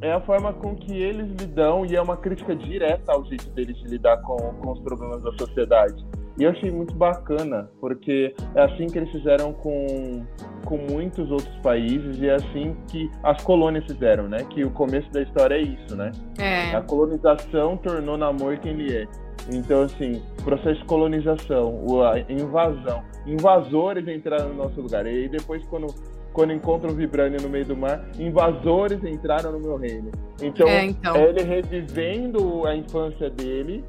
é 0.01 0.11
a 0.11 0.21
forma 0.21 0.53
com 0.53 0.75
que 0.75 0.93
eles 0.93 1.27
lidam 1.39 1.85
e 1.85 1.95
é 1.95 2.01
uma 2.01 2.17
crítica 2.17 2.55
direta 2.55 3.11
ao 3.11 3.25
jeito 3.25 3.49
deles 3.51 3.77
de 3.77 3.87
lidar 3.87 4.17
com, 4.21 4.35
com 4.35 4.71
os 4.71 4.79
problemas 4.79 5.21
da 5.23 5.31
sociedade. 5.33 6.05
E 6.37 6.43
eu 6.43 6.51
achei 6.51 6.69
muito 6.69 6.93
bacana, 6.93 7.69
porque 7.79 8.35
é 8.55 8.61
assim 8.61 8.87
que 8.87 8.97
eles 8.97 9.09
fizeram 9.09 9.53
com, 9.53 10.25
com 10.65 10.77
muitos 10.77 11.31
outros 11.31 11.55
países 11.63 12.17
e 12.19 12.27
é 12.27 12.33
assim 12.33 12.75
que 12.89 13.09
as 13.23 13.41
colônias 13.41 13.85
fizeram, 13.85 14.27
né? 14.27 14.39
Que 14.49 14.65
o 14.65 14.69
começo 14.71 15.09
da 15.11 15.21
história 15.21 15.55
é 15.55 15.61
isso, 15.61 15.95
né? 15.95 16.11
É. 16.37 16.75
A 16.75 16.81
colonização 16.81 17.77
tornou 17.77 18.17
Namor 18.17 18.59
quem 18.59 18.73
ele 18.73 18.97
é. 18.97 19.07
Então, 19.49 19.83
assim, 19.83 20.21
processo 20.43 20.79
de 20.81 20.85
colonização, 20.85 22.03
a 22.03 22.19
invasão. 22.31 23.03
Invasores 23.25 24.07
entraram 24.07 24.49
no 24.49 24.55
nosso 24.55 24.81
lugar. 24.81 25.05
E 25.05 25.09
aí 25.09 25.29
depois, 25.29 25.63
quando, 25.67 25.87
quando 26.35 26.51
encontram 26.51 26.91
o 26.91 26.93
Vibranium 26.93 27.41
no 27.41 27.49
meio 27.49 27.65
do 27.65 27.77
mar, 27.77 28.05
invasores 28.19 29.01
entraram 29.05 29.53
no 29.53 29.59
meu 29.59 29.77
reino. 29.77 30.11
Então, 30.41 30.67
É, 30.67 30.83
então. 30.85 31.15
é 31.15 31.29
ele 31.29 31.41
revivendo 31.43 32.67
a 32.67 32.75
infância 32.75 33.29
dele 33.29 33.83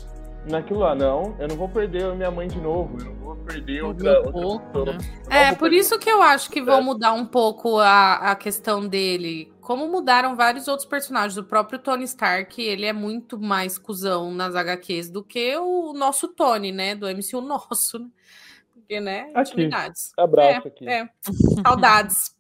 naquilo 0.49 0.78
lá. 0.80 0.94
Não, 0.94 1.34
eu 1.40 1.49
não 1.49 1.57
vou 1.57 1.68
perder 1.68 2.05
a 2.05 2.14
minha 2.14 2.30
mãe 2.30 2.47
de 2.47 2.61
novo. 2.61 2.99
Eu 3.01 3.05
não 3.07 3.14
vou 3.16 3.36
perder 3.36 3.82
O 3.82 3.88
outra, 3.88 4.22
povo, 4.22 4.61
pessoa. 4.61 4.84
né? 4.92 4.99
É, 5.28 5.51
por 5.51 5.59
perder- 5.62 5.76
isso 5.78 5.99
que 5.99 6.09
eu 6.09 6.22
acho 6.22 6.49
que 6.49 6.62
vão 6.62 6.78
É. 6.78 6.82
mudar 6.82 7.12
um 7.14 7.26
pouco 7.26 7.78
a, 7.80 8.30
a 8.30 8.36
questão 8.36 8.86
dele. 8.86 9.53
Como 9.61 9.88
mudaram 9.88 10.36
vários 10.36 10.68
outros 10.68 10.86
personagens. 10.88 11.36
O 11.36 11.42
próprio 11.42 11.80
Tony 11.80 12.05
Stark, 12.05 12.62
ele 12.62 12.86
é 12.86 12.92
muito 12.92 13.36
mais 13.40 13.76
cuzão 13.76 14.32
nas 14.32 14.55
HQs 14.55 15.11
do 15.11 15.24
que 15.24 15.57
o 15.57 15.92
nosso 15.92 16.28
Tony, 16.28 16.70
né? 16.70 16.94
Do 16.94 17.09
MCU 17.09 17.40
nosso, 17.40 17.99
né? 17.99 18.07
Porque, 18.72 19.01
né? 19.01 19.32
Aqui. 19.34 19.51
Intimidades. 19.55 20.12
Abraço 20.16 20.68
é, 20.68 20.68
aqui. 20.68 20.88
É. 20.88 21.09
Saudades. 21.66 22.36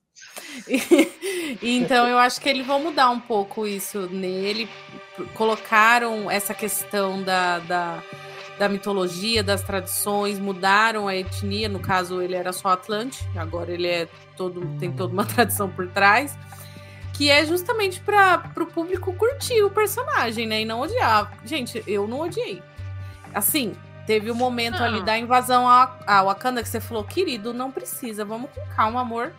E- 0.68 1.58
então 1.62 2.06
eu 2.06 2.18
acho 2.18 2.40
que 2.40 2.48
eles 2.48 2.66
vão 2.66 2.80
mudar 2.82 3.10
um 3.10 3.20
pouco 3.20 3.66
isso 3.66 4.08
nele. 4.10 4.68
Colocaram 5.34 6.30
essa 6.30 6.52
questão 6.54 7.22
da, 7.22 7.58
da, 7.60 8.02
da 8.58 8.68
mitologia, 8.68 9.42
das 9.42 9.62
tradições, 9.62 10.38
mudaram 10.38 11.08
a 11.08 11.16
etnia. 11.16 11.68
No 11.68 11.80
caso, 11.80 12.20
ele 12.20 12.34
era 12.34 12.52
só 12.52 12.68
Atlante, 12.68 13.24
agora 13.36 13.72
ele 13.72 13.86
é 13.88 14.08
todo, 14.36 14.66
tem 14.78 14.92
toda 14.92 15.12
uma 15.12 15.24
tradição 15.26 15.68
por 15.70 15.88
trás. 15.88 16.36
Que 17.14 17.30
é 17.30 17.46
justamente 17.46 17.98
para 18.00 18.52
o 18.60 18.66
público 18.66 19.10
curtir 19.14 19.62
o 19.62 19.70
personagem, 19.70 20.46
né? 20.46 20.60
E 20.60 20.64
não 20.66 20.80
odiar. 20.80 21.32
Gente, 21.46 21.82
eu 21.86 22.06
não 22.06 22.20
odiei. 22.20 22.62
Assim, 23.32 23.74
teve 24.06 24.30
o 24.30 24.34
momento 24.34 24.78
Não. 24.78 24.84
ali 24.84 25.02
da 25.02 25.18
invasão 25.18 25.66
a, 25.66 25.96
a 26.06 26.22
Wakanda 26.22 26.62
que 26.62 26.68
você 26.68 26.78
falou, 26.78 27.04
querido, 27.04 27.54
não 27.54 27.72
precisa, 27.72 28.22
vamos 28.22 28.50
com 28.50 28.60
calma, 28.74 29.00
amor. 29.00 29.32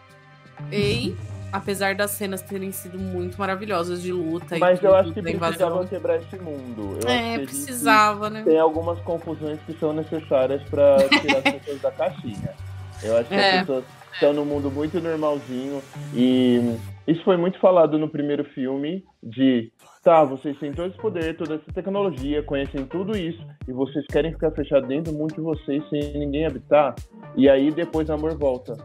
E 0.72 1.16
apesar 1.52 1.96
das 1.96 2.12
cenas 2.12 2.42
terem 2.42 2.72
sido 2.72 3.00
muito 3.00 3.38
maravilhosas 3.40 4.02
de 4.02 4.12
luta 4.12 4.58
Mas 4.60 4.82
e 4.82 4.86
eu 4.86 4.96
acho 4.96 5.14
que 5.14 5.22
precisavam 5.22 5.88
quebrar 5.88 6.18
esse 6.18 6.38
mundo. 6.38 7.00
Eu 7.04 7.10
É, 7.10 7.40
precisava, 7.40 8.30
né? 8.30 8.44
tem 8.44 8.60
algumas 8.60 9.00
confusões 9.00 9.60
que 9.66 9.74
são 9.80 9.94
necessárias 9.94 10.62
para 10.70 10.98
tirar 11.20 11.38
as 11.38 11.44
pessoas 11.56 11.82
da 11.82 11.92
caixinha. 11.92 12.54
Eu 13.02 13.18
acho 13.18 13.30
que 13.30 13.36
É. 13.36 13.52
as 13.52 13.60
pessoas 13.62 13.86
estão 14.14 14.34
num 14.34 14.46
mundo 14.46 14.70
muito 14.72 15.00
normalzinho 15.00 15.82
e 16.14 16.76
isso 17.08 17.24
foi 17.24 17.38
muito 17.38 17.60
falado 17.60 17.98
no 17.98 18.10
primeiro 18.10 18.44
filme 18.44 19.06
de 19.24 19.72
tá, 20.04 20.24
vocês 20.24 20.58
têm 20.60 20.72
todo 20.74 20.88
esse 20.88 20.98
poder, 20.98 21.38
toda 21.38 21.56
essa 21.56 21.72
tecnologia, 21.74 22.42
conhecem 22.42 22.84
tudo 22.86 23.16
isso 23.18 23.46
e 23.68 23.72
vocês 23.72 24.06
querem 24.08 24.32
ficar 24.32 24.52
fechados 24.52 24.88
dentro 24.90 25.12
do 25.12 25.18
mundo 25.18 25.34
de 25.36 25.42
vocês 25.42 25.84
sem 25.90 26.18
ninguém 26.18 26.46
habitar 26.46 26.96
e 27.36 27.48
aí 27.50 27.72
depois 27.72 28.10
o 28.10 28.14
amor 28.14 28.36
volta. 28.38 28.76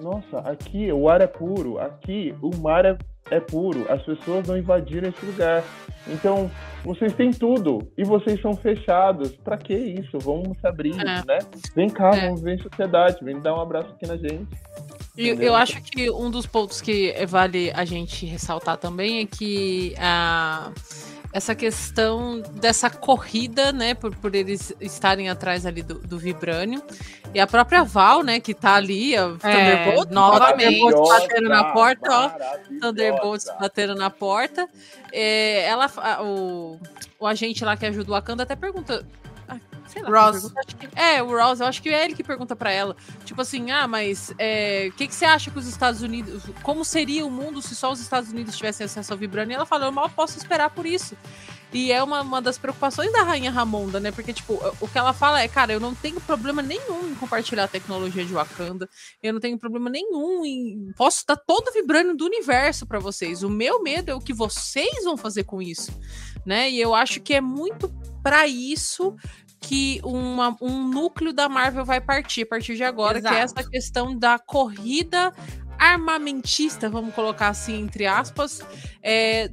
Nossa, 0.00 0.38
aqui 0.40 0.92
o 0.92 1.08
ar 1.08 1.20
é 1.20 1.26
puro, 1.26 1.78
aqui 1.78 2.34
o 2.42 2.54
mar 2.56 2.84
é, 2.84 2.96
é 3.30 3.40
puro, 3.40 3.86
as 3.90 4.02
pessoas 4.02 4.46
não 4.46 4.56
invadiram 4.56 5.08
esse 5.08 5.24
lugar. 5.24 5.62
Então, 6.08 6.50
vocês 6.84 7.12
têm 7.14 7.30
tudo 7.30 7.78
e 7.96 8.02
vocês 8.04 8.40
são 8.40 8.56
fechados. 8.56 9.36
Pra 9.36 9.56
que 9.56 9.74
isso? 9.74 10.18
Vamos 10.18 10.58
se 10.58 10.66
abrir, 10.66 10.98
É. 11.00 11.04
né? 11.24 11.38
Vem 11.76 11.88
cá, 11.88 12.10
É. 12.14 12.26
vamos 12.26 12.40
ver 12.40 12.60
sociedade, 12.60 13.24
vem 13.24 13.38
dar 13.40 13.54
um 13.54 13.60
abraço 13.60 13.90
aqui 13.90 14.06
na 14.06 14.16
gente. 14.16 14.48
E 15.16 15.28
eu, 15.28 15.54
acho 15.54 15.80
que 15.82 16.10
um 16.10 16.30
dos 16.30 16.46
pontos 16.46 16.80
que 16.80 17.14
vale 17.26 17.70
a 17.74 17.84
gente 17.84 18.24
ressaltar 18.24 18.78
também 18.78 19.20
é 19.20 19.26
que 19.26 19.94
a, 19.98 20.72
essa 21.32 21.54
questão 21.54 22.40
dessa 22.60 22.90
corrida, 22.90 23.72
né, 23.72 23.94
por, 23.94 24.14
por 24.16 24.34
eles 24.34 24.72
estarem 24.80 25.28
atrás 25.30 25.64
ali 25.64 25.82
do, 25.82 25.94
do 25.94 26.18
Vibranium, 26.18 26.82
e 27.34 27.40
a 27.40 27.46
própria 27.46 27.82
Val, 27.82 28.22
né, 28.22 28.38
que 28.38 28.52
tá 28.52 28.74
ali, 28.74 29.16
a 29.16 29.28
Thunderbolt, 29.28 30.08
É, 30.10 30.12
novamente. 30.14 30.80
Batendo 31.08 31.48
na 31.48 31.64
porta, 31.72 32.10
ó. 32.10 32.30
Thunderbolts 32.80 33.46
batendo 33.58 33.94
na 33.94 34.10
porta. 34.10 34.68
É, 35.10 35.64
ela, 35.64 35.90
a- 35.96 36.22
o, 36.22 36.78
o 37.18 37.26
agente 37.26 37.64
lá 37.64 37.76
que 37.76 37.86
ajuda 37.86 38.10
o 38.10 38.12
Wakanda 38.14 38.42
até 38.42 38.54
pergunta. 38.54 39.02
Sei 39.92 40.02
lá, 40.02 40.30
Ross. 40.30 40.52
pergunta, 40.52 41.00
é, 41.00 41.22
o 41.22 41.26
Ross, 41.26 41.60
eu 41.60 41.66
acho 41.66 41.82
que 41.82 41.90
é 41.90 42.04
ele 42.04 42.14
que 42.14 42.24
pergunta 42.24 42.56
pra 42.56 42.70
ela. 42.70 42.96
Tipo 43.24 43.42
assim, 43.42 43.70
ah, 43.70 43.86
mas 43.86 44.32
é, 44.38 44.88
o 44.88 44.92
que, 44.92 45.06
que 45.06 45.14
você 45.14 45.24
acha 45.24 45.50
que 45.50 45.58
os 45.58 45.66
Estados 45.66 46.00
Unidos. 46.02 46.42
Como 46.62 46.84
seria 46.84 47.26
o 47.26 47.30
mundo 47.30 47.60
se 47.60 47.76
só 47.76 47.92
os 47.92 48.00
Estados 48.00 48.30
Unidos 48.30 48.56
tivessem 48.56 48.86
acesso 48.86 49.12
ao 49.12 49.18
Vibranium? 49.18 49.52
E 49.52 49.54
ela 49.56 49.66
fala, 49.66 49.86
eu 49.86 49.92
mal 49.92 50.08
posso 50.08 50.38
esperar 50.38 50.70
por 50.70 50.86
isso. 50.86 51.16
E 51.72 51.90
é 51.90 52.02
uma, 52.02 52.20
uma 52.20 52.42
das 52.42 52.58
preocupações 52.58 53.10
da 53.12 53.22
Rainha 53.22 53.50
Ramonda, 53.50 53.98
né? 53.98 54.12
Porque, 54.12 54.32
tipo, 54.32 54.60
o 54.78 54.86
que 54.86 54.98
ela 54.98 55.14
fala 55.14 55.40
é, 55.40 55.48
cara, 55.48 55.72
eu 55.72 55.80
não 55.80 55.94
tenho 55.94 56.20
problema 56.20 56.60
nenhum 56.60 57.10
em 57.10 57.14
compartilhar 57.14 57.64
a 57.64 57.68
tecnologia 57.68 58.24
de 58.24 58.32
Wakanda. 58.32 58.88
Eu 59.22 59.32
não 59.32 59.40
tenho 59.40 59.58
problema 59.58 59.88
nenhum 59.88 60.44
em. 60.44 60.92
Posso 60.96 61.24
dar 61.26 61.36
todo 61.36 61.68
o 61.68 61.72
vibrânio 61.72 62.14
do 62.14 62.26
universo 62.26 62.86
pra 62.86 62.98
vocês. 62.98 63.42
O 63.42 63.48
meu 63.48 63.82
medo 63.82 64.10
é 64.10 64.14
o 64.14 64.20
que 64.20 64.34
vocês 64.34 65.04
vão 65.04 65.16
fazer 65.16 65.44
com 65.44 65.62
isso, 65.62 65.98
né? 66.44 66.70
E 66.70 66.78
eu 66.78 66.94
acho 66.94 67.22
que 67.22 67.32
é 67.32 67.40
muito 67.40 67.88
pra 68.22 68.46
isso 68.46 69.16
que 69.62 70.00
uma- 70.04 70.56
um 70.60 70.88
núcleo 70.88 71.32
da 71.32 71.48
Marvel 71.48 71.84
vai 71.84 72.00
partir 72.00 72.42
a 72.42 72.46
partir 72.46 72.76
de 72.76 72.84
agora, 72.84 73.20
que 73.20 73.28
é 73.28 73.42
Exato. 73.42 73.60
essa 73.60 73.70
questão 73.70 74.18
da 74.18 74.38
corrida 74.38 75.32
armamentista, 75.78 76.90
vamos 76.90 77.14
colocar 77.14 77.48
assim, 77.48 77.80
entre 77.80 78.06
aspas, 78.06 78.60
é, 79.02 79.48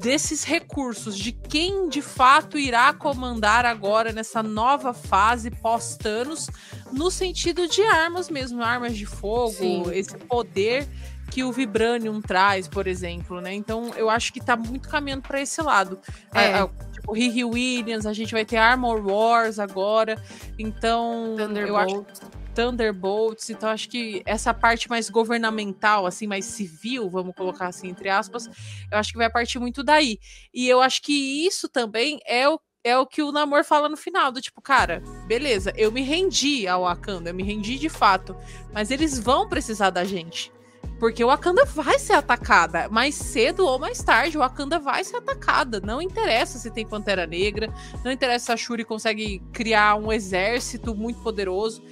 desses 0.00 0.44
recursos, 0.44 1.16
de 1.16 1.32
quem 1.32 1.88
de 1.88 2.00
fato 2.00 2.58
irá 2.58 2.92
comandar 2.92 3.66
agora 3.66 4.12
nessa 4.12 4.42
nova 4.42 4.92
fase 4.94 5.50
pós-Thanos, 5.50 6.48
no 6.92 7.10
sentido 7.10 7.66
de 7.68 7.82
armas 7.82 8.30
mesmo, 8.30 8.62
armas 8.62 8.96
de 8.96 9.06
fogo, 9.06 9.52
Sim. 9.52 9.84
esse 9.92 10.16
poder 10.16 10.86
que 11.30 11.44
o 11.44 11.52
Vibranium 11.52 12.22
traz, 12.22 12.66
por 12.66 12.86
exemplo, 12.86 13.40
né? 13.40 13.52
Então 13.54 13.90
eu 13.96 14.08
acho 14.08 14.32
que 14.32 14.40
tá 14.40 14.56
muito 14.56 14.88
caminhando 14.88 15.22
para 15.22 15.40
esse 15.40 15.60
lado. 15.60 16.00
É. 16.32 16.54
A, 16.54 16.64
a, 16.64 16.70
tipo, 17.08 17.12
Riri 17.12 17.44
Williams, 17.44 18.06
a 18.06 18.12
gente 18.12 18.32
vai 18.32 18.44
ter 18.44 18.56
Armor 18.56 19.04
Wars 19.06 19.58
agora. 19.58 20.22
Então, 20.58 21.36
eu 21.38 21.76
acho 21.76 22.06
Thunderbolts, 22.54 23.50
então 23.50 23.68
acho 23.68 23.88
que 23.88 24.22
essa 24.26 24.52
parte 24.52 24.88
mais 24.88 25.08
governamental, 25.08 26.06
assim, 26.06 26.26
mais 26.26 26.44
civil, 26.44 27.08
vamos 27.08 27.34
colocar 27.34 27.68
assim 27.68 27.88
entre 27.88 28.08
aspas, 28.08 28.48
eu 28.90 28.98
acho 28.98 29.12
que 29.12 29.18
vai 29.18 29.30
partir 29.30 29.60
muito 29.60 29.84
daí. 29.84 30.18
E 30.52 30.68
eu 30.68 30.80
acho 30.80 31.00
que 31.02 31.46
isso 31.46 31.68
também 31.68 32.20
é 32.26 32.48
o 32.48 32.60
é 32.84 32.96
o 32.96 33.04
que 33.04 33.22
o 33.22 33.32
Namor 33.32 33.64
fala 33.64 33.88
no 33.88 33.96
final, 33.96 34.30
do 34.30 34.40
tipo, 34.40 34.62
cara, 34.62 35.02
beleza, 35.26 35.72
eu 35.76 35.90
me 35.90 36.00
rendi 36.00 36.66
ao 36.66 36.82
Wakanda, 36.82 37.30
eu 37.30 37.34
me 37.34 37.42
rendi 37.42 37.76
de 37.76 37.88
fato, 37.88 38.36
mas 38.72 38.90
eles 38.92 39.18
vão 39.18 39.48
precisar 39.48 39.90
da 39.90 40.04
gente. 40.04 40.50
Porque 40.98 41.22
o 41.22 41.28
Wakanda 41.28 41.64
vai 41.64 41.98
ser 41.98 42.14
atacada. 42.14 42.88
Mais 42.88 43.14
cedo 43.14 43.64
ou 43.64 43.78
mais 43.78 44.02
tarde, 44.02 44.36
o 44.36 44.40
Wakanda 44.40 44.78
vai 44.78 45.04
ser 45.04 45.16
atacada. 45.16 45.80
Não 45.80 46.02
interessa 46.02 46.58
se 46.58 46.70
tem 46.70 46.86
Pantera 46.86 47.26
Negra, 47.26 47.72
não 48.04 48.10
interessa 48.10 48.46
se 48.46 48.52
a 48.52 48.56
Shuri 48.56 48.84
consegue 48.84 49.40
criar 49.52 49.94
um 49.96 50.12
exército 50.12 50.94
muito 50.94 51.20
poderoso. 51.20 51.82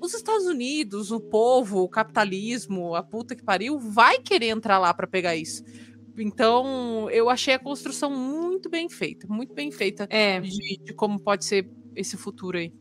Os 0.00 0.14
Estados 0.14 0.46
Unidos, 0.46 1.10
o 1.10 1.18
povo, 1.18 1.80
o 1.80 1.88
capitalismo, 1.88 2.94
a 2.94 3.02
puta 3.02 3.34
que 3.34 3.42
pariu, 3.42 3.78
vai 3.78 4.18
querer 4.18 4.48
entrar 4.48 4.78
lá 4.78 4.92
para 4.94 5.06
pegar 5.06 5.34
isso. 5.34 5.64
Então, 6.16 7.10
eu 7.10 7.28
achei 7.28 7.54
a 7.54 7.58
construção 7.58 8.10
muito 8.10 8.70
bem 8.70 8.88
feita, 8.88 9.26
muito 9.26 9.52
bem 9.52 9.72
feita 9.72 10.06
é. 10.10 10.40
de, 10.40 10.78
de 10.84 10.92
como 10.94 11.18
pode 11.18 11.44
ser 11.44 11.68
esse 11.96 12.16
futuro 12.16 12.58
aí. 12.58 12.72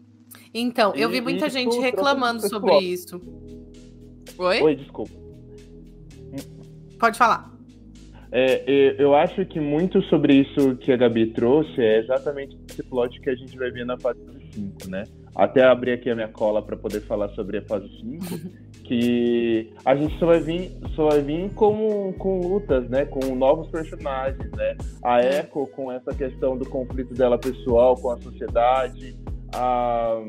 Então, 0.53 0.93
eu 0.93 1.09
vi 1.09 1.19
muita 1.19 1.49
gente 1.49 1.79
reclamando 1.79 2.47
sobre 2.47 2.77
isso. 2.79 3.19
Oi? 4.37 4.61
Oi, 4.61 4.75
desculpa. 4.75 5.22
Pode 6.99 7.17
falar. 7.17 7.53
É, 8.35 8.95
eu 8.97 9.13
acho 9.13 9.45
que 9.45 9.59
muito 9.59 10.01
sobre 10.05 10.33
isso 10.33 10.75
que 10.77 10.91
a 10.91 10.97
Gabi 10.97 11.27
trouxe 11.27 11.79
é 11.79 11.99
exatamente 11.99 12.57
esse 12.67 12.81
plot 12.81 13.21
que 13.21 13.29
a 13.29 13.35
gente 13.35 13.55
vai 13.55 13.69
ver 13.69 13.85
na 13.85 13.95
fase 13.95 14.19
5, 14.53 14.89
né? 14.89 15.03
Até 15.35 15.63
abrir 15.63 15.91
aqui 15.91 16.09
a 16.09 16.15
minha 16.15 16.27
cola 16.27 16.59
para 16.59 16.75
poder 16.75 17.01
falar 17.01 17.29
sobre 17.29 17.59
a 17.59 17.61
fase 17.61 17.87
5, 17.99 18.25
que 18.85 19.71
a 19.85 19.95
gente 19.95 20.17
só 20.17 20.25
vai 20.25 20.39
vir, 20.39 20.71
só 20.95 21.09
vai 21.09 21.21
vir 21.21 21.53
com, 21.53 22.11
com 22.17 22.39
lutas, 22.39 22.89
né? 22.89 23.05
Com 23.05 23.35
novos 23.35 23.69
personagens, 23.69 24.49
né? 24.53 24.77
A 25.03 25.19
Echo 25.19 25.67
com 25.67 25.91
essa 25.91 26.11
questão 26.11 26.57
do 26.57 26.67
conflito 26.67 27.13
dela 27.13 27.37
pessoal 27.37 27.95
com 27.95 28.09
a 28.09 28.17
sociedade, 28.17 29.15
a 29.53 30.19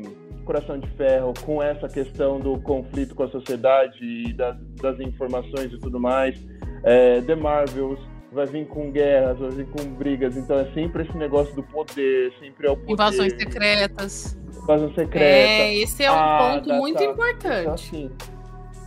Coração 0.45 0.79
de 0.79 0.89
Ferro 0.91 1.33
com 1.43 1.61
essa 1.61 1.89
questão 1.89 2.39
do 2.39 2.59
conflito 2.61 3.13
com 3.13 3.23
a 3.23 3.29
sociedade 3.29 3.97
e 4.01 4.33
das, 4.33 4.57
das 4.81 4.99
informações 4.99 5.73
e 5.73 5.77
tudo 5.77 5.99
mais 5.99 6.39
é, 6.85 7.19
The 7.21 7.35
Marvels 7.35 7.99
vai 8.31 8.45
vir 8.45 8.67
com 8.67 8.91
guerras, 8.91 9.39
vai 9.39 9.49
vir 9.49 9.65
com 9.67 9.83
brigas, 9.95 10.37
então 10.37 10.59
é 10.59 10.65
sempre 10.73 11.03
esse 11.03 11.17
negócio 11.17 11.55
do 11.55 11.63
poder, 11.63 12.31
sempre 12.39 12.67
é 12.67 12.71
o 12.71 12.75
poder. 12.75 12.93
Invasões 12.93 13.33
secretas. 13.33 14.37
Invasão 14.61 14.93
secreta. 14.93 15.25
É, 15.25 15.75
esse 15.75 16.03
é 16.03 16.11
um 16.11 16.15
ah, 16.15 16.51
ponto 16.53 16.73
muito 16.73 16.97
tá. 16.97 17.05
importante. 17.05 17.61
Então, 17.61 17.73
assim, 17.73 18.11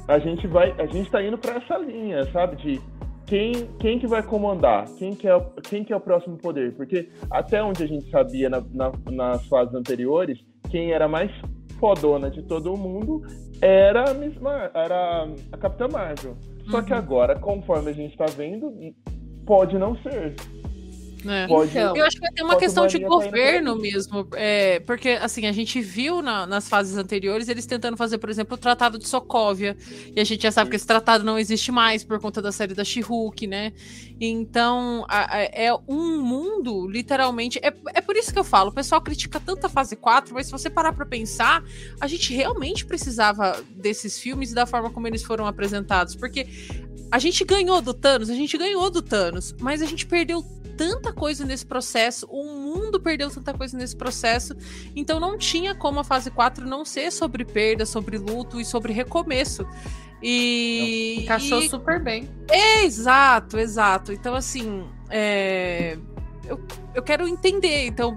a 0.06 0.18
gente 0.18 0.46
vai, 0.46 0.74
a 0.78 0.86
gente 0.86 1.10
tá 1.10 1.22
indo 1.22 1.38
para 1.38 1.56
essa 1.56 1.78
linha, 1.78 2.30
sabe, 2.30 2.56
de 2.56 2.80
quem, 3.26 3.52
quem 3.78 3.98
que 3.98 4.06
vai 4.06 4.22
comandar, 4.22 4.86
quem 4.98 5.14
que, 5.14 5.26
é, 5.26 5.46
quem 5.62 5.82
que 5.82 5.92
é 5.92 5.96
o 5.96 6.00
próximo 6.00 6.36
poder, 6.36 6.74
porque 6.74 7.08
até 7.30 7.62
onde 7.62 7.82
a 7.82 7.86
gente 7.86 8.08
sabia 8.10 8.50
na, 8.50 8.62
na, 8.72 8.92
nas 9.10 9.46
fases 9.46 9.74
anteriores, 9.74 10.38
quem 10.70 10.92
era 10.92 11.08
mais 11.08 11.30
fodona 11.78 12.30
de 12.30 12.42
todo 12.42 12.76
mundo 12.76 13.22
era 13.60 14.10
a, 14.10 14.14
Miss 14.14 14.36
Mar 14.40 14.70
era 14.74 15.28
a 15.52 15.56
Capitã 15.56 15.88
Marvel. 15.88 16.36
Só 16.70 16.78
uhum. 16.78 16.84
que 16.84 16.92
agora, 16.92 17.38
conforme 17.38 17.90
a 17.90 17.94
gente 17.94 18.12
está 18.12 18.26
vendo, 18.26 18.72
pode 19.46 19.78
não 19.78 19.96
ser. 20.02 20.34
É. 21.26 21.46
Pode, 21.46 21.70
então, 21.70 21.96
eu 21.96 22.04
acho 22.04 22.16
que 22.16 22.22
vai 22.22 22.32
ter 22.32 22.42
uma 22.42 22.56
questão 22.56 22.86
de 22.86 22.98
governo 22.98 23.74
tá 23.74 23.82
mesmo, 23.82 24.28
é, 24.34 24.80
porque 24.80 25.10
assim 25.10 25.46
a 25.46 25.52
gente 25.52 25.80
viu 25.80 26.22
na, 26.22 26.46
nas 26.46 26.68
fases 26.68 26.96
anteriores 26.96 27.48
eles 27.48 27.66
tentando 27.66 27.96
fazer, 27.96 28.18
por 28.18 28.30
exemplo, 28.30 28.54
o 28.54 28.58
Tratado 28.58 28.98
de 28.98 29.08
Sokovia 29.08 29.76
e 30.14 30.20
a 30.20 30.24
gente 30.24 30.42
já 30.42 30.52
sabe 30.52 30.70
que 30.70 30.76
esse 30.76 30.86
tratado 30.86 31.24
não 31.24 31.38
existe 31.38 31.72
mais 31.72 32.04
por 32.04 32.20
conta 32.20 32.40
da 32.40 32.52
série 32.52 32.74
da 32.74 32.84
she 32.84 33.02
né? 33.48 33.72
Então 34.20 35.04
a, 35.08 35.36
a, 35.36 35.42
é 35.42 35.70
um 35.88 36.20
mundo 36.20 36.86
literalmente 36.86 37.58
é, 37.62 37.72
é 37.94 38.00
por 38.00 38.16
isso 38.16 38.32
que 38.32 38.38
eu 38.38 38.44
falo, 38.44 38.70
o 38.70 38.74
pessoal 38.74 39.00
critica 39.00 39.40
tanto 39.40 39.66
a 39.66 39.68
fase 39.68 39.96
4, 39.96 40.32
mas 40.34 40.46
se 40.46 40.52
você 40.52 40.70
parar 40.70 40.92
para 40.92 41.06
pensar, 41.06 41.64
a 42.00 42.06
gente 42.06 42.32
realmente 42.32 42.86
precisava 42.86 43.60
desses 43.70 44.18
filmes 44.18 44.52
e 44.52 44.54
da 44.54 44.66
forma 44.66 44.90
como 44.90 45.06
eles 45.06 45.22
foram 45.22 45.46
apresentados, 45.46 46.14
porque 46.14 46.46
a 47.10 47.18
gente 47.18 47.44
ganhou 47.44 47.80
do 47.80 47.94
Thanos, 47.94 48.28
a 48.28 48.34
gente 48.34 48.56
ganhou 48.58 48.90
do 48.90 49.00
Thanos, 49.00 49.54
mas 49.60 49.80
a 49.80 49.86
gente 49.86 50.06
perdeu 50.06 50.44
tanta 50.78 51.12
coisa 51.12 51.44
nesse 51.44 51.66
processo, 51.66 52.24
o 52.30 52.44
mundo 52.44 53.00
perdeu 53.00 53.28
tanta 53.28 53.52
coisa 53.52 53.76
nesse 53.76 53.96
processo, 53.96 54.56
então 54.94 55.18
não 55.18 55.36
tinha 55.36 55.74
como 55.74 55.98
a 55.98 56.04
fase 56.04 56.30
4 56.30 56.64
não 56.64 56.84
ser 56.84 57.10
sobre 57.10 57.44
perda, 57.44 57.84
sobre 57.84 58.16
luto 58.16 58.60
e 58.60 58.64
sobre 58.64 58.92
recomeço. 58.92 59.66
E. 60.22 61.22
Encaixou 61.22 61.60
e... 61.60 61.68
super 61.68 62.00
bem. 62.00 62.28
Exato, 62.82 63.58
exato. 63.58 64.12
Então, 64.12 64.34
assim, 64.34 64.88
é... 65.10 65.98
eu, 66.44 66.60
eu 66.94 67.02
quero 67.02 67.26
entender. 67.26 67.86
Então, 67.86 68.16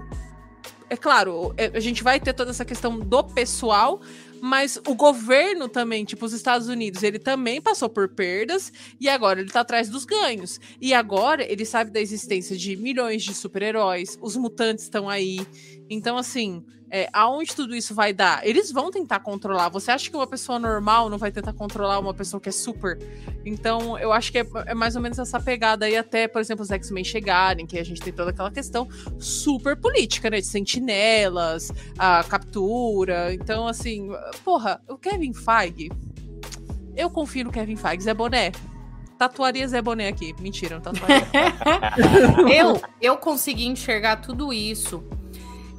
é 0.88 0.96
claro, 0.96 1.54
é, 1.56 1.66
a 1.74 1.80
gente 1.80 2.02
vai 2.02 2.20
ter 2.20 2.32
toda 2.32 2.50
essa 2.50 2.64
questão 2.64 2.98
do 2.98 3.24
pessoal, 3.24 4.00
mas 4.44 4.76
o 4.88 4.96
governo 4.96 5.68
também, 5.68 6.04
tipo 6.04 6.26
os 6.26 6.32
Estados 6.32 6.66
Unidos, 6.66 7.04
ele 7.04 7.20
também 7.20 7.60
passou 7.60 7.88
por 7.88 8.08
perdas 8.08 8.72
e 9.00 9.08
agora 9.08 9.40
ele 9.40 9.52
tá 9.52 9.60
atrás 9.60 9.88
dos 9.88 10.04
ganhos. 10.04 10.58
E 10.80 10.92
agora 10.92 11.44
ele 11.44 11.64
sabe 11.64 11.92
da 11.92 12.00
existência 12.00 12.56
de 12.56 12.74
milhões 12.74 13.22
de 13.22 13.34
super-heróis, 13.34 14.18
os 14.20 14.36
mutantes 14.36 14.82
estão 14.82 15.08
aí. 15.08 15.46
Então, 15.88 16.16
assim, 16.16 16.64
é, 16.94 17.08
aonde 17.10 17.56
tudo 17.56 17.74
isso 17.74 17.94
vai 17.94 18.12
dar? 18.12 18.46
Eles 18.46 18.70
vão 18.70 18.90
tentar 18.90 19.20
controlar. 19.20 19.70
Você 19.70 19.90
acha 19.90 20.10
que 20.10 20.14
uma 20.14 20.26
pessoa 20.26 20.58
normal 20.58 21.08
não 21.08 21.16
vai 21.16 21.32
tentar 21.32 21.54
controlar 21.54 21.98
uma 21.98 22.12
pessoa 22.12 22.38
que 22.38 22.50
é 22.50 22.52
super? 22.52 22.98
Então, 23.46 23.98
eu 23.98 24.12
acho 24.12 24.30
que 24.30 24.38
é, 24.38 24.46
é 24.66 24.74
mais 24.74 24.94
ou 24.94 25.00
menos 25.00 25.18
essa 25.18 25.40
pegada 25.40 25.86
aí, 25.86 25.96
até, 25.96 26.28
por 26.28 26.38
exemplo, 26.38 26.62
os 26.62 26.70
X-Men 26.70 27.02
chegarem, 27.02 27.64
que 27.64 27.78
a 27.78 27.84
gente 27.84 27.98
tem 28.02 28.12
toda 28.12 28.30
aquela 28.30 28.50
questão 28.50 28.86
super 29.18 29.74
política, 29.74 30.28
né? 30.28 30.40
De 30.40 30.46
sentinelas, 30.46 31.72
a 31.96 32.22
captura. 32.24 33.32
Então, 33.32 33.66
assim, 33.66 34.10
porra, 34.44 34.78
o 34.86 34.98
Kevin 34.98 35.32
Feige. 35.32 35.90
Eu 36.94 37.08
confio 37.08 37.46
no 37.46 37.50
Kevin 37.50 37.76
Feige. 37.76 38.02
Zé 38.02 38.12
Boné, 38.12 38.52
tatuaria 39.16 39.66
Zé 39.66 39.80
Boné 39.80 40.08
aqui. 40.08 40.34
Mentira, 40.38 40.74
não 40.74 40.82
tatuaria. 40.82 41.26
eu, 42.54 42.82
eu 43.00 43.16
consegui 43.16 43.66
enxergar 43.66 44.16
tudo 44.16 44.52
isso 44.52 45.02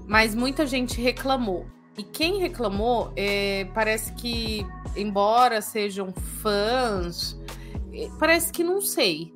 mas 0.07 0.35
muita 0.35 0.65
gente 0.65 0.99
reclamou. 1.01 1.65
E 1.97 2.03
quem 2.03 2.39
reclamou, 2.39 3.13
é, 3.15 3.65
parece 3.73 4.13
que, 4.13 4.65
embora 4.95 5.61
sejam 5.61 6.11
fãs, 6.41 7.39
é, 7.91 8.09
parece 8.19 8.51
que 8.51 8.63
não 8.63 8.81
sei. 8.81 9.33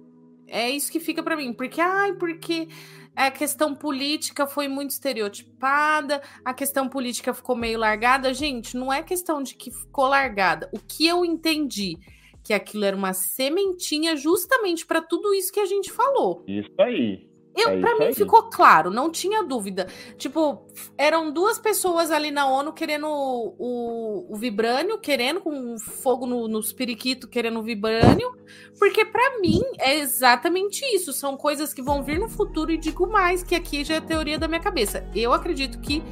É 0.47 0.69
isso 0.69 0.91
que 0.91 0.99
fica 0.99 1.21
para 1.21 1.35
mim, 1.35 1.53
porque 1.53 1.79
ai, 1.81 2.13
porque 2.13 2.67
a 3.15 3.29
questão 3.29 3.75
política 3.75 4.47
foi 4.47 4.67
muito 4.67 4.91
estereotipada, 4.91 6.21
a 6.45 6.53
questão 6.53 6.87
política 6.87 7.33
ficou 7.33 7.55
meio 7.55 7.79
largada. 7.79 8.33
Gente, 8.33 8.77
não 8.77 8.91
é 8.91 9.03
questão 9.03 9.43
de 9.43 9.55
que 9.55 9.71
ficou 9.71 10.07
largada. 10.07 10.69
O 10.71 10.79
que 10.79 11.05
eu 11.05 11.25
entendi 11.25 11.97
que 12.43 12.53
aquilo 12.53 12.85
era 12.85 12.95
uma 12.95 13.13
sementinha 13.13 14.15
justamente 14.15 14.85
para 14.85 15.01
tudo 15.01 15.33
isso 15.33 15.51
que 15.51 15.59
a 15.59 15.65
gente 15.65 15.91
falou. 15.91 16.45
Isso 16.47 16.71
aí. 16.79 17.27
Eu, 17.57 17.69
é 17.69 17.79
para 17.79 17.97
mim 17.97 18.05
aí. 18.05 18.13
ficou 18.13 18.43
claro, 18.43 18.91
não 18.91 19.09
tinha 19.09 19.43
dúvida. 19.43 19.87
Tipo, 20.15 20.63
eram 20.95 21.31
duas 21.31 21.57
pessoas 21.57 22.11
ali 22.11 22.29
na 22.29 22.45
ONU 22.47 22.71
querendo 22.71 23.07
o, 23.07 23.55
o, 23.57 24.33
o 24.33 24.35
vibrânio, 24.35 24.99
querendo 24.99 25.41
com 25.41 25.77
fogo 25.79 26.27
no, 26.27 26.47
nos 26.47 26.71
periquitos, 26.71 27.27
querendo 27.27 27.59
o 27.59 27.63
vibrânio, 27.63 28.31
porque 28.77 29.03
para 29.03 29.39
mim 29.39 29.61
é 29.79 29.97
exatamente 29.97 30.85
isso. 30.93 31.11
São 31.11 31.35
coisas 31.35 31.73
que 31.73 31.81
vão 31.81 32.03
vir 32.03 32.19
no 32.19 32.29
futuro 32.29 32.71
e 32.71 32.77
digo 32.77 33.07
mais 33.07 33.41
que 33.41 33.55
aqui 33.55 33.83
já 33.83 33.95
é 33.95 34.01
teoria 34.01 34.37
da 34.37 34.47
minha 34.47 34.61
cabeça. 34.61 35.03
Eu 35.15 35.33
acredito 35.33 35.79
que 35.79 36.03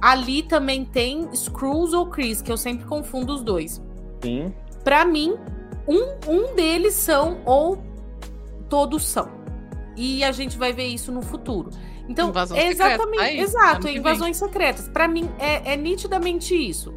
ali 0.00 0.42
também 0.42 0.84
tem 0.84 1.34
Screws 1.34 1.94
ou 1.94 2.06
Chris, 2.10 2.42
que 2.42 2.52
eu 2.52 2.58
sempre 2.58 2.84
confundo 2.84 3.32
os 3.32 3.42
dois. 3.42 3.80
Sim. 4.22 4.52
Para 4.84 5.06
mim, 5.06 5.38
um, 5.88 6.18
um 6.28 6.54
deles 6.54 6.94
são 6.94 7.40
ou 7.46 7.82
todos 8.68 9.06
são 9.06 9.41
e 9.96 10.24
a 10.24 10.32
gente 10.32 10.56
vai 10.58 10.72
ver 10.72 10.86
isso 10.86 11.12
no 11.12 11.22
futuro. 11.22 11.70
Então, 12.08 12.30
Invasão 12.30 12.56
exatamente, 12.56 13.18
secreta. 13.18 13.22
Aí, 13.22 13.40
exato, 13.40 13.88
invasões 13.88 14.36
secretas. 14.36 14.88
Para 14.88 15.06
mim 15.06 15.30
é, 15.38 15.72
é, 15.72 15.76
nitidamente 15.76 16.54
isso. 16.54 16.94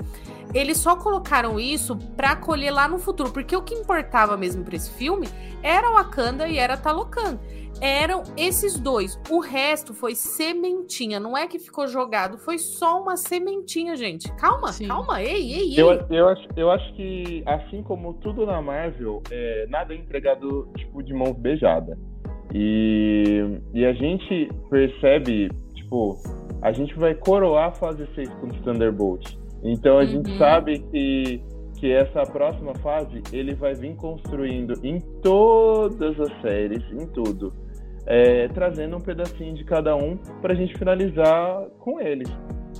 eles 0.53 0.77
só 0.77 0.95
colocaram 0.95 1.59
isso 1.59 1.95
pra 2.15 2.35
colher 2.35 2.71
lá 2.71 2.87
no 2.87 2.97
futuro, 2.97 3.31
porque 3.31 3.55
o 3.55 3.61
que 3.61 3.75
importava 3.75 4.35
mesmo 4.35 4.63
para 4.63 4.75
esse 4.75 4.89
filme 4.91 5.27
era 5.61 5.91
Wakanda 5.91 6.47
e 6.47 6.57
era 6.57 6.77
Talocan. 6.77 7.39
Eram 7.81 8.23
esses 8.37 8.79
dois. 8.79 9.19
O 9.29 9.41
resto 9.41 9.93
foi 9.93 10.15
sementinha. 10.15 11.19
Não 11.19 11.37
é 11.37 11.45
que 11.45 11.59
ficou 11.59 11.87
jogado, 11.87 12.37
foi 12.37 12.57
só 12.57 13.01
uma 13.01 13.17
sementinha, 13.17 13.97
gente. 13.97 14.31
Calma, 14.35 14.71
Sim. 14.71 14.87
calma. 14.87 15.21
Ei, 15.21 15.53
ei, 15.53 15.73
ei. 15.73 15.81
Eu, 15.81 15.91
eu, 16.09 16.29
acho, 16.29 16.47
eu 16.55 16.71
acho 16.71 16.93
que, 16.93 17.43
assim 17.45 17.83
como 17.83 18.13
tudo 18.13 18.45
na 18.45 18.61
Marvel, 18.61 19.21
é, 19.29 19.67
nada 19.69 19.93
é 19.93 19.97
entregado 19.97 20.69
tipo, 20.77 21.03
de 21.03 21.13
mão 21.13 21.33
beijada. 21.33 21.97
E, 22.53 23.59
e 23.73 23.85
a 23.85 23.93
gente 23.93 24.49
percebe, 24.69 25.49
tipo, 25.73 26.17
a 26.61 26.71
gente 26.71 26.93
vai 26.95 27.13
coroar 27.13 27.69
a 27.69 27.71
fase 27.71 28.07
6 28.15 28.29
com 28.35 28.47
o 28.47 28.53
Thunderbolt. 28.63 29.37
Então 29.63 29.97
a 29.97 30.01
uhum. 30.01 30.07
gente 30.07 30.37
sabe 30.37 30.79
que, 30.91 31.41
que 31.77 31.91
essa 31.91 32.23
próxima 32.23 32.73
fase 32.75 33.21
ele 33.33 33.55
vai 33.55 33.73
vir 33.73 33.95
construindo 33.95 34.73
em 34.83 34.99
todas 35.21 36.19
as 36.19 36.41
séries, 36.41 36.83
em 36.91 37.07
tudo, 37.07 37.51
é, 38.05 38.47
trazendo 38.49 38.97
um 38.97 39.01
pedacinho 39.01 39.55
de 39.55 39.63
cada 39.63 39.95
um 39.95 40.17
para 40.41 40.53
a 40.53 40.55
gente 40.55 40.77
finalizar 40.77 41.65
com 41.79 41.99
eles. 41.99 42.29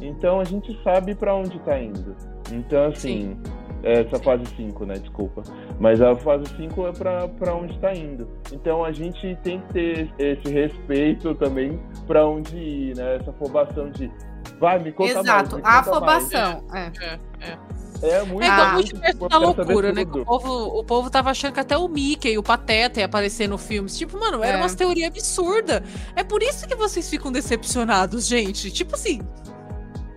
Então 0.02 0.40
a 0.40 0.44
gente 0.44 0.78
sabe 0.84 1.16
para 1.16 1.36
onde 1.36 1.58
está 1.58 1.80
indo. 1.80 2.16
Então, 2.52 2.86
assim, 2.86 3.36
é, 3.42 3.65
essa 3.86 4.18
fase 4.20 4.46
5, 4.58 4.86
né? 4.86 4.96
Desculpa. 4.96 5.44
Mas 5.80 6.02
a 6.02 6.16
fase 6.16 6.46
5 6.58 6.88
é 6.88 6.92
para 6.92 7.56
onde 7.56 7.74
está 7.76 7.94
indo. 7.94 8.28
Então 8.52 8.84
a 8.84 8.92
gente 8.92 9.38
tem 9.44 9.62
que 9.62 9.74
ter 9.74 10.14
esse 10.18 10.52
respeito 10.52 11.36
também 11.36 11.80
para 12.08 12.26
onde 12.28 12.58
ir, 12.58 12.96
né? 12.96 13.18
Essa 13.18 13.30
afobação 13.30 13.90
de 13.92 14.12
Vai, 14.60 14.80
me 14.80 14.92
conta 14.92 15.20
Exato, 15.20 15.60
mais. 15.60 15.66
a 15.66 15.80
afobação. 15.80 16.64
É. 16.74 16.92
É, 17.02 17.20
é. 17.42 17.58
É 18.02 18.24
muito, 18.24 18.44
é 18.44 18.48
ah, 18.48 18.74
muito 18.74 19.00
perto 19.00 19.28
da 19.28 19.38
loucura, 19.38 19.94
né? 19.94 20.02
O 20.02 20.26
povo, 20.26 20.80
o 20.80 20.84
povo 20.84 21.10
tava 21.10 21.32
achando 21.32 21.54
que 21.54 21.60
até 21.62 21.78
o 21.78 21.88
Mickey 21.88 22.34
e 22.34 22.38
o 22.38 22.44
Pateta 22.44 23.00
ia 23.00 23.06
aparecer 23.06 23.48
no 23.48 23.58
filme. 23.58 23.90
Tipo, 23.90 24.20
mano, 24.20 24.44
era 24.44 24.58
é. 24.58 24.62
uma 24.62 24.70
teoria 24.70 25.08
absurda. 25.08 25.82
É 26.16 26.24
por 26.24 26.44
isso 26.44 26.68
que 26.68 26.76
vocês 26.76 27.10
ficam 27.10 27.32
decepcionados, 27.32 28.28
gente. 28.28 28.70
Tipo 28.70 28.96
assim, 28.96 29.22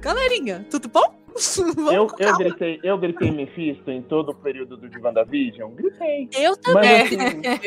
galerinha, 0.02 0.66
tudo 0.68 0.88
bom? 0.88 1.17
Eu, 1.92 2.08
eu, 2.18 2.36
gritei, 2.36 2.80
eu 2.82 2.98
gritei 2.98 3.30
Mephisto 3.30 3.90
em 3.90 4.02
todo 4.02 4.30
o 4.30 4.34
período 4.34 4.76
do 4.76 4.88
Divan 4.88 5.12
da 5.12 5.24
Vision. 5.24 5.72
Gritei. 5.72 6.28
Eu 6.32 6.56
também. 6.56 7.16
Mas, 7.16 7.58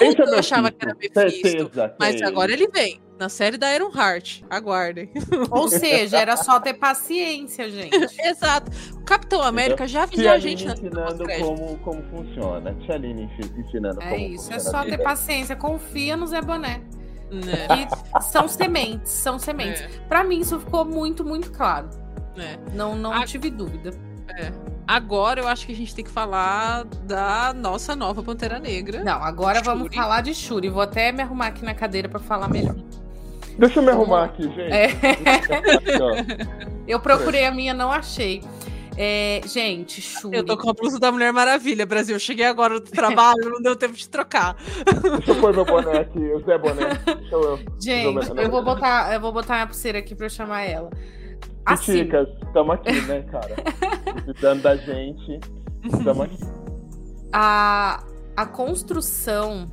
assim, 0.00 0.16
eu 0.18 0.38
achava 0.38 0.70
que 0.70 0.84
era 0.84 0.94
Mephisto. 0.94 1.20
Certeza, 1.20 1.94
mas 1.98 2.22
agora 2.22 2.52
ele 2.52 2.68
vem. 2.68 3.00
Na 3.18 3.28
série 3.28 3.56
da 3.56 3.72
Iron 3.72 3.92
Heart. 3.94 4.42
Aguardem. 4.50 5.08
Ou 5.50 5.68
seja, 5.68 6.18
era 6.18 6.36
só 6.36 6.58
ter 6.58 6.74
paciência, 6.74 7.70
gente. 7.70 7.94
Exato. 8.20 8.70
O 8.96 9.04
Capitão 9.04 9.42
América 9.42 9.86
já 9.86 10.02
avisou 10.02 10.28
a 10.28 10.38
gente 10.38 10.66
ensinando 10.66 11.24
como, 11.38 11.78
como 11.78 12.02
funciona. 12.10 12.74
Tia 12.80 12.96
Aline 12.96 13.30
ensinando 13.56 14.02
é 14.02 14.10
como 14.10 14.34
isso, 14.34 14.52
é 14.52 14.58
só 14.58 14.84
ter 14.84 14.98
paciência. 14.98 15.54
Confia 15.54 16.16
no 16.16 16.26
Zé 16.26 16.40
Boné. 16.40 16.80
Né? 17.30 17.88
são 18.20 18.46
sementes, 18.46 19.10
são 19.10 19.38
sementes. 19.38 19.80
É. 19.80 19.88
Para 20.08 20.22
mim, 20.22 20.40
isso 20.40 20.58
ficou 20.60 20.84
muito, 20.84 21.24
muito 21.24 21.50
claro. 21.50 21.88
É. 22.36 22.58
Não, 22.74 22.94
não 22.94 23.12
a... 23.12 23.24
tive 23.24 23.50
dúvida. 23.50 23.90
É. 24.28 24.52
Agora 24.86 25.40
eu 25.40 25.48
acho 25.48 25.66
que 25.66 25.72
a 25.72 25.76
gente 25.76 25.94
tem 25.94 26.04
que 26.04 26.10
falar 26.10 26.84
da 27.04 27.52
nossa 27.54 27.94
nova 27.94 28.22
Pantera 28.22 28.58
Negra. 28.58 29.02
Não, 29.02 29.22
agora 29.22 29.62
Shuri. 29.62 29.66
vamos 29.66 29.94
falar 29.94 30.20
de 30.22 30.34
Shuri. 30.34 30.68
Vou 30.68 30.82
até 30.82 31.12
me 31.12 31.22
arrumar 31.22 31.48
aqui 31.48 31.64
na 31.64 31.74
cadeira 31.74 32.08
para 32.08 32.20
falar 32.20 32.48
melhor. 32.48 32.76
Deixa 33.58 33.78
eu 33.78 33.82
me 33.82 33.90
arrumar 33.90 34.24
aqui, 34.24 34.44
gente. 34.44 34.72
É. 34.72 34.88
eu 36.88 36.98
procurei 37.00 37.44
a 37.44 37.50
minha, 37.50 37.74
não 37.74 37.92
achei. 37.92 38.42
É, 38.96 39.40
gente, 39.46 40.02
Shuri. 40.02 40.36
Eu 40.36 40.44
tô 40.44 40.56
com 40.56 40.68
a 40.68 40.72
blusa 40.72 40.98
da 40.98 41.10
Mulher 41.10 41.32
Maravilha, 41.32 41.86
Brasil. 41.86 42.16
Eu 42.16 42.20
cheguei 42.20 42.44
agora 42.44 42.78
do 42.78 42.90
trabalho, 42.90 43.50
não 43.50 43.62
deu 43.62 43.74
tempo 43.74 43.94
de 43.94 44.08
trocar. 44.08 44.56
Deixa 45.16 45.30
eu 45.30 45.40
pôr 45.40 45.54
meu 45.54 45.64
boné 45.64 46.00
aqui, 46.00 46.18
o 46.18 46.40
Zé 46.40 46.58
Boné. 46.58 46.94
Deixa 47.04 47.34
eu, 47.34 47.58
gente, 47.80 48.30
eu 48.36 48.50
vou, 48.50 48.62
botar, 48.62 49.14
eu 49.14 49.20
vou 49.20 49.32
botar 49.32 49.54
minha 49.54 49.66
pulseira 49.66 49.98
aqui 49.98 50.14
pra 50.14 50.26
eu 50.26 50.30
chamar 50.30 50.62
ela. 50.62 50.90
Assim. 51.64 51.98
Chicas, 51.98 52.28
estamos 52.44 52.74
aqui, 52.74 53.00
né, 53.02 53.22
cara? 53.22 53.54
Precisando 54.24 54.62
da 54.62 54.76
gente. 54.76 55.40
Estamos 55.84 56.20
aqui. 56.24 56.38
A, 57.32 58.04
a 58.36 58.46
construção 58.46 59.70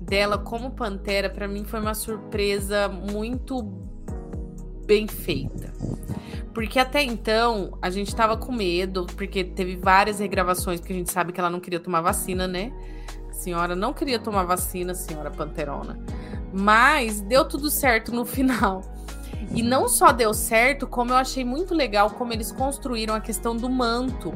dela 0.00 0.38
como 0.38 0.70
Pantera, 0.70 1.28
para 1.28 1.46
mim, 1.46 1.64
foi 1.64 1.80
uma 1.80 1.94
surpresa 1.94 2.88
muito 2.88 3.62
bem 4.86 5.06
feita. 5.06 5.72
Porque 6.54 6.78
até 6.78 7.02
então 7.02 7.78
a 7.80 7.90
gente 7.90 8.14
tava 8.16 8.36
com 8.36 8.50
medo, 8.50 9.06
porque 9.16 9.44
teve 9.44 9.76
várias 9.76 10.18
regravações, 10.18 10.80
porque 10.80 10.92
a 10.92 10.96
gente 10.96 11.12
sabe 11.12 11.32
que 11.32 11.38
ela 11.38 11.50
não 11.50 11.60
queria 11.60 11.78
tomar 11.78 12.00
vacina, 12.00 12.48
né? 12.48 12.72
A 13.28 13.32
senhora 13.32 13.76
não 13.76 13.92
queria 13.92 14.18
tomar 14.18 14.44
vacina, 14.44 14.94
senhora 14.94 15.30
Panterona. 15.30 15.98
Mas 16.52 17.20
deu 17.20 17.46
tudo 17.46 17.70
certo 17.70 18.12
no 18.12 18.24
final. 18.24 18.80
E 19.54 19.62
não 19.62 19.88
só 19.88 20.12
deu 20.12 20.34
certo, 20.34 20.86
como 20.86 21.12
eu 21.12 21.16
achei 21.16 21.44
muito 21.44 21.74
legal 21.74 22.10
como 22.10 22.32
eles 22.32 22.52
construíram 22.52 23.14
a 23.14 23.20
questão 23.20 23.56
do 23.56 23.68
manto, 23.68 24.32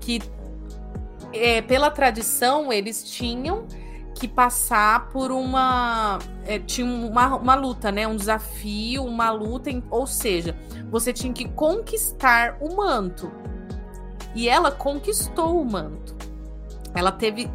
que 0.00 0.20
é, 1.32 1.62
pela 1.62 1.90
tradição 1.90 2.72
eles 2.72 3.04
tinham 3.04 3.66
que 4.14 4.28
passar 4.28 5.08
por 5.08 5.30
uma. 5.30 6.18
É, 6.44 6.58
tinha 6.58 6.86
uma, 6.86 7.36
uma 7.36 7.54
luta, 7.54 7.90
né? 7.90 8.06
Um 8.06 8.16
desafio, 8.16 9.04
uma 9.04 9.30
luta, 9.30 9.70
ou 9.88 10.06
seja, 10.06 10.54
você 10.90 11.12
tinha 11.12 11.32
que 11.32 11.48
conquistar 11.48 12.58
o 12.60 12.76
manto. 12.76 13.32
E 14.34 14.48
ela 14.48 14.70
conquistou 14.70 15.60
o 15.60 15.64
manto. 15.64 16.14
Ela 16.94 17.10
teve 17.10 17.48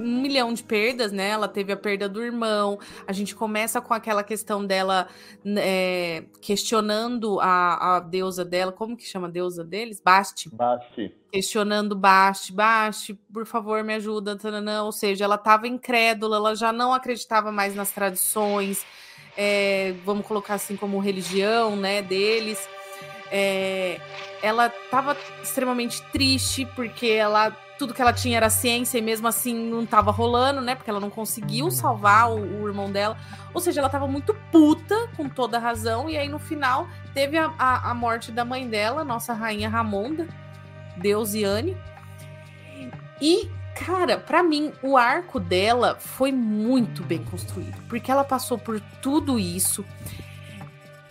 um 0.00 0.20
milhão 0.20 0.52
de 0.52 0.62
perdas, 0.62 1.12
né? 1.12 1.28
Ela 1.28 1.46
teve 1.46 1.72
a 1.72 1.76
perda 1.76 2.08
do 2.08 2.22
irmão. 2.22 2.78
A 3.06 3.12
gente 3.12 3.34
começa 3.34 3.80
com 3.80 3.92
aquela 3.92 4.22
questão 4.24 4.64
dela 4.64 5.08
é, 5.44 6.24
questionando 6.40 7.38
a, 7.40 7.96
a, 7.96 8.00
deusa 8.00 8.44
dela. 8.44 8.72
Como 8.72 8.96
que 8.96 9.04
chama 9.04 9.28
a 9.28 9.30
deusa 9.30 9.64
deles? 9.64 10.00
Basti. 10.00 10.48
Basti. 10.54 11.14
Questionando 11.30 11.94
Basti. 11.94 12.52
Basti, 12.52 13.14
por 13.32 13.46
favor, 13.46 13.84
me 13.84 13.94
ajuda. 13.94 14.36
Tananã. 14.36 14.82
Ou 14.84 14.92
seja, 14.92 15.24
ela 15.24 15.36
estava 15.36 15.68
incrédula, 15.68 16.36
ela 16.36 16.54
já 16.54 16.72
não 16.72 16.92
acreditava 16.92 17.52
mais 17.52 17.74
nas 17.74 17.92
tradições. 17.92 18.84
É, 19.36 19.94
vamos 20.04 20.26
colocar 20.26 20.54
assim 20.54 20.76
como 20.76 20.98
religião, 20.98 21.76
né, 21.76 22.02
deles. 22.02 22.68
É, 23.30 24.00
ela 24.42 24.66
estava 24.66 25.16
extremamente 25.42 26.02
triste 26.10 26.66
porque 26.74 27.06
ela 27.06 27.56
tudo 27.80 27.94
que 27.94 28.02
ela 28.02 28.12
tinha 28.12 28.36
era 28.36 28.50
ciência 28.50 28.98
e 28.98 29.00
mesmo 29.00 29.26
assim 29.26 29.54
não 29.54 29.86
tava 29.86 30.10
rolando, 30.10 30.60
né? 30.60 30.74
Porque 30.74 30.90
ela 30.90 31.00
não 31.00 31.08
conseguiu 31.08 31.70
salvar 31.70 32.30
o, 32.30 32.62
o 32.62 32.68
irmão 32.68 32.92
dela. 32.92 33.16
Ou 33.54 33.60
seja, 33.60 33.80
ela 33.80 33.88
tava 33.88 34.06
muito 34.06 34.34
puta, 34.52 35.08
com 35.16 35.30
toda 35.30 35.58
razão. 35.58 36.10
E 36.10 36.18
aí 36.18 36.28
no 36.28 36.38
final 36.38 36.86
teve 37.14 37.38
a, 37.38 37.50
a, 37.58 37.90
a 37.90 37.94
morte 37.94 38.30
da 38.30 38.44
mãe 38.44 38.68
dela, 38.68 39.02
nossa 39.02 39.32
rainha 39.32 39.66
Ramonda, 39.66 40.28
Deus 40.98 41.32
e 41.32 41.42
Anne. 41.42 41.74
E, 43.18 43.50
cara, 43.74 44.18
para 44.18 44.42
mim, 44.42 44.74
o 44.82 44.98
arco 44.98 45.40
dela 45.40 45.96
foi 45.98 46.30
muito 46.30 47.02
bem 47.02 47.24
construído. 47.24 47.80
Porque 47.88 48.10
ela 48.10 48.24
passou 48.24 48.58
por 48.58 48.78
tudo 49.00 49.38
isso. 49.38 49.86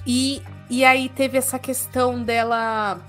E, 0.05 0.43
e 0.69 0.85
aí 0.85 1.09
teve 1.09 1.35
essa 1.35 1.57
questão 1.57 2.21
dela 2.21 3.01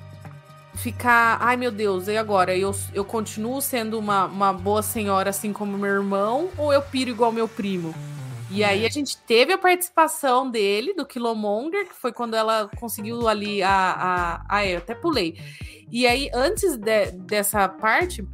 ficar, 0.74 1.38
ai 1.40 1.56
meu 1.56 1.70
Deus, 1.70 2.08
e 2.08 2.16
agora? 2.16 2.56
Eu, 2.56 2.74
eu 2.94 3.04
continuo 3.04 3.60
sendo 3.60 3.98
uma, 3.98 4.26
uma 4.26 4.52
boa 4.52 4.82
senhora 4.82 5.30
assim 5.30 5.52
como 5.52 5.76
meu 5.76 5.90
irmão, 5.90 6.48
ou 6.56 6.72
eu 6.72 6.82
piro 6.82 7.10
igual 7.10 7.32
meu 7.32 7.48
primo? 7.48 7.94
E 8.50 8.64
aí 8.64 8.84
a 8.84 8.88
gente 8.88 9.16
teve 9.16 9.52
a 9.52 9.58
participação 9.58 10.50
dele, 10.50 10.92
do 10.92 11.06
Killmonger, 11.06 11.86
que 11.88 11.94
foi 11.94 12.12
quando 12.12 12.34
ela 12.34 12.68
conseguiu 12.78 13.28
ali 13.28 13.62
a. 13.62 13.70
a 13.70 14.44
ah, 14.48 14.66
eu 14.66 14.78
até 14.78 14.92
pulei. 14.92 15.38
E 15.90 16.04
aí, 16.04 16.28
antes 16.34 16.76
de, 16.76 17.12
dessa 17.12 17.68
parte, 17.68 18.26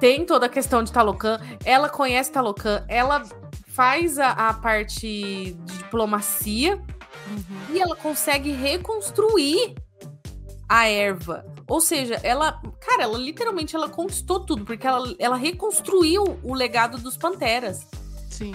tem 0.00 0.26
toda 0.26 0.46
a 0.46 0.48
questão 0.48 0.82
de 0.82 0.90
Talocan. 0.90 1.40
Ela 1.64 1.88
conhece 1.88 2.32
Talocan, 2.32 2.84
ela 2.88 3.22
faz 3.68 4.18
a, 4.18 4.30
a 4.30 4.54
parte 4.54 5.54
de 5.54 5.76
diplomacia 5.78 6.76
uhum. 6.76 7.74
e 7.74 7.80
ela 7.80 7.94
consegue 7.94 8.50
reconstruir 8.50 9.76
a 10.72 10.88
erva. 10.88 11.44
Ou 11.68 11.82
seja, 11.82 12.18
ela, 12.22 12.58
cara, 12.80 13.02
ela 13.02 13.18
literalmente 13.18 13.76
ela 13.76 13.90
conquistou 13.90 14.40
tudo, 14.40 14.64
porque 14.64 14.86
ela, 14.86 15.14
ela 15.18 15.36
reconstruiu 15.36 16.38
o 16.42 16.54
legado 16.54 16.96
dos 16.96 17.14
Panteras. 17.14 17.86
Sim. 18.30 18.54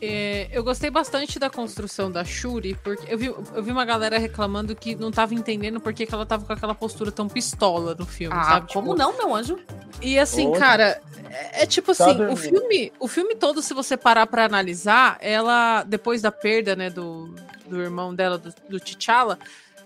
É, 0.00 0.48
eu 0.50 0.64
gostei 0.64 0.88
bastante 0.88 1.38
da 1.38 1.50
construção 1.50 2.10
da 2.10 2.24
Shuri, 2.24 2.74
porque 2.82 3.12
eu 3.12 3.18
vi, 3.18 3.26
eu 3.26 3.62
vi 3.62 3.70
uma 3.70 3.84
galera 3.84 4.18
reclamando 4.18 4.74
que 4.74 4.94
não 4.94 5.10
tava 5.10 5.34
entendendo 5.34 5.78
por 5.78 5.92
que, 5.92 6.08
ela 6.10 6.24
tava 6.24 6.46
com 6.46 6.54
aquela 6.54 6.74
postura 6.74 7.12
tão 7.12 7.28
pistola 7.28 7.94
no 7.94 8.06
filme, 8.06 8.34
ah, 8.34 8.44
sabe? 8.44 8.72
Como 8.72 8.94
tipo, 8.94 8.98
não, 8.98 9.14
meu 9.18 9.34
anjo? 9.34 9.58
E 10.00 10.18
assim, 10.18 10.50
cara, 10.52 11.02
é, 11.28 11.64
é 11.64 11.66
tipo 11.66 11.94
tá 11.94 12.06
assim, 12.06 12.24
o 12.28 12.34
filme, 12.34 12.90
o 12.98 13.06
filme 13.06 13.34
todo, 13.34 13.60
se 13.60 13.74
você 13.74 13.94
parar 13.94 14.26
para 14.26 14.46
analisar, 14.46 15.18
ela, 15.20 15.82
depois 15.82 16.22
da 16.22 16.32
perda, 16.32 16.74
né, 16.74 16.88
do, 16.88 17.34
do 17.68 17.82
irmão 17.82 18.14
dela, 18.14 18.38
do, 18.38 18.54
do 18.70 18.80
T'Challa, 18.80 19.38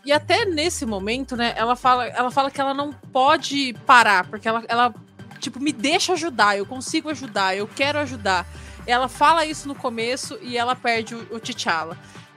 e 0.04 0.12
até 0.12 0.44
nesse 0.44 0.84
momento, 0.84 1.36
né, 1.36 1.54
ela 1.56 1.74
fala, 1.74 2.06
ela 2.06 2.30
fala 2.30 2.50
que 2.50 2.60
ela 2.60 2.74
não 2.74 2.92
pode 2.92 3.74
parar, 3.86 4.26
porque 4.26 4.46
ela, 4.46 4.62
ela 4.68 4.94
tipo, 5.38 5.60
me 5.60 5.72
deixa 5.72 6.12
ajudar, 6.12 6.56
eu 6.56 6.66
consigo 6.66 7.10
ajudar, 7.10 7.56
eu 7.56 7.66
quero 7.66 7.98
ajudar. 7.98 8.46
Ela 8.86 9.08
fala 9.08 9.46
isso 9.46 9.66
no 9.66 9.74
começo 9.74 10.38
e 10.42 10.56
ela 10.56 10.76
perde 10.76 11.14
o, 11.14 11.26
o 11.30 11.40
T'Challa. 11.40 11.96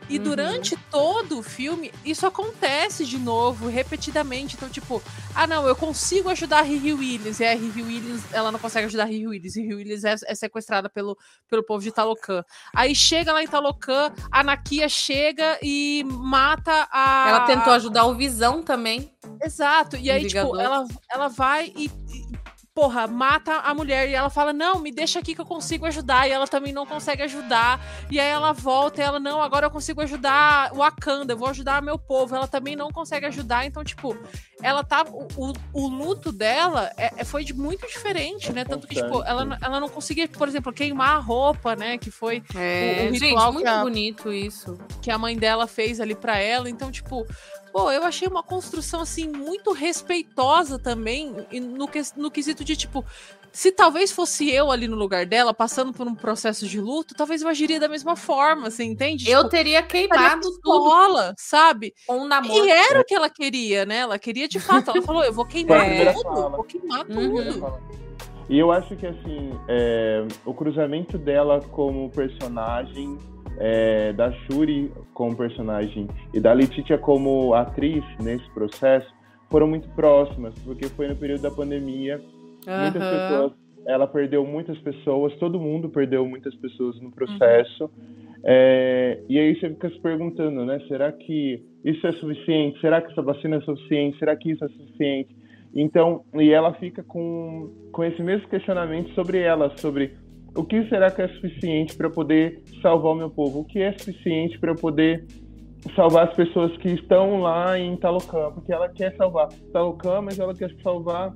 E 0.10 0.18
uhum. 0.18 0.24
durante 0.24 0.78
todo 0.90 1.40
o 1.40 1.44
filme, 1.44 1.92
isso 2.06 2.26
acontece 2.26 3.06
de 3.06 3.18
novo, 3.18 3.68
repetidamente. 3.68 4.56
Então, 4.56 4.70
tipo, 4.70 5.02
ah, 5.36 5.46
não, 5.46 5.68
eu 5.68 5.76
consigo 5.76 6.30
ajudar 6.30 6.60
a 6.60 6.62
Riri 6.62 6.94
Williams. 6.94 7.40
E 7.40 7.46
a 7.46 7.54
Riri 7.54 7.84
Williams, 7.84 8.24
ela 8.32 8.52
não 8.52 8.60
consegue 8.60 8.86
ajudar 8.86 9.04
a 9.04 9.08
Riri 9.08 9.28
Williams. 9.28 9.56
Riri 9.56 9.76
Williams 9.76 10.04
é, 10.04 10.16
é, 10.26 10.36
sequestrada 10.36 10.90
pelo, 10.90 11.18
pelo 11.50 11.64
povo 11.64 11.84
de 11.84 11.92
Talocan. 11.92 12.44
Aí 12.74 12.96
chega 12.96 13.34
lá 13.34 13.44
em 13.44 13.48
Talocan, 13.48 14.12
a 14.32 14.44
Nakia 14.44 14.88
chega 14.88 15.60
e 15.62 16.04
mata 16.06 16.88
a. 16.92 17.26
Ela 17.30 17.46
tentou 17.46 17.74
ajudar 17.74 18.06
o 18.06 18.16
Visão 18.16 18.64
também. 18.64 19.12
Exato. 19.42 19.98
E 19.98 20.10
aí, 20.10 20.26
tipo, 20.26 20.60
ela, 20.60 20.86
ela 21.12 21.28
vai 21.28 21.72
e, 21.76 21.86
e 21.86 22.38
porra, 22.78 23.08
mata 23.08 23.56
a 23.56 23.74
mulher 23.74 24.08
e 24.08 24.14
ela 24.14 24.30
fala: 24.30 24.54
Não, 24.54 24.80
me 24.80 24.92
deixa 24.92 25.18
aqui 25.18 25.34
que 25.34 25.42
eu 25.42 25.46
consigo 25.46 25.88
ajudar. 25.88 26.28
E 26.28 26.32
ela 26.32 26.48
também 26.48 26.72
não 26.72 26.86
consegue 26.86 27.24
ajudar. 27.24 27.84
E 28.08 28.20
aí 28.20 28.30
ela 28.30 28.54
volta 28.54 29.02
e 29.02 29.04
ela: 29.04 29.20
Não, 29.20 29.42
agora 29.42 29.66
eu 29.66 29.72
consigo 29.72 30.00
ajudar 30.00 30.72
o 30.72 30.78
Wakanda, 30.78 31.34
eu 31.34 31.38
vou 31.38 31.50
ajudar 31.50 31.82
meu 31.82 31.98
povo. 31.98 32.36
Ela 32.36 32.48
também 32.48 32.76
não 32.76 32.92
consegue 32.92 33.26
ajudar. 33.26 33.66
Então, 33.66 33.84
tipo, 33.84 34.16
ela 34.62 34.84
tá. 34.84 35.04
O, 35.36 35.54
o 35.74 35.88
luto 35.88 36.32
dela 36.32 36.92
é, 36.98 37.12
é 37.18 37.24
foi 37.24 37.44
de 37.44 37.52
muito 37.52 37.88
diferente, 37.88 38.54
né? 38.54 38.64
Tanto 38.64 38.88
que, 38.88 38.94
tipo, 38.94 39.24
ela, 39.24 39.58
ela 39.60 39.80
não 39.80 39.90
conseguia, 39.90 40.28
por 40.28 40.48
exemplo, 40.48 40.72
queimar 40.72 41.16
a 41.16 41.20
roupa, 41.20 41.76
né? 41.76 41.98
Que 41.98 42.12
foi 42.12 42.44
é, 42.54 43.06
o, 43.06 43.10
o 43.10 43.12
ritual. 43.14 43.46
Gente, 43.46 43.54
muito 43.56 43.68
a, 43.68 43.82
bonito 43.82 44.32
isso. 44.32 44.78
Que 45.02 45.10
a 45.10 45.18
mãe 45.18 45.36
dela 45.36 45.66
fez 45.66 46.00
ali 46.00 46.14
para 46.14 46.38
ela. 46.38 46.70
Então, 46.70 46.92
tipo, 46.92 47.26
Pô, 47.78 47.92
eu 47.92 48.04
achei 48.04 48.28
uma 48.28 48.42
construção, 48.42 49.02
assim, 49.02 49.28
muito 49.28 49.72
respeitosa 49.72 50.80
também, 50.80 51.36
no, 51.62 51.88
que, 51.88 52.02
no 52.16 52.32
quesito 52.32 52.64
de, 52.64 52.76
tipo, 52.76 53.06
se 53.52 53.72
talvez 53.72 54.12
fosse 54.12 54.50
eu 54.50 54.72
ali 54.72 54.88
no 54.88 54.96
lugar 54.96 55.28
dela, 55.28 55.54
passando 55.54 55.94
por 55.94 56.08
um 56.08 56.16
processo 56.16 56.68
de 56.68 56.82
luto, 56.82 57.14
talvez 57.14 57.44
eu 57.44 57.48
agiria 57.48 57.80
da 57.80 57.88
mesma 57.88 58.16
forma, 58.16 58.72
você 58.72 58.84
entende? 58.84 59.30
Eu 59.30 59.42
tipo, 59.42 59.52
teria 59.52 59.84
queimado 59.84 60.50
tudo. 60.64 61.36
sabe? 61.38 61.94
Com 62.08 62.22
um 62.22 62.28
namoro. 62.28 62.66
E 62.66 62.68
era 62.68 63.00
o 63.00 63.06
que 63.06 63.14
ela 63.14 63.30
queria, 63.30 63.86
né? 63.86 63.98
Ela 63.98 64.18
queria 64.18 64.48
de 64.48 64.60
fato. 64.60 64.90
Ela 64.90 65.02
falou: 65.04 65.24
eu 65.24 65.34
vou 65.34 65.46
queimar 65.48 65.88
é. 65.88 66.14
tudo, 66.14 66.50
vou 66.50 66.64
queimar 66.64 67.06
uhum. 67.08 67.36
tudo. 67.36 67.80
E 68.50 68.58
eu 68.58 68.72
acho 68.72 68.96
que, 68.96 69.06
assim, 69.06 69.52
é, 69.68 70.26
o 70.46 70.54
cruzamento 70.54 71.16
dela 71.16 71.62
como 71.72 72.10
personagem 72.10 73.20
é, 73.58 74.14
da 74.14 74.32
Shuri 74.32 74.92
como 75.14 75.36
personagem 75.36 76.08
e 76.34 76.40
da 76.40 76.54
Letitia 76.54 76.98
como 76.98 77.54
atriz 77.54 78.04
nesse 78.22 78.50
processo 78.52 79.08
foram 79.50 79.68
muito 79.68 79.88
próximas, 79.90 80.54
porque 80.60 80.88
foi 80.90 81.08
no 81.08 81.16
período 81.16 81.42
da 81.42 81.52
pandemia. 81.52 82.22
Uhum. 82.68 82.82
Muitas 82.82 83.04
pessoas, 83.04 83.52
ela 83.86 84.08
perdeu 84.08 84.46
muitas 84.46 84.78
pessoas, 84.80 85.34
todo 85.36 85.60
mundo 85.60 85.90
perdeu 85.90 86.26
muitas 86.28 86.54
pessoas 86.56 87.00
no 87.02 87.12
processo. 87.12 87.86
Uhum. 87.86 88.28
É, 88.44 89.20
e 89.28 89.40
aí 89.40 89.60
você 89.60 89.70
fica 89.70 89.90
se 89.90 90.00
perguntando, 90.00 90.66
né? 90.66 90.80
Será 90.88 91.12
que 91.12 91.64
isso 91.84 92.06
é 92.06 92.12
suficiente? 92.14 92.80
Será 92.80 93.02
que 93.02 93.12
essa 93.12 93.22
vacina 93.22 93.58
é 93.58 93.62
suficiente? 93.62 94.20
Será 94.20 94.36
que 94.36 94.52
isso 94.52 94.64
é 94.64 94.68
suficiente? 94.68 95.36
Então, 95.74 96.24
e 96.34 96.52
ela 96.52 96.74
fica 96.74 97.04
com, 97.04 97.72
com 97.92 98.04
esse 98.04 98.22
mesmo 98.22 98.48
questionamento 98.48 99.14
sobre 99.14 99.40
ela, 99.40 99.76
sobre 99.78 100.14
o 100.58 100.66
que 100.66 100.90
será 100.90 101.12
que 101.12 101.22
é 101.22 101.28
suficiente 101.28 101.96
para 101.96 102.10
poder 102.10 102.62
salvar 102.82 103.14
o 103.14 103.16
meu 103.16 103.30
povo? 103.30 103.60
O 103.60 103.66
que 103.66 103.80
é 103.80 103.92
suficiente 103.94 104.60
para 104.60 104.74
poder 104.74 105.26
salvar 105.96 106.28
as 106.28 106.36
pessoas 106.36 106.76
que 106.78 106.90
estão 106.90 107.40
lá 107.42 107.78
em 107.78 107.96
Talocan? 107.98 108.52
Porque 108.52 108.74
ela 108.74 108.90
quer 108.90 109.16
salvar 109.16 109.50
Talocan, 109.72 110.22
mas 110.22 110.40
ela 110.40 110.54
quer 110.54 110.74
salvar 110.82 111.34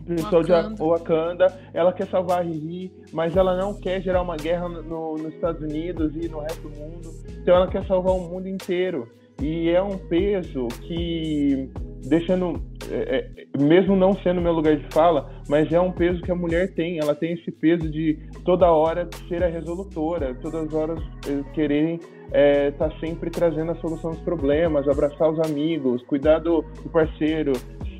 o 0.00 0.04
pessoal 0.04 0.42
Wakanda. 0.42 0.74
de 0.74 0.82
Wakanda, 0.82 1.60
ela 1.72 1.92
quer 1.92 2.06
salvar 2.08 2.40
a 2.40 2.42
Riri, 2.42 2.92
mas 3.12 3.36
ela 3.36 3.56
não 3.56 3.72
quer 3.72 4.02
gerar 4.02 4.20
uma 4.20 4.36
guerra 4.36 4.68
no, 4.68 5.16
nos 5.16 5.32
Estados 5.32 5.62
Unidos 5.62 6.14
e 6.16 6.28
no 6.28 6.40
resto 6.40 6.68
do 6.68 6.70
mundo. 6.70 7.10
Então 7.40 7.56
ela 7.56 7.68
quer 7.68 7.86
salvar 7.86 8.14
o 8.14 8.20
mundo 8.20 8.48
inteiro. 8.48 9.08
E 9.40 9.68
é 9.68 9.82
um 9.82 9.98
peso 9.98 10.68
que, 10.82 11.68
deixando, 12.06 12.62
é, 12.90 13.26
é, 13.56 13.58
mesmo 13.62 13.96
não 13.96 14.14
sendo 14.22 14.40
meu 14.40 14.52
lugar 14.52 14.76
de 14.76 14.86
fala, 14.92 15.30
mas 15.48 15.70
é 15.72 15.80
um 15.80 15.92
peso 15.92 16.22
que 16.22 16.30
a 16.30 16.34
mulher 16.34 16.74
tem. 16.74 16.98
Ela 16.98 17.14
tem 17.14 17.32
esse 17.32 17.50
peso 17.50 17.90
de 17.90 18.18
toda 18.44 18.70
hora 18.70 19.08
ser 19.28 19.42
a 19.42 19.48
resolutora, 19.48 20.34
todas 20.36 20.66
as 20.66 20.74
horas 20.74 20.98
é, 21.28 21.52
quererem 21.52 21.94
estar 21.94 22.10
é, 22.32 22.70
tá 22.70 22.90
sempre 23.00 23.30
trazendo 23.30 23.72
a 23.72 23.76
solução 23.76 24.12
dos 24.12 24.20
problemas, 24.20 24.88
abraçar 24.88 25.30
os 25.30 25.38
amigos, 25.40 26.02
cuidar 26.04 26.38
do, 26.38 26.62
do 26.82 26.88
parceiro, 26.90 27.52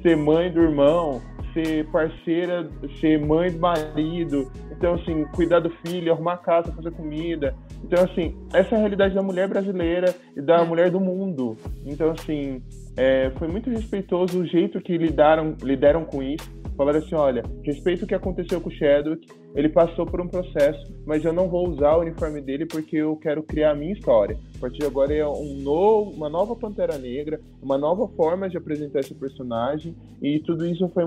ser 0.03 0.16
mãe 0.16 0.51
do 0.51 0.61
irmão, 0.61 1.20
ser 1.55 1.87
parceira, 1.87 2.69
ser 3.01 3.19
mãe 3.25 3.51
do 3.51 3.59
marido, 3.59 4.51
então 4.71 4.95
assim, 4.95 5.25
cuidar 5.35 5.61
do 5.61 5.71
filho, 5.87 6.13
arrumar 6.13 6.39
casa, 6.39 6.73
fazer 6.73 6.91
comida. 6.91 7.55
Então 7.83 8.05
assim, 8.05 8.37
essa 8.53 8.75
é 8.75 8.77
a 8.77 8.81
realidade 8.81 9.15
da 9.15 9.23
mulher 9.23 9.49
brasileira 9.49 10.15
e 10.37 10.43
da 10.43 10.61
é. 10.61 10.65
mulher 10.65 10.91
do 10.91 11.01
mundo. 11.01 11.57
Então 11.87 12.11
assim, 12.11 12.61
é, 12.97 13.31
foi 13.39 13.49
muito 13.49 13.71
respeitoso 13.71 14.41
o 14.41 14.47
jeito 14.47 14.81
que 14.81 14.99
lidaram, 14.99 15.57
lidaram 15.63 16.05
com 16.05 16.23
isso. 16.23 16.53
Falaram 16.77 16.99
assim, 16.99 17.15
olha, 17.15 17.45
respeito 17.63 18.05
o 18.05 18.07
que 18.07 18.17
aconteceu 18.17 18.61
com 18.61 18.69
o 18.69 18.73
Chadwick, 18.73 19.29
ele 19.55 19.69
passou 19.69 20.05
por 20.05 20.21
um 20.21 20.27
processo, 20.27 20.93
mas 21.07 21.25
eu 21.25 21.33
não 21.33 21.49
vou 21.49 21.69
usar 21.69 21.97
o 21.97 22.01
uniforme 22.01 22.41
dele 22.41 22.67
porque 22.67 22.97
eu 22.97 23.15
quero 23.17 23.45
criar 23.45 23.71
a 23.71 23.75
minha 23.77 23.93
história. 23.93 24.37
A 24.57 24.59
partir 24.59 24.79
de 24.79 24.87
agora 24.87 25.15
é 25.15 25.25
um 25.25 25.61
novo, 25.63 26.11
uma 26.11 26.29
nova 26.29 26.57
Pantera 26.57 26.99
Negra, 26.99 27.41
uma 27.63 27.79
nova 27.79 28.09
forma 28.09 28.49
de 28.49 28.57
apresentar 28.57 29.01
esse 29.01 29.15
personagem, 29.15 29.95
e 30.21 30.41
tudo 30.41 30.67
isso 30.67 30.89
foi 30.89 31.05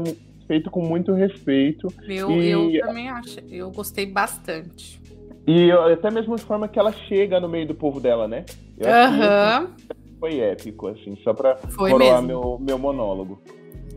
feito 0.48 0.72
com 0.72 0.82
muito 0.82 1.14
respeito. 1.14 1.88
Eu, 2.08 2.32
e... 2.32 2.78
eu 2.78 2.88
também 2.88 3.10
acho, 3.10 3.40
eu 3.50 3.70
gostei 3.70 4.06
bastante. 4.06 5.00
E 5.46 5.72
até 5.72 6.12
mesmo 6.12 6.36
de 6.36 6.44
forma 6.44 6.68
que 6.68 6.78
ela 6.78 6.92
chega 6.92 7.40
no 7.40 7.48
meio 7.48 7.68
do 7.68 7.76
povo 7.76 8.00
dela, 8.00 8.28
né? 8.28 8.46
Aham. 8.84 9.76
Foi 10.20 10.40
épico, 10.40 10.88
assim, 10.88 11.16
só 11.24 11.34
pra 11.34 11.56
coroar 11.76 12.22
meu, 12.22 12.58
meu 12.60 12.78
monólogo. 12.78 13.40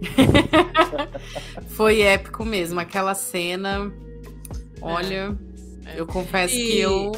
foi 1.69 2.03
épico 2.03 2.45
mesmo, 2.45 2.79
aquela 2.79 3.15
cena. 3.15 3.93
Olha, 4.83 5.37
é. 5.87 5.99
eu 5.99 6.07
confesso 6.07 6.55
e... 6.55 6.71
que 6.71 6.81
eu 6.81 7.13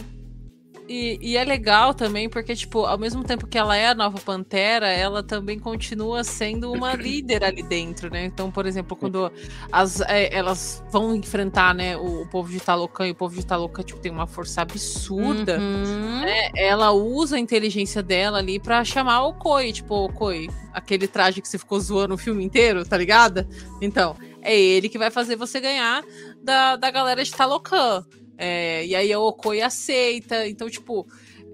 e, 0.93 1.19
e, 1.23 1.37
é 1.39 1.45
legal 1.45 1.95
também, 1.95 2.29
porque, 2.29 2.55
tipo, 2.55 2.85
ao 2.85 2.99
mesmo 2.99 3.25
tempo 3.25 3.47
que 3.47 3.57
ela 3.57 3.75
é 3.75 3.89
a 3.89 3.95
nova 3.95 4.19
Pantera, 4.19 4.89
ela 4.89 5.23
também 5.23 5.59
continua 5.59 6.23
sendo 6.23 6.71
uma 6.71 6.93
líder 6.95 7.43
ali 7.43 7.63
dentro, 7.63 8.11
né? 8.11 8.27
Então, 8.27 8.51
por 8.51 8.67
exemplo, 8.67 8.95
quando 8.95 9.33
as, 9.73 10.03
é, 10.03 10.35
elas 10.35 10.85
vão 10.91 11.15
enfrentar, 11.15 11.75
né, 11.75 11.97
o, 11.97 12.23
o, 12.23 12.29
povo 12.29 12.51
de 12.51 12.61
Talocan, 12.61 13.09
e 13.09 13.13
o 13.13 13.15
povo 13.15 13.35
de 13.35 13.47
Talocan, 13.47 13.83
tipo, 13.83 14.01
tem 14.01 14.13
uma 14.13 14.27
força 14.27 14.61
absurda, 14.61 15.59
uhum. 15.59 16.21
né? 16.21 16.51
Ela 16.55 16.93
usa 16.93 17.37
a 17.37 17.41
inteligência 17.41 18.03
dela 18.03 18.39
ali 18.39 18.61
pra 18.61 18.85
chamar 18.85 19.25
o 19.25 19.33
Koi, 19.33 19.73
tipo, 19.73 19.95
o 19.95 20.13
Koi, 20.13 20.51
aquele 20.75 21.09
traje 21.09 21.41
que 21.41 21.49
você 21.49 21.59
ficou 21.59 21.81
zoando 21.81 22.15
o 22.15 22.19
filme 22.19 22.45
inteiro, 22.45 22.85
tá 22.85 22.99
ligada? 22.99 23.49
Então, 23.81 24.15
é 24.43 24.55
ele 24.55 24.91
que 24.91 24.99
vai 24.99 25.11
fazer 25.11 25.37
você 25.37 25.59
ganhar 25.59 26.05
da, 26.43 26.77
da 26.77 26.91
galera 26.91 27.25
de 27.25 27.31
Talocan. 27.31 28.05
É, 28.37 28.85
e 28.85 28.95
aí 28.95 29.13
a 29.13 29.21
Okoi 29.21 29.61
aceita. 29.61 30.47
Então, 30.49 30.69
tipo, 30.69 31.07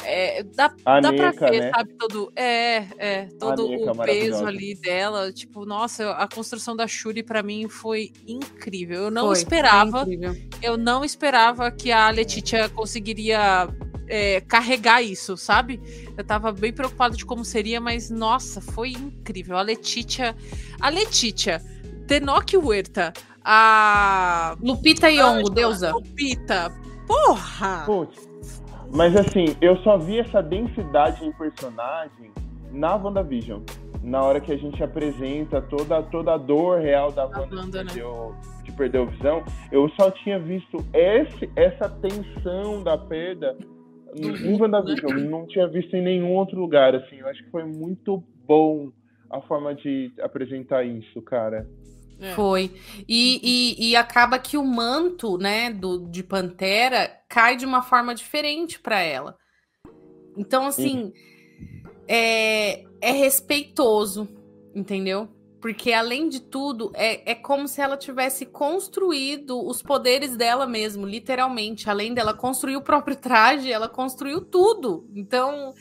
é, 0.05 0.43
dá, 0.43 0.68
dá 0.68 1.12
pra 1.12 1.31
ver, 1.33 1.61
né? 1.61 1.70
sabe, 1.70 1.95
todo, 1.95 2.33
é, 2.37 2.87
é, 2.99 3.29
todo 3.39 3.66
o 3.66 3.97
peso 4.05 4.47
ali 4.47 4.74
dela. 4.74 5.33
Tipo, 5.33 5.64
nossa, 5.64 6.12
a 6.12 6.29
construção 6.29 6.76
da 6.76 6.87
Shuri 6.87 7.22
para 7.22 7.43
mim 7.43 7.68
foi 7.68 8.12
incrível. 8.26 9.05
Eu 9.05 9.11
não 9.11 9.26
foi, 9.26 9.37
esperava. 9.37 10.05
Foi 10.05 10.18
eu 10.62 10.76
não 10.76 11.05
esperava 11.05 11.70
que 11.70 11.91
a 11.91 12.09
Letitia 12.11 12.68
conseguiria 12.68 13.68
é, 14.07 14.41
carregar 14.41 15.03
isso, 15.03 15.37
sabe? 15.37 15.81
Eu 16.16 16.24
tava 16.24 16.53
bem 16.53 16.72
preocupada 16.72 17.16
de 17.16 17.24
como 17.24 17.45
seria, 17.45 17.81
mas 17.81 18.11
nossa, 18.11 18.61
foi 18.61 18.91
incrível. 18.91 19.57
A 19.57 19.62
Letitia. 19.62 20.37
A 20.81 20.89
Letitia, 20.89 21.61
Tenoch 22.07 22.57
Huerta, 22.57 23.12
a. 23.51 24.57
Lupita 24.62 25.09
Yongo, 25.09 25.49
deusa. 25.49 25.92
Lupita. 25.92 26.70
Porra! 27.07 27.84
Putz. 27.86 28.28
Mas 28.92 29.16
assim, 29.16 29.57
eu 29.62 29.76
só 29.78 29.96
vi 29.96 30.18
essa 30.18 30.42
densidade 30.42 31.24
em 31.24 31.32
personagem 31.32 32.30
na 32.70 32.94
WandaVision. 32.96 33.62
Na 34.03 34.22
hora 34.22 34.40
que 34.40 34.53
a 34.53 34.57
gente 34.57 34.82
apresenta 34.82 35.62
toda, 35.62 36.03
toda 36.03 36.34
a 36.34 36.36
dor 36.36 36.80
real 36.80 37.11
da 37.11 37.24
Wanda, 37.24 37.57
Wanda 37.57 37.84
de, 37.84 37.94
perdeu, 37.94 38.30
né? 38.30 38.62
de 38.64 38.72
perder 38.72 39.01
a 39.01 39.05
visão, 39.07 39.44
eu 39.72 39.88
só 39.90 40.11
tinha 40.11 40.38
visto 40.38 40.84
esse, 40.92 41.51
essa 41.57 41.88
tensão 41.88 42.82
da 42.82 42.96
perda 42.96 43.57
em 44.14 44.61
WandaVision. 44.61 45.12
Né? 45.14 45.24
Não 45.24 45.46
tinha 45.46 45.66
visto 45.66 45.94
em 45.96 46.03
nenhum 46.03 46.34
outro 46.34 46.59
lugar, 46.59 46.94
assim. 46.94 47.16
Eu 47.16 47.28
acho 47.28 47.42
que 47.42 47.51
foi 47.51 47.64
muito 47.64 48.22
bom 48.46 48.90
a 49.30 49.40
forma 49.40 49.74
de 49.74 50.12
apresentar 50.20 50.84
isso, 50.84 51.20
cara. 51.22 51.66
É. 52.21 52.35
Foi. 52.35 52.75
E, 53.09 53.41
e, 53.79 53.91
e, 53.91 53.97
acaba 53.97 54.39
que 54.39 54.57
o 54.57 54.64
manto, 54.64 55.39
né, 55.39 55.71
do, 55.71 56.09
de 56.09 56.23
Pantera 56.23 57.11
cai 57.29 57.57
de 57.57 57.64
uma 57.64 57.83
forma 57.83 58.14
diferente 58.14 58.79
para 58.81 59.01
ela. 59.01 59.37
Então, 60.37 60.66
assim, 60.66 61.12
é, 62.09 62.85
é 63.01 63.12
respeitoso, 63.12 64.29
entendeu? 64.75 65.29
Porque, 65.61 65.93
além 65.93 66.29
de 66.29 66.41
tudo, 66.41 66.93
é, 66.95 67.33
é 67.33 67.35
como 67.35 67.66
se 67.66 67.81
ela 67.81 67.97
tivesse 67.97 68.47
construído 68.47 69.64
os 69.66 69.83
poderes 69.83 70.37
dela 70.37 70.66
mesmo, 70.66 71.05
literalmente. 71.05 71.91
Além 71.91 72.14
dela 72.14 72.33
construir 72.33 72.77
o 72.77 72.83
próprio 72.83 73.16
traje, 73.16 73.71
ela 73.71 73.89
construiu 73.89 74.41
tudo. 74.41 75.09
Então, 75.14 75.75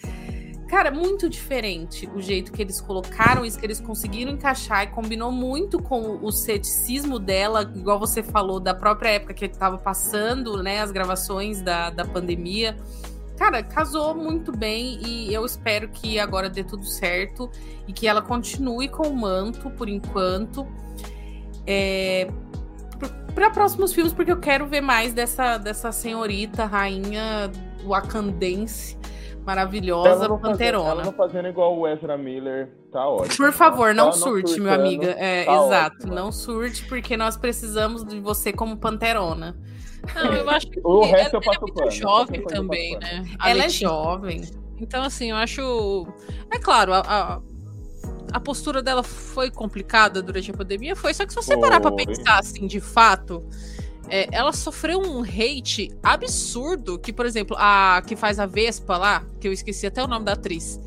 cara, 0.68 0.92
muito 0.92 1.30
diferente 1.30 2.08
o 2.14 2.22
jeito 2.22 2.52
que 2.52 2.62
eles 2.62 2.82
colocaram 2.82 3.46
isso, 3.46 3.58
que 3.58 3.66
eles 3.66 3.80
conseguiram 3.80 4.32
encaixar 4.32 4.84
e 4.84 4.88
combinou 4.88 5.32
muito 5.32 5.82
com 5.82 6.20
o 6.22 6.32
ceticismo 6.32 7.18
dela, 7.18 7.62
igual 7.76 8.00
você 8.00 8.22
falou, 8.22 8.60
da 8.60 8.74
própria 8.74 9.10
época 9.12 9.34
que 9.34 9.46
estava 9.46 9.78
passando, 9.78 10.62
né? 10.62 10.82
As 10.82 10.92
gravações 10.92 11.62
da, 11.62 11.90
da 11.90 12.06
pandemia. 12.06 12.78
Cara, 13.38 13.62
casou 13.64 14.16
muito 14.16 14.52
bem 14.52 15.00
e 15.06 15.34
eu 15.34 15.46
espero 15.46 15.90
que 15.90 16.20
agora 16.20 16.50
dê 16.50 16.64
tudo 16.64 16.86
certo 16.86 17.50
e 17.88 17.94
que 17.94 18.08
ela 18.08 18.22
continue 18.22 18.90
com 18.90 19.08
o 19.08 19.16
manto 19.16 19.70
por 19.72 19.88
enquanto. 19.88 20.68
É, 21.66 22.30
para 23.36 23.52
próximos 23.52 23.94
filmes, 23.94 24.12
porque 24.12 24.32
eu 24.32 24.40
quero 24.40 24.66
ver 24.66 24.82
mais 24.82 25.14
dessa, 25.14 25.58
dessa 25.60 25.92
senhorita, 25.92 26.66
rainha 26.66 27.52
wakandense 27.86 28.97
maravilhosa, 29.48 30.26
ela 30.26 30.38
panterona. 30.38 30.84
Fazendo, 30.84 31.00
ela 31.00 31.06
não 31.06 31.14
fazendo 31.14 31.48
igual 31.48 31.80
o 31.80 31.88
Ezra 31.88 32.18
Miller, 32.18 32.70
tá 32.92 33.08
ótimo. 33.08 33.38
Por 33.38 33.54
favor, 33.54 33.96
não 33.96 34.12
surte, 34.12 34.60
meu 34.60 34.74
amiga. 34.74 35.12
É, 35.18 35.46
tá 35.46 35.54
exato, 35.54 35.96
ótimo. 36.00 36.14
não 36.14 36.34
surte, 36.34 36.84
porque 36.84 37.16
nós 37.16 37.38
precisamos 37.38 38.04
de 38.04 38.20
você 38.20 38.52
como 38.52 38.76
panterona. 38.76 39.58
Não, 40.14 40.34
eu 40.34 40.50
acho 40.50 40.70
que 40.70 40.82
o 40.84 41.06
resto 41.06 41.38
ela, 41.38 41.38
eu 41.38 41.42
passo 41.42 41.66
ela 41.78 41.88
é 41.88 41.92
jovem 41.92 42.44
também, 42.44 43.00
né? 43.00 43.26
A 43.40 43.50
ela 43.50 43.60
Letícia. 43.62 43.86
é 43.86 43.90
jovem. 43.90 44.42
Então, 44.82 45.02
assim, 45.02 45.32
eu 45.32 45.38
acho. 45.38 46.06
É 46.52 46.60
claro, 46.60 46.94
a, 46.94 47.00
a, 47.00 47.42
a, 48.34 48.40
postura 48.42 48.84
dela 48.84 49.02
foi 49.02 49.50
complicada 49.50 50.22
durante 50.22 50.52
a 50.52 50.54
pandemia, 50.54 50.94
foi. 50.94 51.14
Só 51.14 51.26
que 51.26 51.32
se 51.32 51.38
você 51.38 51.58
parar 51.58 51.80
pra 51.80 51.92
pensar, 51.94 52.40
assim, 52.40 52.68
de 52.68 52.82
fato, 52.82 53.44
é, 54.10 54.28
ela 54.32 54.54
sofreu 54.54 55.00
um 55.02 55.22
hate 55.22 55.92
absurdo. 56.02 56.98
Que, 56.98 57.12
por 57.12 57.26
exemplo, 57.26 57.56
a 57.60 58.02
que 58.06 58.16
faz 58.16 58.40
a 58.40 58.46
Vespa 58.46 58.98
lá, 58.98 59.24
que 59.40 59.48
eu 59.48 59.54
esqueci 59.54 59.88
até 59.88 60.04
o 60.04 60.08
nome 60.08 60.26
da 60.26 60.34
atriz. 60.34 60.80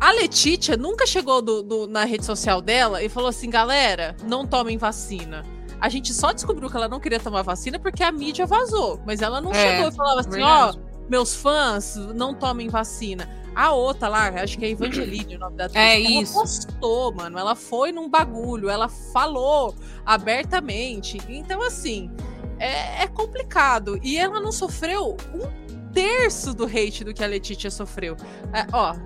A 0.00 0.10
Letícia 0.12 0.76
nunca 0.76 1.06
chegou 1.06 1.40
do, 1.40 1.62
do, 1.62 1.86
na 1.86 2.04
rede 2.04 2.24
social 2.24 2.60
dela 2.60 3.02
e 3.02 3.08
falou 3.08 3.28
assim: 3.28 3.48
galera, 3.48 4.16
não 4.24 4.46
tomem 4.46 4.76
vacina. 4.76 5.44
A 5.80 5.88
gente 5.88 6.12
só 6.12 6.32
descobriu 6.32 6.70
que 6.70 6.76
ela 6.76 6.88
não 6.88 7.00
queria 7.00 7.20
tomar 7.20 7.42
vacina 7.42 7.78
porque 7.78 8.02
a 8.02 8.12
mídia 8.12 8.46
vazou. 8.46 9.00
Mas 9.06 9.20
ela 9.20 9.40
não 9.40 9.52
é, 9.52 9.54
chegou 9.54 9.88
e 9.88 9.94
falava 9.94 10.20
assim: 10.20 10.42
ó, 10.42 10.72
oh, 10.72 11.08
meus 11.08 11.34
fãs, 11.34 11.96
não 12.14 12.34
tomem 12.34 12.68
vacina. 12.68 13.28
A 13.54 13.72
outra 13.72 14.08
lá, 14.08 14.28
acho 14.28 14.58
que 14.58 14.64
é 14.64 14.70
Evangeline 14.70 15.36
o 15.36 15.38
nome 15.38 15.56
da 15.56 15.66
atriz. 15.66 15.82
É 15.82 16.00
ela 16.00 16.22
isso. 16.22 16.34
postou, 16.34 17.14
mano. 17.14 17.38
Ela 17.38 17.54
foi 17.54 17.92
num 17.92 18.08
bagulho, 18.08 18.68
ela 18.68 18.88
falou 18.88 19.74
abertamente. 20.06 21.18
Então, 21.28 21.62
assim, 21.62 22.10
é, 22.58 23.02
é 23.02 23.06
complicado. 23.06 23.98
E 24.02 24.16
ela 24.16 24.40
não 24.40 24.52
sofreu 24.52 25.16
um 25.34 25.90
terço 25.92 26.54
do 26.54 26.64
hate 26.64 27.04
do 27.04 27.12
que 27.12 27.22
a 27.22 27.26
Letícia 27.26 27.70
sofreu. 27.70 28.16
É, 28.54 28.66
ó, 28.72 28.96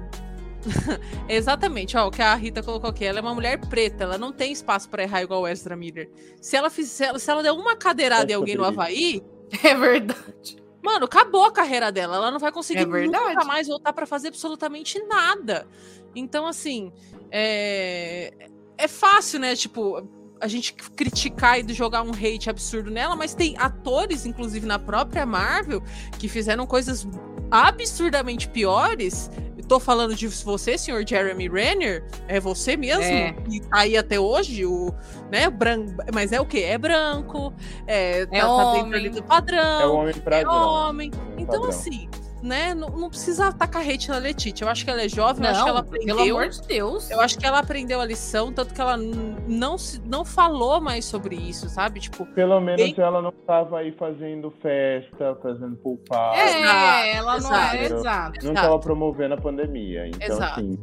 Exatamente, 1.29 1.97
ó, 1.97 2.09
o 2.09 2.11
que 2.11 2.23
a 2.23 2.35
Rita 2.35 2.63
colocou 2.63 2.91
aqui. 2.91 3.05
Ela 3.05 3.19
é 3.19 3.23
uma 3.23 3.35
mulher 3.35 3.59
preta, 3.69 4.05
ela 4.05 4.19
não 4.19 4.33
tem 4.33 4.53
espaço 4.53 4.89
para 4.89 5.03
errar 5.03 5.23
igual 5.23 5.43
o 5.43 5.49
Ezra 5.49 5.77
Miller. 5.77 6.11
Se 6.41 6.57
ela 6.57 6.71
fizer, 6.71 7.17
se 7.19 7.31
ela 7.31 7.43
der 7.43 7.53
uma 7.53 7.77
cadeirada 7.77 8.31
em 8.31 8.35
alguém 8.35 8.57
no 8.57 8.65
Havaí. 8.65 9.23
É 9.63 9.77
verdade. 9.77 10.57
Mano, 10.87 11.07
acabou 11.07 11.45
a 11.45 11.51
carreira 11.51 11.91
dela. 11.91 12.15
Ela 12.15 12.31
não 12.31 12.39
vai 12.39 12.53
conseguir 12.53 12.83
é 12.83 12.87
nunca 12.87 13.45
mais 13.45 13.67
voltar 13.67 13.93
para 13.93 14.07
fazer 14.07 14.29
absolutamente 14.29 15.03
nada. 15.05 15.67
Então, 16.15 16.47
assim, 16.47 16.93
é... 17.29 18.33
é 18.79 18.87
fácil, 18.87 19.41
né? 19.41 19.57
Tipo, 19.57 20.09
a 20.41 20.47
gente 20.47 20.73
criticar 20.73 21.59
e 21.59 21.75
jogar 21.75 22.03
um 22.03 22.13
hate 22.13 22.49
absurdo 22.49 22.89
nela, 22.89 23.17
mas 23.17 23.35
tem 23.35 23.57
atores, 23.59 24.25
inclusive 24.27 24.65
na 24.65 24.79
própria 24.79 25.27
Marvel, 25.27 25.83
que 26.21 26.29
fizeram 26.29 26.69
coisas 26.69 27.05
absurdamente 27.51 28.49
piores 28.49 29.31
tô 29.67 29.81
falando 29.81 30.15
de 30.15 30.27
você, 30.29 30.79
senhor 30.79 31.07
Jeremy 31.07 31.49
Renner, 31.49 32.05
é 32.29 32.41
você 32.41 32.77
mesmo? 32.77 33.03
É. 33.03 33.35
E 33.51 33.61
tá 33.61 33.81
aí 33.81 33.97
até 33.97 34.19
hoje, 34.19 34.65
o, 34.65 34.95
né, 35.31 35.51
branco, 35.51 35.93
mas 36.15 36.33
é 36.33 36.41
o 36.41 36.47
quê? 36.47 36.61
É 36.61 36.79
branco, 36.79 37.53
é, 37.87 38.23
é 38.23 38.27
tá, 38.27 38.47
tá 38.47 38.73
dentro 38.75 38.95
ali 38.97 39.09
do 39.09 39.23
padrão. 39.23 39.81
É 39.81 39.87
homem 39.87 40.15
pra 40.15 40.41
É 40.41 40.49
homem. 40.49 41.11
Então, 41.37 41.61
padrão. 41.61 41.69
assim, 41.69 42.09
né? 42.47 42.75
Não, 42.75 42.89
não 42.91 43.09
precisa 43.09 43.53
tacar 43.53 43.83
hate 43.83 44.09
na 44.09 44.19
Letícia. 44.19 44.65
Eu 44.65 44.69
acho 44.69 44.85
que 44.85 44.91
ela 44.91 45.03
é 45.03 45.09
jovem, 45.09 45.43
não, 45.43 45.51
eu 45.51 45.55
acho 45.55 45.65
que 45.65 45.71
ela 45.71 45.81
aprendeu. 45.81 46.17
Pelo 46.17 46.31
amor 46.31 46.49
de 46.49 46.63
Deus. 46.63 47.11
Eu 47.11 47.21
acho 47.21 47.39
que 47.39 47.47
ela 47.47 47.59
aprendeu 47.59 48.01
a 48.01 48.05
lição, 48.05 48.53
tanto 48.53 48.73
que 48.73 48.81
ela 48.81 48.97
não, 48.97 49.77
se, 49.77 50.01
não 50.07 50.25
falou 50.25 50.81
mais 50.81 51.05
sobre 51.05 51.37
isso, 51.37 51.69
sabe? 51.69 52.01
Tipo. 52.01 52.25
Pelo 52.27 52.61
menos 52.61 52.81
bem... 52.81 52.95
ela 52.97 53.21
não 53.21 53.33
tava 53.33 53.79
aí 53.79 53.93
fazendo 53.93 54.51
festa, 54.63 55.37
fazendo 55.43 55.77
pool 55.77 56.01
É, 56.35 57.17
ela 57.17 57.39
não 57.39 57.55
é, 57.55 57.85
exato. 57.85 58.45
Não 58.45 58.53
estava 58.53 58.79
promovendo 58.79 59.35
a 59.35 59.39
pandemia. 59.39 60.07
Então, 60.07 60.37
exato. 60.37 60.61
assim, 60.61 60.79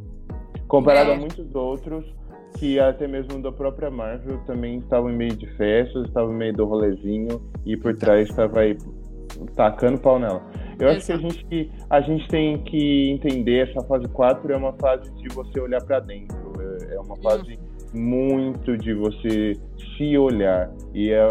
comparado 0.68 1.12
é. 1.12 1.14
a 1.16 1.18
muitos 1.18 1.56
outros 1.56 2.06
que 2.58 2.80
até 2.80 3.08
mesmo 3.08 3.42
da 3.42 3.52
própria 3.52 3.90
Marvel 3.90 4.40
também 4.46 4.80
estavam 4.80 5.10
em 5.10 5.16
meio 5.16 5.36
de 5.36 5.48
festas, 5.56 6.06
estavam 6.08 6.34
em 6.34 6.38
meio 6.38 6.54
do 6.54 6.66
rolezinho 6.66 7.42
e 7.66 7.76
por 7.76 7.96
trás 7.96 8.30
estava 8.30 8.60
aí 8.60 8.78
tacando 9.56 10.00
pau 10.00 10.20
nela. 10.20 10.42
Eu 10.80 10.90
acho 10.90 11.06
que 11.06 11.12
a 11.12 11.18
gente, 11.18 11.72
a 11.90 12.02
gente 12.02 12.28
tem 12.28 12.58
que 12.64 13.12
entender 13.12 13.70
essa 13.70 13.82
fase 13.88 14.08
4 14.08 14.52
é 14.52 14.58
uma 14.58 14.74
fase 14.74 15.12
de 15.16 15.30
você 15.34 15.60
olhar 15.60 15.82
para 15.84 16.00
dentro. 16.00 16.36
É, 16.60 16.96
é 16.96 17.00
uma 17.00 17.16
fase 17.18 17.60
muito 17.94 18.78
de 18.78 18.94
você 18.94 19.54
se 19.96 20.18
olhar. 20.18 20.72
E, 20.94 21.12
é, 21.12 21.28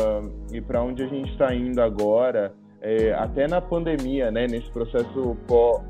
e 0.53 0.61
para 0.61 0.83
onde 0.83 1.03
a 1.03 1.07
gente 1.07 1.31
está 1.33 1.55
indo 1.55 1.81
agora, 1.81 2.55
é, 2.83 3.13
até 3.15 3.47
na 3.47 3.61
pandemia, 3.61 4.31
né, 4.31 4.47
nesse 4.49 4.69
processo 4.73 5.37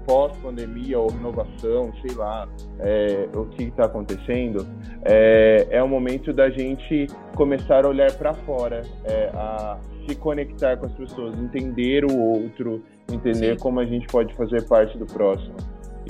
pós-pandemia 0.07 0.99
ou 0.99 1.11
renovação, 1.11 1.91
sei 2.03 2.15
lá, 2.15 2.47
é, 2.81 3.29
o 3.35 3.47
que 3.47 3.65
está 3.65 3.87
acontecendo, 3.87 4.67
é, 5.03 5.67
é 5.71 5.83
o 5.83 5.89
momento 5.89 6.33
da 6.33 6.51
gente 6.51 7.07
começar 7.35 7.87
a 7.87 7.89
olhar 7.89 8.13
para 8.13 8.35
fora, 8.35 8.83
é, 9.05 9.31
a 9.33 9.79
se 10.07 10.15
conectar 10.17 10.77
com 10.77 10.87
as 10.87 10.93
pessoas, 10.93 11.39
entender 11.39 12.05
o 12.05 12.19
outro, 12.19 12.83
entender 13.11 13.55
Sim. 13.55 13.61
como 13.61 13.81
a 13.81 13.85
gente 13.85 14.07
pode 14.07 14.35
fazer 14.35 14.67
parte 14.67 14.97
do 14.99 15.07
próximo. 15.07 15.57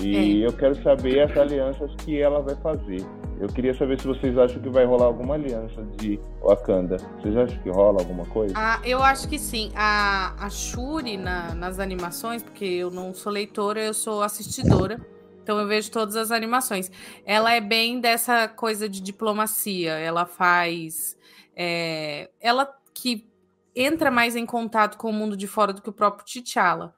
E 0.01 0.43
é. 0.43 0.47
eu 0.47 0.53
quero 0.53 0.80
saber 0.82 1.20
as 1.20 1.36
alianças 1.36 1.95
que 1.97 2.20
ela 2.20 2.40
vai 2.40 2.57
fazer. 2.57 3.05
Eu 3.38 3.49
queria 3.49 3.74
saber 3.74 4.01
se 4.01 4.07
vocês 4.07 4.38
acham 4.38 4.61
que 4.62 4.68
vai 4.68 4.84
rolar 4.84 5.07
alguma 5.07 5.34
aliança 5.34 5.82
de 5.97 6.18
Wakanda. 6.40 6.97
Vocês 7.20 7.36
acham 7.36 7.62
que 7.62 7.70
rola 7.70 8.01
alguma 8.01 8.24
coisa? 8.26 8.55
Ah, 8.57 8.80
eu 8.84 9.03
acho 9.03 9.28
que 9.28 9.38
sim. 9.38 9.70
A, 9.74 10.34
a 10.38 10.49
Shuri 10.49 11.16
na, 11.16 11.55
nas 11.55 11.78
animações, 11.78 12.43
porque 12.43 12.64
eu 12.64 12.90
não 12.90 13.12
sou 13.12 13.32
leitora, 13.32 13.80
eu 13.80 13.93
sou 13.93 14.22
assistidora. 14.22 15.01
Então 15.43 15.59
eu 15.59 15.66
vejo 15.66 15.90
todas 15.90 16.14
as 16.14 16.30
animações. 16.30 16.90
Ela 17.26 17.53
é 17.53 17.61
bem 17.61 18.01
dessa 18.01 18.47
coisa 18.47 18.88
de 18.88 19.01
diplomacia. 19.01 19.93
Ela 19.93 20.24
faz. 20.24 21.16
É, 21.57 22.30
ela 22.40 22.72
que 22.95 23.26
entra 23.74 24.10
mais 24.10 24.36
em 24.36 24.46
contato 24.46 24.96
com 24.96 25.10
o 25.10 25.12
mundo 25.12 25.36
de 25.36 25.46
fora 25.46 25.72
do 25.72 25.80
que 25.82 25.88
o 25.88 25.92
próprio 25.92 26.24
T'Challa. 26.24 26.94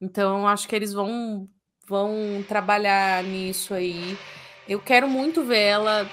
Então, 0.00 0.46
acho 0.48 0.68
que 0.68 0.74
eles 0.74 0.92
vão, 0.92 1.48
vão 1.86 2.44
trabalhar 2.48 3.22
nisso 3.22 3.74
aí. 3.74 4.16
Eu 4.68 4.80
quero 4.80 5.08
muito 5.08 5.44
ver 5.44 5.60
ela. 5.60 6.08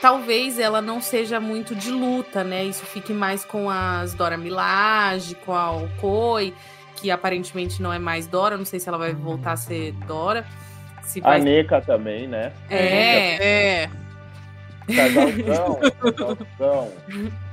Talvez 0.00 0.58
ela 0.58 0.80
não 0.80 1.00
seja 1.00 1.40
muito 1.40 1.74
de 1.74 1.90
luta, 1.90 2.44
né? 2.44 2.64
Isso 2.64 2.84
fique 2.86 3.12
mais 3.12 3.44
com 3.44 3.68
as 3.68 4.14
Dora 4.14 4.36
Milaje, 4.36 5.34
com 5.34 5.52
a 5.52 5.72
Okoi, 5.72 6.54
que 6.96 7.10
aparentemente 7.10 7.82
não 7.82 7.92
é 7.92 7.98
mais 7.98 8.26
Dora. 8.26 8.56
Não 8.56 8.64
sei 8.64 8.78
se 8.78 8.88
ela 8.88 8.98
vai 8.98 9.12
voltar 9.12 9.52
a 9.52 9.56
ser 9.56 9.92
Dora. 10.06 10.46
Se 11.02 11.20
vai... 11.20 11.40
A 11.40 11.42
Nika 11.42 11.80
também, 11.80 12.28
né? 12.28 12.52
É, 12.70 13.84
é. 13.84 13.90
Casalzão, 14.86 15.80
casalzão. 16.00 16.92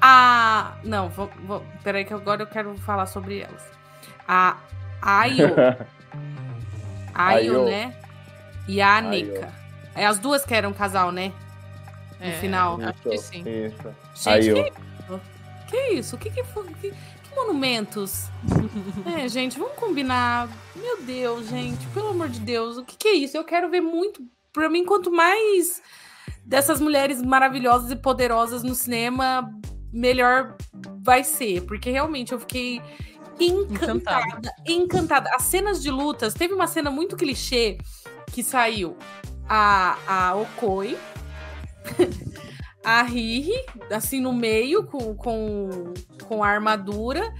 A. 0.00 0.76
Não, 0.84 1.08
vou, 1.08 1.30
vou, 1.44 1.64
peraí, 1.82 2.04
que 2.04 2.14
agora 2.14 2.42
eu 2.42 2.46
quero 2.46 2.76
falar 2.78 3.06
sobre 3.06 3.40
elas. 3.40 3.62
A 4.26 4.56
Ayo. 5.02 5.54
Ayo, 7.14 7.64
né? 7.64 7.94
E 8.66 8.80
a 8.80 8.96
Anika. 8.96 9.52
É 9.94 10.06
as 10.06 10.18
duas 10.18 10.44
que 10.44 10.54
eram 10.54 10.72
casal, 10.72 11.10
né? 11.10 11.32
No 12.20 12.26
é, 12.26 12.32
final. 12.32 12.78
Isso, 12.78 12.88
acho 12.88 13.02
que 13.02 13.18
sim. 13.18 13.44
Isso. 13.46 13.94
Gente, 14.14 14.72
que, 14.72 15.68
que 15.68 15.88
isso? 15.94 16.16
O 16.16 16.18
que, 16.18 16.30
que 16.30 16.44
foi? 16.44 16.66
Que, 16.74 16.90
que 16.90 17.34
monumentos? 17.34 18.28
é, 19.16 19.28
gente, 19.28 19.58
vamos 19.58 19.74
combinar. 19.76 20.48
Meu 20.76 21.02
Deus, 21.02 21.48
gente, 21.48 21.86
pelo 21.88 22.08
amor 22.08 22.28
de 22.28 22.40
Deus, 22.40 22.76
o 22.76 22.84
que, 22.84 22.96
que 22.96 23.08
é 23.08 23.14
isso? 23.14 23.36
Eu 23.36 23.44
quero 23.44 23.68
ver 23.68 23.80
muito. 23.80 24.22
Pra 24.52 24.68
mim, 24.68 24.84
quanto 24.84 25.10
mais 25.10 25.82
dessas 26.48 26.80
mulheres 26.80 27.20
maravilhosas 27.22 27.90
e 27.90 27.96
poderosas 27.96 28.62
no 28.62 28.74
cinema, 28.74 29.52
melhor 29.92 30.56
vai 31.02 31.22
ser. 31.22 31.60
Porque 31.66 31.90
realmente 31.90 32.32
eu 32.32 32.40
fiquei 32.40 32.80
encantada, 33.38 33.92
encantada, 33.94 34.54
encantada. 34.66 35.30
As 35.34 35.42
cenas 35.42 35.82
de 35.82 35.90
lutas, 35.90 36.32
teve 36.32 36.54
uma 36.54 36.66
cena 36.66 36.90
muito 36.90 37.16
clichê 37.16 37.76
que 38.32 38.42
saiu 38.42 38.96
a, 39.46 39.98
a 40.08 40.34
Okoi, 40.36 40.96
a 42.82 43.02
Riri, 43.02 43.52
assim 43.90 44.20
no 44.20 44.32
meio, 44.32 44.84
com, 44.84 45.14
com, 45.14 45.92
com 46.24 46.42
a 46.42 46.48
armadura, 46.48 47.30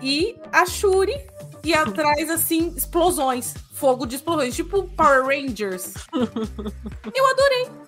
e 0.00 0.36
a 0.50 0.64
Shuri, 0.64 1.14
e 1.62 1.74
atrás, 1.74 2.30
assim, 2.30 2.74
explosões. 2.76 3.54
Fogo 3.74 4.06
de 4.06 4.16
explosões, 4.16 4.56
tipo 4.56 4.84
Power 4.90 5.24
Rangers. 5.24 5.94
Eu 7.14 7.30
adorei. 7.30 7.81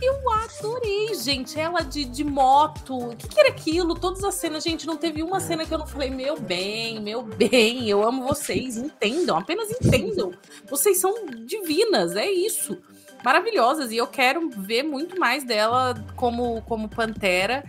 Eu 0.00 0.30
adorei, 0.30 1.14
gente. 1.14 1.58
Ela 1.58 1.82
de, 1.82 2.04
de 2.04 2.24
moto. 2.24 3.10
O 3.10 3.16
que, 3.16 3.28
que, 3.28 3.40
era 3.40 3.50
aquilo? 3.50 3.94
Todas 3.94 4.24
as 4.24 4.34
cenas, 4.34 4.64
gente, 4.64 4.86
não 4.86 4.96
teve 4.96 5.22
uma 5.22 5.40
cena 5.40 5.64
que 5.64 5.72
eu 5.72 5.78
não 5.78 5.86
falei, 5.86 6.10
meu 6.10 6.38
bem, 6.38 7.00
meu 7.00 7.22
bem, 7.22 7.88
eu 7.88 8.06
amo 8.06 8.26
vocês. 8.26 8.76
Entendam, 8.76 9.36
apenas 9.36 9.70
entendam. 9.70 10.32
Vocês 10.68 10.98
são 10.98 11.26
divinas, 11.44 12.16
é 12.16 12.30
isso. 12.30 12.78
Maravilhosas. 13.24 13.90
E 13.92 13.96
eu 13.96 14.06
quero 14.06 14.48
ver 14.50 14.82
muito 14.82 15.18
mais 15.18 15.44
dela 15.44 15.94
como, 16.16 16.62
como 16.62 16.88
Pantera. 16.88 17.64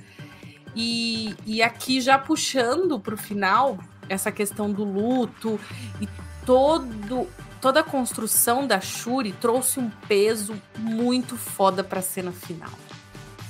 E, 0.75 1.35
e 1.45 1.61
aqui 1.61 2.01
já 2.01 2.17
puxando 2.17 2.99
pro 2.99 3.17
final, 3.17 3.77
essa 4.09 4.31
questão 4.31 4.71
do 4.71 4.83
luto 4.83 5.59
e 6.01 6.07
todo 6.45 7.27
toda 7.61 7.79
a 7.79 7.83
construção 7.83 8.65
da 8.67 8.79
Shuri 8.79 9.31
trouxe 9.33 9.79
um 9.79 9.89
peso 10.07 10.55
muito 10.77 11.35
foda 11.37 11.83
pra 11.83 12.01
cena 12.01 12.31
final. 12.31 12.71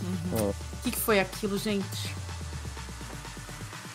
Uhum. 0.01 0.49
O 0.49 0.83
que, 0.83 0.91
que, 0.91 0.97
foi 0.97 1.19
aquilo, 1.19 1.57
gente? 1.57 2.15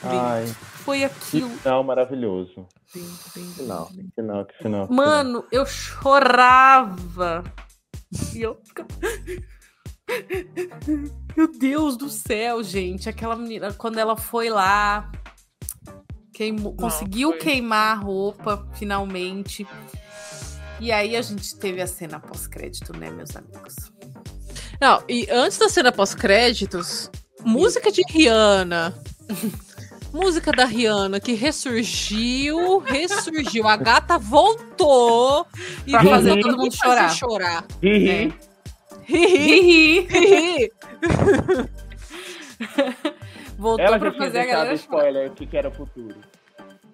Ai, 0.03 0.47
foi 0.85 1.05
aquilo. 1.05 1.51
Que 1.51 1.59
final 1.59 1.85
maravilhoso. 1.85 2.67
final, 2.87 3.87
que 3.87 4.11
final, 4.15 4.45
que 4.47 4.59
final. 4.59 4.89
Mano, 4.91 5.45
eu 5.53 5.65
chorava. 5.67 7.45
E 8.35 8.43
eu. 8.43 8.61
Meu 11.37 11.47
Deus 11.47 11.97
do 11.97 12.09
céu, 12.09 12.63
gente. 12.63 13.09
Aquela 13.09 13.37
menina, 13.37 13.73
quando 13.73 13.99
ela 13.99 14.17
foi 14.17 14.49
lá, 14.51 15.11
queimou, 16.33 16.75
conseguiu 16.75 17.31
foi. 17.31 17.39
queimar 17.39 17.93
a 17.93 18.01
roupa, 18.01 18.69
finalmente. 18.75 19.67
E 20.81 20.91
aí 20.91 21.15
a 21.15 21.23
gente 21.23 21.55
teve 21.57 21.83
a 21.83 21.87
cena 21.87 22.19
pós-crédito, 22.19 22.97
né, 22.97 23.11
meus 23.11 23.37
amigos? 23.37 23.93
Não, 24.81 25.05
e 25.07 25.29
antes 25.31 25.59
da 25.59 25.69
cena 25.69 25.93
pós-créditos, 25.93 27.11
música 27.45 27.93
de 27.93 28.03
Rihanna. 28.09 28.95
música 30.11 30.51
da 30.51 30.65
Rihanna 30.65 31.21
que 31.21 31.35
ressurgiu, 31.35 32.79
ressurgiu. 32.79 33.69
A 33.69 33.77
gata 33.77 34.17
voltou 34.19 35.47
e 35.87 35.91
pra 35.91 36.03
fazer 36.03 36.41
todo 36.41 36.57
mundo 36.57 36.75
chorar. 36.75 37.11
chorar. 37.11 37.67
Ri, 37.83 37.99
ri. 37.99 38.35
Ri, 39.05 40.73
Voltou 43.59 43.85
Ela 43.85 43.99
pra 43.99 44.13
fazer 44.13 44.39
a 44.39 44.47
galera 44.47 44.75
spoiler 44.75 45.31
o 45.31 45.35
que 45.35 45.55
era 45.55 45.69
o 45.69 45.73
futuro. 45.73 46.17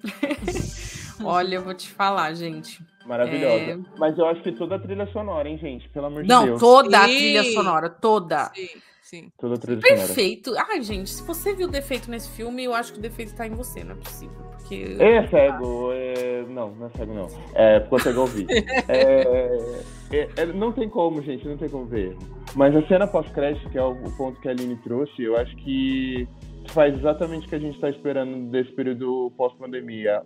Olha, 1.23 1.55
eu 1.55 1.63
vou 1.63 1.75
te 1.75 1.89
falar, 1.89 2.35
gente. 2.35 2.81
Maravilhosa. 3.07 3.73
É... 3.73 3.79
Mas 3.99 4.19
eu 4.19 4.27
acho 4.27 4.43
que 4.43 4.53
toda 4.53 4.77
a 4.77 4.79
trilha 4.79 5.07
sonora, 5.13 5.49
hein, 5.49 5.59
gente? 5.59 5.89
Pelo 5.91 6.07
amor 6.07 6.23
de 6.23 6.29
Não, 6.29 6.45
Deus. 6.45 6.61
Não, 6.61 6.69
toda 6.69 6.99
a 6.99 7.05
trilha 7.05 7.45
sonora, 7.45 7.89
toda. 7.89 8.51
Sim, 8.55 8.69
sim. 9.03 9.33
Toda 9.39 9.55
a 9.55 9.59
trilha 9.59 9.81
Perfeito. 9.81 10.51
Sonora. 10.51 10.67
Ai, 10.71 10.83
gente, 10.83 11.11
se 11.11 11.23
você 11.23 11.55
viu 11.55 11.69
defeito 11.69 12.11
nesse 12.11 12.31
filme, 12.31 12.65
eu 12.65 12.75
acho 12.75 12.93
que 12.93 12.99
o 12.99 13.03
defeito 13.03 13.35
tá 13.35 13.47
em 13.47 13.55
você, 13.55 13.85
não 13.85 13.93
é 13.93 13.99
possível. 13.99 14.37
Porque... 14.53 14.97
É 14.99 15.27
cego. 15.29 15.93
É... 15.93 16.45
Não, 16.49 16.75
não 16.75 16.87
é 16.87 16.91
cego, 16.91 17.15
não. 17.15 17.29
É 17.55 17.81
porque 17.81 17.95
eu 17.95 17.99
cego 18.01 18.21
ouvir. 18.23 18.47
é... 18.89 19.87
É, 20.13 20.29
é, 20.37 20.47
não 20.47 20.73
tem 20.73 20.89
como, 20.89 21.21
gente, 21.21 21.47
não 21.47 21.57
tem 21.57 21.69
como 21.69 21.87
ver. 21.87 22.17
Mas 22.55 22.75
a 22.77 22.87
cena 22.87 23.07
pós-crédito, 23.07 23.69
que 23.71 23.79
é 23.79 23.83
o, 23.83 23.91
o 23.91 24.17
ponto 24.17 24.41
que 24.41 24.49
a 24.49 24.53
Aline 24.53 24.77
trouxe, 24.77 25.23
eu 25.23 25.37
acho 25.37 25.55
que 25.57 26.29
faz 26.69 26.97
exatamente 26.97 27.47
o 27.47 27.49
que 27.49 27.55
a 27.57 27.59
gente 27.59 27.75
está 27.75 27.91
esperando 27.91 28.51
desse 28.51 28.71
período 28.73 29.33
pós-pandemia 29.37 30.23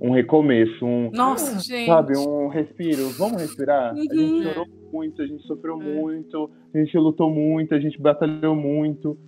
um 0.00 0.12
recomeço, 0.12 0.84
um. 0.84 1.10
Nossa, 1.12 1.58
gente. 1.60 1.86
Sabe, 1.86 2.16
um 2.16 2.48
respiro. 2.48 3.08
Vamos 3.10 3.40
respirar? 3.40 3.94
Uhum. 3.94 4.00
A 4.00 4.14
gente 4.14 4.42
chorou 4.42 4.66
muito, 4.92 5.22
a 5.22 5.26
gente 5.26 5.46
sofreu 5.46 5.80
é. 5.80 5.84
muito, 5.84 6.50
a 6.74 6.78
gente 6.78 6.98
lutou 6.98 7.30
muito, 7.30 7.74
a 7.74 7.80
gente 7.80 8.00
batalhou 8.00 8.54
muito. 8.54 9.18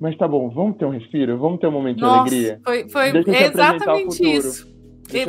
Mas 0.00 0.16
tá 0.16 0.26
bom, 0.26 0.50
vamos 0.50 0.76
ter 0.78 0.84
um 0.84 0.90
respiro, 0.90 1.38
vamos 1.38 1.60
ter 1.60 1.68
um 1.68 1.72
momento 1.72 2.00
Nossa, 2.00 2.28
de 2.28 2.36
alegria. 2.36 2.60
Foi, 2.64 2.88
foi 2.88 3.12
exatamente 3.44 4.22
isso. 4.24 4.72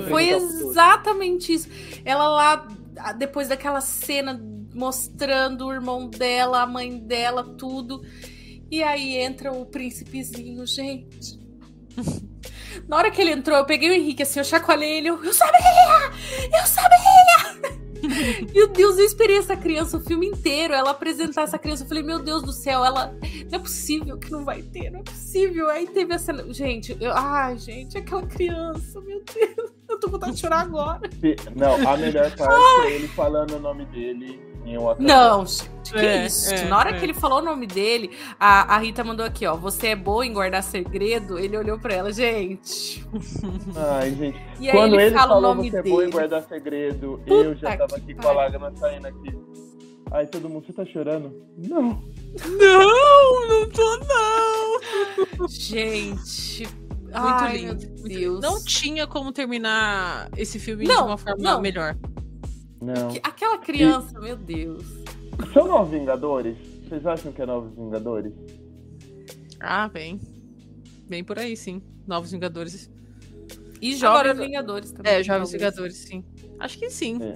Foi 0.09 0.29
exatamente 0.29 1.53
isso. 1.53 1.69
Ela 2.03 2.27
lá, 2.27 2.67
depois 3.17 3.49
daquela 3.49 3.81
cena 3.81 4.41
mostrando 4.73 5.67
o 5.67 5.73
irmão 5.73 6.09
dela, 6.09 6.63
a 6.63 6.65
mãe 6.65 6.97
dela, 6.97 7.43
tudo. 7.43 8.01
E 8.71 8.81
aí 8.81 9.17
entra 9.17 9.51
o 9.51 9.65
príncipezinho, 9.65 10.65
gente. 10.65 11.39
Na 12.87 12.97
hora 12.97 13.11
que 13.11 13.21
ele 13.21 13.31
entrou, 13.31 13.57
eu 13.57 13.65
peguei 13.65 13.89
o 13.89 13.93
Henrique 13.93 14.23
assim, 14.23 14.39
eu 14.39 14.45
chacoalhei 14.45 14.97
ele, 14.97 15.09
eu, 15.09 15.23
eu 15.23 15.33
sabia! 15.33 15.61
Eu 16.51 16.65
sabia! 16.65 17.73
meu 18.53 18.67
Deus, 18.67 18.97
eu 18.97 19.05
esperei 19.05 19.37
essa 19.37 19.55
criança 19.55 19.97
o 19.97 20.01
filme 20.01 20.27
inteiro, 20.27 20.73
ela 20.73 20.91
apresentar 20.91 21.43
essa 21.43 21.57
criança. 21.57 21.83
Eu 21.83 21.87
falei, 21.87 22.03
meu 22.03 22.19
Deus 22.19 22.43
do 22.43 22.51
céu, 22.51 22.83
ela. 22.83 23.15
Não 23.49 23.59
é 23.59 23.59
possível 23.59 24.17
que 24.17 24.31
não 24.31 24.43
vai 24.43 24.61
ter, 24.61 24.89
não 24.91 24.99
é 24.99 25.03
possível. 25.03 25.69
Aí 25.69 25.87
teve 25.87 26.13
a 26.13 26.19
cena. 26.19 26.45
Gente, 26.53 26.97
eu... 26.99 27.11
ai, 27.13 27.57
gente, 27.57 27.97
aquela 27.97 28.25
criança, 28.25 28.99
meu 29.01 29.23
Deus. 29.33 29.71
Eu 29.89 29.99
tô 29.99 30.07
com 30.07 30.13
vontade 30.13 30.33
de 30.33 30.39
chorar 30.39 30.61
agora. 30.61 31.09
Não, 31.55 31.75
a 31.87 31.97
melhor 31.97 32.35
parte 32.35 32.53
ai. 32.81 32.91
é 32.91 32.95
ele 32.95 33.07
falando 33.09 33.55
o 33.55 33.59
nome 33.59 33.85
dele 33.85 34.52
em 34.65 34.77
um 34.77 34.95
Não, 34.99 35.45
que 35.45 35.97
é, 35.97 36.25
isso? 36.25 36.53
É, 36.53 36.65
Na 36.65 36.77
hora 36.77 36.91
é. 36.91 36.99
que 36.99 37.05
ele 37.05 37.13
falou 37.13 37.39
o 37.39 37.41
nome 37.41 37.67
dele, 37.67 38.11
a, 38.39 38.75
a 38.75 38.77
Rita 38.79 39.03
mandou 39.03 39.25
aqui, 39.25 39.45
ó. 39.45 39.55
Você 39.55 39.87
é 39.89 39.95
boa 39.95 40.25
em 40.25 40.33
guardar 40.33 40.63
segredo? 40.63 41.37
Ele 41.37 41.57
olhou 41.57 41.77
pra 41.77 41.93
ela, 41.93 42.11
gente. 42.11 43.05
Ai, 43.75 44.11
gente. 44.11 44.41
E 44.59 44.71
Quando 44.71 44.95
ele, 44.95 45.03
ele 45.03 45.15
fala 45.15 45.33
falou 45.33 45.51
o 45.51 45.55
nome 45.55 45.69
você 45.69 45.77
dele. 45.77 45.87
é 45.87 45.91
boa 45.91 46.05
em 46.05 46.09
guardar 46.09 46.43
segredo, 46.43 47.21
Puta 47.25 47.33
eu 47.33 47.55
já 47.55 47.77
tava 47.77 47.95
aqui 47.97 48.15
com 48.15 48.27
a 48.27 48.31
lágrima 48.31 48.73
saindo 48.75 49.07
aqui. 49.07 49.37
Ai, 50.11 50.27
todo 50.27 50.47
mundo, 50.47 50.65
você 50.65 50.73
tá 50.73 50.85
chorando? 50.85 51.33
Não. 51.57 52.03
Não, 52.59 53.47
não 53.47 53.69
tô 53.69 53.97
não. 53.97 55.47
Gente, 55.47 56.67
muito 57.01 57.13
Ai, 57.13 57.57
lindo. 57.57 57.87
Meu 58.01 58.19
Deus. 58.19 58.41
Não 58.41 58.63
tinha 58.63 59.07
como 59.07 59.31
terminar 59.31 60.29
esse 60.37 60.59
filme 60.59 60.85
não, 60.85 60.97
de 60.97 61.03
uma 61.03 61.17
forma 61.17 61.43
não. 61.43 61.61
melhor. 61.61 61.95
Não. 62.83 63.09
Aquela 63.23 63.57
criança, 63.57 64.17
e... 64.17 64.21
meu 64.21 64.35
Deus. 64.35 64.83
São 65.53 65.67
Novos 65.67 65.91
Vingadores? 65.91 66.57
Vocês 66.87 67.05
acham 67.05 67.31
que 67.31 67.41
é 67.41 67.45
Novos 67.45 67.73
Vingadores? 67.75 68.33
Ah, 69.59 69.87
bem. 69.87 70.19
Bem 71.07 71.23
por 71.23 71.39
aí, 71.39 71.55
sim. 71.55 71.81
Novos 72.05 72.31
Vingadores. 72.31 72.89
E 73.81 73.95
Jovens 73.95 74.03
Agora, 74.03 74.33
Vingadores 74.33 74.91
também. 74.91 75.13
É, 75.13 75.23
Jovens 75.23 75.51
Vingadores, 75.51 75.95
sim. 75.95 76.23
Acho 76.59 76.77
que 76.77 76.89
sim. 76.89 77.19
É. 77.21 77.33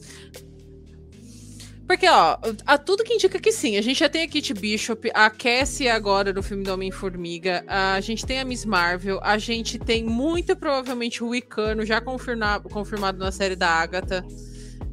Porque, 1.88 2.08
ó, 2.10 2.38
a 2.66 2.78
tudo 2.78 3.04
que 3.04 3.14
indica 3.14 3.40
que 3.40 3.52
sim. 3.52 3.78
A 3.78 3.82
gente 3.82 4.00
já 4.02 4.10
tem 4.10 4.24
a 4.24 4.28
Kit 4.28 4.54
Bishop, 4.54 5.10
a 5.14 5.30
Cassie 5.30 5.88
agora 5.88 6.34
no 6.34 6.44
filme 6.44 6.64
do 6.64 6.74
Homem-Formiga, 6.74 7.64
a 7.66 8.02
gente 8.02 8.26
tem 8.26 8.40
a 8.40 8.46
Miss 8.46 8.66
Marvel, 8.66 9.22
a 9.24 9.38
gente 9.38 9.80
tem 9.80 10.04
muito 10.04 10.54
provavelmente 10.58 11.24
o 11.24 11.30
Wicano 11.30 11.86
já 11.86 12.02
confirmado, 12.02 12.68
confirmado 12.68 13.18
na 13.18 13.32
série 13.32 13.56
da 13.56 13.70
Agatha. 13.70 14.26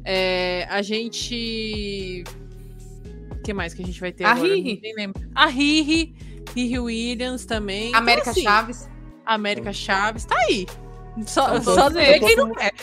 É, 0.05 0.67
a 0.69 0.81
gente. 0.83 2.23
O 3.31 3.41
que 3.41 3.53
mais 3.53 3.73
que 3.73 3.81
a 3.81 3.85
gente 3.85 3.99
vai 3.99 4.11
ter 4.11 4.23
a 4.23 4.31
agora? 4.31 4.47
Riri. 4.47 4.81
A 5.33 5.47
Riri. 5.47 6.15
Riri 6.55 6.79
Williams 6.79 7.45
também. 7.45 7.89
Então, 7.89 7.99
América 7.99 8.21
então, 8.29 8.31
assim, 8.31 8.43
Chaves. 8.43 8.89
América 9.25 9.73
Chaves. 9.73 10.25
Tá 10.25 10.35
aí. 10.47 10.67
Só, 11.25 11.59
só 11.61 11.89
ver 11.89 12.19
quem 12.19 12.35
não 12.35 12.53
quer. 12.53 12.73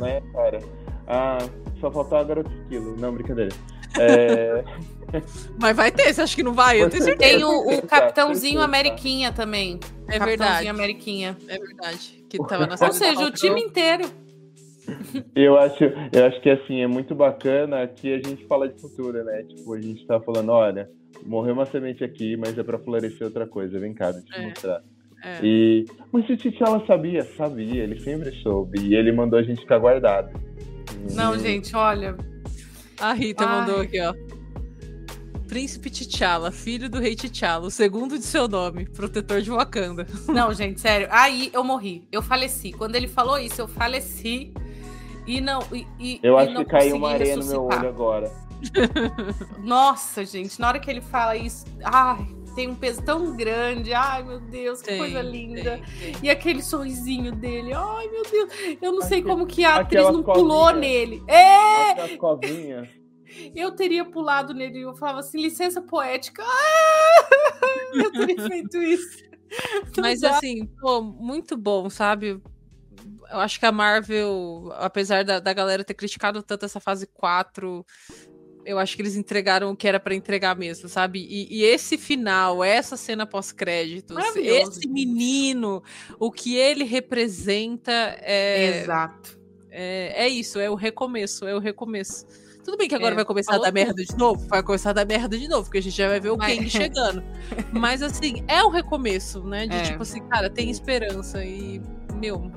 né, 0.00 0.22
cara? 0.32 0.60
Ah, 1.06 1.38
só 1.80 1.90
faltou 1.90 2.18
a 2.18 2.24
garota 2.24 2.50
esquilo. 2.62 2.96
Não, 2.98 3.12
brincadeira. 3.12 3.54
É... 3.98 4.64
Mas 5.60 5.76
vai 5.76 5.90
ter, 5.90 6.12
você 6.12 6.22
acha 6.22 6.34
que 6.34 6.42
não 6.42 6.52
vai? 6.52 6.82
Eu 6.82 6.90
tenho 6.90 7.02
certeza. 7.02 7.30
Tem 7.32 7.44
o, 7.44 7.78
o 7.78 7.82
Capitãozinho 7.86 8.60
Ameriquinha 8.60 9.32
também. 9.32 9.78
É 10.08 10.18
verdade. 10.18 10.68
Ameriquinha. 10.68 11.36
É 11.48 11.58
verdade. 11.58 12.24
Que 12.28 12.38
tava 12.38 12.66
na 12.66 12.76
Ou 12.80 12.92
seja, 12.92 13.24
o 13.24 13.30
time 13.30 13.60
inteiro. 13.60 14.08
Eu 15.34 15.58
acho, 15.58 15.84
eu 16.12 16.26
acho 16.26 16.40
que 16.40 16.50
assim, 16.50 16.80
é 16.80 16.86
muito 16.86 17.14
bacana 17.14 17.86
que 17.86 18.12
a 18.12 18.16
gente 18.18 18.46
fala 18.46 18.68
de 18.68 18.80
futuro, 18.80 19.22
né? 19.24 19.42
Tipo, 19.42 19.74
a 19.74 19.80
gente 19.80 20.06
tá 20.06 20.20
falando, 20.20 20.50
olha, 20.50 20.88
morreu 21.24 21.54
uma 21.54 21.66
semente 21.66 22.04
aqui, 22.04 22.36
mas 22.36 22.56
é 22.58 22.62
pra 22.62 22.78
florescer 22.78 23.26
outra 23.26 23.46
coisa. 23.46 23.78
Vem 23.78 23.94
cá, 23.94 24.12
deixa 24.12 24.36
eu 24.36 24.42
é. 24.42 24.48
mostrar. 24.48 24.82
É. 25.22 25.40
E, 25.42 25.86
mas 26.12 26.28
o 26.28 26.36
T'Challa 26.36 26.84
sabia, 26.86 27.24
sabia, 27.36 27.82
ele 27.82 27.98
sempre 28.00 28.30
soube. 28.42 28.80
E 28.80 28.94
ele 28.94 29.12
mandou 29.12 29.38
a 29.38 29.42
gente 29.42 29.60
ficar 29.60 29.78
guardado. 29.78 30.30
Não, 31.14 31.38
gente, 31.38 31.74
olha. 31.74 32.16
A 33.00 33.12
Rita 33.12 33.44
Ai. 33.44 33.60
mandou 33.60 33.80
aqui, 33.80 34.00
ó. 34.00 34.14
Príncipe 35.48 35.90
T'Challa, 35.90 36.50
filho 36.50 36.88
do 36.88 36.98
rei 36.98 37.14
T'Challa, 37.14 37.66
o 37.66 37.70
segundo 37.70 38.18
de 38.18 38.24
seu 38.24 38.48
nome, 38.48 38.86
protetor 38.86 39.40
de 39.40 39.50
Wakanda. 39.50 40.06
Não, 40.28 40.52
gente, 40.52 40.80
sério. 40.80 41.08
Aí 41.10 41.50
eu 41.52 41.62
morri. 41.62 42.06
Eu 42.10 42.20
faleci. 42.20 42.72
Quando 42.72 42.96
ele 42.96 43.08
falou 43.08 43.38
isso, 43.38 43.60
eu 43.60 43.68
faleci. 43.68 44.52
E 45.26 45.40
não. 45.40 45.60
E, 45.72 45.86
e, 45.98 46.20
eu 46.22 46.34
e 46.34 46.42
acho 46.42 46.52
não 46.52 46.64
que 46.64 46.70
caiu 46.70 46.96
uma 46.96 47.10
areia 47.10 47.36
no 47.36 47.44
meu 47.44 47.64
olho 47.64 47.88
agora. 47.88 48.32
Nossa, 49.58 50.24
gente, 50.24 50.60
na 50.60 50.68
hora 50.68 50.78
que 50.78 50.90
ele 50.90 51.00
fala 51.00 51.36
isso, 51.36 51.66
ai, 51.84 52.26
tem 52.54 52.68
um 52.68 52.74
peso 52.74 53.02
tão 53.02 53.36
grande. 53.36 53.92
Ai, 53.92 54.22
meu 54.22 54.40
Deus, 54.40 54.80
que 54.80 54.88
Tem, 54.88 54.98
coisa 54.98 55.20
linda. 55.20 55.78
tem, 56.00 56.12
tem. 56.12 56.22
E 56.22 56.30
aquele 56.30 56.62
sorrisinho 56.62 57.30
dele. 57.30 57.72
Ai, 57.74 58.08
meu 58.08 58.22
Deus. 58.22 58.52
Eu 58.80 58.92
não 58.92 59.02
sei 59.02 59.22
como 59.22 59.46
que 59.46 59.64
a 59.64 59.76
atriz 59.76 60.04
não 60.04 60.22
pulou 60.22 60.72
nele. 60.72 61.22
É! 61.28 62.16
Covinhas. 62.16 62.88
Eu 63.54 63.72
teria 63.72 64.04
pulado 64.04 64.54
nele 64.54 64.78
e 64.78 64.82
eu 64.82 64.94
falava 64.94 65.18
assim, 65.18 65.42
licença 65.42 65.82
poética. 65.82 66.42
Ah! 66.42 67.28
Eu 67.92 68.10
teria 68.12 68.48
feito 68.48 68.78
isso. 68.78 69.24
Mas 69.98 70.22
assim, 70.24 70.64
pô, 70.80 71.02
muito 71.02 71.56
bom, 71.56 71.90
sabe? 71.90 72.40
Eu 73.30 73.40
acho 73.40 73.58
que 73.58 73.66
a 73.66 73.72
Marvel, 73.72 74.72
apesar 74.76 75.24
da, 75.24 75.40
da 75.40 75.52
galera 75.52 75.82
ter 75.84 75.94
criticado 75.94 76.42
tanto 76.42 76.64
essa 76.64 76.78
fase 76.80 77.06
4, 77.06 77.84
eu 78.64 78.78
acho 78.78 78.96
que 78.96 79.02
eles 79.02 79.16
entregaram 79.16 79.70
o 79.70 79.76
que 79.76 79.86
era 79.88 79.98
pra 80.00 80.14
entregar 80.14 80.56
mesmo, 80.56 80.88
sabe? 80.88 81.20
E, 81.28 81.46
e 81.58 81.62
esse 81.64 81.96
final, 81.96 82.62
essa 82.64 82.96
cena 82.96 83.26
pós-créditos, 83.26 84.16
esse 84.36 84.88
menino, 84.88 85.82
o 86.18 86.30
que 86.30 86.56
ele 86.56 86.84
representa 86.84 87.92
é, 88.20 88.80
Exato. 88.82 89.38
é, 89.70 90.24
é 90.24 90.28
isso, 90.28 90.58
é 90.58 90.68
o 90.68 90.74
recomeço, 90.74 91.46
é 91.46 91.54
o 91.54 91.58
recomeço. 91.58 92.26
Tudo 92.64 92.76
bem 92.76 92.88
que 92.88 92.96
agora 92.96 93.12
É, 93.12 93.14
vai 93.14 93.24
começar 93.24 93.54
a 93.54 93.58
dar 93.58 93.72
merda 93.72 94.02
de 94.04 94.16
novo, 94.16 94.44
vai 94.48 94.60
começar 94.60 94.90
a 94.90 94.92
dar 94.92 95.06
merda 95.06 95.38
de 95.38 95.46
novo, 95.46 95.64
porque 95.64 95.78
a 95.78 95.82
gente 95.82 95.96
já 95.96 96.08
vai 96.08 96.18
ver 96.18 96.30
o 96.30 96.36
Vai. 96.36 96.56
Kang 96.56 96.68
chegando. 96.68 97.22
Mas 97.72 98.02
assim, 98.02 98.44
é 98.48 98.60
o 98.64 98.68
recomeço, 98.68 99.44
né? 99.44 99.68
De 99.68 99.76
É. 99.76 99.82
tipo 99.82 100.02
assim, 100.02 100.20
cara, 100.28 100.50
tem 100.50 100.68
esperança 100.68 101.44
e, 101.44 101.80
meu, 102.16 102.50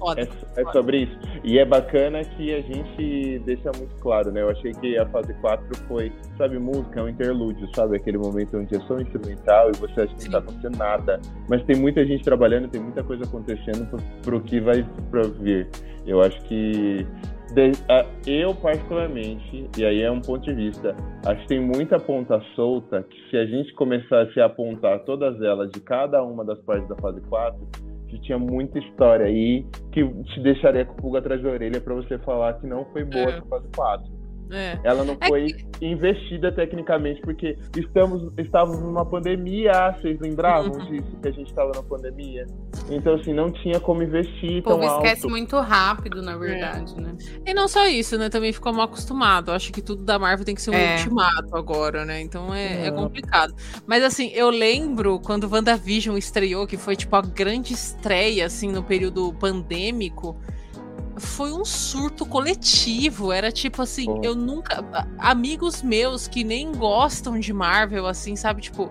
foda. 0.00 0.22
É, 0.22 0.60
é 0.60 0.72
sobre 0.72 1.02
isso. 1.02 1.18
E 1.44 1.58
é 1.58 1.64
bacana 1.64 2.24
que 2.24 2.54
a 2.54 2.60
gente 2.60 3.38
deixa 3.40 3.70
muito 3.76 3.94
claro, 4.00 4.32
né? 4.32 4.40
Eu 4.40 4.50
achei 4.50 4.72
que 4.72 4.98
a 4.98 5.06
fase 5.06 5.32
4 5.34 5.64
foi, 5.86 6.10
sabe, 6.36 6.58
música, 6.58 7.00
é 7.00 7.02
um 7.02 7.08
interlúdio, 7.08 7.68
sabe? 7.74 7.96
Aquele 7.96 8.18
momento 8.18 8.58
onde 8.58 8.74
é 8.74 8.80
só 8.80 8.94
um 8.94 9.00
instrumental 9.00 9.70
e 9.70 9.78
você 9.78 10.00
acha 10.00 10.14
que 10.14 10.24
não 10.24 10.32
tá 10.32 10.38
acontecendo 10.38 10.76
nada. 10.76 11.20
Mas 11.48 11.62
tem 11.64 11.76
muita 11.76 12.04
gente 12.04 12.24
trabalhando, 12.24 12.68
tem 12.68 12.80
muita 12.80 13.04
coisa 13.04 13.24
acontecendo 13.24 13.86
pro, 13.88 14.00
pro 14.22 14.40
que 14.40 14.60
vai 14.60 14.84
pra 15.10 15.22
vir. 15.22 15.68
Eu 16.06 16.22
acho 16.22 16.40
que. 16.44 17.06
eu, 18.26 18.54
particularmente, 18.54 19.68
e 19.76 19.84
aí 19.84 20.02
é 20.02 20.10
um 20.10 20.20
ponto 20.20 20.44
de 20.44 20.54
vista, 20.54 20.96
acho 21.26 21.42
que 21.42 21.48
tem 21.48 21.60
muita 21.60 21.98
ponta 21.98 22.40
solta 22.54 23.02
que 23.02 23.30
se 23.30 23.36
a 23.36 23.44
gente 23.44 23.74
começasse 23.74 24.40
a 24.40 24.46
apontar 24.46 25.00
todas 25.00 25.40
elas 25.42 25.70
de 25.70 25.80
cada 25.80 26.22
uma 26.22 26.44
das 26.44 26.58
partes 26.60 26.88
da 26.88 26.96
fase 26.96 27.20
4, 27.22 27.58
que 28.10 28.18
tinha 28.20 28.38
muita 28.38 28.78
história 28.78 29.26
aí 29.26 29.64
que 29.92 30.04
te 30.06 30.40
deixaria 30.42 30.84
com 30.84 30.94
pulga 30.96 31.20
atrás 31.20 31.40
da 31.42 31.48
orelha 31.50 31.80
pra 31.80 31.94
você 31.94 32.18
falar 32.18 32.54
que 32.54 32.66
não 32.66 32.84
foi 32.86 33.04
boa 33.04 33.30
É. 33.30 33.40
fase 33.42 33.68
4. 33.74 34.19
É. 34.52 34.78
Ela 34.84 35.04
não 35.04 35.16
É 35.20 35.28
foi 35.28 35.46
investida 35.80 36.52
tecnicamente, 36.52 37.20
porque 37.22 37.56
estamos, 37.76 38.32
estávamos 38.38 38.80
numa 38.80 39.04
pandemia, 39.04 39.94
vocês 40.00 40.18
lembravam 40.20 40.72
Uhum. 40.72 40.86
disso, 40.90 41.16
que 41.22 41.28
a 41.28 41.30
gente 41.32 41.48
estava 41.48 41.72
na 41.74 41.82
pandemia? 41.82 42.46
Então, 42.90 43.14
assim, 43.14 43.32
não 43.32 43.50
tinha 43.50 43.78
como 43.80 44.02
investir 44.02 44.58
O 44.58 44.62
tão 44.62 44.80
povo 44.80 44.94
esquece 44.96 45.22
alto. 45.22 45.30
muito 45.30 45.56
rápido, 45.58 46.22
na 46.22 46.36
verdade, 46.36 46.94
né? 47.00 47.14
E 47.46 47.54
não 47.54 47.68
só 47.68 47.86
isso, 47.86 48.18
né? 48.18 48.28
Também 48.28 48.52
ficou 48.52 48.72
mal 48.72 48.84
acostumado. 48.86 49.52
Acho 49.52 49.72
que 49.72 49.80
tudo 49.80 50.02
da 50.04 50.18
Marvel 50.18 50.44
tem 50.44 50.54
que 50.54 50.62
ser 50.62 50.70
um 50.70 50.74
É. 50.74 50.96
ultimato 50.96 51.56
agora, 51.56 52.04
né? 52.04 52.20
Então 52.20 52.52
é, 52.52 52.84
é 52.84 52.86
É. 52.88 52.90
complicado. 52.90 53.54
Mas 53.86 54.02
assim, 54.02 54.28
eu 54.34 54.50
lembro 54.50 55.18
quando 55.20 55.48
WandaVision 55.50 56.16
estreou, 56.16 56.66
que 56.66 56.76
foi 56.76 56.96
tipo 56.96 57.14
a 57.16 57.22
grande 57.22 57.72
estreia, 57.72 58.46
assim, 58.46 58.70
no 58.70 58.82
período 58.82 59.32
pandêmico. 59.34 60.36
Foi 61.20 61.52
um 61.52 61.64
surto 61.64 62.24
coletivo. 62.26 63.30
Era 63.32 63.52
tipo 63.52 63.82
assim, 63.82 64.06
Pô. 64.06 64.20
eu 64.24 64.34
nunca. 64.34 64.84
Amigos 65.18 65.82
meus 65.82 66.26
que 66.26 66.42
nem 66.44 66.72
gostam 66.72 67.38
de 67.38 67.52
Marvel, 67.52 68.06
assim, 68.06 68.34
sabe? 68.36 68.62
Tipo, 68.62 68.90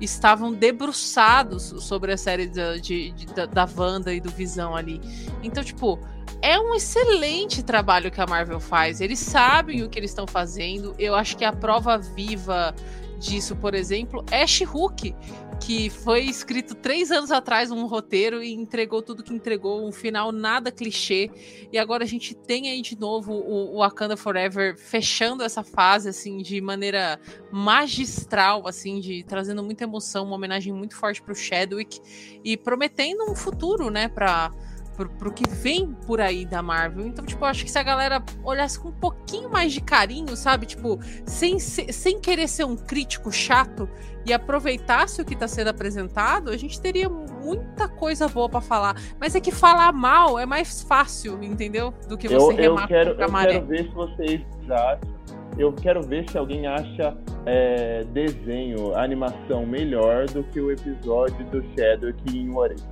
estavam 0.00 0.52
debruçados 0.52 1.74
sobre 1.84 2.12
a 2.12 2.16
série 2.16 2.46
da, 2.46 2.76
de, 2.76 3.10
de- 3.12 3.26
da, 3.26 3.46
da 3.46 3.68
Wanda 3.76 4.12
e 4.12 4.20
do 4.20 4.30
Visão 4.30 4.74
ali. 4.74 5.00
Então, 5.42 5.62
tipo, 5.62 5.98
é 6.42 6.58
um 6.58 6.74
excelente 6.74 7.62
trabalho 7.62 8.10
que 8.10 8.20
a 8.20 8.26
Marvel 8.26 8.60
faz. 8.60 9.00
Eles 9.00 9.18
sabem 9.18 9.82
o 9.82 9.88
que 9.88 9.98
eles 9.98 10.10
estão 10.10 10.26
fazendo. 10.26 10.94
Eu 10.98 11.14
acho 11.14 11.36
que 11.36 11.44
a 11.44 11.52
prova 11.52 11.96
viva 11.98 12.74
disso, 13.18 13.56
por 13.56 13.74
exemplo, 13.74 14.24
é 14.30 14.46
She-Hulk, 14.46 15.14
que 15.60 15.88
foi 15.88 16.22
escrito 16.22 16.74
três 16.74 17.10
anos 17.10 17.30
atrás 17.30 17.70
um 17.70 17.86
roteiro 17.86 18.42
e 18.42 18.52
entregou 18.52 19.02
tudo 19.02 19.22
que 19.22 19.32
entregou, 19.32 19.86
um 19.86 19.92
final 19.92 20.32
nada 20.32 20.70
clichê. 20.70 21.30
E 21.72 21.78
agora 21.78 22.04
a 22.04 22.06
gente 22.06 22.34
tem 22.34 22.70
aí 22.70 22.82
de 22.82 22.98
novo 22.98 23.32
o, 23.32 23.76
o 23.76 23.78
Wakanda 23.78 24.16
Forever 24.16 24.76
fechando 24.76 25.42
essa 25.42 25.62
fase 25.62 26.08
assim 26.08 26.38
de 26.38 26.60
maneira 26.60 27.18
magistral, 27.50 28.66
assim, 28.66 29.00
de 29.00 29.24
trazendo 29.24 29.62
muita 29.62 29.84
emoção, 29.84 30.26
uma 30.26 30.36
homenagem 30.36 30.72
muito 30.72 30.96
forte 30.96 31.22
pro 31.22 31.34
Chadwick 31.34 32.00
e 32.44 32.56
prometendo 32.56 33.30
um 33.30 33.34
futuro, 33.34 33.90
né, 33.90 34.08
para 34.08 34.52
pro, 34.96 35.08
pro 35.10 35.32
que 35.32 35.48
vem 35.48 35.92
por 36.06 36.20
aí 36.20 36.44
da 36.44 36.62
Marvel. 36.62 37.06
Então, 37.06 37.24
tipo, 37.24 37.44
eu 37.44 37.48
acho 37.48 37.64
que 37.64 37.70
se 37.70 37.78
a 37.78 37.82
galera 37.82 38.22
olhasse 38.42 38.78
com 38.78 38.88
um 38.88 38.92
pouquinho 38.92 39.50
mais 39.50 39.72
de 39.72 39.80
carinho, 39.80 40.36
sabe? 40.36 40.66
Tipo, 40.66 40.98
sem, 41.26 41.58
se- 41.58 41.92
sem 41.92 42.20
querer 42.20 42.48
ser 42.48 42.64
um 42.64 42.76
crítico 42.76 43.30
chato 43.32 43.88
e 44.26 44.32
aproveitasse 44.32 45.20
o 45.20 45.24
que 45.24 45.36
tá 45.36 45.46
sendo 45.46 45.68
apresentado, 45.68 46.50
a 46.50 46.56
gente 46.56 46.80
teria 46.80 47.08
muita 47.08 47.88
coisa 47.88 48.26
boa 48.28 48.48
pra 48.48 48.60
falar. 48.60 48.96
Mas 49.20 49.34
é 49.34 49.40
que 49.40 49.50
falar 49.52 49.92
mal 49.92 50.38
é 50.38 50.46
mais 50.46 50.82
fácil, 50.82 51.42
entendeu? 51.42 51.92
Do 52.08 52.16
que 52.16 52.26
Eu, 52.26 52.40
você 52.40 52.52
eu, 52.52 52.56
remar 52.74 52.88
quero, 52.88 53.10
contra 53.10 53.24
a 53.24 53.28
eu 53.28 53.32
maré. 53.32 53.52
quero 53.54 53.66
ver 53.66 53.82
se 53.84 53.88
vocês 53.94 54.40
acham. 54.70 55.14
Eu 55.56 55.72
quero 55.72 56.02
ver 56.02 56.28
se 56.28 56.36
alguém 56.36 56.66
acha 56.66 57.16
é, 57.46 58.02
desenho, 58.12 58.96
animação 58.96 59.64
melhor 59.64 60.26
do 60.26 60.42
que 60.42 60.58
o 60.60 60.68
episódio 60.72 61.44
do 61.46 61.62
Chadwick 61.78 62.36
em 62.36 62.50
What 62.50 62.74
If. 62.74 62.82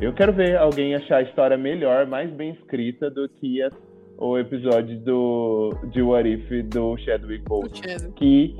Eu 0.00 0.12
quero 0.12 0.32
ver 0.32 0.56
alguém 0.56 0.94
achar 0.94 1.16
a 1.16 1.22
história 1.22 1.56
melhor, 1.58 2.06
mais 2.06 2.30
bem 2.30 2.50
escrita 2.52 3.10
do 3.10 3.28
que 3.28 3.62
a- 3.62 3.70
o 4.16 4.38
episódio 4.38 4.98
do, 5.00 5.70
de 5.92 6.00
What 6.02 6.28
If 6.28 6.64
do 6.68 6.96
Chadwick 6.98 7.44
Boseman. 7.44 8.12
Que 8.16 8.56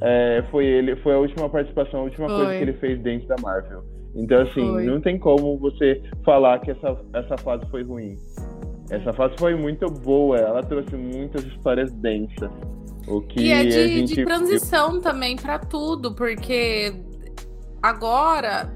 é, 0.00 0.42
foi 0.50 0.66
ele, 0.66 0.96
foi 0.96 1.14
a 1.14 1.18
última 1.18 1.48
participação, 1.48 2.00
a 2.00 2.02
última 2.04 2.26
coisa 2.28 2.44
Foi. 2.46 2.56
que 2.56 2.62
ele 2.62 2.72
fez 2.74 3.00
dentro 3.00 3.28
da 3.28 3.36
Marvel. 3.40 3.82
Então, 4.14 4.42
assim, 4.42 4.66
Foi. 4.72 4.84
não 4.84 5.00
tem 5.00 5.18
como 5.18 5.56
você 5.58 6.00
falar 6.24 6.58
que 6.60 6.70
essa, 6.70 6.96
essa 7.14 7.36
fase 7.38 7.64
foi 7.70 7.82
ruim. 7.82 8.16
Essa 8.90 9.12
fase 9.12 9.34
foi 9.38 9.54
muito 9.54 9.86
boa, 9.90 10.38
ela 10.38 10.62
trouxe 10.62 10.94
muitas 10.96 11.44
histórias 11.44 11.90
densas. 11.92 12.50
O 13.08 13.20
que 13.22 13.40
E 13.42 13.50
é 13.52 13.64
de, 13.64 13.70
gente 13.88 14.14
de 14.14 14.24
transição 14.24 15.00
também 15.00 15.36
pra 15.36 15.58
tudo, 15.58 16.14
porque 16.14 16.92
agora 17.82 18.70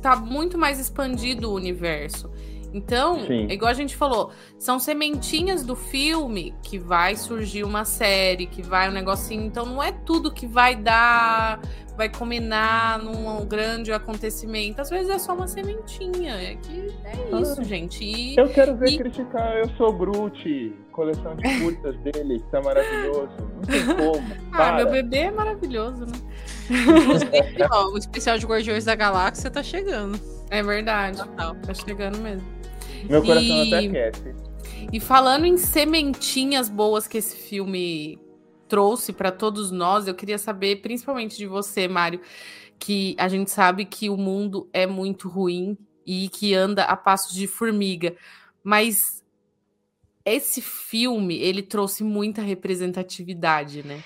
tá 0.00 0.16
muito 0.16 0.56
mais 0.58 0.78
expandido 0.78 1.50
o 1.50 1.54
universo. 1.54 2.30
Então, 2.72 3.26
Sim. 3.26 3.46
é 3.48 3.52
igual 3.52 3.70
a 3.70 3.74
gente 3.74 3.96
falou, 3.96 4.30
são 4.58 4.78
sementinhas 4.78 5.64
do 5.64 5.74
filme 5.74 6.54
que 6.62 6.78
vai 6.78 7.16
surgir 7.16 7.64
uma 7.64 7.84
série, 7.84 8.46
que 8.46 8.62
vai 8.62 8.88
um 8.88 8.92
negocinho. 8.92 9.44
Então, 9.44 9.66
não 9.66 9.82
é 9.82 9.90
tudo 9.90 10.32
que 10.32 10.46
vai 10.46 10.76
dar, 10.76 11.60
vai 12.00 12.08
combinar 12.08 12.98
num 12.98 13.44
grande 13.44 13.92
acontecimento. 13.92 14.80
Às 14.80 14.88
vezes 14.88 15.10
é 15.10 15.18
só 15.18 15.34
uma 15.34 15.46
sementinha. 15.46 16.32
É 16.34 16.54
que 16.54 16.88
é 17.04 17.40
isso, 17.42 17.60
Ah. 17.60 17.64
gente. 17.64 18.02
E 18.02 18.34
Eu 18.38 18.48
quero 18.48 18.74
ver 18.74 18.88
E- 18.88 18.96
criticar 18.98 19.54
Eu 19.58 19.68
Sou 19.76 19.92
Groot, 19.92 20.74
coleção 20.92 21.36
de 21.36 21.60
curtas 21.60 21.94
dele, 22.00 22.38
que 22.40 22.46
tá 22.50 22.62
maravilhoso. 22.62 23.28
Não 23.38 23.60
tem 23.60 23.84
como. 23.84 24.32
ah, 24.50 24.56
para. 24.56 24.76
meu 24.76 24.90
bebê 24.90 25.18
é 25.18 25.30
maravilhoso, 25.30 26.06
né? 26.06 26.12
Inclusive, 26.70 27.30
ó, 27.70 27.88
o 27.90 27.98
especial 27.98 28.38
de 28.38 28.46
Guardiões 28.46 28.86
da 28.86 28.94
Galáxia 28.94 29.50
tá 29.50 29.62
chegando. 29.62 30.18
É 30.48 30.62
verdade. 30.62 31.18
Total. 31.18 31.54
Tá 31.56 31.74
chegando 31.74 32.16
mesmo. 32.18 32.48
Meu 33.10 33.22
coração 33.22 33.44
E- 33.64 33.74
até 33.74 33.86
aquece. 33.86 34.34
E 34.90 34.98
falando 34.98 35.44
em 35.44 35.58
sementinhas 35.58 36.70
boas 36.70 37.06
que 37.06 37.18
esse 37.18 37.36
filme 37.36 38.18
trouxe 38.70 39.12
para 39.12 39.32
todos 39.32 39.70
nós, 39.72 40.06
eu 40.06 40.14
queria 40.14 40.38
saber, 40.38 40.76
principalmente 40.80 41.36
de 41.36 41.46
você, 41.46 41.88
Mário, 41.88 42.20
que 42.78 43.14
a 43.18 43.28
gente 43.28 43.50
sabe 43.50 43.84
que 43.84 44.08
o 44.08 44.16
mundo 44.16 44.70
é 44.72 44.86
muito 44.86 45.28
ruim 45.28 45.76
e 46.06 46.28
que 46.30 46.54
anda 46.54 46.84
a 46.84 46.96
passos 46.96 47.34
de 47.34 47.46
formiga, 47.46 48.16
mas 48.64 49.22
esse 50.24 50.62
filme, 50.62 51.36
ele 51.36 51.62
trouxe 51.62 52.04
muita 52.04 52.40
representatividade, 52.40 53.82
né? 53.82 54.02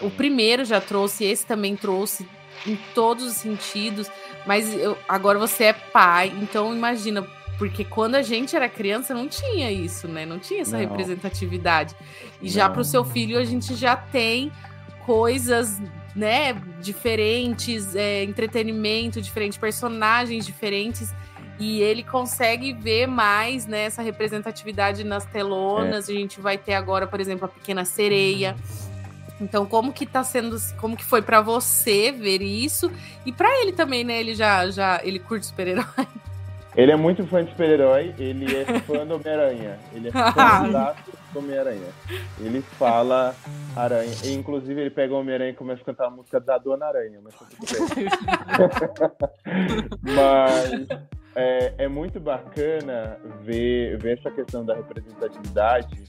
O 0.00 0.10
primeiro 0.10 0.64
já 0.64 0.80
trouxe, 0.80 1.24
esse 1.24 1.46
também 1.46 1.76
trouxe 1.76 2.28
em 2.66 2.76
todos 2.94 3.24
os 3.24 3.34
sentidos, 3.34 4.10
mas 4.46 4.74
eu- 4.74 4.98
agora 5.08 5.38
você 5.38 5.64
é 5.64 5.72
pai, 5.72 6.32
então 6.42 6.74
imagina, 6.74 7.26
porque 7.58 7.84
quando 7.84 8.14
a 8.14 8.22
gente 8.22 8.54
era 8.54 8.68
criança 8.68 9.12
não 9.12 9.26
tinha 9.28 9.70
isso, 9.70 10.06
né? 10.06 10.24
Não 10.24 10.38
tinha 10.38 10.62
essa 10.62 10.78
Não. 10.78 10.88
representatividade. 10.88 11.94
E 12.40 12.48
já 12.48 12.66
Não. 12.66 12.72
para 12.72 12.82
o 12.82 12.84
seu 12.84 13.04
filho 13.04 13.36
a 13.36 13.44
gente 13.44 13.74
já 13.74 13.96
tem 13.96 14.52
coisas 15.04 15.80
né, 16.14 16.54
diferentes, 16.80 17.94
é, 17.96 18.22
entretenimento 18.22 19.20
diferente, 19.20 19.58
personagens 19.58 20.46
diferentes. 20.46 21.12
E 21.58 21.80
ele 21.80 22.04
consegue 22.04 22.72
ver 22.72 23.08
mais 23.08 23.66
né, 23.66 23.86
essa 23.86 24.02
representatividade 24.02 25.02
nas 25.02 25.26
telonas. 25.26 26.08
É. 26.08 26.12
A 26.12 26.14
gente 26.14 26.40
vai 26.40 26.56
ter 26.56 26.74
agora, 26.74 27.08
por 27.08 27.20
exemplo, 27.20 27.46
a 27.46 27.48
Pequena 27.48 27.84
Sereia. 27.84 28.54
Então, 29.40 29.66
como 29.66 29.92
que 29.92 30.06
tá 30.06 30.22
sendo, 30.22 30.56
como 30.76 30.96
que 30.96 31.04
foi 31.04 31.22
para 31.22 31.40
você 31.40 32.12
ver 32.12 32.40
isso? 32.42 32.90
E 33.26 33.32
para 33.32 33.60
ele 33.60 33.72
também, 33.72 34.04
né? 34.04 34.20
Ele 34.20 34.36
já, 34.36 34.70
já, 34.70 35.00
ele 35.02 35.18
curte 35.18 35.46
super-herói. 35.46 35.84
Ele 36.78 36.92
é 36.92 36.96
muito 36.96 37.26
fã 37.26 37.44
de 37.44 37.50
super-herói, 37.50 38.14
ele 38.20 38.56
é 38.56 38.64
fã 38.86 39.04
do 39.04 39.16
Homem-Aranha. 39.16 39.76
Ele 39.92 40.08
é 40.08 40.12
fã 40.32 40.94
do 41.32 41.38
Homem-Aranha. 41.40 41.88
Ele 42.38 42.60
fala 42.62 43.34
aranha. 43.74 44.12
E, 44.24 44.32
inclusive, 44.32 44.80
ele 44.80 44.90
pega 44.90 45.12
o 45.12 45.18
Homem-Aranha 45.18 45.50
e 45.50 45.54
começa 45.54 45.82
a 45.82 45.84
cantar 45.84 46.06
a 46.06 46.10
música 46.10 46.38
da 46.38 46.56
Dona 46.56 46.86
Aranha. 46.86 47.18
Mas 47.20 47.34
tudo 47.34 47.50
bem. 47.96 48.06
mas 50.14 50.86
é, 51.34 51.74
é, 51.78 51.88
muito 51.88 52.20
bacana 52.20 53.18
ver, 53.42 53.98
ver 53.98 54.16
essa 54.16 54.30
questão 54.30 54.64
da 54.64 54.76
representatividade 54.76 56.04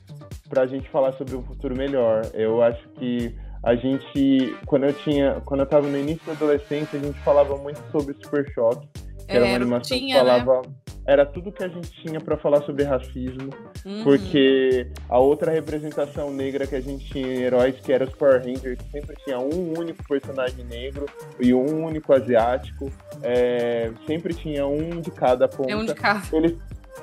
para 0.47 0.61
a 0.61 0.67
gente 0.67 0.87
falar 0.91 1.13
sobre 1.13 1.35
um 1.35 1.41
futuro 1.41 1.75
melhor. 1.75 2.21
Eu 2.35 2.61
acho 2.61 2.87
que 2.89 3.35
a 3.63 3.75
gente, 3.75 4.55
quando 4.67 4.85
eu 4.85 4.93
tinha, 4.93 5.41
quando 5.45 5.61
eu 5.61 5.65
estava 5.65 5.87
no 5.87 5.97
início 5.97 6.23
da 6.27 6.33
adolescência, 6.33 6.99
a 6.99 7.03
gente 7.03 7.19
falava 7.21 7.57
muito 7.57 7.81
sobre 7.91 8.13
Super 8.21 8.47
Choque, 8.53 8.87
que 9.29 9.35
era 9.37 9.45
uma 9.45 9.55
animação 9.55 9.97
tinha, 9.97 10.17
que 10.19 10.23
né? 10.23 10.39
falava, 10.39 10.61
né? 10.67 10.73
era 11.05 11.25
tudo 11.25 11.51
que 11.51 11.63
a 11.63 11.67
gente 11.67 11.89
tinha 12.03 12.21
para 12.21 12.37
falar 12.37 12.61
sobre 12.61 12.83
racismo, 12.83 13.49
uhum. 13.83 14.03
porque 14.03 14.87
a 15.09 15.17
outra 15.17 15.51
representação 15.51 16.31
negra 16.31 16.67
que 16.67 16.75
a 16.75 16.81
gente 16.81 17.05
tinha 17.09 17.27
em 17.27 17.41
heróis, 17.41 17.75
que 17.79 17.91
era 17.91 18.03
os 18.03 18.13
Power 18.13 18.39
Rangers, 18.39 18.77
sempre 18.91 19.15
tinha 19.23 19.39
um 19.39 19.77
único 19.77 20.07
personagem 20.07 20.63
negro 20.65 21.07
e 21.39 21.51
um 21.51 21.83
único 21.83 22.13
asiático, 22.13 22.91
é, 23.23 23.91
sempre 24.05 24.35
tinha 24.35 24.67
um 24.67 25.01
de 25.01 25.09
cada 25.09 25.47
ponta. 25.47 25.71
É 25.71 25.75
um 25.75 25.85
de 25.85 25.95
cada. 25.95 26.21
Eles, 26.31 26.55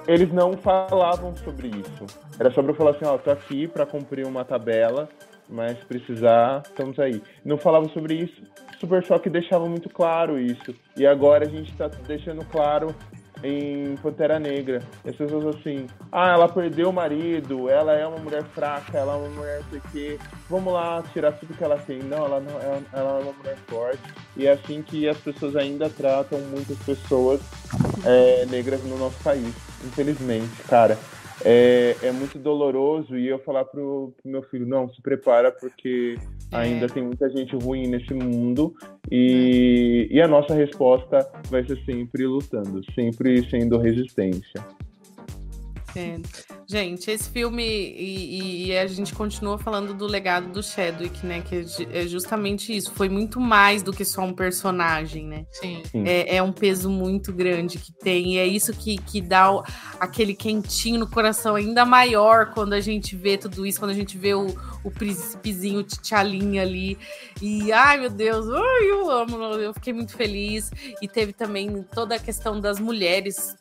eles 0.07 0.33
não 0.33 0.53
falavam 0.53 1.35
sobre 1.37 1.67
isso. 1.69 2.07
Era 2.39 2.53
sobre 2.53 2.71
eu 2.71 2.77
falar 2.77 2.91
assim, 2.93 3.05
ó, 3.05 3.19
tô 3.19 3.33
aqui 3.33 3.67
para 3.67 3.85
cumprir 3.85 4.25
uma 4.25 4.45
tabela, 4.45 5.09
mas 5.49 5.79
precisar, 5.85 6.63
estamos 6.65 6.99
aí. 6.99 7.23
Não 7.45 7.57
falava 7.57 7.89
sobre 7.91 8.15
isso. 8.15 8.43
Super 8.79 9.05
Choque 9.05 9.31
deixava 9.31 9.67
muito 9.69 9.89
claro 9.89 10.39
isso. 10.39 10.75
E 10.97 11.07
agora 11.07 11.47
a 11.47 11.49
gente 11.49 11.71
está 11.71 11.89
deixando 11.89 12.45
claro 12.47 12.95
em 13.43 13.97
Pantera 13.97 14.39
Negra. 14.39 14.83
As 15.07 15.15
pessoas 15.15 15.57
assim, 15.57 15.87
ah, 16.11 16.33
ela 16.33 16.49
perdeu 16.49 16.91
o 16.91 16.93
marido, 16.93 17.69
ela 17.69 17.93
é 17.93 18.07
uma 18.07 18.19
mulher 18.19 18.43
fraca, 18.43 18.97
ela 18.99 19.15
é 19.15 19.17
uma 19.17 19.29
mulher 19.29 19.63
sei 19.71 19.81
que, 19.93 20.19
vamos 20.49 20.73
lá 20.73 21.03
tirar 21.13 21.33
tudo 21.33 21.55
que 21.55 21.63
ela 21.63 21.79
tem. 21.79 21.99
Não, 21.99 22.25
ela 22.25 22.41
não 22.41 22.61
ela, 22.61 22.83
ela 22.93 23.19
é 23.19 23.23
uma 23.23 23.33
mulher 23.33 23.57
forte. 23.67 24.03
E 24.37 24.47
é 24.47 24.53
assim 24.53 24.83
que 24.83 25.09
as 25.09 25.19
pessoas 25.19 25.57
ainda 25.57 25.89
tratam 25.89 26.39
muitas 26.41 26.79
pessoas 26.79 27.41
é, 28.05 28.47
negras 28.47 28.83
no 28.85 28.99
nosso 28.99 29.23
país, 29.23 29.55
infelizmente, 29.85 30.63
cara 30.69 30.99
é, 31.45 31.97
é 32.03 32.13
muito 32.13 32.39
doloroso 32.39 33.17
e 33.17 33.29
eu 33.29 33.39
falar 33.41 33.65
pro, 33.65 34.15
pro 34.21 34.31
meu 34.31 34.43
filho, 34.45 34.67
não, 34.67 34.89
se 34.89 35.01
prepara 35.03 35.53
porque 35.53 36.17
é. 36.53 36.57
ainda 36.57 36.87
tem 36.87 37.03
muita 37.03 37.29
gente 37.31 37.55
ruim 37.57 37.87
nesse 37.87 38.15
mundo 38.15 38.75
e, 39.11 40.09
é. 40.11 40.15
e 40.17 40.21
a 40.21 40.29
nossa 40.29 40.55
resposta 40.55 41.19
vai 41.49 41.65
ser 41.65 41.79
sempre 41.85 42.27
lutando, 42.27 42.83
sempre 42.95 43.49
sendo 43.51 43.79
resistência. 43.79 44.65
É. 45.99 46.21
Gente, 46.69 47.11
esse 47.11 47.31
filme, 47.31 47.65
e, 47.65 48.67
e, 48.67 48.77
a 48.77 48.87
gente 48.87 49.15
continua 49.15 49.57
falando 49.57 49.95
do 49.95 50.05
legado 50.07 50.49
do 50.53 50.63
Chadwick, 50.63 51.25
né? 51.25 51.41
Que 51.41 51.65
é 51.93 52.07
justamente 52.07 52.77
isso. 52.77 52.93
Foi 52.93 53.09
muito 53.09 53.41
mais 53.41 53.83
do 53.83 53.93
que 53.93 54.05
só 54.05 54.23
um 54.23 54.35
personagem, 54.35 55.27
né? 55.27 55.47
Sim. 55.53 55.83
É, 56.05 56.37
é 56.37 56.43
um 56.43 56.53
peso 56.53 56.91
muito 56.91 57.33
grande 57.33 57.79
que 57.79 57.93
tem. 57.93 58.35
E 58.35 58.39
é 58.39 58.47
isso 58.47 58.73
que, 58.73 58.99
que 58.99 59.21
dá 59.21 59.53
o, 59.53 59.63
aquele 60.01 60.35
quentinho 60.35 61.01
no 61.01 61.09
coração 61.09 61.55
ainda 61.55 61.85
maior 61.85 62.53
quando 62.53 62.73
a 62.73 62.81
gente 62.81 63.15
vê 63.15 63.39
tudo 63.39 63.65
isso, 63.65 63.79
quando 63.79 63.93
a 63.93 63.95
gente 63.95 64.19
vê 64.19 64.35
o, 64.35 64.47
o 64.83 64.91
príncipezinho 64.91 65.85
Tchalinha 65.85 66.63
ali. 66.63 66.99
E, 67.41 67.73
ai, 67.73 67.99
meu 67.99 68.11
Deus, 68.11 68.47
ai, 68.49 68.91
eu 68.91 69.11
amo, 69.11 69.37
eu 69.55 69.73
fiquei 69.73 69.93
muito 69.93 70.17
feliz. 70.17 70.71
E 71.01 71.07
teve 71.07 71.33
também 71.33 71.85
toda 71.95 72.17
a 72.17 72.19
questão 72.19 72.61
das 72.61 72.81
mulheres 72.81 73.55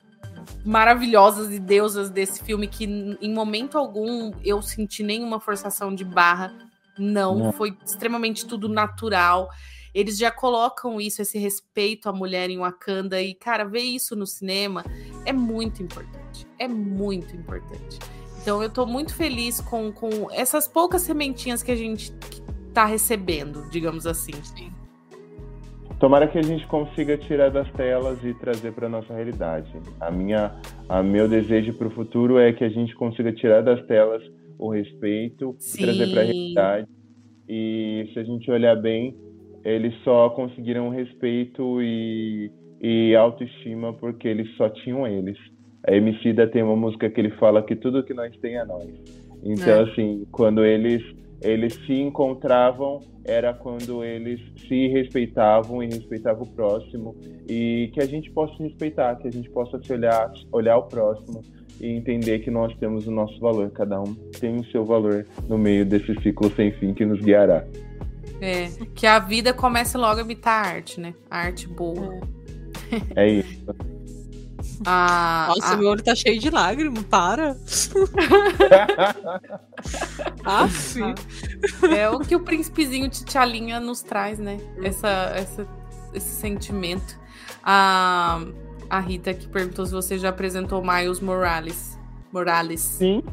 maravilhosas 0.66 1.54
e 1.54 1.60
deusas 1.60 2.10
desse 2.10 2.44
filme 2.44 2.68
que 2.68 2.86
em 2.86 3.34
momento 3.34 3.78
algum 3.78 4.32
eu 4.44 4.62
senti 4.64 5.04
nenhuma 5.04 5.40
forçação 5.40 5.94
de 5.94 6.04
barra. 6.04 6.52
Não, 6.98 7.38
Não. 7.38 7.52
foi 7.52 7.78
extremamente 7.86 8.46
tudo 8.46 8.68
natural. 8.68 9.50
Eles 9.94 10.18
já 10.18 10.32
colocam 10.32 11.00
isso, 11.00 11.22
esse 11.22 11.38
respeito 11.38 12.10
à 12.10 12.14
mulher 12.14 12.50
em 12.50 12.58
Wakanda 12.58 13.22
e 13.22 13.34
cara, 13.36 13.64
ver 13.64 13.82
isso 13.82 14.16
no 14.16 14.26
cinema 14.26 14.84
é 15.24 15.32
muito 15.32 15.84
importante. 15.84 16.48
É 16.58 16.68
muito 16.68 17.36
importante. 17.36 18.00
Então 18.42 18.62
eu 18.62 18.70
tô 18.70 18.86
muito 18.86 19.14
feliz 19.14 19.62
com, 19.62 19.92
com 19.92 20.30
essas 20.32 20.68
poucas 20.68 21.04
sementinhas 21.04 21.62
que 21.62 21.72
a 21.72 21.76
gente 21.76 22.12
tá 22.74 22.86
recebendo, 22.86 23.70
digamos 23.70 24.06
assim. 24.08 24.34
Sim. 24.44 24.72
Tomara 26.06 26.28
que 26.28 26.38
a 26.38 26.44
gente 26.44 26.68
consiga 26.68 27.18
tirar 27.18 27.50
das 27.50 27.68
telas 27.72 28.24
e 28.24 28.32
trazer 28.36 28.72
para 28.74 28.88
nossa 28.88 29.12
realidade. 29.12 29.76
A 30.00 30.12
minha, 30.12 30.52
a 30.88 31.02
meu 31.02 31.28
desejo 31.28 31.74
para 31.74 31.88
o 31.88 31.90
futuro 31.90 32.38
é 32.38 32.54
que 32.54 32.64
a 32.64 32.70
gente 32.70 32.94
consiga 32.94 33.34
tirar 33.34 33.64
das 33.64 33.84
telas 33.88 34.22
o 34.60 34.70
respeito, 34.70 35.56
Sim. 35.58 35.82
trazer 35.82 36.12
para 36.12 36.22
a 36.22 36.24
realidade. 36.26 36.88
E 37.50 38.08
se 38.14 38.20
a 38.20 38.24
gente 38.24 38.52
olhar 38.52 38.76
bem, 38.76 39.18
eles 39.64 39.96
só 40.04 40.30
conseguiram 40.30 40.90
respeito 40.90 41.82
e, 41.82 42.52
e 42.80 43.16
autoestima 43.16 43.92
porque 43.92 44.28
eles 44.28 44.56
só 44.58 44.70
tinham 44.70 45.08
eles. 45.08 45.40
A 45.88 45.96
Emicida 45.96 46.46
tem 46.46 46.62
uma 46.62 46.76
música 46.76 47.10
que 47.10 47.20
ele 47.20 47.32
fala 47.32 47.64
que 47.64 47.76
tudo 47.76 48.04
que 48.04 48.14
nós 48.14 48.32
tem 48.38 48.58
é 48.58 48.64
nós. 48.64 48.88
Então, 49.44 49.74
é. 49.74 49.90
assim, 49.90 50.28
quando 50.32 50.64
eles 50.64 51.02
eles 51.46 51.74
se 51.86 51.94
encontravam 51.94 53.02
era 53.24 53.54
quando 53.54 54.04
eles 54.04 54.40
se 54.68 54.88
respeitavam 54.88 55.82
e 55.82 55.88
respeitavam 55.88 56.44
o 56.44 56.48
próximo 56.48 57.16
e 57.48 57.90
que 57.94 58.02
a 58.02 58.06
gente 58.06 58.32
possa 58.32 58.56
se 58.58 58.64
respeitar, 58.64 59.16
que 59.16 59.28
a 59.28 59.32
gente 59.32 59.50
possa 59.50 59.82
se 59.82 59.92
olhar, 59.94 60.32
olhar 60.52 60.78
o 60.78 60.84
próximo 60.84 61.42
e 61.80 61.88
entender 61.88 62.40
que 62.40 62.52
nós 62.52 62.76
temos 62.78 63.08
o 63.08 63.12
nosso 63.12 63.40
valor, 63.40 63.70
cada 63.72 64.00
um 64.00 64.14
tem 64.40 64.56
o 64.56 64.66
seu 64.66 64.86
valor 64.86 65.26
no 65.48 65.58
meio 65.58 65.86
desse 65.86 66.14
ciclo 66.22 66.52
sem 66.56 66.72
fim 66.74 66.94
que 66.94 67.06
nos 67.06 67.20
guiará. 67.20 67.66
É, 68.42 68.68
que 68.94 69.06
a 69.08 69.20
vida 69.20 69.54
comece 69.54 69.98
logo 69.98 70.20
a 70.20 70.24
imitar 70.24 70.66
a 70.66 70.70
arte, 70.70 71.00
né? 71.00 71.14
A 71.30 71.40
arte 71.40 71.68
boa. 71.68 72.20
É 73.16 73.28
isso. 73.28 73.66
A, 74.86 75.48
Nossa, 75.50 75.74
a... 75.74 75.78
meu 75.78 75.90
olho 75.90 76.04
tá 76.04 76.16
cheio 76.16 76.40
de 76.40 76.50
lágrimas, 76.50 77.04
para. 77.04 77.56
Aff. 80.44 81.00
É 81.96 82.10
o 82.10 82.20
que 82.20 82.36
o 82.36 82.40
príncipezinho 82.40 83.10
Tchalinha 83.10 83.80
nos 83.80 84.02
traz, 84.02 84.40
né? 84.40 84.60
Essa, 84.84 85.08
essa, 85.36 85.68
esse 86.14 86.36
sentimento. 86.36 87.18
A, 87.64 88.42
a 88.90 89.00
Rita 89.00 89.34
que 89.34 89.48
perguntou 89.48 89.86
se 89.86 89.92
você 89.92 90.18
já 90.18 90.30
apresentou 90.30 90.84
Miles 90.84 91.20
Morales. 91.20 91.98
Morales. 92.32 92.82
Sim. 92.82 93.24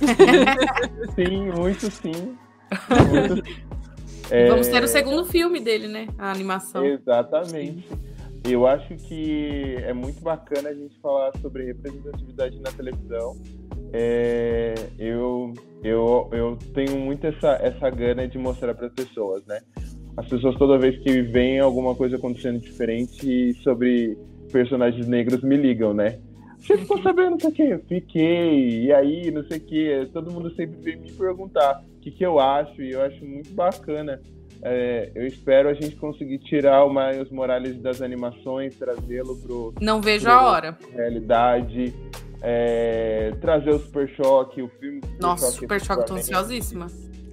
sim, 1.14 1.50
muito 1.52 1.90
sim. 1.90 2.36
Muito. 3.10 3.42
É... 4.30 4.48
Vamos 4.50 4.68
ter 4.68 4.84
o 4.84 4.88
segundo 4.88 5.24
filme 5.24 5.58
dele, 5.58 5.88
né? 5.88 6.06
A 6.18 6.30
animação. 6.30 6.84
Exatamente. 6.84 7.88
Eu 8.44 8.66
acho 8.66 8.94
que 8.96 9.76
é 9.82 9.92
muito 9.92 10.22
bacana 10.22 10.70
a 10.70 10.74
gente 10.74 10.98
falar 11.00 11.32
sobre 11.40 11.64
representatividade 11.64 12.58
na 12.60 12.70
televisão. 12.72 13.36
É, 13.92 14.74
eu, 14.98 15.52
eu, 15.82 16.28
eu 16.32 16.58
tenho 16.74 16.98
muito 16.98 17.26
essa, 17.26 17.58
essa 17.62 17.90
gana 17.90 18.26
de 18.28 18.38
mostrar 18.38 18.74
para 18.74 18.86
as 18.86 18.92
pessoas, 18.92 19.44
né? 19.46 19.60
As 20.16 20.26
pessoas 20.28 20.56
toda 20.56 20.78
vez 20.78 20.98
que 20.98 21.22
veem 21.22 21.60
alguma 21.60 21.94
coisa 21.94 22.16
acontecendo 22.16 22.58
diferente 22.58 23.54
sobre 23.62 24.18
personagens 24.50 25.06
negros 25.06 25.42
me 25.42 25.56
ligam, 25.56 25.94
né? 25.94 26.18
Você 26.58 26.76
ficou 26.76 27.00
sabendo 27.02 27.34
o 27.34 27.52
que? 27.52 27.78
Fiquei, 27.88 28.84
e 28.84 28.92
aí, 28.92 29.30
não 29.30 29.44
sei 29.44 29.58
o 29.58 29.60
que. 29.60 30.08
Todo 30.12 30.32
mundo 30.32 30.52
sempre 30.54 30.76
vem 30.80 30.96
me 30.96 31.12
perguntar 31.12 31.82
o 31.96 32.00
que, 32.00 32.10
que 32.10 32.24
eu 32.24 32.38
acho, 32.40 32.82
e 32.82 32.90
eu 32.90 33.02
acho 33.02 33.24
muito 33.24 33.52
bacana 33.54 34.20
é, 34.62 35.10
eu 35.14 35.26
espero 35.26 35.68
a 35.68 35.74
gente 35.74 35.96
conseguir 35.96 36.38
tirar 36.38 36.84
o 36.84 36.92
Miles 36.92 37.30
Morales 37.30 37.80
das 37.80 38.02
animações, 38.02 38.76
trazê-lo 38.76 39.36
pro. 39.36 39.74
Não 39.80 40.00
vejo 40.00 40.24
pro 40.24 40.32
a 40.32 40.50
hora. 40.50 40.78
Realidade. 40.92 41.94
É, 42.40 43.32
trazer 43.40 43.70
o 43.70 43.78
Super 43.78 44.08
Choque, 44.10 44.62
o 44.62 44.68
filme. 44.80 45.00
Super 45.04 45.22
Nossa, 45.22 45.46
Choque, 45.46 45.58
Super 45.58 45.80
Choque, 45.80 46.06
tô 46.06 46.14
ansiosíssima. 46.14 46.86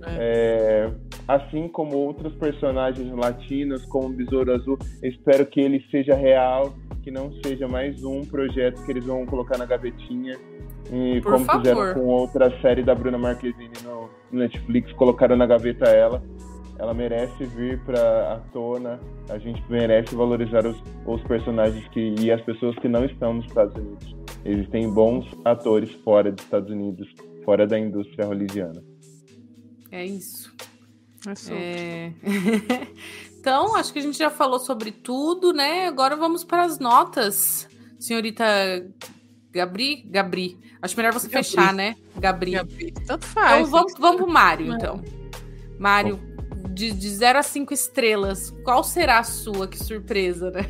É, 0.08 0.92
assim 1.28 1.68
como 1.68 1.98
outros 1.98 2.34
personagens 2.36 3.12
latinos, 3.16 3.86
como 3.86 4.08
o 4.08 4.14
Besouro 4.14 4.54
Azul, 4.54 4.78
espero 5.02 5.46
que 5.48 5.60
ele 5.60 5.84
seja 5.90 6.14
real, 6.14 6.76
que 7.02 7.10
não 7.10 7.32
seja 7.44 7.68
mais 7.68 8.04
um 8.04 8.22
projeto 8.22 8.84
que 8.86 8.92
eles 8.92 9.06
vão 9.06 9.26
colocar 9.26 9.58
na 9.58 9.66
gavetinha. 9.66 10.38
E 10.92 11.20
Por 11.22 11.34
como 11.34 11.46
favor. 11.46 11.62
fizeram 11.62 11.94
com 11.96 12.06
outra 12.06 12.62
série 12.62 12.84
da 12.84 12.94
Bruna 12.94 13.18
Marquezine 13.18 13.74
no 13.84 14.10
Netflix, 14.32 14.92
colocaram 14.94 15.36
na 15.36 15.48
gaveta 15.48 15.86
ela 15.86 16.22
ela 16.78 16.94
merece 16.94 17.46
vir 17.46 17.80
para 17.84 18.34
a 18.34 18.40
tona, 18.52 19.00
a 19.30 19.38
gente 19.38 19.64
merece 19.70 20.16
valorizar 20.16 20.66
os, 20.66 20.78
os 21.06 21.22
personagens 21.24 21.88
que, 21.90 22.16
e 22.20 22.32
as 22.32 22.42
pessoas 22.42 22.76
que 22.78 22.88
não 22.88 23.06
estão 23.06 23.34
nos 23.34 23.46
Estados 23.46 23.76
Unidos. 23.76 24.16
Existem 24.44 24.92
bons 24.92 25.26
atores 25.44 25.92
fora 26.04 26.32
dos 26.32 26.44
Estados 26.44 26.70
Unidos, 26.70 27.08
fora 27.44 27.66
da 27.66 27.80
indústria 27.80 28.26
hollywoodiana. 28.26 28.84
É 29.92 30.06
isso. 30.06 30.54
É, 31.50 31.54
é... 31.54 32.14
então, 33.40 33.76
acho 33.76 33.92
que 33.92 34.00
a 34.00 34.02
gente 34.02 34.18
já 34.18 34.30
falou 34.30 34.60
sobre 34.60 34.92
tudo, 34.92 35.54
né? 35.54 35.88
Agora 35.88 36.16
vamos 36.16 36.44
para 36.44 36.64
as 36.64 36.78
notas. 36.78 37.68
Senhorita 37.98 38.46
Gabri? 39.52 40.04
Gabri. 40.04 40.60
Acho 40.82 40.96
melhor 40.98 41.14
você 41.14 41.28
Gabri. 41.28 41.44
fechar, 41.44 41.74
né? 41.74 41.96
Gabri. 42.20 42.52
Gabri. 42.52 42.92
Tanto 43.08 43.26
faz. 43.26 43.68
Então 43.68 43.72
vamos, 43.72 43.94
vamos 43.98 44.18
pro 44.18 44.28
Mário, 44.32 44.74
então. 44.74 45.02
Mário, 45.80 46.20
de, 46.76 46.92
de 46.92 47.10
0 47.10 47.40
a 47.40 47.44
5 47.44 47.74
estrelas, 47.74 48.52
qual 48.64 48.84
será 48.84 49.20
a 49.20 49.24
sua? 49.24 49.68
Que 49.68 49.82
surpresa, 49.82 50.52
né? 50.52 50.62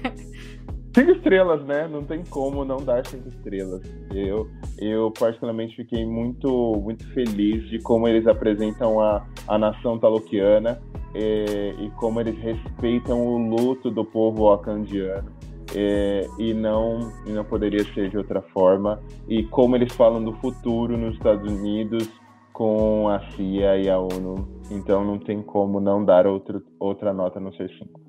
Cinco 0.96 1.12
estrelas, 1.12 1.66
né? 1.66 1.90
Não 1.90 2.04
tem 2.06 2.24
como 2.24 2.64
não 2.64 2.78
dar 2.78 3.06
cinco 3.06 3.28
estrelas. 3.28 3.82
Eu, 4.14 4.48
eu 4.78 5.12
particularmente 5.12 5.76
fiquei 5.76 6.06
muito, 6.06 6.48
muito 6.82 7.06
feliz 7.14 7.68
de 7.70 7.80
como 7.80 8.08
eles 8.08 8.26
apresentam 8.26 9.02
a, 9.02 9.28
a 9.46 9.58
nação 9.58 10.00
taloquiana 10.00 10.82
e, 11.14 11.20
eh, 11.20 11.76
e 11.84 11.90
como 11.98 12.22
eles 12.22 12.38
respeitam 12.38 13.28
o 13.28 13.38
luto 13.38 13.92
do 13.92 14.06
povo 14.06 14.44
wakandiano. 14.44 15.30
É, 15.76 16.26
e 16.40 16.54
não 16.54 17.12
e 17.26 17.32
não 17.32 17.44
poderia 17.44 17.84
ser 17.94 18.10
de 18.10 18.18
outra 18.18 18.42
forma 18.54 19.02
e 19.28 19.44
como 19.44 19.76
eles 19.76 19.92
falam 19.94 20.24
do 20.24 20.32
futuro 20.34 20.96
nos 20.96 21.16
Estados 21.16 21.52
Unidos 21.52 22.08
com 22.56 23.10
a 23.10 23.20
CIA 23.32 23.78
e 23.78 23.90
a 23.90 24.00
ONU. 24.00 24.62
Então 24.72 25.04
não 25.04 25.20
tem 25.20 25.44
como 25.44 25.82
não 25.82 26.04
dar 26.04 26.26
outro, 26.26 26.66
outra 26.80 27.14
nota 27.14 27.38
no 27.38 27.54
ser 27.54 27.70
5 27.70 28.06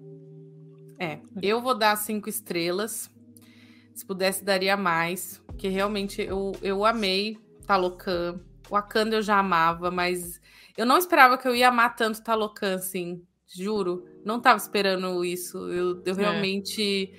é 0.98 1.18
eu 1.42 1.60
vou 1.60 1.76
dar 1.76 1.94
cinco 1.96 2.28
estrelas. 2.28 3.10
Se 3.92 4.06
pudesse 4.06 4.44
daria 4.44 4.76
mais 4.76 5.42
porque 5.46 5.68
realmente 5.68 6.22
eu, 6.22 6.52
eu 6.62 6.84
amei 6.84 7.36
Talocan. 7.66 8.40
Wakanda 8.70 9.16
eu 9.16 9.22
já 9.22 9.38
amava 9.38 9.90
mas 9.90 10.40
eu 10.76 10.86
não 10.86 10.96
esperava 10.96 11.36
que 11.36 11.46
eu 11.46 11.54
ia 11.54 11.68
amar 11.68 11.96
tanto 11.96 12.22
Talocan 12.22 12.76
assim 12.76 13.22
juro. 13.46 14.06
Não 14.24 14.38
estava 14.38 14.56
esperando 14.56 15.24
isso. 15.24 15.58
Eu, 15.70 16.02
eu 16.06 16.14
é. 16.14 16.16
realmente 16.16 17.12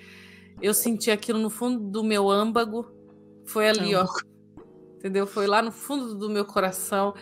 eu 0.61 0.73
senti 0.73 1.11
aquilo 1.11 1.39
no 1.39 1.49
fundo 1.49 1.79
do 1.89 2.03
meu 2.03 2.29
âmbago. 2.29 2.89
Foi 3.45 3.67
ali, 3.67 3.95
ó. 3.95 4.05
Entendeu? 4.97 5.27
Foi 5.27 5.47
lá 5.47 5.61
no 5.61 5.71
fundo 5.71 6.15
do 6.15 6.29
meu 6.29 6.43
coração. 6.43 7.13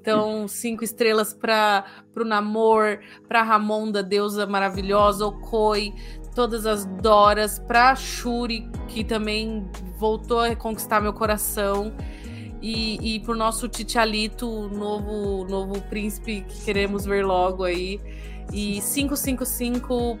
Então, 0.00 0.46
cinco 0.46 0.84
estrelas 0.84 1.32
para 1.32 1.84
o 2.14 2.24
Namor, 2.24 2.98
para 3.26 3.42
Ramonda, 3.42 4.02
deusa 4.02 4.46
maravilhosa, 4.46 5.24
Okoi, 5.24 5.94
todas 6.34 6.66
as 6.66 6.84
Doras, 6.84 7.58
para 7.58 7.96
Shuri, 7.96 8.68
que 8.88 9.02
também 9.02 9.66
voltou 9.96 10.40
a 10.40 10.48
reconquistar 10.48 11.00
meu 11.00 11.14
coração. 11.14 11.90
E, 12.60 13.14
e 13.16 13.20
pro 13.20 13.34
nosso 13.34 13.66
Titialito, 13.66 14.68
novo, 14.68 15.46
novo 15.48 15.80
príncipe 15.82 16.42
que 16.42 16.64
queremos 16.64 17.06
ver 17.06 17.24
logo 17.24 17.64
aí. 17.64 17.98
E 18.52 18.80
555 18.82 20.18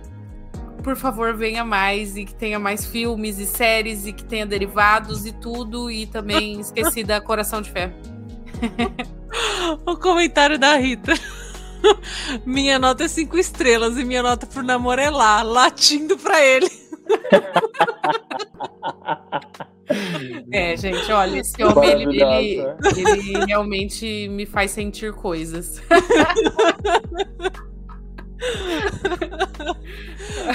por 0.84 0.94
favor, 0.96 1.34
venha 1.34 1.64
mais 1.64 2.14
e 2.14 2.26
que 2.26 2.34
tenha 2.34 2.58
mais 2.58 2.84
filmes 2.84 3.38
e 3.38 3.46
séries 3.46 4.06
e 4.06 4.12
que 4.12 4.22
tenha 4.22 4.44
derivados 4.44 5.24
e 5.24 5.32
tudo. 5.32 5.90
E 5.90 6.06
também 6.06 6.60
esqueci 6.60 7.02
da 7.02 7.20
Coração 7.20 7.62
de 7.62 7.70
Ferro. 7.70 7.94
o 9.86 9.96
comentário 9.96 10.58
da 10.58 10.76
Rita. 10.76 11.14
Minha 12.44 12.78
nota 12.78 13.04
é 13.04 13.08
cinco 13.08 13.38
estrelas 13.38 13.98
e 13.98 14.04
minha 14.04 14.22
nota 14.22 14.46
pro 14.46 14.62
namoro 14.62 15.00
é 15.00 15.10
lá, 15.10 15.42
latindo 15.42 16.16
pra 16.16 16.42
ele. 16.42 16.70
É, 20.50 20.74
gente, 20.78 21.12
olha, 21.12 21.40
esse 21.40 21.62
homem, 21.62 21.90
ele, 21.90 22.22
ele, 22.22 22.62
ele 22.96 23.44
realmente 23.44 24.28
me 24.28 24.46
faz 24.46 24.70
sentir 24.70 25.12
coisas. 25.12 25.82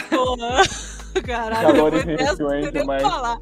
Porra. 0.10 0.64
Caralho, 1.24 1.88
influente, 2.32 2.84
mas... 2.86 3.02
falar. 3.02 3.40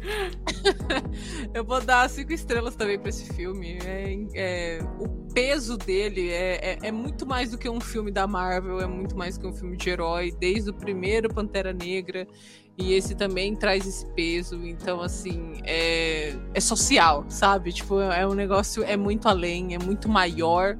eu 1.54 1.64
vou 1.64 1.80
dar 1.80 2.08
cinco 2.08 2.32
estrelas 2.32 2.74
também 2.74 2.98
para 2.98 3.08
esse 3.08 3.32
filme. 3.32 3.78
É, 3.84 4.18
é, 4.34 4.80
o 4.98 5.08
peso 5.32 5.76
dele 5.76 6.30
é, 6.30 6.72
é, 6.72 6.78
é, 6.84 6.92
muito 6.92 7.26
mais 7.26 7.50
do 7.50 7.58
que 7.58 7.68
um 7.68 7.80
filme 7.80 8.10
da 8.10 8.26
Marvel, 8.26 8.80
é 8.80 8.86
muito 8.86 9.16
mais 9.16 9.36
que 9.38 9.46
um 9.46 9.52
filme 9.52 9.76
de 9.76 9.90
herói, 9.90 10.32
desde 10.38 10.70
o 10.70 10.74
primeiro 10.74 11.32
Pantera 11.32 11.72
Negra. 11.72 12.26
E 12.78 12.94
esse 12.94 13.14
também 13.14 13.54
traz 13.54 13.86
esse 13.86 14.06
peso. 14.14 14.64
Então, 14.64 15.02
assim, 15.02 15.60
é, 15.64 16.34
é 16.54 16.60
social, 16.60 17.26
sabe? 17.28 17.72
Tipo, 17.72 18.00
é 18.00 18.26
um 18.26 18.32
negócio, 18.32 18.82
é 18.84 18.96
muito 18.96 19.28
além, 19.28 19.74
é 19.74 19.78
muito 19.78 20.08
maior. 20.08 20.76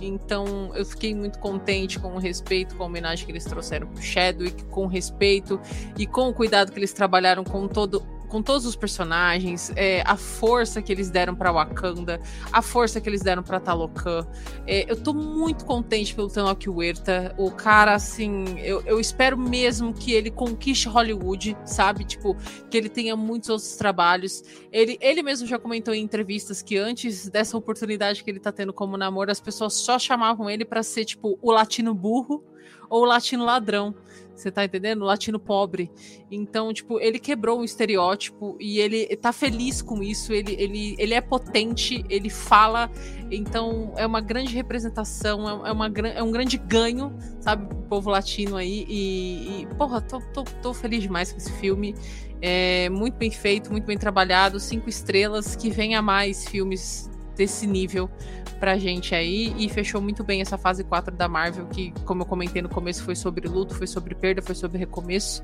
Então 0.00 0.70
eu 0.74 0.84
fiquei 0.84 1.14
muito 1.14 1.38
contente 1.38 1.98
com 1.98 2.14
o 2.14 2.18
respeito, 2.18 2.74
com 2.76 2.82
a 2.82 2.86
homenagem 2.86 3.24
que 3.24 3.32
eles 3.32 3.44
trouxeram 3.44 3.86
pro 3.86 4.02
Chadwick, 4.02 4.64
com 4.64 4.84
o 4.84 4.86
respeito 4.86 5.60
e 5.98 6.06
com 6.06 6.28
o 6.28 6.34
cuidado 6.34 6.72
que 6.72 6.78
eles 6.78 6.92
trabalharam 6.92 7.44
com 7.44 7.66
todo 7.68 8.04
com 8.26 8.42
todos 8.42 8.66
os 8.66 8.76
personagens, 8.76 9.72
é, 9.76 10.02
a 10.06 10.16
força 10.16 10.82
que 10.82 10.92
eles 10.92 11.10
deram 11.10 11.34
para 11.34 11.52
Wakanda, 11.52 12.20
a 12.52 12.60
força 12.60 13.00
que 13.00 13.08
eles 13.08 13.22
deram 13.22 13.42
para 13.42 13.60
Talocan. 13.60 14.26
É, 14.66 14.90
eu 14.90 14.96
tô 14.96 15.12
muito 15.14 15.64
contente 15.64 16.14
pelo 16.14 16.28
Tanok 16.28 16.68
Huerta. 16.68 17.34
O 17.38 17.50
cara, 17.50 17.94
assim, 17.94 18.58
eu, 18.60 18.82
eu 18.82 19.00
espero 19.00 19.36
mesmo 19.38 19.92
que 19.92 20.12
ele 20.12 20.30
conquiste 20.30 20.88
Hollywood, 20.88 21.56
sabe? 21.64 22.04
Tipo, 22.04 22.36
que 22.70 22.76
ele 22.76 22.88
tenha 22.88 23.16
muitos 23.16 23.48
outros 23.48 23.76
trabalhos. 23.76 24.42
Ele, 24.72 24.98
ele 25.00 25.22
mesmo 25.22 25.46
já 25.46 25.58
comentou 25.58 25.94
em 25.94 26.02
entrevistas 26.02 26.62
que 26.62 26.76
antes 26.76 27.28
dessa 27.28 27.56
oportunidade 27.56 28.22
que 28.22 28.30
ele 28.30 28.40
tá 28.40 28.52
tendo 28.52 28.72
como 28.72 28.96
namoro, 28.96 29.30
as 29.30 29.40
pessoas 29.40 29.74
só 29.74 29.98
chamavam 29.98 30.50
ele 30.50 30.64
para 30.64 30.82
ser, 30.82 31.04
tipo, 31.04 31.38
o 31.40 31.50
latino 31.50 31.94
burro 31.94 32.44
ou 32.88 33.02
o 33.02 33.04
latino 33.04 33.44
ladrão. 33.44 33.94
Você 34.36 34.50
tá 34.50 34.64
entendendo? 34.64 35.04
Latino 35.04 35.40
pobre. 35.40 35.90
Então, 36.30 36.72
tipo, 36.72 37.00
ele 37.00 37.18
quebrou 37.18 37.60
um 37.60 37.64
estereótipo 37.64 38.56
e 38.60 38.78
ele 38.78 39.16
tá 39.16 39.32
feliz 39.32 39.80
com 39.80 40.02
isso. 40.02 40.32
Ele, 40.32 40.54
ele, 40.58 40.94
ele 40.98 41.14
é 41.14 41.20
potente, 41.22 42.04
ele 42.10 42.28
fala. 42.28 42.90
Então, 43.30 43.94
é 43.96 44.06
uma 44.06 44.20
grande 44.20 44.54
representação, 44.54 45.64
é, 45.64 45.70
é 45.70 45.72
uma, 45.72 45.86
é 45.86 46.22
um 46.22 46.30
grande 46.30 46.58
ganho, 46.58 47.16
sabe, 47.40 47.66
pro 47.66 47.78
povo 47.88 48.10
latino 48.10 48.56
aí. 48.56 48.84
E, 48.88 49.62
e 49.62 49.66
porra, 49.76 50.02
tô, 50.02 50.20
tô, 50.20 50.44
tô 50.44 50.74
feliz 50.74 51.02
demais 51.02 51.32
com 51.32 51.38
esse 51.38 51.52
filme. 51.54 51.94
É 52.42 52.90
muito 52.90 53.14
bem 53.14 53.30
feito, 53.30 53.70
muito 53.70 53.86
bem 53.86 53.96
trabalhado. 53.96 54.60
Cinco 54.60 54.90
estrelas. 54.90 55.56
Que 55.56 55.70
venha 55.70 56.02
mais 56.02 56.46
filmes 56.46 57.10
desse 57.36 57.66
nível 57.66 58.10
pra 58.58 58.76
gente 58.78 59.14
aí 59.14 59.54
e 59.58 59.68
fechou 59.68 60.00
muito 60.00 60.24
bem 60.24 60.40
essa 60.40 60.56
fase 60.56 60.82
4 60.82 61.14
da 61.14 61.28
Marvel, 61.28 61.66
que, 61.66 61.92
como 62.04 62.22
eu 62.22 62.26
comentei 62.26 62.62
no 62.62 62.68
começo, 62.68 63.02
foi 63.02 63.14
sobre 63.14 63.46
luto, 63.46 63.74
foi 63.74 63.86
sobre 63.86 64.14
perda, 64.14 64.40
foi 64.42 64.54
sobre 64.54 64.78
recomeço. 64.78 65.42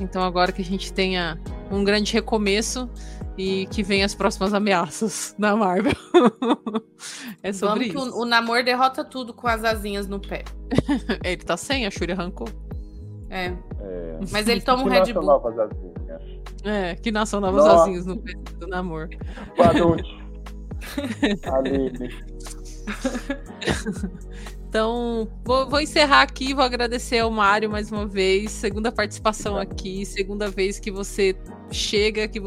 Então 0.00 0.22
agora 0.22 0.52
que 0.52 0.62
a 0.62 0.64
gente 0.64 0.92
tenha 0.92 1.38
um 1.70 1.84
grande 1.84 2.12
recomeço 2.12 2.88
e 3.36 3.66
que 3.66 3.82
venha 3.82 4.06
as 4.06 4.14
próximas 4.14 4.54
ameaças 4.54 5.34
da 5.38 5.54
Marvel. 5.54 5.92
é 7.42 7.52
sobre 7.52 7.92
Vamos 7.92 8.08
isso. 8.08 8.18
o, 8.18 8.22
o 8.22 8.24
namoro 8.24 8.64
derrota 8.64 9.04
tudo 9.04 9.34
com 9.34 9.46
as 9.46 9.62
asinhas 9.64 10.08
no 10.08 10.18
pé. 10.18 10.44
ele 11.22 11.42
tá 11.42 11.56
sem, 11.56 11.86
a 11.86 11.90
Shuri 11.90 12.12
arrancou. 12.12 12.48
É. 13.28 13.46
é. 13.80 14.18
Mas 14.30 14.48
ele 14.48 14.60
toma 14.60 14.82
um 14.82 14.88
Red 14.88 15.12
Bull. 15.12 15.24
Novas 15.24 15.58
asinhas. 15.58 15.96
É, 16.64 16.96
que 16.96 17.12
nascem 17.12 17.38
novas 17.38 17.64
Nossa. 17.64 17.82
asinhas 17.82 18.06
no 18.06 18.16
pé 18.18 18.32
do 18.58 18.66
namoro. 18.66 19.10
Aline. 21.44 22.10
Então, 24.68 25.26
vou, 25.42 25.70
vou, 25.70 25.80
encerrar 25.80 26.20
aqui, 26.20 26.52
vou 26.52 26.62
agradecer 26.62 27.20
ao 27.20 27.30
Mário 27.30 27.70
mais 27.70 27.90
uma 27.90 28.04
vez, 28.04 28.50
segunda 28.50 28.92
participação 28.92 29.56
aqui, 29.56 30.04
segunda 30.04 30.50
vez 30.50 30.78
que 30.78 30.90
você 30.90 31.34
chega, 31.70 32.28
que 32.28 32.42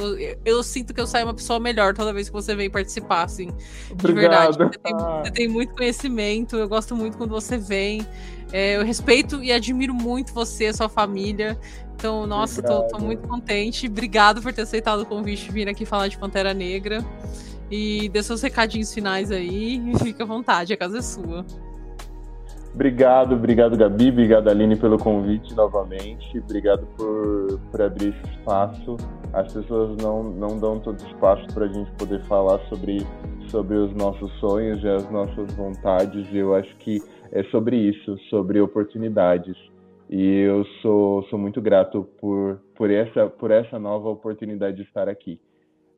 eu 0.46 0.62
sinto 0.62 0.94
que 0.94 1.02
eu 1.02 1.08
saio 1.08 1.26
uma 1.26 1.34
pessoa 1.34 1.60
melhor 1.60 1.96
toda 1.96 2.14
vez 2.14 2.28
que 2.28 2.34
você 2.34 2.54
vem 2.54 2.70
participar, 2.70 3.24
assim, 3.24 3.50
de 3.96 4.14
verdade. 4.14 4.58
Você 4.58 4.78
tem, 4.78 4.94
você 4.94 5.32
tem, 5.32 5.48
muito 5.48 5.74
conhecimento, 5.74 6.56
eu 6.56 6.70
gosto 6.70 6.96
muito 6.96 7.18
quando 7.18 7.32
você 7.32 7.58
vem, 7.58 8.06
é, 8.52 8.78
eu 8.78 8.86
respeito 8.86 9.42
e 9.42 9.52
admiro 9.52 9.94
muito 9.94 10.32
você, 10.32 10.68
a 10.68 10.74
sua 10.74 10.90
família, 10.90 11.58
então, 11.96 12.28
nossa, 12.28 12.62
tô, 12.62 12.84
tô, 12.84 13.00
muito 13.00 13.28
contente, 13.28 13.88
obrigado 13.88 14.40
por 14.40 14.54
ter 14.54 14.62
aceitado 14.62 15.02
o 15.02 15.06
convite 15.06 15.46
de 15.46 15.52
vir 15.52 15.68
aqui 15.68 15.84
falar 15.84 16.10
de 16.10 16.18
Pantera 16.18 16.54
Negra. 16.54 17.04
E 17.72 18.10
dê 18.10 18.24
seus 18.24 18.41
recadinhos 18.41 18.94
finais 18.94 19.32
aí 19.32 19.91
e 19.91 20.00
fica 20.00 20.24
à 20.24 20.26
vontade, 20.26 20.74
a 20.74 20.78
casa 20.78 20.98
é 20.98 21.02
sua. 21.02 21.46
Obrigado, 22.74 23.34
obrigado 23.34 23.76
Gabi, 23.76 24.10
obrigado 24.10 24.48
Aline 24.48 24.76
pelo 24.76 24.98
convite 24.98 25.56
novamente, 25.56 26.38
obrigado 26.38 26.86
por, 26.96 27.60
por 27.72 27.82
abrir 27.82 28.10
esse 28.10 28.38
espaço. 28.38 28.96
As 29.34 29.52
pessoas 29.52 29.98
não, 29.98 30.24
não 30.24 30.58
dão 30.58 30.80
todo 30.80 31.00
espaço 31.00 31.46
para 31.54 31.66
a 31.66 31.68
gente 31.68 31.91
poder 31.91 32.24
falar 32.26 32.60
sobre, 32.70 33.06
sobre 33.50 33.76
os 33.76 33.94
nossos 33.96 34.32
sonhos 34.40 34.84
e 34.84 34.88
as 34.88 35.10
nossas 35.12 35.52
vontades. 35.54 36.28
Eu 36.34 36.56
acho 36.56 36.76
que 36.78 37.02
é 37.32 37.44
sobre 37.46 37.76
isso, 37.76 38.18
sobre 38.30 38.62
oportunidades. 38.62 39.56
E 40.10 40.40
eu 40.40 40.66
sou, 40.82 41.24
sou 41.24 41.38
muito 41.38 41.62
grato 41.62 42.08
por, 42.20 42.60
por, 42.76 42.90
essa, 42.90 43.28
por 43.28 43.52
essa 43.52 43.78
nova 43.78 44.10
oportunidade 44.10 44.78
de 44.78 44.84
estar 44.84 45.08
aqui. 45.08 45.40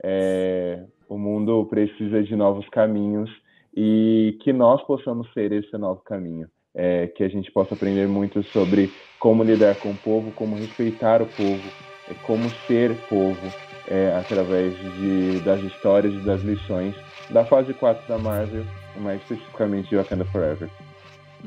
É, 0.04 0.84
o 1.08 1.18
mundo 1.18 1.66
precisa 1.66 2.24
de 2.24 2.36
novos 2.36 2.68
caminhos 2.70 3.30
e 3.76 4.38
que 4.42 4.52
nós 4.52 4.82
possamos 4.84 5.32
ser 5.34 5.52
esse 5.52 5.78
novo 5.78 6.02
caminho. 6.02 6.48
É, 6.74 7.08
que 7.08 7.22
a 7.22 7.28
gente 7.28 7.52
possa 7.52 7.74
aprender 7.74 8.08
muito 8.08 8.42
sobre 8.44 8.90
como 9.20 9.44
lidar 9.44 9.76
com 9.76 9.92
o 9.92 9.98
povo, 9.98 10.32
como 10.32 10.56
respeitar 10.56 11.22
o 11.22 11.26
povo, 11.26 11.70
é, 12.10 12.14
como 12.26 12.50
ser 12.66 12.96
povo, 13.10 13.46
é, 13.90 14.16
através 14.16 14.74
de, 14.96 15.42
das 15.42 15.62
histórias 15.64 16.14
e 16.14 16.20
das 16.20 16.42
lições 16.42 16.96
da 17.30 17.46
fase 17.46 17.74
4 17.74 18.08
da 18.08 18.18
Marvel, 18.18 18.66
mais 18.98 19.22
especificamente 19.22 19.90
de 19.90 19.98
Wakanda 19.98 20.24
Forever. 20.26 20.70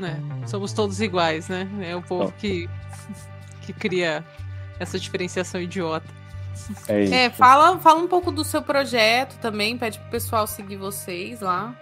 É, 0.03 0.47
somos 0.47 0.73
todos 0.73 1.01
iguais, 1.01 1.49
né? 1.49 1.69
É 1.83 1.95
o 1.97 2.03
povo 2.03 2.33
que, 2.33 2.69
que 3.63 3.73
cria 3.73 4.25
essa 4.79 4.99
diferenciação 4.99 5.61
idiota. 5.61 6.09
É, 6.89 7.03
isso. 7.03 7.15
é 7.15 7.31
fala, 7.31 7.79
fala 7.79 8.01
um 8.01 8.09
pouco 8.09 8.31
do 8.31 8.45
seu 8.45 8.63
projeto 8.63 9.39
também, 9.41 9.77
pede 9.77 9.99
pro 9.99 10.11
pessoal 10.11 10.47
seguir 10.47 10.77
vocês 10.77 11.41
lá. 11.41 11.75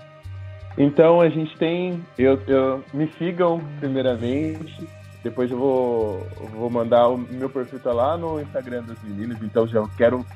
Então 0.77 1.21
a 1.21 1.29
gente 1.29 1.57
tem. 1.59 2.05
Eu, 2.19 2.41
eu 2.47 2.85
me 2.93 3.11
sigam 3.19 3.63
primeiramente. 3.79 4.89
Depois 5.23 5.51
eu 5.51 5.59
vou, 5.59 6.27
vou 6.53 6.69
mandar 6.69 7.09
o 7.09 7.17
meu 7.17 7.49
perfil 7.49 7.79
tá 7.79 7.93
lá 7.93 8.17
no 8.17 8.41
Instagram 8.41 8.83
das 8.83 9.01
meninas, 9.05 9.41
então 9.41 9.69
já 9.69 9.87
quero 9.97 10.27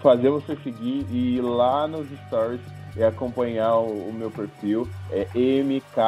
fazer 0.00 0.30
você 0.30 0.54
seguir 0.62 1.04
e 1.10 1.36
ir 1.36 1.40
lá 1.40 1.88
nos 1.88 2.06
stories 2.26 2.60
e 2.96 3.02
acompanhar 3.02 3.74
o, 3.76 4.08
o 4.08 4.12
meu 4.12 4.30
perfil. 4.30 4.88
É 5.10 5.26
MKRDOSO. 5.34 5.98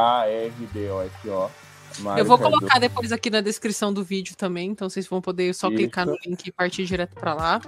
Eu 2.17 2.25
vou 2.25 2.39
colocar 2.39 2.79
depois 2.79 3.13
aqui 3.13 3.31
na 3.31 3.41
descrição 3.41 3.93
do 3.93 4.03
vídeo 4.03 4.37
também, 4.37 4.71
então 4.71 4.89
vocês 4.89 5.07
vão 5.07 5.21
poder 5.21 5.55
só 5.55 5.69
Isso. 5.69 5.77
clicar 5.77 6.07
no 6.07 6.17
link 6.25 6.47
e 6.47 6.53
partir 6.53 6.85
direto 6.85 7.15
para 7.15 7.35
lá. 7.35 7.61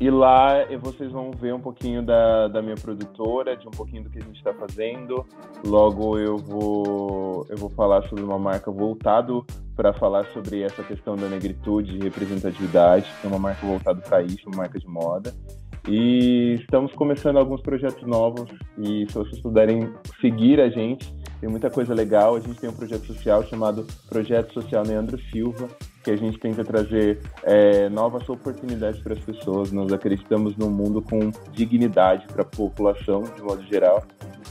E 0.00 0.10
lá 0.10 0.64
vocês 0.80 1.12
vão 1.12 1.30
ver 1.30 1.54
um 1.54 1.60
pouquinho 1.60 2.02
da, 2.02 2.48
da 2.48 2.60
minha 2.60 2.74
produtora, 2.74 3.56
de 3.56 3.68
um 3.68 3.70
pouquinho 3.70 4.02
do 4.02 4.10
que 4.10 4.18
a 4.18 4.22
gente 4.22 4.36
está 4.36 4.52
fazendo. 4.52 5.24
Logo 5.64 6.18
eu 6.18 6.38
vou 6.38 7.46
eu 7.48 7.56
vou 7.56 7.70
falar 7.70 8.02
sobre 8.08 8.24
uma 8.24 8.38
marca 8.38 8.70
voltado 8.70 9.46
para 9.76 9.92
falar 9.92 10.26
sobre 10.32 10.62
essa 10.62 10.82
questão 10.82 11.14
da 11.14 11.28
negritude 11.28 11.96
e 11.96 12.00
representatividade, 12.00 13.08
que 13.20 13.26
é 13.26 13.30
uma 13.30 13.38
marca 13.38 13.64
voltada 13.64 14.00
para 14.00 14.22
isso, 14.22 14.48
uma 14.48 14.56
marca 14.58 14.78
de 14.78 14.88
moda. 14.88 15.32
E 15.88 16.58
estamos 16.60 16.92
começando 16.94 17.38
alguns 17.38 17.60
projetos 17.60 18.06
novos 18.06 18.48
e 18.78 19.06
se 19.08 19.14
vocês 19.14 19.40
puderem 19.40 19.92
seguir 20.20 20.60
a 20.60 20.68
gente, 20.68 21.14
tem 21.42 21.50
muita 21.50 21.68
coisa 21.68 21.92
legal. 21.92 22.36
A 22.36 22.40
gente 22.40 22.60
tem 22.60 22.70
um 22.70 22.72
projeto 22.72 23.04
social 23.04 23.44
chamado 23.48 23.84
Projeto 24.08 24.54
Social 24.54 24.84
Leandro 24.86 25.20
Silva, 25.32 25.68
que 26.04 26.12
a 26.12 26.16
gente 26.16 26.38
tenta 26.38 26.64
trazer 26.64 27.18
é, 27.42 27.88
novas 27.88 28.28
oportunidades 28.28 29.02
para 29.02 29.14
as 29.14 29.18
pessoas. 29.18 29.72
Nós 29.72 29.92
acreditamos 29.92 30.56
num 30.56 30.70
mundo 30.70 31.02
com 31.02 31.32
dignidade 31.50 32.28
para 32.28 32.42
a 32.42 32.44
população, 32.44 33.24
de 33.24 33.42
modo 33.42 33.60
geral. 33.64 34.04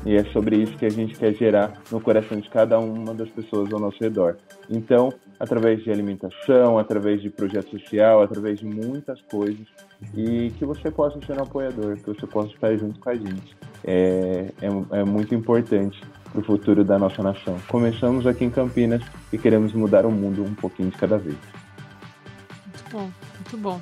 E 0.06 0.18
é 0.18 0.26
sobre 0.34 0.58
isso 0.58 0.76
que 0.78 0.86
a 0.86 0.90
gente 0.90 1.18
quer 1.18 1.34
gerar 1.34 1.82
no 1.90 2.02
coração 2.02 2.38
de 2.38 2.50
cada 2.50 2.78
uma 2.78 3.14
das 3.14 3.30
pessoas 3.30 3.72
ao 3.72 3.80
nosso 3.80 3.98
redor. 4.02 4.36
Então, 4.70 5.14
através 5.40 5.82
de 5.86 5.92
alimentação, 5.92 6.78
através 6.78 7.22
de 7.22 7.30
projeto 7.30 7.70
social, 7.70 8.22
através 8.22 8.60
de 8.60 8.66
muitas 8.66 9.22
coisas, 9.22 9.66
e 10.14 10.50
que 10.60 10.66
você 10.66 10.92
possa 10.92 11.26
ser 11.26 11.40
um 11.40 11.44
apoiador, 11.44 11.96
que 11.96 12.08
você 12.08 12.28
possa 12.28 12.50
estar 12.50 12.76
junto 12.76 13.00
com 13.00 13.10
a 13.10 13.16
gente. 13.16 13.56
É, 13.86 14.50
é, 14.62 15.00
é 15.00 15.04
muito 15.06 15.34
importante 15.34 16.02
para 16.32 16.42
o 16.42 16.44
futuro 16.44 16.84
da 16.84 16.98
nossa 16.98 17.22
nação. 17.22 17.60
Começamos 17.68 18.26
aqui 18.26 18.46
em 18.46 18.50
Campinas 18.50 19.04
e 19.32 19.38
queremos 19.38 19.74
mudar 19.74 20.06
o 20.06 20.12
mundo 20.12 20.44
um 20.44 20.56
pouquinho 20.56 20.90
de 20.90 20.98
cada 20.98 21.18
vez. 21.18 21.38
Muito 22.66 22.90
bom, 22.92 23.12
muito 23.36 23.58
bom. 23.58 23.82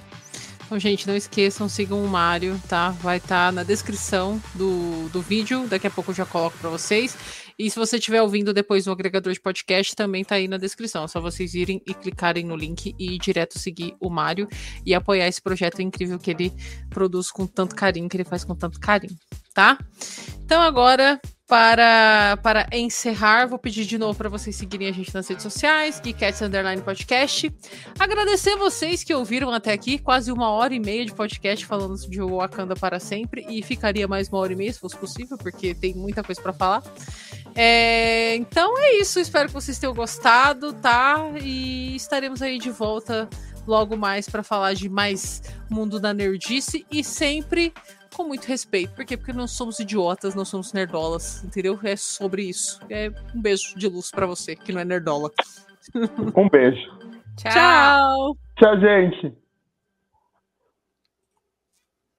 Então, 0.66 0.78
gente, 0.78 1.08
não 1.08 1.16
esqueçam, 1.16 1.68
sigam 1.68 2.04
o 2.04 2.08
Mário, 2.08 2.60
tá? 2.68 2.92
Vai 3.02 3.18
estar 3.18 3.48
tá 3.48 3.52
na 3.52 3.64
descrição 3.64 4.40
do, 4.54 5.10
do 5.10 5.20
vídeo. 5.20 5.68
Daqui 5.68 5.88
a 5.88 5.90
pouco 5.90 6.12
eu 6.12 6.16
já 6.16 6.28
coloco 6.28 6.58
para 6.60 6.70
vocês. 6.70 7.18
E 7.58 7.70
se 7.72 7.76
você 7.76 7.98
estiver 7.98 8.22
ouvindo 8.22 8.54
depois 8.54 8.86
no 8.86 8.92
agregador 8.92 9.34
de 9.34 9.40
podcast, 9.40 9.96
também 9.96 10.24
tá 10.24 10.36
aí 10.36 10.48
na 10.48 10.58
descrição. 10.58 11.04
É 11.04 11.08
só 11.08 11.20
vocês 11.20 11.56
irem 11.56 11.82
e 11.88 11.94
clicarem 11.96 12.46
no 12.46 12.56
link 12.56 12.96
e 13.00 13.16
ir 13.16 13.18
direto 13.18 13.58
seguir 13.58 13.96
o 14.00 14.12
Mário 14.12 14.48
e 14.86 14.94
apoiar 14.94 15.28
esse 15.28 15.42
projeto 15.42 15.82
incrível 15.82 16.20
que 16.20 16.30
ele 16.30 16.54
produz 16.90 17.32
com 17.32 17.48
tanto 17.48 17.76
carinho, 17.76 18.08
que 18.08 18.16
ele 18.16 18.24
faz 18.24 18.46
com 18.46 18.56
tanto 18.56 18.80
carinho, 18.80 19.18
tá? 19.56 19.78
Então 20.46 20.62
agora 20.62 21.20
para, 21.50 22.38
para 22.44 22.68
encerrar, 22.72 23.48
vou 23.48 23.58
pedir 23.58 23.84
de 23.84 23.98
novo 23.98 24.16
para 24.16 24.30
vocês 24.30 24.56
seguirem 24.56 24.88
a 24.88 24.92
gente 24.92 25.12
nas 25.12 25.28
redes 25.28 25.42
sociais, 25.42 26.00
Geekettes 26.02 26.44
Underline 26.44 26.80
Podcast. 26.84 27.52
Agradecer 27.98 28.56
vocês 28.56 29.04
que 29.04 29.12
ouviram 29.16 29.52
até 29.52 29.74
aqui, 29.74 29.98
quase 29.98 30.32
uma 30.32 30.52
hora 30.52 30.76
e 30.76 30.80
meia 30.80 31.04
de 31.04 31.12
podcast 31.12 31.66
falando 31.66 31.98
de 32.08 32.22
Wakanda 32.22 32.76
para 32.76 33.00
sempre, 33.00 33.48
e 33.50 33.64
ficaria 33.64 34.08
mais 34.08 34.30
uma 34.30 34.38
hora 34.38 34.54
e 34.54 34.56
meia 34.56 34.72
se 34.72 34.80
fosse 34.80 34.96
possível, 34.96 35.40
porque 35.40 35.74
tem 35.74 35.96
muita 35.96 36.22
coisa 36.22 36.40
para 36.40 36.54
falar. 36.54 36.84
É, 37.56 38.36
então 38.36 38.78
é 38.78 38.98
isso, 38.98 39.20
espero 39.20 39.48
que 39.48 39.54
vocês 39.54 39.80
tenham 39.80 39.96
gostado, 39.96 40.72
tá? 40.74 41.32
E 41.42 41.96
estaremos 41.96 42.44
aí 42.44 42.60
de 42.60 42.70
volta 42.70 43.28
logo 43.66 43.98
mais 43.98 44.30
para 44.30 44.44
falar 44.44 44.76
de 44.76 44.88
mais 44.88 45.42
mundo 45.68 46.00
da 46.00 46.14
nerdice 46.14 46.86
e 46.92 47.04
sempre 47.04 47.74
com 48.20 48.26
muito 48.26 48.46
respeito. 48.46 48.94
Por 48.94 49.06
quê? 49.06 49.16
Porque 49.16 49.32
não 49.32 49.48
somos 49.48 49.80
idiotas, 49.80 50.36
não 50.36 50.44
somos 50.44 50.74
nerdolas, 50.74 51.42
entendeu? 51.42 51.80
É 51.82 51.96
sobre 51.96 52.44
isso. 52.44 52.82
É 52.90 53.10
um 53.34 53.42
beijo 53.42 53.78
de 53.78 53.88
luz 53.88 54.12
para 54.12 54.26
você, 54.26 54.58
que 54.58 54.74
não 54.74 54.82
é 54.82 54.86
nerdola. 54.86 55.32
Um 56.36 56.50
beijo. 56.50 56.92
Tchau. 57.38 58.36
Tchau, 58.58 58.80
gente. 58.82 59.34